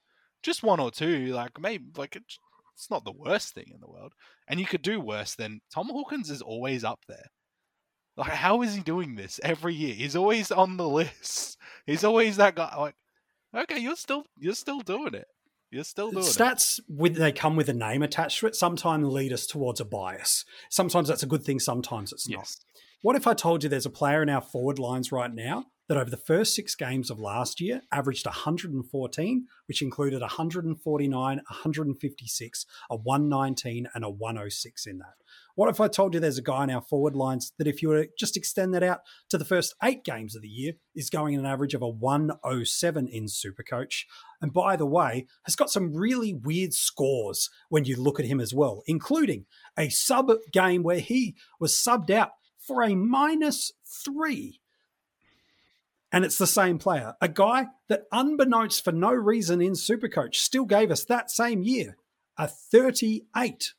Just 0.43 0.63
one 0.63 0.79
or 0.79 0.91
two, 0.91 1.27
like 1.27 1.59
maybe 1.59 1.85
like 1.95 2.15
it's 2.15 2.89
not 2.91 3.05
the 3.05 3.11
worst 3.11 3.53
thing 3.53 3.71
in 3.73 3.79
the 3.79 3.89
world. 3.89 4.13
And 4.47 4.59
you 4.59 4.65
could 4.65 4.81
do 4.81 4.99
worse 4.99 5.35
than 5.35 5.61
Tom 5.73 5.87
Hawkins 5.89 6.29
is 6.29 6.41
always 6.41 6.83
up 6.83 6.99
there. 7.07 7.31
Like 8.15 8.31
how 8.31 8.61
is 8.61 8.75
he 8.75 8.81
doing 8.81 9.15
this 9.15 9.39
every 9.43 9.73
year? 9.73 9.93
He's 9.93 10.15
always 10.15 10.51
on 10.51 10.77
the 10.77 10.87
list. 10.89 11.57
He's 11.85 12.03
always 12.03 12.37
that 12.37 12.55
guy 12.55 12.75
like 12.77 12.95
okay, 13.55 13.79
you're 13.79 13.95
still 13.95 14.25
you're 14.37 14.53
still 14.53 14.81
doing 14.81 15.13
it. 15.13 15.27
You're 15.71 15.83
still 15.83 16.11
doing 16.11 16.23
it. 16.23 16.29
Stats 16.29 16.79
with 16.87 17.15
they 17.15 17.31
come 17.31 17.55
with 17.55 17.69
a 17.69 17.73
name 17.73 18.03
attached 18.03 18.39
to 18.39 18.47
it. 18.47 18.55
Sometimes 18.55 19.07
lead 19.07 19.33
us 19.33 19.47
towards 19.47 19.79
a 19.79 19.85
bias. 19.85 20.45
Sometimes 20.69 21.07
that's 21.07 21.23
a 21.23 21.27
good 21.27 21.43
thing. 21.43 21.59
Sometimes 21.59 22.11
it's 22.11 22.27
not. 22.29 22.55
What 23.03 23.15
if 23.15 23.27
I 23.27 23.35
told 23.35 23.61
you 23.61 23.69
there's 23.69 23.85
a 23.85 23.91
player 23.91 24.23
in 24.23 24.29
our 24.29 24.41
forward 24.41 24.79
lines 24.79 25.11
right 25.11 25.31
now 25.31 25.65
that 25.87 25.97
over 25.97 26.09
the 26.09 26.17
first 26.17 26.55
six 26.55 26.73
games 26.73 27.11
of 27.11 27.19
last 27.19 27.61
year 27.61 27.81
averaged 27.93 28.25
114, 28.25 29.45
which 29.67 29.83
included 29.83 30.21
149, 30.21 31.37
156, 31.37 32.65
a 32.89 32.95
119, 32.95 33.87
and 33.93 34.03
a 34.03 34.09
106 34.09 34.87
in 34.87 34.97
that? 34.97 35.13
What 35.53 35.69
if 35.69 35.79
I 35.79 35.87
told 35.87 36.15
you 36.15 36.19
there's 36.19 36.39
a 36.39 36.41
guy 36.41 36.63
in 36.63 36.71
our 36.71 36.81
forward 36.81 37.15
lines 37.15 37.53
that, 37.59 37.67
if 37.67 37.83
you 37.83 37.89
were 37.89 38.05
to 38.05 38.09
just 38.17 38.35
extend 38.35 38.73
that 38.73 38.81
out 38.81 39.01
to 39.29 39.37
the 39.37 39.45
first 39.45 39.75
eight 39.83 40.03
games 40.03 40.35
of 40.35 40.41
the 40.41 40.47
year, 40.47 40.73
is 40.95 41.11
going 41.11 41.35
an 41.35 41.45
average 41.45 41.75
of 41.75 41.83
a 41.83 41.87
107 41.87 43.07
in 43.07 43.25
Supercoach? 43.25 44.05
And 44.41 44.51
by 44.51 44.75
the 44.75 44.87
way, 44.87 45.27
has 45.45 45.55
got 45.55 45.69
some 45.69 45.93
really 45.93 46.33
weird 46.33 46.73
scores 46.73 47.51
when 47.69 47.85
you 47.85 47.95
look 47.95 48.19
at 48.19 48.25
him 48.25 48.41
as 48.41 48.55
well, 48.55 48.81
including 48.87 49.45
a 49.77 49.89
sub 49.89 50.31
game 50.51 50.81
where 50.81 50.99
he 50.99 51.35
was 51.59 51.73
subbed 51.73 52.09
out 52.09 52.31
for 52.67 52.83
a 52.83 52.95
minus 52.95 53.71
three. 53.85 54.59
And 56.11 56.23
it's 56.23 56.37
the 56.37 56.47
same 56.47 56.77
player. 56.77 57.15
A 57.21 57.27
guy 57.27 57.67
that, 57.89 58.03
unbeknownst 58.11 58.83
for 58.83 58.91
no 58.91 59.11
reason 59.11 59.61
in 59.61 59.73
Supercoach, 59.73 60.35
still 60.35 60.65
gave 60.65 60.91
us 60.91 61.03
that 61.05 61.31
same 61.31 61.63
year 61.63 61.97
a 62.37 62.47
38. 62.47 63.73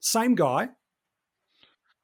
Same 0.00 0.34
guy, 0.34 0.70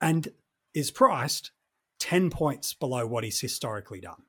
and 0.00 0.28
is 0.74 0.90
priced 0.90 1.52
10 1.98 2.30
points 2.30 2.74
below 2.74 3.06
what 3.06 3.24
he's 3.24 3.40
historically 3.40 4.00
done. 4.00 4.22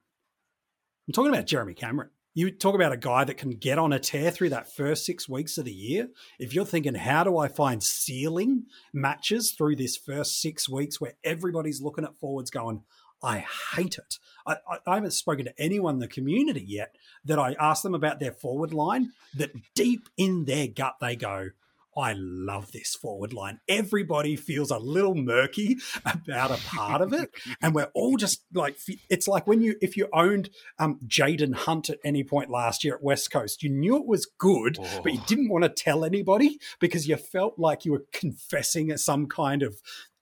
I'm 1.07 1.13
talking 1.13 1.33
about 1.33 1.45
Jeremy 1.45 1.73
Cameron. 1.73 2.09
You 2.33 2.49
talk 2.49 2.75
about 2.75 2.93
a 2.93 2.97
guy 2.97 3.25
that 3.25 3.37
can 3.37 3.51
get 3.51 3.77
on 3.77 3.91
a 3.91 3.99
tear 3.99 4.31
through 4.31 4.51
that 4.51 4.73
first 4.73 5.05
six 5.05 5.27
weeks 5.27 5.57
of 5.57 5.65
the 5.65 5.73
year. 5.73 6.07
If 6.39 6.53
you're 6.53 6.65
thinking, 6.65 6.95
how 6.95 7.25
do 7.25 7.37
I 7.37 7.49
find 7.49 7.83
ceiling 7.83 8.67
matches 8.93 9.51
through 9.51 9.75
this 9.75 9.97
first 9.97 10.41
six 10.41 10.69
weeks 10.69 11.01
where 11.01 11.15
everybody's 11.25 11.81
looking 11.81 12.05
at 12.05 12.17
forwards 12.19 12.49
going, 12.49 12.83
I 13.21 13.45
hate 13.75 13.97
it. 13.97 14.17
I, 14.47 14.55
I, 14.69 14.77
I 14.87 14.95
haven't 14.95 15.11
spoken 15.11 15.45
to 15.45 15.61
anyone 15.61 15.95
in 15.95 15.99
the 15.99 16.07
community 16.07 16.63
yet 16.65 16.95
that 17.25 17.37
I 17.37 17.55
asked 17.59 17.83
them 17.83 17.95
about 17.95 18.19
their 18.19 18.31
forward 18.31 18.73
line 18.73 19.11
that 19.35 19.51
deep 19.75 20.07
in 20.15 20.45
their 20.45 20.67
gut 20.67 20.95
they 21.01 21.17
go, 21.17 21.49
I 21.97 22.13
love 22.17 22.71
this 22.71 22.95
forward 22.95 23.33
line. 23.33 23.59
Everybody 23.67 24.35
feels 24.35 24.71
a 24.71 24.77
little 24.77 25.13
murky 25.15 25.77
about 26.05 26.51
a 26.51 26.57
part 26.65 27.01
of 27.01 27.13
it. 27.13 27.29
And 27.61 27.75
we're 27.75 27.91
all 27.93 28.17
just 28.17 28.43
like, 28.53 28.77
it's 29.09 29.27
like 29.27 29.45
when 29.45 29.61
you, 29.61 29.75
if 29.81 29.95
you 29.97 30.07
owned 30.13 30.49
um, 30.79 30.99
Jayden 31.05 31.53
Hunt 31.53 31.89
at 31.89 31.99
any 32.03 32.23
point 32.23 32.49
last 32.49 32.83
year 32.83 32.95
at 32.95 33.03
West 33.03 33.29
Coast, 33.31 33.61
you 33.61 33.69
knew 33.69 33.97
it 33.97 34.07
was 34.07 34.25
good, 34.37 34.77
but 35.03 35.13
you 35.13 35.19
Oh. 35.21 35.25
didn't 35.27 35.49
want 35.49 35.63
to 35.63 35.69
tell 35.69 36.03
anybody 36.05 36.59
because 36.79 37.07
you 37.07 37.17
felt 37.17 37.59
like 37.59 37.85
you 37.85 37.91
were 37.91 38.05
confessing 38.13 38.95
some 38.97 39.27
kind 39.27 39.61
of 39.61 39.75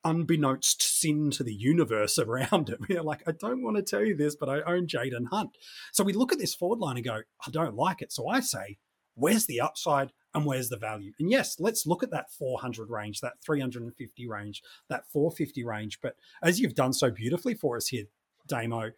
unbeknownst 0.04 0.82
sin 0.82 1.30
to 1.32 1.44
the 1.44 1.54
universe 1.54 2.18
around 2.20 2.70
it. 2.70 2.80
We're 2.90 3.04
like, 3.04 3.22
I 3.28 3.32
don't 3.32 3.62
want 3.64 3.78
to 3.78 3.84
tell 3.84 4.04
you 4.04 4.16
this, 4.16 4.36
but 4.36 4.50
I 4.50 4.62
own 4.62 4.88
Jayden 4.88 5.28
Hunt. 5.32 5.52
So 5.94 6.04
we 6.04 6.14
look 6.14 6.32
at 6.32 6.40
this 6.40 6.56
forward 6.56 6.80
line 6.80 6.98
and 6.98 7.06
go, 7.06 7.22
I 7.46 7.52
don't 7.52 7.76
like 7.76 8.02
it. 8.02 8.12
So 8.12 8.28
I 8.28 8.40
say, 8.40 8.78
where's 9.16 9.46
the 9.46 9.62
upside 9.62 10.12
and 10.34 10.46
where's 10.46 10.70
the 10.70 10.78
value? 10.78 11.12
And 11.20 11.30
yes, 11.30 11.60
let's 11.60 11.88
look 11.88 12.04
at 12.04 12.12
that 12.12 12.32
400 12.32 12.90
range, 12.90 13.22
that 13.22 13.42
350 13.44 14.28
range, 14.28 14.62
that 14.90 15.10
450 15.12 15.64
range. 15.64 16.00
But 16.02 16.16
as 16.44 16.60
you've 16.60 16.76
done 16.76 16.94
so 16.94 17.10
beautifully 17.12 17.54
for 17.54 17.78
us 17.78 17.88
here, 17.88 18.06
Damo, 18.48 18.92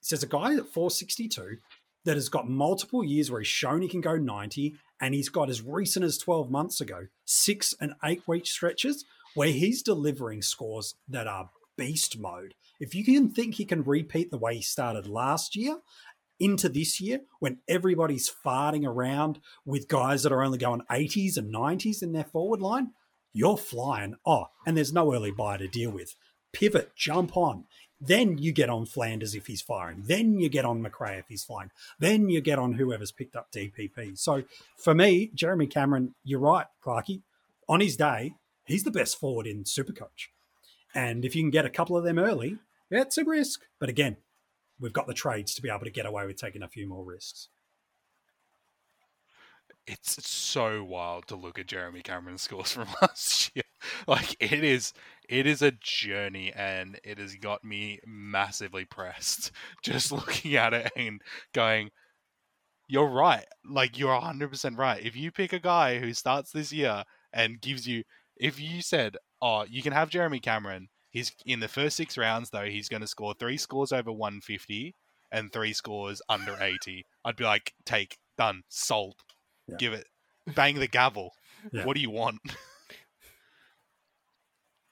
says 0.00 0.22
a 0.22 0.26
guy 0.26 0.54
at 0.54 0.68
462 0.68 1.58
that 2.04 2.14
has 2.16 2.28
got 2.28 2.48
multiple 2.48 3.04
years 3.04 3.30
where 3.30 3.40
he's 3.40 3.48
shown 3.48 3.82
he 3.82 3.88
can 3.88 4.00
go 4.00 4.16
90, 4.16 4.76
and 5.00 5.14
he's 5.14 5.28
got 5.28 5.50
as 5.50 5.62
recent 5.62 6.04
as 6.04 6.18
12 6.18 6.50
months 6.50 6.80
ago, 6.80 7.06
six 7.24 7.74
and 7.80 7.94
eight 8.04 8.22
week 8.26 8.46
stretches 8.46 9.04
where 9.34 9.48
he's 9.48 9.82
delivering 9.82 10.42
scores 10.42 10.94
that 11.08 11.26
are 11.26 11.50
beast 11.76 12.18
mode. 12.18 12.54
If 12.80 12.94
you 12.94 13.04
can 13.04 13.30
think 13.30 13.54
he 13.54 13.64
can 13.64 13.82
repeat 13.82 14.30
the 14.30 14.38
way 14.38 14.56
he 14.56 14.62
started 14.62 15.06
last 15.06 15.54
year 15.54 15.78
into 16.40 16.68
this 16.68 17.00
year 17.00 17.20
when 17.40 17.58
everybody's 17.68 18.32
farting 18.44 18.86
around 18.86 19.40
with 19.64 19.88
guys 19.88 20.22
that 20.22 20.32
are 20.32 20.42
only 20.42 20.58
going 20.58 20.82
80s 20.90 21.36
and 21.36 21.52
90s 21.52 22.02
in 22.02 22.12
their 22.12 22.24
forward 22.24 22.60
line, 22.60 22.92
you're 23.32 23.56
flying. 23.56 24.16
Oh, 24.24 24.46
and 24.66 24.76
there's 24.76 24.92
no 24.92 25.12
early 25.14 25.30
buy 25.30 25.56
to 25.56 25.68
deal 25.68 25.90
with. 25.90 26.14
Pivot, 26.52 26.92
jump 26.96 27.36
on. 27.36 27.64
Then 28.00 28.38
you 28.38 28.52
get 28.52 28.70
on 28.70 28.86
Flanders 28.86 29.34
if 29.34 29.46
he's 29.48 29.60
firing. 29.60 30.04
Then 30.06 30.38
you 30.38 30.48
get 30.48 30.64
on 30.64 30.82
Macrae 30.82 31.18
if 31.18 31.26
he's 31.28 31.44
flying. 31.44 31.70
Then 31.98 32.28
you 32.28 32.40
get 32.40 32.58
on 32.58 32.74
whoever's 32.74 33.10
picked 33.10 33.34
up 33.34 33.50
DPP. 33.50 34.16
So 34.16 34.44
for 34.76 34.94
me, 34.94 35.30
Jeremy 35.34 35.66
Cameron, 35.66 36.14
you're 36.22 36.38
right, 36.38 36.66
Clarky. 36.84 37.22
On 37.68 37.80
his 37.80 37.96
day, 37.96 38.34
he's 38.64 38.84
the 38.84 38.90
best 38.90 39.18
forward 39.18 39.46
in 39.46 39.64
Supercoach. 39.64 40.28
And 40.94 41.24
if 41.24 41.34
you 41.34 41.42
can 41.42 41.50
get 41.50 41.66
a 41.66 41.70
couple 41.70 41.96
of 41.96 42.04
them 42.04 42.18
early, 42.18 42.58
yeah, 42.90 43.02
it's 43.02 43.18
a 43.18 43.24
risk. 43.24 43.62
But 43.78 43.88
again, 43.88 44.16
we've 44.80 44.92
got 44.92 45.06
the 45.06 45.14
trades 45.14 45.54
to 45.54 45.62
be 45.62 45.68
able 45.68 45.84
to 45.84 45.90
get 45.90 46.06
away 46.06 46.26
with 46.26 46.36
taking 46.36 46.62
a 46.62 46.68
few 46.68 46.88
more 46.88 47.04
risks. 47.04 47.48
it's 49.86 50.28
so 50.28 50.84
wild 50.84 51.26
to 51.26 51.34
look 51.36 51.58
at 51.58 51.66
Jeremy 51.66 52.02
Cameron's 52.02 52.42
scores 52.42 52.72
from 52.72 52.88
last 53.02 53.50
year. 53.54 53.64
Like 54.06 54.36
it 54.40 54.64
is 54.64 54.92
it 55.28 55.46
is 55.46 55.62
a 55.62 55.72
journey 55.72 56.52
and 56.54 56.98
it 57.04 57.18
has 57.18 57.34
got 57.36 57.64
me 57.64 58.00
massively 58.06 58.84
pressed 58.84 59.52
just 59.82 60.12
looking 60.12 60.56
at 60.56 60.74
it 60.74 60.92
and 60.96 61.22
going 61.54 61.90
you're 62.88 63.08
right. 63.08 63.44
Like 63.64 63.98
you're 63.98 64.18
100% 64.18 64.78
right. 64.78 65.04
If 65.04 65.14
you 65.14 65.30
pick 65.30 65.52
a 65.52 65.58
guy 65.58 65.98
who 65.98 66.14
starts 66.14 66.50
this 66.50 66.72
year 66.72 67.04
and 67.32 67.60
gives 67.60 67.86
you 67.86 68.02
if 68.36 68.60
you 68.60 68.82
said, 68.82 69.16
"Oh, 69.42 69.64
you 69.68 69.82
can 69.82 69.92
have 69.92 70.10
Jeremy 70.10 70.40
Cameron. 70.40 70.88
He's 71.10 71.32
in 71.46 71.60
the 71.60 71.68
first 71.68 71.96
6 71.96 72.18
rounds 72.18 72.50
though, 72.50 72.64
he's 72.66 72.88
going 72.88 73.00
to 73.02 73.06
score 73.08 73.34
3 73.34 73.56
scores 73.56 73.92
over 73.92 74.12
150 74.12 74.94
and 75.32 75.52
3 75.52 75.72
scores 75.72 76.20
under 76.28 76.56
80." 76.60 77.04
I'd 77.24 77.36
be 77.36 77.44
like, 77.44 77.74
"Take, 77.84 78.18
done, 78.36 78.62
sold." 78.68 79.16
Yeah. 79.66 79.76
give 79.78 79.92
it 79.92 80.06
bang 80.54 80.76
the 80.76 80.86
gavel 80.88 81.34
Yeah. 81.72 81.84
what 81.84 81.94
do 81.94 82.00
you 82.00 82.08
want 82.08 82.40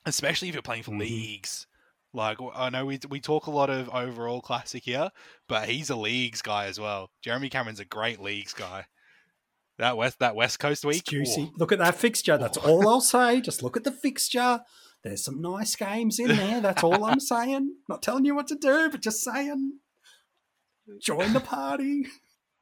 especially 0.05 0.48
if 0.48 0.55
you're 0.55 0.62
playing 0.62 0.82
for 0.82 0.93
Mhm. 0.93 1.01
leagues 1.01 1.66
like 2.12 2.38
I 2.55 2.70
know 2.70 2.86
we, 2.86 2.98
we 3.09 3.20
talk 3.20 3.47
a 3.47 3.51
lot 3.51 3.70
of 3.70 3.88
overall 3.90 4.40
classic 4.40 4.84
here 4.84 5.10
but 5.48 5.68
he's 5.68 5.90
a 5.90 5.97
leagues 5.97 6.43
guy 6.43 6.66
as 6.66 6.78
well 6.78 7.10
jeremy 7.22 7.48
cameron's 7.48 7.80
a 7.80 7.84
great 7.84 8.20
leagues 8.20 8.52
guy 8.52 8.86
that 9.78 9.97
west 9.97 10.18
that 10.20 10.36
west 10.36 10.59
coast 10.59 10.84
It's 10.84 10.97
week 10.97 11.05
juicy. 11.05 11.51
oh, 11.51 11.55
Look 11.59 11.72
at 11.72 11.78
that 11.78 11.97
fixture. 11.97 12.38
That's 12.38 12.56
all 12.56 12.88
I'll 12.88 13.01
say. 13.02 13.43
Just 13.43 13.62
look 13.62 13.76
at 13.76 13.84
the 13.84 13.93
fixture. 13.93 14.60
There's 15.05 15.24
some 15.24 15.40
nice 15.40 15.77
games 15.77 16.18
in 16.18 16.28
there. 16.28 16.60
That's 16.60 16.82
all 16.82 17.05
I'm 17.05 17.20
saying. 17.32 17.74
Not 17.89 18.02
telling 18.02 18.24
you 18.24 18.35
what 18.35 18.48
to 18.48 18.56
do, 18.56 18.89
but 18.90 19.01
just 19.01 19.23
saying. 19.23 19.78
Join 21.01 21.32
the 21.32 21.40
party. 21.40 22.06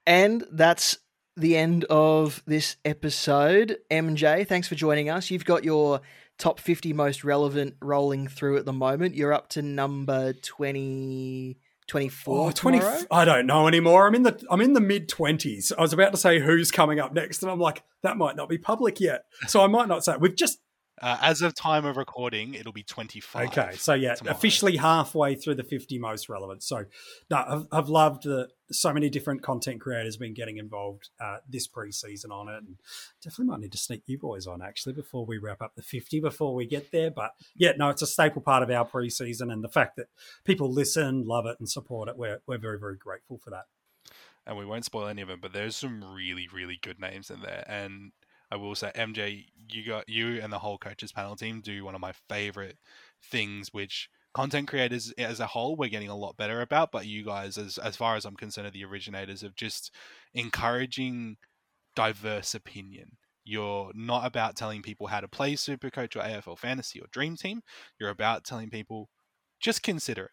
And 0.06 0.44
that's 0.52 0.98
the 1.36 1.56
end 1.56 1.85
of 1.85 2.43
this 2.47 2.77
episode. 2.85 3.78
MJ, 3.90 4.47
thanks 4.47 4.69
for 4.69 4.74
joining 4.74 5.11
us. 5.11 5.31
You've 5.31 5.44
got 5.44 5.65
your 5.65 6.01
top 6.39 6.61
50 6.61 6.93
most 6.93 7.24
relevant 7.24 7.74
rolling 7.81 8.28
through 8.28 8.56
at 8.59 8.66
the 8.66 8.73
moment. 8.73 9.15
You're 9.15 9.32
up 9.32 9.48
to 9.51 9.62
number 9.62 10.32
20, 10.32 11.56
24 11.86 12.48
Oh, 12.48 12.51
20? 12.51 12.81
I 13.11 13.24
don't 13.24 13.47
know 13.47 13.69
anymore. 13.69 14.06
I'm 14.06 14.15
in 14.15 14.23
the 14.23 14.43
I'm 14.51 14.61
in 14.61 14.73
the 14.73 14.81
mid 14.81 15.09
20s. 15.09 15.73
I 15.77 15.81
was 15.81 15.93
about 15.93 16.12
to 16.12 16.19
say 16.19 16.40
who's 16.40 16.70
coming 16.70 16.98
up 17.01 17.12
next 17.12 17.43
and 17.43 17.51
I'm 17.51 17.61
like 17.61 17.82
that 18.02 18.16
might 18.16 18.36
not 18.36 18.48
be 18.48 18.59
public 18.59 19.01
yet. 19.01 19.24
So 19.47 19.62
I 19.62 19.66
might 19.66 19.89
not 19.89 20.05
say. 20.05 20.15
We've 20.19 20.36
just 20.36 20.59
Uh, 21.03 21.19
as 21.21 21.43
of 21.43 21.55
time 21.55 21.85
of 21.85 21.97
recording, 21.97 22.55
it'll 22.55 22.73
be 22.73 22.85
25. 22.85 23.49
Okay, 23.49 23.73
so 23.77 23.95
yeah, 23.95 24.15
tomorrow. 24.15 24.37
officially 24.37 24.77
halfway 24.77 25.35
through 25.35 25.57
the 25.57 25.65
50 25.65 25.99
most 25.99 26.29
relevant. 26.29 26.62
So, 26.62 26.85
no, 27.31 27.45
I've, 27.49 27.66
I've 27.73 27.89
loved 27.89 28.23
that 28.25 28.51
so 28.71 28.93
many 28.93 29.11
different 29.11 29.43
content 29.43 29.81
creators 29.81 30.15
have 30.15 30.21
been 30.21 30.35
getting 30.35 30.59
involved 30.59 31.11
uh, 31.21 31.39
this 31.49 31.66
preseason 31.66 32.31
on 32.31 32.49
it, 32.49 32.59
and 32.59 32.77
definitely 33.23 33.47
might 33.47 33.61
need 33.61 33.73
to 33.73 33.79
sneak 33.79 34.03
you 34.07 34.19
boys 34.19 34.47
on 34.47 34.62
actually 34.62 34.93
before 34.93 35.27
we 35.27 35.37
wrap 35.37 35.61
up 35.61 35.75
the 35.75 35.83
50 35.83 36.21
before 36.21 36.55
we 36.55 36.65
get 36.65 36.93
there. 36.93 37.11
But 37.11 37.33
yeah, 37.57 37.73
no, 37.77 37.91
it's 37.91 38.03
a 38.03 38.07
staple 38.07 38.43
part 38.43 38.62
of 38.62 38.71
our 38.71 38.89
preseason, 38.89 39.53
and 39.53 39.65
the 39.65 39.69
fact 39.69 39.97
that 39.97 40.07
people 40.45 40.73
listen, 40.73 41.25
love 41.25 41.47
it, 41.47 41.57
and 41.59 41.69
support 41.69 42.09
it, 42.09 42.16
we're 42.16 42.39
we're 42.47 42.59
very 42.59 42.79
very 42.79 42.97
grateful 42.97 43.39
for 43.39 43.51
that. 43.51 43.65
and 44.47 44.57
we 44.57 44.65
won't 44.65 44.85
spoil 44.85 45.09
any 45.09 45.23
of 45.23 45.29
them, 45.29 45.41
but 45.43 45.53
there's 45.53 45.75
some 45.75 46.05
really, 46.05 46.49
really 46.53 46.79
good 46.81 47.01
names 47.01 47.31
in 47.31 47.41
there. 47.41 47.65
And 47.66 48.12
I 48.51 48.57
will 48.57 48.75
say, 48.75 48.91
MJ, 48.95 49.47
you 49.69 49.85
got 49.85 50.09
you 50.09 50.41
and 50.41 50.53
the 50.53 50.59
whole 50.59 50.79
coaches 50.79 51.12
panel 51.12 51.37
team 51.37 51.61
do 51.61 51.85
one 51.85 51.95
of 51.95 52.01
my 52.01 52.12
favorite 52.29 52.79
things, 53.23 53.73
which 53.73 54.09
content 54.35 54.69
creators 54.69 55.12
as 55.19 55.41
a 55.41 55.47
whole 55.47 55.77
we're 55.77 55.89
getting 55.89 56.11
a 56.11 56.16
lot 56.16 56.37
better 56.37 56.61
about. 56.61 56.93
But 56.93 57.07
you 57.07 57.25
guys, 57.25 57.59
as 57.59 57.79
as 57.79 57.97
far 57.97 58.16
as 58.16 58.25
I'm 58.25 58.37
concerned, 58.37 58.66
are 58.66 58.71
the 58.71 58.85
originators 58.85 59.43
of 59.43 59.57
just 59.57 59.93
encouraging 60.35 61.37
diverse 61.97 62.55
opinion. 62.55 63.16
You're 63.45 63.91
not 63.95 64.27
about 64.27 64.57
telling 64.57 64.83
people 64.83 65.07
how 65.09 65.21
to 65.21 65.29
play 65.29 65.55
Supercoach 65.55 66.16
or 66.16 66.21
AFL 66.21 66.59
Fantasy 66.59 67.01
or 67.01 67.07
Dream 67.12 67.37
Team. 67.37 67.62
You're 68.01 68.11
about 68.11 68.45
telling 68.45 68.71
people 68.71 69.11
just 69.61 69.83
consider 69.83 70.25
it 70.27 70.31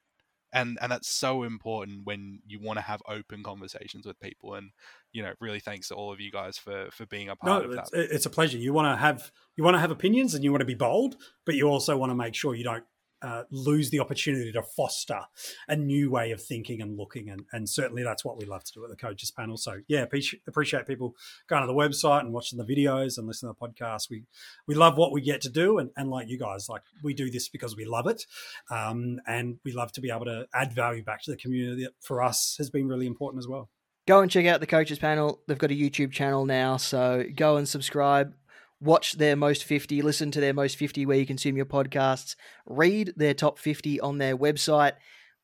and 0.53 0.77
and 0.81 0.91
that's 0.91 1.09
so 1.09 1.43
important 1.43 2.05
when 2.05 2.39
you 2.45 2.59
want 2.59 2.77
to 2.77 2.81
have 2.81 3.01
open 3.07 3.43
conversations 3.43 4.05
with 4.05 4.19
people 4.19 4.55
and 4.55 4.71
you 5.13 5.23
know 5.23 5.33
really 5.39 5.59
thanks 5.59 5.87
to 5.87 5.95
all 5.95 6.11
of 6.11 6.19
you 6.19 6.31
guys 6.31 6.57
for 6.57 6.89
for 6.91 7.05
being 7.05 7.29
a 7.29 7.35
part 7.35 7.63
No, 7.63 7.69
of 7.69 7.75
that 7.75 7.89
it's, 7.93 8.13
it's 8.13 8.25
a 8.25 8.29
pleasure. 8.29 8.57
You 8.57 8.73
want 8.73 8.93
to 8.93 9.01
have 9.01 9.31
you 9.57 9.63
want 9.63 9.75
to 9.75 9.79
have 9.79 9.91
opinions 9.91 10.33
and 10.33 10.43
you 10.43 10.51
want 10.51 10.61
to 10.61 10.65
be 10.65 10.75
bold, 10.75 11.15
but 11.45 11.55
you 11.55 11.67
also 11.67 11.97
want 11.97 12.11
to 12.11 12.15
make 12.15 12.35
sure 12.35 12.55
you 12.55 12.63
don't 12.63 12.83
uh, 13.21 13.43
lose 13.51 13.89
the 13.89 13.99
opportunity 13.99 14.51
to 14.51 14.63
foster 14.63 15.19
a 15.67 15.75
new 15.75 16.09
way 16.09 16.31
of 16.31 16.41
thinking 16.41 16.81
and 16.81 16.97
looking, 16.97 17.29
and, 17.29 17.43
and 17.51 17.69
certainly 17.69 18.03
that's 18.03 18.25
what 18.25 18.37
we 18.37 18.45
love 18.45 18.63
to 18.63 18.73
do 18.73 18.83
at 18.83 18.89
the 18.89 18.95
coaches 18.95 19.31
panel. 19.31 19.57
So 19.57 19.81
yeah, 19.87 20.01
appreciate, 20.01 20.87
people 20.87 21.15
going 21.47 21.61
to 21.61 21.67
the 21.67 21.73
website 21.73 22.21
and 22.21 22.33
watching 22.33 22.57
the 22.57 22.65
videos 22.65 23.17
and 23.17 23.27
listening 23.27 23.53
to 23.53 23.57
the 23.59 23.67
podcast. 23.67 24.09
We 24.09 24.23
we 24.67 24.75
love 24.75 24.97
what 24.97 25.11
we 25.11 25.21
get 25.21 25.41
to 25.41 25.49
do, 25.49 25.77
and, 25.77 25.89
and 25.95 26.09
like 26.09 26.27
you 26.27 26.37
guys, 26.37 26.67
like 26.69 26.83
we 27.03 27.13
do 27.13 27.29
this 27.29 27.49
because 27.49 27.75
we 27.75 27.85
love 27.85 28.07
it, 28.07 28.25
um, 28.69 29.19
and 29.27 29.59
we 29.63 29.71
love 29.71 29.91
to 29.93 30.01
be 30.01 30.09
able 30.09 30.25
to 30.25 30.47
add 30.53 30.73
value 30.73 31.03
back 31.03 31.23
to 31.23 31.31
the 31.31 31.37
community. 31.37 31.83
That 31.83 31.93
for 32.01 32.21
us 32.21 32.55
has 32.57 32.69
been 32.69 32.87
really 32.87 33.07
important 33.07 33.39
as 33.39 33.47
well. 33.47 33.69
Go 34.07 34.21
and 34.21 34.31
check 34.31 34.47
out 34.47 34.59
the 34.59 34.67
coaches 34.67 34.97
panel. 34.97 35.41
They've 35.47 35.57
got 35.57 35.71
a 35.71 35.75
YouTube 35.75 36.11
channel 36.11 36.45
now, 36.45 36.77
so 36.77 37.23
go 37.35 37.57
and 37.57 37.69
subscribe. 37.69 38.33
Watch 38.81 39.13
their 39.13 39.35
most 39.35 39.63
50, 39.63 40.01
listen 40.01 40.31
to 40.31 40.41
their 40.41 40.53
most 40.53 40.75
50 40.75 41.05
where 41.05 41.17
you 41.17 41.25
consume 41.25 41.55
your 41.55 41.67
podcasts, 41.67 42.35
read 42.65 43.13
their 43.15 43.35
top 43.35 43.59
50 43.59 43.99
on 44.01 44.17
their 44.17 44.35
website. 44.35 44.93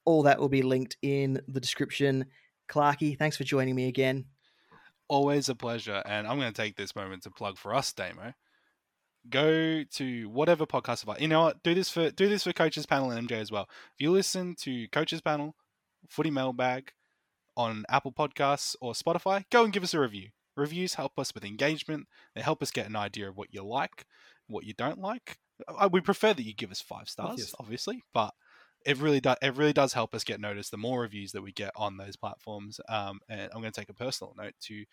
All 0.06 0.24
that 0.24 0.40
will 0.40 0.50
be 0.50 0.64
linked 0.64 0.98
in 1.04 1.40
the 1.48 1.60
description. 1.62 2.26
Clarky, 2.68 3.16
thanks 3.18 3.38
for 3.38 3.44
joining 3.44 3.76
me 3.76 3.88
again. 3.88 4.26
always 5.10 5.48
a 5.48 5.56
pleasure 5.56 6.04
and 6.06 6.28
i'm 6.28 6.38
going 6.38 6.52
to 6.52 6.62
take 6.62 6.76
this 6.76 6.94
moment 6.94 7.24
to 7.24 7.32
plug 7.32 7.58
for 7.58 7.74
us 7.74 7.94
damo 7.94 8.34
go 9.30 9.84
to 9.90 10.30
whatever 10.30 10.66
podcast 10.66 11.04
about 11.04 11.22
you 11.22 11.28
know 11.30 11.44
what 11.44 11.64
do 11.64 11.74
this 11.74 11.90
for 11.90 12.10
do 12.12 12.28
this 12.28 12.44
for 12.44 12.52
coaches 12.52 12.86
panel 12.86 13.12
and 13.12 13.28
mj 13.30 13.32
as 13.40 13.50
well 13.52 13.68
if 13.94 14.00
you 14.00 14.12
listen 14.12 14.54
to 14.56 14.86
coaches 14.90 15.22
panel 15.22 15.56
footy 16.10 16.30
mailbag 16.30 16.92
on 17.56 17.86
apple 17.90 18.12
podcasts 18.12 18.76
or 18.82 18.92
spotify 18.92 19.46
go 19.50 19.64
and 19.64 19.72
give 19.72 19.84
us 19.84 19.94
a 19.94 20.00
review 20.00 20.28
reviews 20.58 20.96
help 20.96 21.18
us 21.18 21.34
with 21.34 21.46
engagement 21.46 22.08
they 22.36 22.42
help 22.42 22.62
us 22.62 22.72
get 22.72 22.88
an 22.88 22.96
idea 22.96 23.30
of 23.30 23.38
what 23.38 23.54
you 23.54 23.64
like 23.64 24.06
what 24.48 24.64
you 24.64 24.74
don't 24.74 25.00
like. 25.00 25.38
We 25.92 26.02
prefer 26.02 26.34
that 26.34 26.44
you 26.44 26.54
give 26.54 26.72
us 26.72 26.82
five 26.82 27.10
stars 27.10 27.32
Obvious. 27.32 27.56
obviously 27.60 28.04
but 28.14 28.34
it 28.86 28.98
really 28.98 29.20
does 29.20 29.38
it 29.42 29.56
really 29.56 29.74
does 29.74 29.94
help 29.94 30.14
us 30.14 30.24
get 30.24 30.40
noticed 30.40 30.72
the 30.72 30.78
more 30.78 31.02
reviews 31.02 31.32
that 31.32 31.42
we 31.42 31.52
get 31.52 31.72
on 31.76 31.98
those 31.98 32.16
platforms 32.16 32.80
um, 32.90 33.20
and 33.28 33.50
i'm 33.54 33.62
going 33.62 33.72
to 33.72 33.80
take 33.80 33.90
a 33.90 33.94
personal 33.94 34.34
note 34.38 34.54
to 34.62 34.86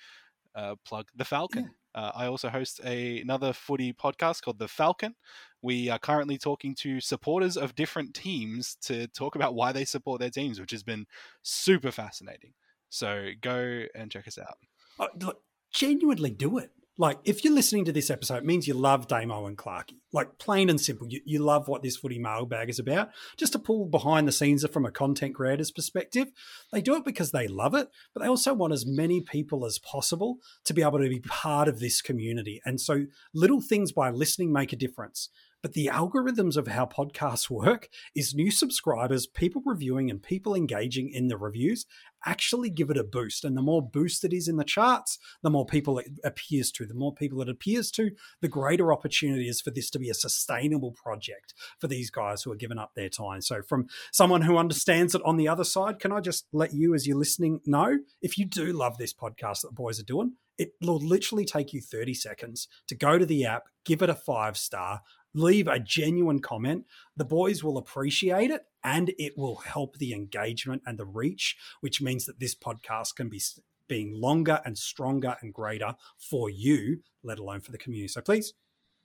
uh, 0.55 0.75
plug 0.85 1.09
the 1.17 1.25
falcon. 1.25 1.71
Uh, 1.95 2.13
i 2.15 2.27
also 2.27 2.49
host 2.49 2.81
a, 2.85 3.21
another 3.21 3.53
footy 3.53 3.93
podcast 3.93 4.43
called 4.43 4.59
the 4.59 4.69
falcon. 4.69 5.15
We 5.63 5.91
are 5.91 5.99
currently 5.99 6.39
talking 6.39 6.75
to 6.77 7.01
supporters 7.01 7.57
of 7.57 7.75
different 7.75 8.15
teams 8.15 8.77
to 8.83 9.07
talk 9.09 9.35
about 9.35 9.55
why 9.55 9.73
they 9.73 9.85
support 9.85 10.21
their 10.21 10.31
teams 10.31 10.59
which 10.59 10.71
has 10.71 10.83
been 10.83 11.07
super 11.43 11.91
fascinating. 11.91 12.53
So 12.89 13.31
go 13.41 13.85
and 13.95 14.11
check 14.11 14.29
us 14.29 14.39
out. 14.39 14.59
Uh, 14.99 15.09
look, 15.21 15.41
genuinely 15.75 16.31
do 16.31 16.57
it. 16.59 16.71
Like, 16.97 17.19
if 17.25 17.43
you're 17.43 17.53
listening 17.53 17.85
to 17.87 17.93
this 17.93 18.09
episode, 18.09 18.37
it 18.37 18.45
means 18.45 18.69
you 18.69 18.75
love 18.75 19.09
Damo 19.09 19.47
and 19.47 19.59
Clarkey. 19.59 19.99
Like, 20.13 20.39
plain 20.39 20.71
and 20.71 20.81
simple, 20.81 21.09
you, 21.09 21.21
you 21.25 21.41
love 21.41 21.67
what 21.67 21.83
this 21.83 21.97
footy 21.97 22.21
mailbag 22.21 22.71
is 22.71 22.79
about. 22.79 23.09
Just 23.37 23.53
to 23.55 23.59
pull 23.59 23.87
behind 23.87 24.29
the 24.29 24.33
scenes 24.33 24.65
from 24.69 24.87
a 24.87 24.93
content 24.93 25.35
creator's 25.35 25.73
perspective, 25.73 26.29
they 26.73 26.81
do 26.81 26.95
it 26.95 27.05
because 27.05 27.33
they 27.33 27.49
love 27.49 27.75
it, 27.75 27.89
but 28.13 28.23
they 28.23 28.29
also 28.29 28.55
want 28.55 28.73
as 28.73 28.87
many 28.87 29.21
people 29.21 29.67
as 29.67 29.81
possible 29.81 30.39
to 30.65 30.73
be 30.73 30.83
able 30.83 31.01
to 31.01 31.09
be 31.09 31.19
part 31.19 31.67
of 31.67 31.81
this 31.81 32.01
community. 32.01 32.63
And 32.65 32.81
so, 32.81 33.07
little 33.35 33.61
things 33.61 33.91
by 33.91 34.11
listening 34.11 34.53
make 34.53 34.73
a 34.73 34.77
difference. 34.77 35.31
But 35.65 35.73
the 35.73 35.87
algorithms 35.91 36.59
of 36.59 36.69
how 36.69 36.85
podcasts 36.85 37.49
work 37.49 37.89
is 38.15 38.35
new 38.35 38.51
subscribers, 38.51 39.27
people 39.27 39.63
reviewing, 39.65 40.11
and 40.11 40.23
people 40.23 40.55
engaging 40.55 41.09
in 41.09 41.29
the 41.29 41.39
reviews 41.39 41.87
actually 42.27 42.69
give 42.69 42.91
it 42.91 42.99
a 42.99 43.03
boost. 43.03 43.47
And 43.47 43.57
the 43.57 43.63
more 43.63 43.81
boost 43.81 44.25
it 44.25 44.35
is 44.35 44.47
in 44.47 44.59
the 44.59 44.65
charts, 44.65 45.19
the 45.43 45.49
more 45.49 45.65
people 45.65 45.99
it 45.99 46.09
appears 46.23 46.71
to. 46.73 46.85
The 46.85 46.93
more 46.93 47.15
people 47.15 47.41
it 47.41 47.49
appears 47.49 47.91
to, 47.93 48.11
the 48.43 48.49
greater 48.49 48.93
opportunity 48.93 49.49
is 49.49 49.63
for 49.63 49.71
this 49.71 49.89
to 49.93 49.99
be 49.99 50.11
a 50.11 50.15
sustainable 50.15 50.93
project 50.93 51.55
for 51.79 51.89
these 51.89 52.11
guys 52.11 52.43
who 52.43 52.53
are 52.53 52.57
giving 52.57 52.77
up 52.77 52.93
their 52.95 53.09
time. 53.09 53.41
So, 53.41 53.63
from 53.63 53.87
someone 54.13 54.43
who 54.43 54.59
understands 54.59 55.15
it 55.15 55.23
on 55.25 55.39
the 55.39 55.49
other 55.49 55.65
side, 55.65 55.99
can 55.99 56.13
I 56.13 56.21
just 56.21 56.47
let 56.53 56.75
you, 56.75 56.95
as 56.95 57.07
you're 57.07 57.17
listening, 57.17 57.63
know 57.65 58.01
if 58.21 58.37
you 58.37 58.45
do 58.45 58.75
love 58.75 58.99
this 58.99 59.15
podcast 59.15 59.63
that 59.63 59.69
the 59.69 59.77
boys 59.77 59.99
are 59.99 60.05
doing, 60.05 60.35
it 60.59 60.73
will 60.81 60.99
literally 60.99 61.45
take 61.45 61.73
you 61.73 61.81
30 61.81 62.15
seconds 62.15 62.69
to 62.87 62.95
go 62.95 63.19
to 63.19 63.27
the 63.27 63.45
app, 63.45 63.65
give 63.85 64.03
it 64.03 64.11
a 64.11 64.15
five 64.15 64.57
star, 64.57 65.01
leave 65.35 65.69
a 65.69 65.79
genuine 65.79 66.41
comment. 66.41 66.85
The 67.17 67.25
boys 67.25 67.63
will 67.63 67.77
appreciate 67.77 68.51
it 68.51 68.63
and 68.83 69.13
it 69.19 69.37
will 69.37 69.57
help 69.57 69.99
the 69.99 70.13
engagement 70.13 70.83
and 70.87 70.99
the 70.99 71.05
reach, 71.05 71.57
which 71.81 72.01
means 72.01 72.27
that 72.27 72.41
this 72.41 72.55
podcast 72.55 73.17
can 73.17 73.29
be 73.29 73.41
being 73.89 74.19
longer 74.19 74.61
and 74.65 74.79
stronger 74.79 75.37
and 75.43 75.53
greater 75.53 75.95
for 76.19 76.49
you, 76.49 77.01
let 77.23 77.39
alone 77.39 77.61
for 77.61 77.73
the 77.73 77.79
community. 77.79 78.09
So 78.09 78.21
please 78.21 78.55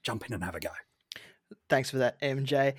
jump 0.02 0.26
in 0.26 0.32
and 0.32 0.44
have 0.44 0.54
a 0.54 0.60
go. 0.60 0.70
Thanks 1.68 1.90
for 1.90 1.98
that, 1.98 2.20
MJ. 2.20 2.74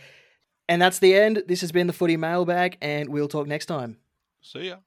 And 0.70 0.82
that's 0.82 1.00
the 1.00 1.14
end. 1.16 1.44
This 1.48 1.62
has 1.62 1.72
been 1.72 1.88
the 1.88 1.94
footy 1.94 2.16
mailbag, 2.16 2.78
and 2.82 3.10
we'll 3.10 3.28
talk 3.28 3.48
next 3.48 3.66
time. 3.66 3.98
see 4.42 4.70
ya 4.70 4.78